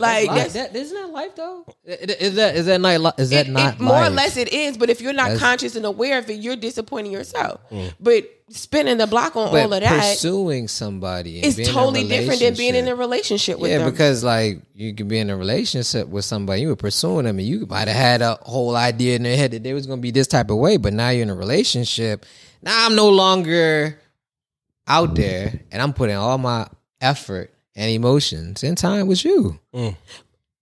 Like 0.00 0.28
Life, 0.28 0.36
that's, 0.38 0.52
that 0.54 0.74
isn't 0.76 0.96
that 0.96 1.10
life 1.10 1.36
though? 1.36 1.64
Is 1.84 2.34
that 2.36 2.56
is 2.56 2.66
that 2.66 2.80
not 2.80 3.00
li- 3.00 3.10
is 3.22 3.30
that 3.30 3.46
it- 3.48 3.50
not 3.50 3.74
it- 3.74 3.80
more 3.80 4.02
or 4.04 4.08
less 4.10 4.36
it 4.36 4.52
is. 4.52 4.78
But 4.78 4.88
if 4.90 5.00
you're 5.00 5.12
not 5.12 5.24
That's- 5.30 5.40
conscious 5.40 5.76
and 5.76 5.84
aware 5.84 6.18
of 6.18 6.28
it, 6.30 6.40
you're 6.40 6.56
disappointing 6.56 7.12
yourself. 7.12 7.60
But 8.00 8.24
spinning 8.48 8.98
the 8.98 9.06
block 9.06 9.36
on 9.36 9.48
Mm. 9.48 9.52
But 9.52 9.62
all 9.66 9.72
of 9.74 9.80
that 9.82 10.00
pursuing 10.14 10.66
somebody 10.68 11.40
is 11.40 11.54
being 11.56 11.68
in 11.68 11.74
a 11.74 11.78
totally 11.78 12.08
different 12.08 12.40
than 12.40 12.54
being 12.54 12.74
in 12.74 12.88
a 12.88 12.96
relationship. 12.96 13.58
relationship 13.58 13.58
with 13.60 13.70
yeah, 13.70 13.78
them. 13.78 13.90
because 13.90 14.24
like 14.24 14.60
you 14.74 14.92
could 14.94 15.06
be 15.06 15.18
in 15.18 15.30
a 15.30 15.36
relationship 15.36 16.08
with 16.08 16.24
somebody, 16.24 16.62
you 16.62 16.68
were 16.68 16.76
pursuing 16.76 17.26
them, 17.26 17.38
and 17.38 17.46
you 17.46 17.66
might 17.66 17.86
have 17.86 17.96
had 17.96 18.22
a 18.22 18.34
whole 18.42 18.74
idea 18.74 19.16
in 19.16 19.22
their 19.22 19.36
head 19.36 19.50
that 19.52 19.62
they 19.62 19.72
was 19.74 19.86
gonna 19.86 20.00
be 20.00 20.10
this 20.10 20.26
type 20.26 20.50
of 20.50 20.56
way, 20.56 20.78
but 20.78 20.92
now 20.92 21.10
you're 21.10 21.22
in 21.22 21.30
a 21.30 21.34
relationship. 21.34 22.26
Now 22.62 22.86
I'm 22.86 22.96
no 22.96 23.08
longer 23.10 24.00
out 24.88 25.14
there, 25.14 25.60
and 25.70 25.80
I'm 25.80 25.92
putting 25.92 26.16
all 26.16 26.38
my 26.38 26.66
effort 27.00 27.52
and 27.80 27.90
emotions 27.90 28.62
and 28.62 28.76
time 28.78 29.06
with 29.08 29.24
you. 29.24 29.58
Mm. 29.74 29.96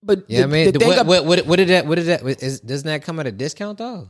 but 0.02 0.24
Yeah, 0.28 0.38
the, 0.40 0.44
I 0.44 0.46
mean, 0.46 0.64
the 0.66 0.72
the- 0.72 0.78
thing 0.78 0.88
what, 0.88 0.98
ab- 0.98 1.06
what, 1.08 1.24
what, 1.26 1.46
what 1.46 1.56
did 1.56 1.68
that? 1.68 1.86
What 1.86 1.96
did 1.96 2.06
that? 2.06 2.22
Is, 2.42 2.60
doesn't 2.60 2.86
that 2.86 3.02
come 3.02 3.18
at 3.20 3.26
a 3.26 3.32
discount 3.32 3.78
though? 3.78 4.08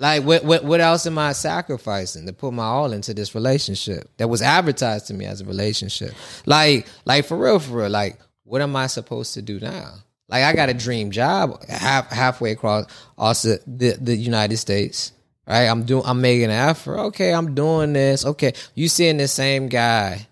Like, 0.00 0.22
what, 0.22 0.44
what, 0.44 0.62
what 0.64 0.80
else 0.80 1.06
am 1.06 1.18
I 1.18 1.32
sacrificing 1.32 2.26
to 2.26 2.32
put 2.32 2.52
my 2.52 2.62
all 2.64 2.92
into 2.92 3.12
this 3.14 3.34
relationship 3.34 4.08
that 4.18 4.28
was 4.28 4.42
advertised 4.42 5.08
to 5.08 5.14
me 5.14 5.24
as 5.24 5.40
a 5.40 5.44
relationship? 5.44 6.12
Like, 6.46 6.86
like 7.04 7.24
for 7.26 7.36
real, 7.36 7.58
for 7.58 7.78
real. 7.78 7.90
Like, 7.90 8.20
what 8.44 8.62
am 8.62 8.76
I 8.76 8.86
supposed 8.86 9.34
to 9.34 9.42
do 9.42 9.58
now? 9.58 9.94
Like 10.28 10.44
I 10.44 10.52
got 10.52 10.68
a 10.68 10.74
dream 10.74 11.10
job 11.10 11.64
half 11.68 12.10
halfway 12.10 12.52
across 12.52 12.84
also 13.16 13.56
the 13.66 13.96
the 14.00 14.14
United 14.14 14.58
States. 14.58 15.12
Right, 15.46 15.64
I'm 15.64 15.84
doing. 15.84 16.02
I'm 16.04 16.20
making 16.20 16.44
an 16.44 16.50
effort. 16.68 16.98
Okay, 17.08 17.32
I'm 17.32 17.54
doing 17.54 17.94
this. 17.94 18.26
Okay, 18.26 18.52
you 18.74 18.88
seeing 18.88 19.16
the 19.16 19.26
same 19.28 19.68
guy 19.68 20.26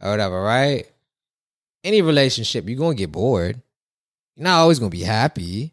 or 0.00 0.10
whatever, 0.12 0.40
right? 0.42 0.86
Any 1.84 2.02
relationship, 2.02 2.68
you're 2.68 2.78
gonna 2.78 2.94
get 2.94 3.12
bored. 3.12 3.60
You're 4.34 4.44
not 4.44 4.60
always 4.60 4.78
gonna 4.78 4.90
be 4.90 5.02
happy. 5.02 5.72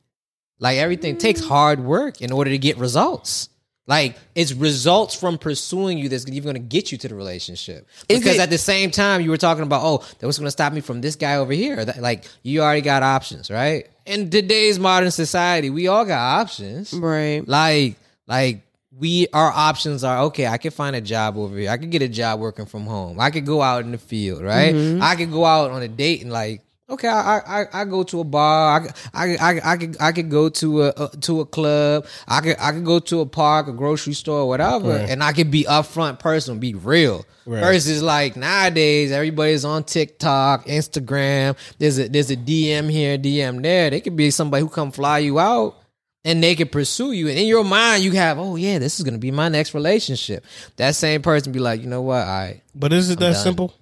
Like 0.59 0.78
everything 0.78 1.18
takes 1.18 1.41
mm. 1.41 1.47
hard 1.47 1.80
work 1.80 2.22
in 2.22 2.32
order 2.32 2.51
to 2.51 2.57
get 2.57 2.78
results. 2.78 3.49
Like 3.88 4.16
it's 4.36 4.53
results 4.53 5.16
from 5.16 5.38
pursuing 5.38 5.97
you 5.97 6.07
that's 6.07 6.28
even 6.28 6.43
going 6.43 6.53
to 6.53 6.59
get 6.59 6.91
you 6.91 6.97
to 6.99 7.07
the 7.07 7.16
relationship. 7.16 7.88
Because 8.07 8.36
it- 8.36 8.39
at 8.39 8.49
the 8.49 8.57
same 8.57 8.91
time, 8.91 9.22
you 9.22 9.30
were 9.32 9.38
talking 9.38 9.64
about, 9.64 9.82
oh, 9.84 10.07
that 10.20 10.28
was 10.28 10.38
going 10.38 10.47
to 10.47 10.51
stop 10.51 10.72
me 10.72 10.82
from 10.82 11.01
this 11.01 11.16
guy 11.16 11.36
over 11.36 11.51
here. 11.51 11.84
That, 11.84 12.01
like 12.01 12.26
you 12.43 12.62
already 12.62 12.82
got 12.82 13.03
options, 13.03 13.49
right? 13.49 13.89
In 14.05 14.30
today's 14.30 14.80
modern 14.80 15.12
society, 15.12 15.70
we 15.70 15.88
all 15.88 16.05
got 16.05 16.41
options. 16.41 16.93
Right. 16.93 17.45
Like, 17.45 17.95
like 18.28 18.62
we 18.98 19.28
our 19.34 19.52
options 19.52 20.04
are 20.04 20.20
okay. 20.26 20.48
I 20.48 20.58
can 20.58 20.72
find 20.72 20.96
a 20.96 21.02
job 21.02 21.38
over 21.38 21.58
here. 21.58 21.70
I 21.70 21.78
could 21.78 21.92
get 21.92 22.02
a 22.02 22.10
job 22.10 22.39
working 22.39 22.66
from 22.66 22.86
home. 22.86 23.20
I 23.20 23.30
could 23.30 23.46
go 23.46 23.62
out 23.62 23.84
in 23.86 23.92
the 23.92 23.98
field, 23.98 24.44
right? 24.44 24.74
Mm-hmm. 24.74 25.02
I 25.02 25.16
could 25.16 25.32
go 25.32 25.46
out 25.46 25.72
on 25.72 25.82
a 25.82 25.88
date 25.88 26.22
and 26.22 26.32
like, 26.32 26.62
okay, 26.89 27.08
I 27.08 27.39
I, 27.62 27.66
I 27.74 27.86
go 27.86 28.04
to 28.04 28.20
a 28.20 28.24
bar. 28.26 28.86
I 29.14 29.24
I 29.24 29.36
I, 29.36 29.62
I 29.72 29.78
could 29.78 29.98
I 30.02 30.12
could 30.12 30.30
go 30.30 30.50
to 30.50 30.84
a, 30.84 30.94
a 30.98 31.08
to 31.22 31.39
a 31.39 31.46
club. 31.46 32.06
I 32.28 32.42
could 32.42 32.58
I 32.60 32.72
could 32.74 32.84
go 32.84 33.00
to 33.00 33.22
a 33.22 33.26
park, 33.26 33.70
a 33.70 33.72
grocery 33.72 34.14
store, 34.14 34.48
whatever, 34.48 34.92
and 34.92 35.24
I 35.24 35.32
could 35.32 35.52
be 35.52 35.64
upfront 35.64 36.20
person, 36.20 36.60
be 36.60 36.74
real. 36.74 37.26
Right. 37.46 37.62
Versus 37.62 38.04
like 38.04 38.36
nowadays, 38.36 39.12
everybody's 39.12 39.66
on 39.66 39.86
TikTok, 39.86 40.66
Instagram. 40.66 41.58
There's 41.80 41.98
a 41.98 42.10
there's 42.10 42.30
a 42.30 42.36
DM 42.36 42.92
here, 42.92 43.18
DM 43.18 43.64
there. 43.64 43.89
They 43.89 44.02
could 44.02 44.18
be 44.18 44.32
somebody 44.32 44.62
who 44.62 44.70
come 44.70 44.92
fly 44.92 45.20
you 45.20 45.39
out 45.39 45.81
and 46.24 46.44
they 46.44 46.56
can 46.56 46.68
pursue 46.68 47.12
you. 47.12 47.28
And 47.28 47.38
in 47.38 47.48
your 47.48 47.64
mind, 47.64 48.04
you 48.04 48.12
have, 48.14 48.38
oh 48.40 48.56
yeah, 48.56 48.80
this 48.80 49.00
is 49.00 49.06
gonna 49.06 49.18
be 49.18 49.32
my 49.32 49.50
next 49.50 49.74
relationship. 49.74 50.46
That 50.78 50.96
same 50.96 51.22
person 51.22 51.52
be 51.52 51.60
like, 51.60 51.82
you 51.82 51.88
know 51.88 52.02
what, 52.02 52.22
I 52.28 52.62
But 52.76 52.94
is 52.94 53.10
it 53.10 53.20
that 53.20 53.34
done. 53.34 53.44
simple? 53.44 53.74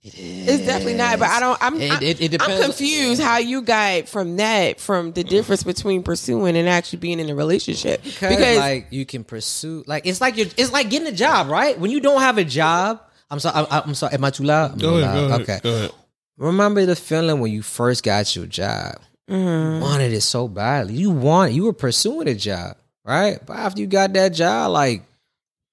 It's 0.00 0.14
It's 0.16 0.64
definitely 0.64 0.94
not, 0.94 1.18
but 1.18 1.28
I 1.28 1.40
don't. 1.40 1.58
I'm. 1.60 1.80
It- 1.80 1.92
I'm, 1.92 2.02
it- 2.02 2.20
it 2.34 2.40
I'm 2.42 2.62
confused 2.62 3.20
how 3.20 3.38
you 3.38 3.62
got 3.62 4.08
from 4.08 4.36
that 4.36 4.78
from 4.78 5.12
the 5.12 5.24
difference 5.24 5.64
between 5.64 6.02
pursuing 6.04 6.56
and 6.56 6.68
actually 6.68 7.00
being 7.00 7.18
in 7.18 7.28
a 7.28 7.34
relationship 7.34 8.02
because, 8.04 8.56
like 8.58 8.86
you 8.90 9.04
can 9.04 9.24
pursue, 9.24 9.82
like 9.88 10.06
it's 10.06 10.20
like 10.20 10.36
you're, 10.36 10.46
it's 10.56 10.72
like 10.72 10.88
getting 10.88 11.08
a 11.08 11.12
job, 11.12 11.48
right? 11.48 11.78
When 11.78 11.90
you 11.90 12.00
don't 12.00 12.20
have 12.20 12.38
a 12.38 12.44
job, 12.44 13.02
I'm 13.28 13.40
sorry, 13.40 13.66
I'm, 13.70 13.82
I'm 13.88 13.94
sorry, 13.94 14.14
am 14.14 14.24
I 14.24 14.30
too 14.30 14.44
loud? 14.44 14.72
I'm 14.72 14.78
Go 14.78 14.98
too 14.98 15.04
ahead. 15.04 15.14
Go 15.14 15.26
ahead. 15.26 15.40
Okay. 15.42 15.60
Go 15.64 15.74
ahead. 15.74 15.90
Remember 16.38 16.86
the 16.86 16.94
feeling 16.96 17.40
when 17.40 17.50
you 17.50 17.62
first 17.62 18.04
got 18.04 18.34
your 18.36 18.46
job? 18.46 18.94
You 19.28 19.80
wanted 19.80 20.12
it 20.12 20.22
so 20.22 20.48
badly. 20.48 20.94
You 20.94 21.10
want 21.10 21.52
you 21.52 21.64
were 21.64 21.72
pursuing 21.72 22.28
a 22.28 22.34
job, 22.34 22.76
right? 23.04 23.38
But 23.44 23.56
after 23.56 23.80
you 23.80 23.86
got 23.86 24.12
that 24.14 24.30
job, 24.30 24.70
like 24.72 25.02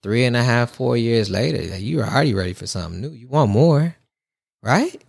three 0.03 0.25
and 0.25 0.35
a 0.35 0.43
half, 0.43 0.71
four 0.71 0.97
years 0.97 1.29
later, 1.29 1.61
like, 1.71 1.81
you 1.81 1.97
were 1.97 2.05
already 2.05 2.33
ready 2.33 2.53
for 2.53 2.67
something 2.67 3.01
new. 3.01 3.09
You 3.09 3.27
want 3.27 3.49
more, 3.49 3.95
right? 4.61 5.01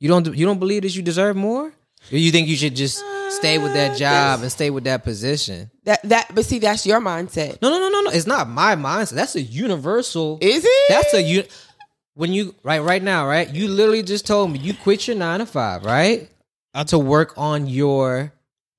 You 0.00 0.08
don't 0.08 0.34
you 0.36 0.44
don't 0.46 0.58
believe 0.58 0.82
that 0.82 0.94
you 0.96 1.02
deserve 1.02 1.36
more? 1.36 1.72
Or 2.10 2.18
you 2.18 2.32
think 2.32 2.48
you 2.48 2.56
should 2.56 2.74
just 2.74 3.04
stay 3.30 3.58
with 3.58 3.74
that 3.74 3.92
uh, 3.92 3.96
job 3.96 4.42
and 4.42 4.50
stay 4.50 4.70
with 4.70 4.84
that 4.84 5.04
position? 5.04 5.70
that 5.84 6.02
that. 6.02 6.34
But 6.34 6.44
see, 6.44 6.58
that's 6.58 6.84
your 6.84 7.00
mindset. 7.00 7.62
No, 7.62 7.70
no, 7.70 7.78
no, 7.78 7.88
no, 7.88 8.00
no. 8.00 8.10
It's 8.10 8.26
not 8.26 8.48
my 8.48 8.74
mindset. 8.74 9.12
That's 9.12 9.36
a 9.36 9.42
universal. 9.42 10.38
Is 10.40 10.64
it? 10.66 10.88
That's 10.88 11.14
a 11.14 11.22
you. 11.22 11.44
When 12.14 12.32
you 12.32 12.54
right 12.64 12.80
right 12.80 13.02
now, 13.02 13.28
right? 13.28 13.48
You 13.48 13.68
literally 13.68 14.02
just 14.02 14.26
told 14.26 14.50
me 14.50 14.58
you 14.58 14.74
quit 14.74 15.06
your 15.06 15.16
nine 15.16 15.38
to 15.38 15.46
five, 15.46 15.84
right? 15.84 16.28
I- 16.74 16.84
to 16.84 16.98
work 16.98 17.34
on 17.36 17.66
your 17.66 18.32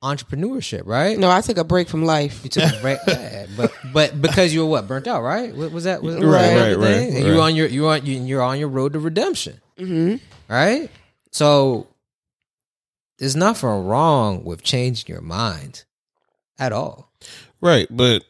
entrepreneurship, 0.04 0.82
right? 0.86 1.18
No, 1.18 1.30
I 1.32 1.42
took 1.42 1.58
a 1.58 1.64
break 1.64 1.88
from 1.88 2.04
life. 2.06 2.42
You 2.44 2.50
took 2.50 2.74
a 2.74 2.82
break, 2.82 3.00
yeah, 3.08 3.46
but 3.56 3.72
but 3.94 4.22
because 4.22 4.54
you 4.54 4.62
were 4.62 4.70
what 4.70 4.88
burnt 4.88 5.08
out, 5.08 5.22
right? 5.22 5.56
What 5.56 5.72
was 5.72 5.86
that? 5.86 6.02
Was, 6.04 6.16
was 6.16 6.26
Right, 6.26 6.42
that 6.56 6.78
right, 6.78 6.78
right. 6.78 7.10
And 7.14 7.26
you're 7.26 7.40
on 7.42 7.56
your 7.56 7.68
you're 7.68 7.90
on 7.92 8.06
you- 8.06 8.20
you're 8.22 8.42
on 8.42 8.60
your 8.60 8.68
road 8.70 8.94
to 8.94 9.00
redemption, 9.00 9.62
Mm-hmm. 9.80 10.18
right? 10.54 10.90
So 11.32 11.88
there's 13.20 13.36
nothing 13.36 13.70
wrong 13.70 14.44
with 14.44 14.62
changing 14.64 15.08
your 15.14 15.22
mind 15.22 15.86
at 16.60 16.74
all. 16.74 17.12
Right, 17.62 17.88
but 17.90 18.26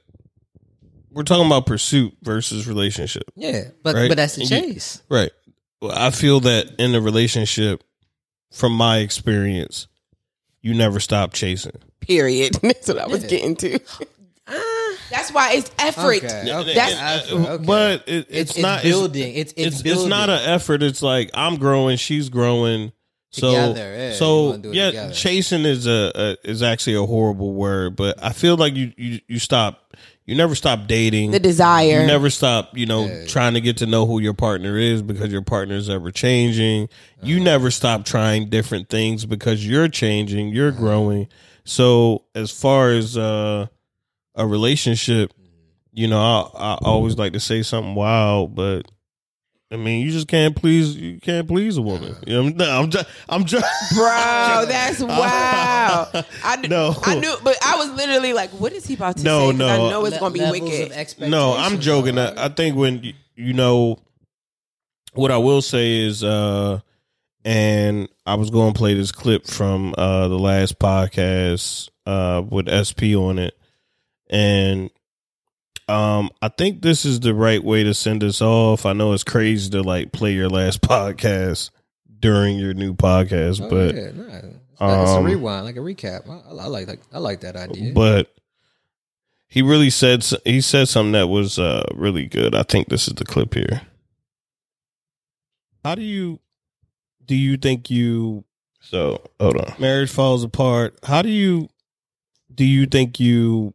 we're 1.11 1.23
talking 1.23 1.45
about 1.47 1.65
pursuit 1.65 2.13
versus 2.21 2.67
relationship. 2.67 3.23
Yeah, 3.35 3.69
but 3.81 3.95
Right. 3.95 4.09
but 4.09 4.17
that's 4.17 4.35
the 4.35 4.41
And 4.43 4.51
you- 4.51 4.73
chase. 4.73 5.01
Right. 5.09 5.31
Well, 5.81 5.91
I 5.91 6.11
feel 6.11 6.39
that 6.41 6.75
in 6.79 6.93
a 6.95 7.01
relationship, 7.01 7.83
from 8.53 8.73
my 8.73 8.99
experience, 8.99 9.87
you 10.61 10.73
never 10.73 10.99
stop 10.99 11.33
chasing. 11.33 11.73
Period. 11.99 12.53
That's 12.61 12.87
what 12.87 12.99
I 12.99 13.07
was 13.07 13.23
getting 13.25 13.55
to. 13.57 13.79
Uh, 14.45 14.59
that's 15.09 15.31
why 15.31 15.53
it's 15.53 15.71
effort. 15.79 16.17
Okay, 16.23 16.53
okay. 16.53 16.73
That's- 16.73 17.31
I- 17.31 17.33
okay. 17.55 17.63
But 17.65 18.03
it, 18.07 18.27
it's, 18.29 18.29
it's, 18.29 18.51
it's 18.51 18.57
not 18.59 18.83
building. 18.83 19.33
It's 19.35 19.53
it's, 19.55 19.75
It's, 19.75 19.81
building. 19.81 20.01
it's 20.03 20.09
not 20.09 20.29
an 20.29 20.41
effort. 20.49 20.83
It's 20.83 21.01
like 21.01 21.29
I'm 21.33 21.55
growing, 21.57 21.95
she's 21.97 22.27
growing. 22.29 22.91
So 23.31 23.47
Together, 23.51 23.95
yeah, 23.97 24.13
so 24.13 24.43
wanna 24.49 24.57
do 24.59 24.69
it 24.71 24.75
yeah, 24.75 24.85
together. 24.87 25.13
chasing 25.13 25.63
is 25.65 25.87
a, 25.87 26.11
a 26.13 26.37
is 26.49 26.61
actually 26.61 26.97
a 26.97 27.05
horrible 27.05 27.53
word, 27.53 27.95
but 27.95 28.21
I 28.23 28.31
feel 28.33 28.57
like 28.57 28.75
you 28.75 28.91
you 28.97 29.21
you 29.27 29.39
stop. 29.39 29.95
You 30.25 30.35
never 30.35 30.55
stop 30.55 30.87
dating. 30.87 31.31
The 31.31 31.39
desire. 31.39 32.01
You 32.01 32.07
never 32.07 32.29
stop, 32.29 32.77
you 32.77 32.85
know, 32.85 33.07
Yeah. 33.07 33.25
trying 33.25 33.55
to 33.55 33.61
get 33.61 33.77
to 33.77 33.85
know 33.85 34.05
who 34.05 34.19
your 34.19 34.33
partner 34.33 34.77
is 34.77 35.01
because 35.01 35.31
your 35.31 35.41
partner 35.41 35.75
is 35.75 35.89
ever 35.89 36.11
changing. 36.11 36.87
You 37.21 37.35
Uh-huh. 37.35 37.43
never 37.43 37.71
stop 37.71 38.05
trying 38.05 38.49
different 38.49 38.89
things 38.89 39.25
because 39.25 39.67
you're 39.67 39.89
changing, 39.89 40.49
you're 40.49 40.69
Uh-huh. 40.69 40.79
growing. 40.79 41.27
So 41.65 42.23
as 42.35 42.51
far 42.51 42.91
as 42.91 43.17
uh, 43.17 43.67
a 44.35 44.47
relationship, 44.47 45.33
you 45.91 46.07
know, 46.07 46.21
I, 46.55 46.71
I 46.73 46.77
always 46.83 47.17
like 47.17 47.33
to 47.33 47.39
say 47.39 47.61
something 47.61 47.93
wild, 47.95 48.55
but 48.55 48.83
I 49.71 49.75
mean, 49.77 50.05
you 50.05 50.11
just 50.11 50.27
can't 50.27 50.55
please 50.55 50.95
you 50.95 51.19
can't 51.19 51.47
please 51.47 51.77
a 51.77 51.81
woman. 51.81 52.15
You 52.27 52.43
know, 52.43 52.49
no, 52.49 52.69
I'm 52.79 52.89
just 52.91 53.07
I'm 53.27 53.43
just 53.45 53.65
Bro, 53.95 54.05
that's 54.67 55.01
wow. 55.01 56.09
I 56.43 56.57
kn- 56.57 56.69
No. 56.69 56.95
I 57.03 57.15
knew, 57.15 57.35
but 57.43 57.57
I 57.65 57.77
was 57.77 57.89
literally 57.91 58.33
like, 58.33 58.51
"What 58.51 58.71
is 58.73 58.85
he 58.85 58.93
about 58.93 59.17
to 59.17 59.23
No, 59.23 59.39
say?" 59.51 59.57
'Cause 59.57 59.57
no. 59.57 59.67
I 59.67 59.77
know 59.89 60.05
it's 60.05 60.13
Le- 60.15 60.19
gonna 60.19 60.33
be 60.53 60.59
wicked. 60.61 61.19
No, 61.29 61.55
I'm 61.57 61.79
joking. 61.79 62.19
I, 62.19 62.45
I 62.45 62.49
think 62.49 62.75
when 62.75 63.01
y- 63.01 63.13
you 63.35 63.53
know 63.53 63.97
what 65.13 65.31
I 65.31 65.37
will 65.37 65.61
say 65.63 66.01
is, 66.05 66.23
uh, 66.23 66.79
and 67.43 68.07
I 68.27 68.35
was 68.35 68.51
going 68.51 68.73
to 68.73 68.77
play 68.77 68.93
this 68.93 69.11
clip 69.11 69.47
from 69.47 69.95
uh 69.97 70.27
the 70.27 70.37
last 70.39 70.77
podcast 70.79 71.89
uh 72.05 72.43
with 72.47 72.67
SP 72.69 73.15
on 73.17 73.39
it, 73.39 73.57
and 74.29 74.91
um, 75.87 76.29
I 76.41 76.47
think 76.49 76.81
this 76.81 77.05
is 77.05 77.19
the 77.19 77.33
right 77.33 77.63
way 77.63 77.83
to 77.83 77.93
send 77.93 78.23
us 78.23 78.41
off. 78.41 78.85
I 78.85 78.93
know 78.93 79.13
it's 79.13 79.23
crazy 79.23 79.69
to 79.71 79.81
like 79.81 80.11
play 80.11 80.33
your 80.33 80.49
last 80.49 80.81
podcast 80.81 81.69
during 82.19 82.57
your 82.57 82.73
new 82.73 82.93
podcast, 82.93 83.61
Oh, 83.61 83.69
but 83.69 83.95
yeah, 83.95 84.11
nah. 84.11 84.23
it's, 84.35 84.43
like- 84.43 85.01
it's 85.01 85.11
a 85.11 85.15
um, 85.17 85.23
rewind, 85.25 85.65
like 85.65 85.75
a 85.75 85.79
recap. 85.79 86.29
I, 86.29 86.63
I 86.63 86.67
like 86.67 86.87
that. 86.87 86.99
I 87.13 87.19
like 87.19 87.41
that 87.41 87.55
idea. 87.55 87.93
but 87.93 88.33
he 89.47 89.61
really 89.61 89.89
said 89.89 90.25
he 90.45 90.61
said 90.61 90.87
something 90.87 91.11
that 91.13 91.27
was 91.27 91.59
uh, 91.59 91.83
really 91.93 92.25
good. 92.25 92.55
I 92.55 92.63
think 92.63 92.89
this 92.89 93.07
is 93.07 93.13
the 93.13 93.25
clip 93.25 93.53
here. 93.53 93.81
How 95.83 95.95
do 95.95 96.01
you 96.01 96.39
do 97.25 97.35
you 97.35 97.57
think 97.57 97.89
you 97.89 98.43
so 98.81 99.21
hold 99.39 99.57
on 99.57 99.73
marriage 99.79 100.09
falls 100.11 100.43
apart? 100.43 100.97
How 101.03 101.21
do 101.21 101.29
you 101.29 101.69
do 102.53 102.65
you 102.65 102.85
think 102.85 103.19
you 103.19 103.73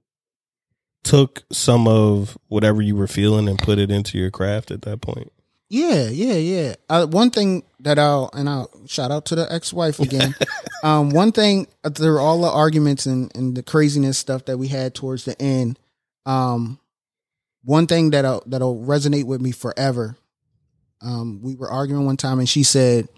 took 1.08 1.42
some 1.50 1.88
of 1.88 2.36
whatever 2.48 2.82
you 2.82 2.94
were 2.94 3.06
feeling 3.06 3.48
and 3.48 3.58
put 3.58 3.78
it 3.78 3.90
into 3.90 4.18
your 4.18 4.30
craft 4.30 4.70
at 4.70 4.82
that 4.82 5.00
point? 5.00 5.32
Yeah, 5.70 6.08
yeah, 6.08 6.34
yeah. 6.34 6.74
Uh, 6.90 7.06
one 7.06 7.30
thing 7.30 7.62
that 7.80 7.98
I'll 7.98 8.28
and 8.34 8.48
I'll 8.48 8.70
shout 8.86 9.10
out 9.10 9.24
to 9.26 9.34
the 9.34 9.50
ex-wife 9.50 10.00
again. 10.00 10.34
um, 10.82 11.10
one 11.10 11.32
thing 11.32 11.66
uh, 11.82 11.90
through 11.90 12.18
all 12.18 12.42
the 12.42 12.50
arguments 12.50 13.06
and, 13.06 13.34
and 13.34 13.56
the 13.56 13.62
craziness 13.62 14.18
stuff 14.18 14.44
that 14.46 14.58
we 14.58 14.68
had 14.68 14.94
towards 14.94 15.24
the 15.24 15.40
end, 15.40 15.78
um, 16.26 16.78
one 17.64 17.86
thing 17.86 18.10
that'll 18.10 18.42
that'll 18.46 18.78
resonate 18.78 19.24
with 19.24 19.40
me 19.40 19.50
forever. 19.50 20.16
Um, 21.00 21.40
we 21.42 21.54
were 21.54 21.70
arguing 21.70 22.04
one 22.04 22.16
time, 22.18 22.38
and 22.38 22.48
she 22.48 22.62
said, 22.64 23.08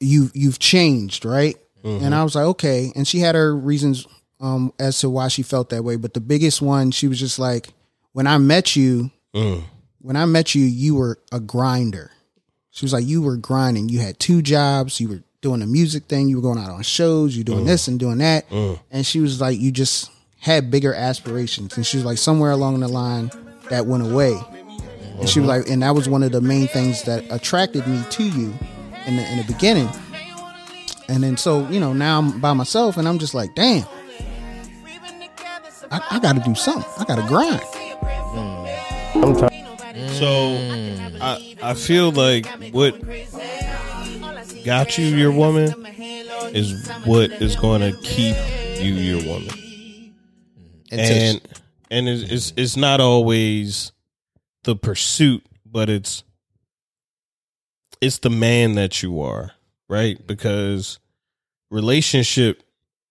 "You 0.00 0.30
you've 0.32 0.58
changed, 0.58 1.26
right?" 1.26 1.56
And 1.84 2.16
I 2.16 2.24
was 2.24 2.34
like, 2.34 2.46
"Okay." 2.46 2.92
And 2.96 3.06
she 3.06 3.20
had 3.20 3.36
her 3.36 3.56
reasons 3.56 4.08
um, 4.40 4.72
as 4.78 5.00
to 5.00 5.10
why 5.10 5.28
she 5.28 5.42
felt 5.42 5.70
that 5.70 5.82
way, 5.84 5.96
but 5.96 6.14
the 6.14 6.20
biggest 6.20 6.60
one, 6.62 6.90
she 6.90 7.08
was 7.08 7.18
just 7.18 7.38
like, 7.38 7.68
"When 8.12 8.26
I 8.26 8.38
met 8.38 8.76
you." 8.76 9.10
Mm. 9.34 9.64
when 10.00 10.16
I 10.16 10.24
met 10.24 10.54
you, 10.54 10.64
you 10.64 10.94
were 10.94 11.18
a 11.30 11.40
grinder. 11.40 12.10
She 12.70 12.84
was 12.86 12.92
like, 12.94 13.04
you 13.04 13.20
were 13.20 13.36
grinding. 13.36 13.88
You 13.90 13.98
had 14.00 14.18
two 14.18 14.40
jobs. 14.40 14.98
You 14.98 15.08
were 15.10 15.22
doing 15.42 15.60
the 15.60 15.66
music 15.66 16.04
thing. 16.04 16.28
You 16.28 16.36
were 16.36 16.42
going 16.42 16.58
out 16.58 16.70
on 16.70 16.82
shows. 16.82 17.36
You 17.36 17.44
doing 17.44 17.64
this 17.66 17.86
and 17.88 17.98
doing 17.98 18.18
that. 18.18 18.46
And 18.50 19.04
she 19.04 19.20
was 19.20 19.40
like, 19.40 19.58
you 19.58 19.70
just 19.72 20.10
had 20.40 20.70
bigger 20.70 20.94
aspirations. 20.94 21.76
And 21.76 21.84
she 21.84 21.96
was 21.98 22.06
like, 22.06 22.16
somewhere 22.18 22.50
along 22.50 22.80
the 22.80 22.88
line, 22.88 23.30
that 23.68 23.84
went 23.86 24.10
away. 24.10 24.38
And 25.18 25.28
she 25.28 25.40
was 25.40 25.48
like, 25.48 25.68
and 25.68 25.82
that 25.82 25.94
was 25.94 26.08
one 26.08 26.22
of 26.22 26.32
the 26.32 26.40
main 26.40 26.66
things 26.68 27.02
that 27.02 27.24
attracted 27.30 27.86
me 27.86 28.02
to 28.10 28.22
you 28.24 28.54
in 29.06 29.16
the 29.16 29.30
in 29.32 29.36
the 29.38 29.44
beginning. 29.46 29.88
And 31.08 31.22
then 31.22 31.36
so 31.36 31.68
you 31.68 31.80
know 31.80 31.92
now 31.92 32.18
I'm 32.20 32.40
by 32.40 32.52
myself, 32.52 32.96
and 32.96 33.06
I'm 33.08 33.18
just 33.18 33.34
like, 33.34 33.54
damn, 33.54 33.86
I, 35.90 36.00
I 36.12 36.18
got 36.20 36.36
to 36.36 36.42
do 36.42 36.54
something. 36.54 36.84
I 36.98 37.04
got 37.04 37.16
to 37.16 37.26
grind. 37.26 37.60
So 40.12 40.56
I 41.20 41.56
I 41.62 41.74
feel 41.74 42.12
like 42.12 42.46
what 42.72 43.00
got 44.64 44.98
you 44.98 45.06
your 45.06 45.32
woman 45.32 45.86
is 46.54 46.88
what 47.04 47.30
is 47.30 47.56
going 47.56 47.80
to 47.80 47.98
keep 48.02 48.36
you 48.80 48.94
your 48.94 49.24
woman. 49.26 50.14
And 50.90 51.40
and 51.90 52.08
it's, 52.08 52.30
it's 52.30 52.52
it's 52.56 52.76
not 52.76 53.00
always 53.00 53.92
the 54.64 54.76
pursuit, 54.76 55.44
but 55.64 55.88
it's 55.88 56.24
it's 58.00 58.18
the 58.18 58.30
man 58.30 58.74
that 58.74 59.02
you 59.02 59.20
are, 59.20 59.52
right? 59.88 60.24
Because 60.26 60.98
relationship 61.70 62.62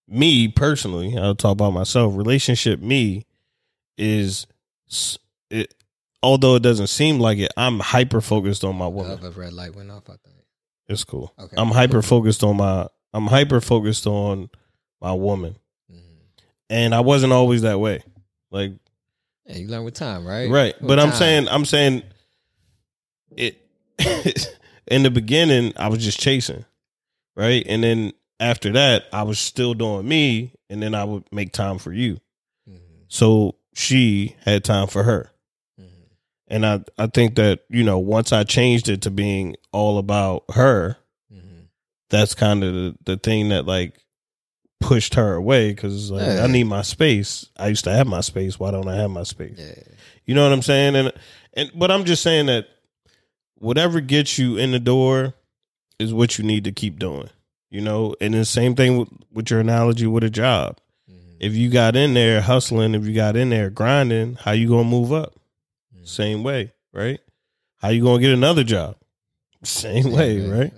me 0.07 0.47
personally, 0.47 1.17
I'll 1.17 1.35
talk 1.35 1.53
about 1.53 1.73
myself. 1.73 2.15
Relationship 2.15 2.79
me 2.79 3.25
is 3.97 4.47
it 5.49 5.73
although 6.21 6.55
it 6.55 6.63
doesn't 6.63 6.87
seem 6.87 7.19
like 7.19 7.37
it, 7.37 7.51
I'm 7.55 7.79
hyper 7.79 8.21
focused 8.21 8.63
on 8.63 8.75
my 8.75 8.87
woman. 8.87 9.23
a 9.23 9.31
red 9.31 9.53
light 9.53 9.75
went 9.75 9.91
off. 9.91 10.03
I 10.09 10.13
think. 10.23 10.35
It's 10.87 11.03
cool. 11.03 11.33
Okay. 11.39 11.55
I'm 11.57 11.69
hyper 11.69 12.01
focused 12.01 12.43
on 12.43 12.57
my 12.57 12.87
I'm 13.13 13.27
hyper 13.27 13.61
focused 13.61 14.05
on 14.07 14.49
my 15.01 15.13
woman. 15.13 15.55
Mm-hmm. 15.91 16.01
And 16.69 16.93
I 16.93 16.99
wasn't 16.99 17.33
always 17.33 17.61
that 17.63 17.79
way. 17.79 18.03
Like 18.51 18.73
Yeah, 19.45 19.57
you 19.57 19.67
learn 19.67 19.83
with 19.83 19.95
time, 19.95 20.25
right? 20.25 20.49
right. 20.49 20.79
With 20.79 20.87
But 20.87 20.99
I'm 20.99 21.11
saying 21.11 21.47
I'm 21.49 21.65
saying 21.65 22.03
it 23.35 23.57
in 24.87 25.03
the 25.03 25.11
beginning 25.11 25.73
I 25.77 25.87
was 25.87 26.03
just 26.03 26.19
chasing. 26.19 26.65
Right? 27.35 27.65
And 27.67 27.83
then 27.83 28.13
after 28.39 28.71
that 28.73 29.05
I 29.13 29.23
was 29.23 29.39
still 29.39 29.73
doing 29.73 30.07
me 30.07 30.53
and 30.69 30.81
then 30.81 30.93
I 30.95 31.03
would 31.03 31.23
make 31.31 31.51
time 31.51 31.77
for 31.77 31.93
you. 31.93 32.15
Mm-hmm. 32.69 33.03
So 33.07 33.55
she 33.73 34.35
had 34.41 34.63
time 34.63 34.87
for 34.87 35.03
her. 35.03 35.31
Mm-hmm. 35.79 36.03
And 36.47 36.65
I, 36.65 36.83
I 36.97 37.07
think 37.07 37.35
that, 37.35 37.61
you 37.69 37.83
know, 37.83 37.99
once 37.99 38.33
I 38.33 38.43
changed 38.43 38.89
it 38.89 39.01
to 39.03 39.11
being 39.11 39.55
all 39.71 39.97
about 39.97 40.43
her, 40.53 40.97
mm-hmm. 41.33 41.65
that's 42.09 42.35
kind 42.35 42.63
of 42.63 42.73
the, 42.73 42.95
the 43.05 43.17
thing 43.17 43.49
that 43.49 43.65
like 43.65 43.97
pushed 44.81 45.15
her 45.15 45.33
away 45.33 45.69
because 45.69 46.11
like 46.11 46.25
Yeah. 46.25 46.43
I 46.43 46.47
need 46.47 46.65
my 46.65 46.81
space. 46.81 47.49
I 47.57 47.67
used 47.67 47.85
to 47.85 47.91
have 47.91 48.07
my 48.07 48.21
space. 48.21 48.59
Why 48.59 48.71
don't 48.71 48.87
I 48.87 48.95
have 48.95 49.11
my 49.11 49.23
space? 49.23 49.59
You 50.25 50.35
know 50.35 50.43
what 50.43 50.53
I'm 50.53 50.61
saying? 50.61 50.95
And 50.95 51.11
and 51.53 51.71
but 51.75 51.91
I'm 51.91 52.05
just 52.05 52.21
saying 52.21 52.47
that 52.47 52.67
whatever 53.55 54.01
gets 54.01 54.37
you 54.37 54.57
in 54.57 54.71
the 54.71 54.79
door 54.79 55.33
is 55.97 56.13
what 56.13 56.37
you 56.37 56.43
need 56.43 56.65
to 56.65 56.71
keep 56.71 56.99
doing. 56.99 57.29
You 57.69 57.81
know, 57.81 58.15
and 58.21 58.33
the 58.33 58.45
same 58.45 58.75
thing 58.75 58.97
with, 58.97 59.09
with 59.31 59.51
your 59.51 59.59
analogy 59.59 60.07
with 60.07 60.23
a 60.23 60.29
job. 60.29 60.77
If 61.39 61.53
you 61.53 61.69
got 61.69 61.95
in 61.95 62.13
there 62.13 62.41
hustling, 62.41 62.95
if 62.95 63.05
you 63.05 63.13
got 63.13 63.35
in 63.35 63.49
there 63.49 63.69
grinding, 63.69 64.35
how 64.35 64.51
you 64.51 64.69
gonna 64.69 64.85
move 64.85 65.11
up? 65.11 65.35
Mm-hmm. 65.93 66.05
Same 66.05 66.43
way, 66.43 66.71
right? 66.93 67.19
How 67.77 67.89
you 67.89 68.03
gonna 68.03 68.21
get 68.21 68.31
another 68.31 68.63
job? 68.63 68.95
Same, 69.63 70.11
way, 70.11 70.39
right? 70.47 70.71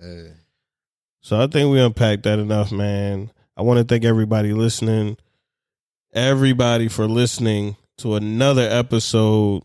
So 1.22 1.40
I 1.40 1.48
think 1.48 1.72
we 1.72 1.80
unpacked 1.80 2.24
that 2.24 2.40
enough, 2.40 2.72
man. 2.72 3.32
I 3.56 3.62
want 3.62 3.80
to 3.80 3.84
thank 3.84 4.06
everybody 4.06 4.54
listening, 4.54 5.18
everybody 6.14 6.88
for 6.88 7.06
listening 7.06 7.76
to 7.98 8.16
another 8.16 8.68
episode 8.70 9.64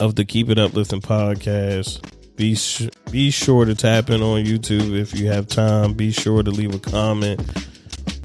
of 0.00 0.14
the 0.14 0.24
Keep 0.24 0.50
It 0.50 0.58
Uplifting 0.58 1.02
podcast. 1.02 2.02
Be 2.36 2.54
sh- 2.54 2.88
be 3.10 3.30
sure 3.30 3.64
to 3.64 3.74
tap 3.74 4.10
in 4.10 4.22
on 4.22 4.44
YouTube 4.44 4.98
if 4.98 5.18
you 5.18 5.28
have 5.28 5.46
time. 5.46 5.94
Be 5.94 6.12
sure 6.12 6.42
to 6.42 6.50
leave 6.50 6.74
a 6.74 6.78
comment 6.78 7.40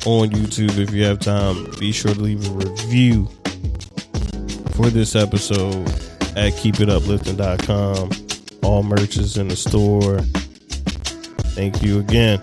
on 0.05 0.29
YouTube 0.29 0.77
if 0.77 0.91
you 0.91 1.05
have 1.05 1.19
time. 1.19 1.65
Be 1.79 1.91
sure 1.91 2.13
to 2.13 2.19
leave 2.19 2.45
a 2.47 2.51
review 2.51 3.27
for 4.75 4.89
this 4.89 5.15
episode 5.15 5.87
at 6.35 6.53
keepituplifting.com. 6.53 8.11
All 8.63 8.83
merch 8.83 9.17
is 9.17 9.37
in 9.37 9.47
the 9.47 9.55
store. 9.55 10.19
Thank 11.55 11.81
you 11.81 11.99
again. 11.99 12.39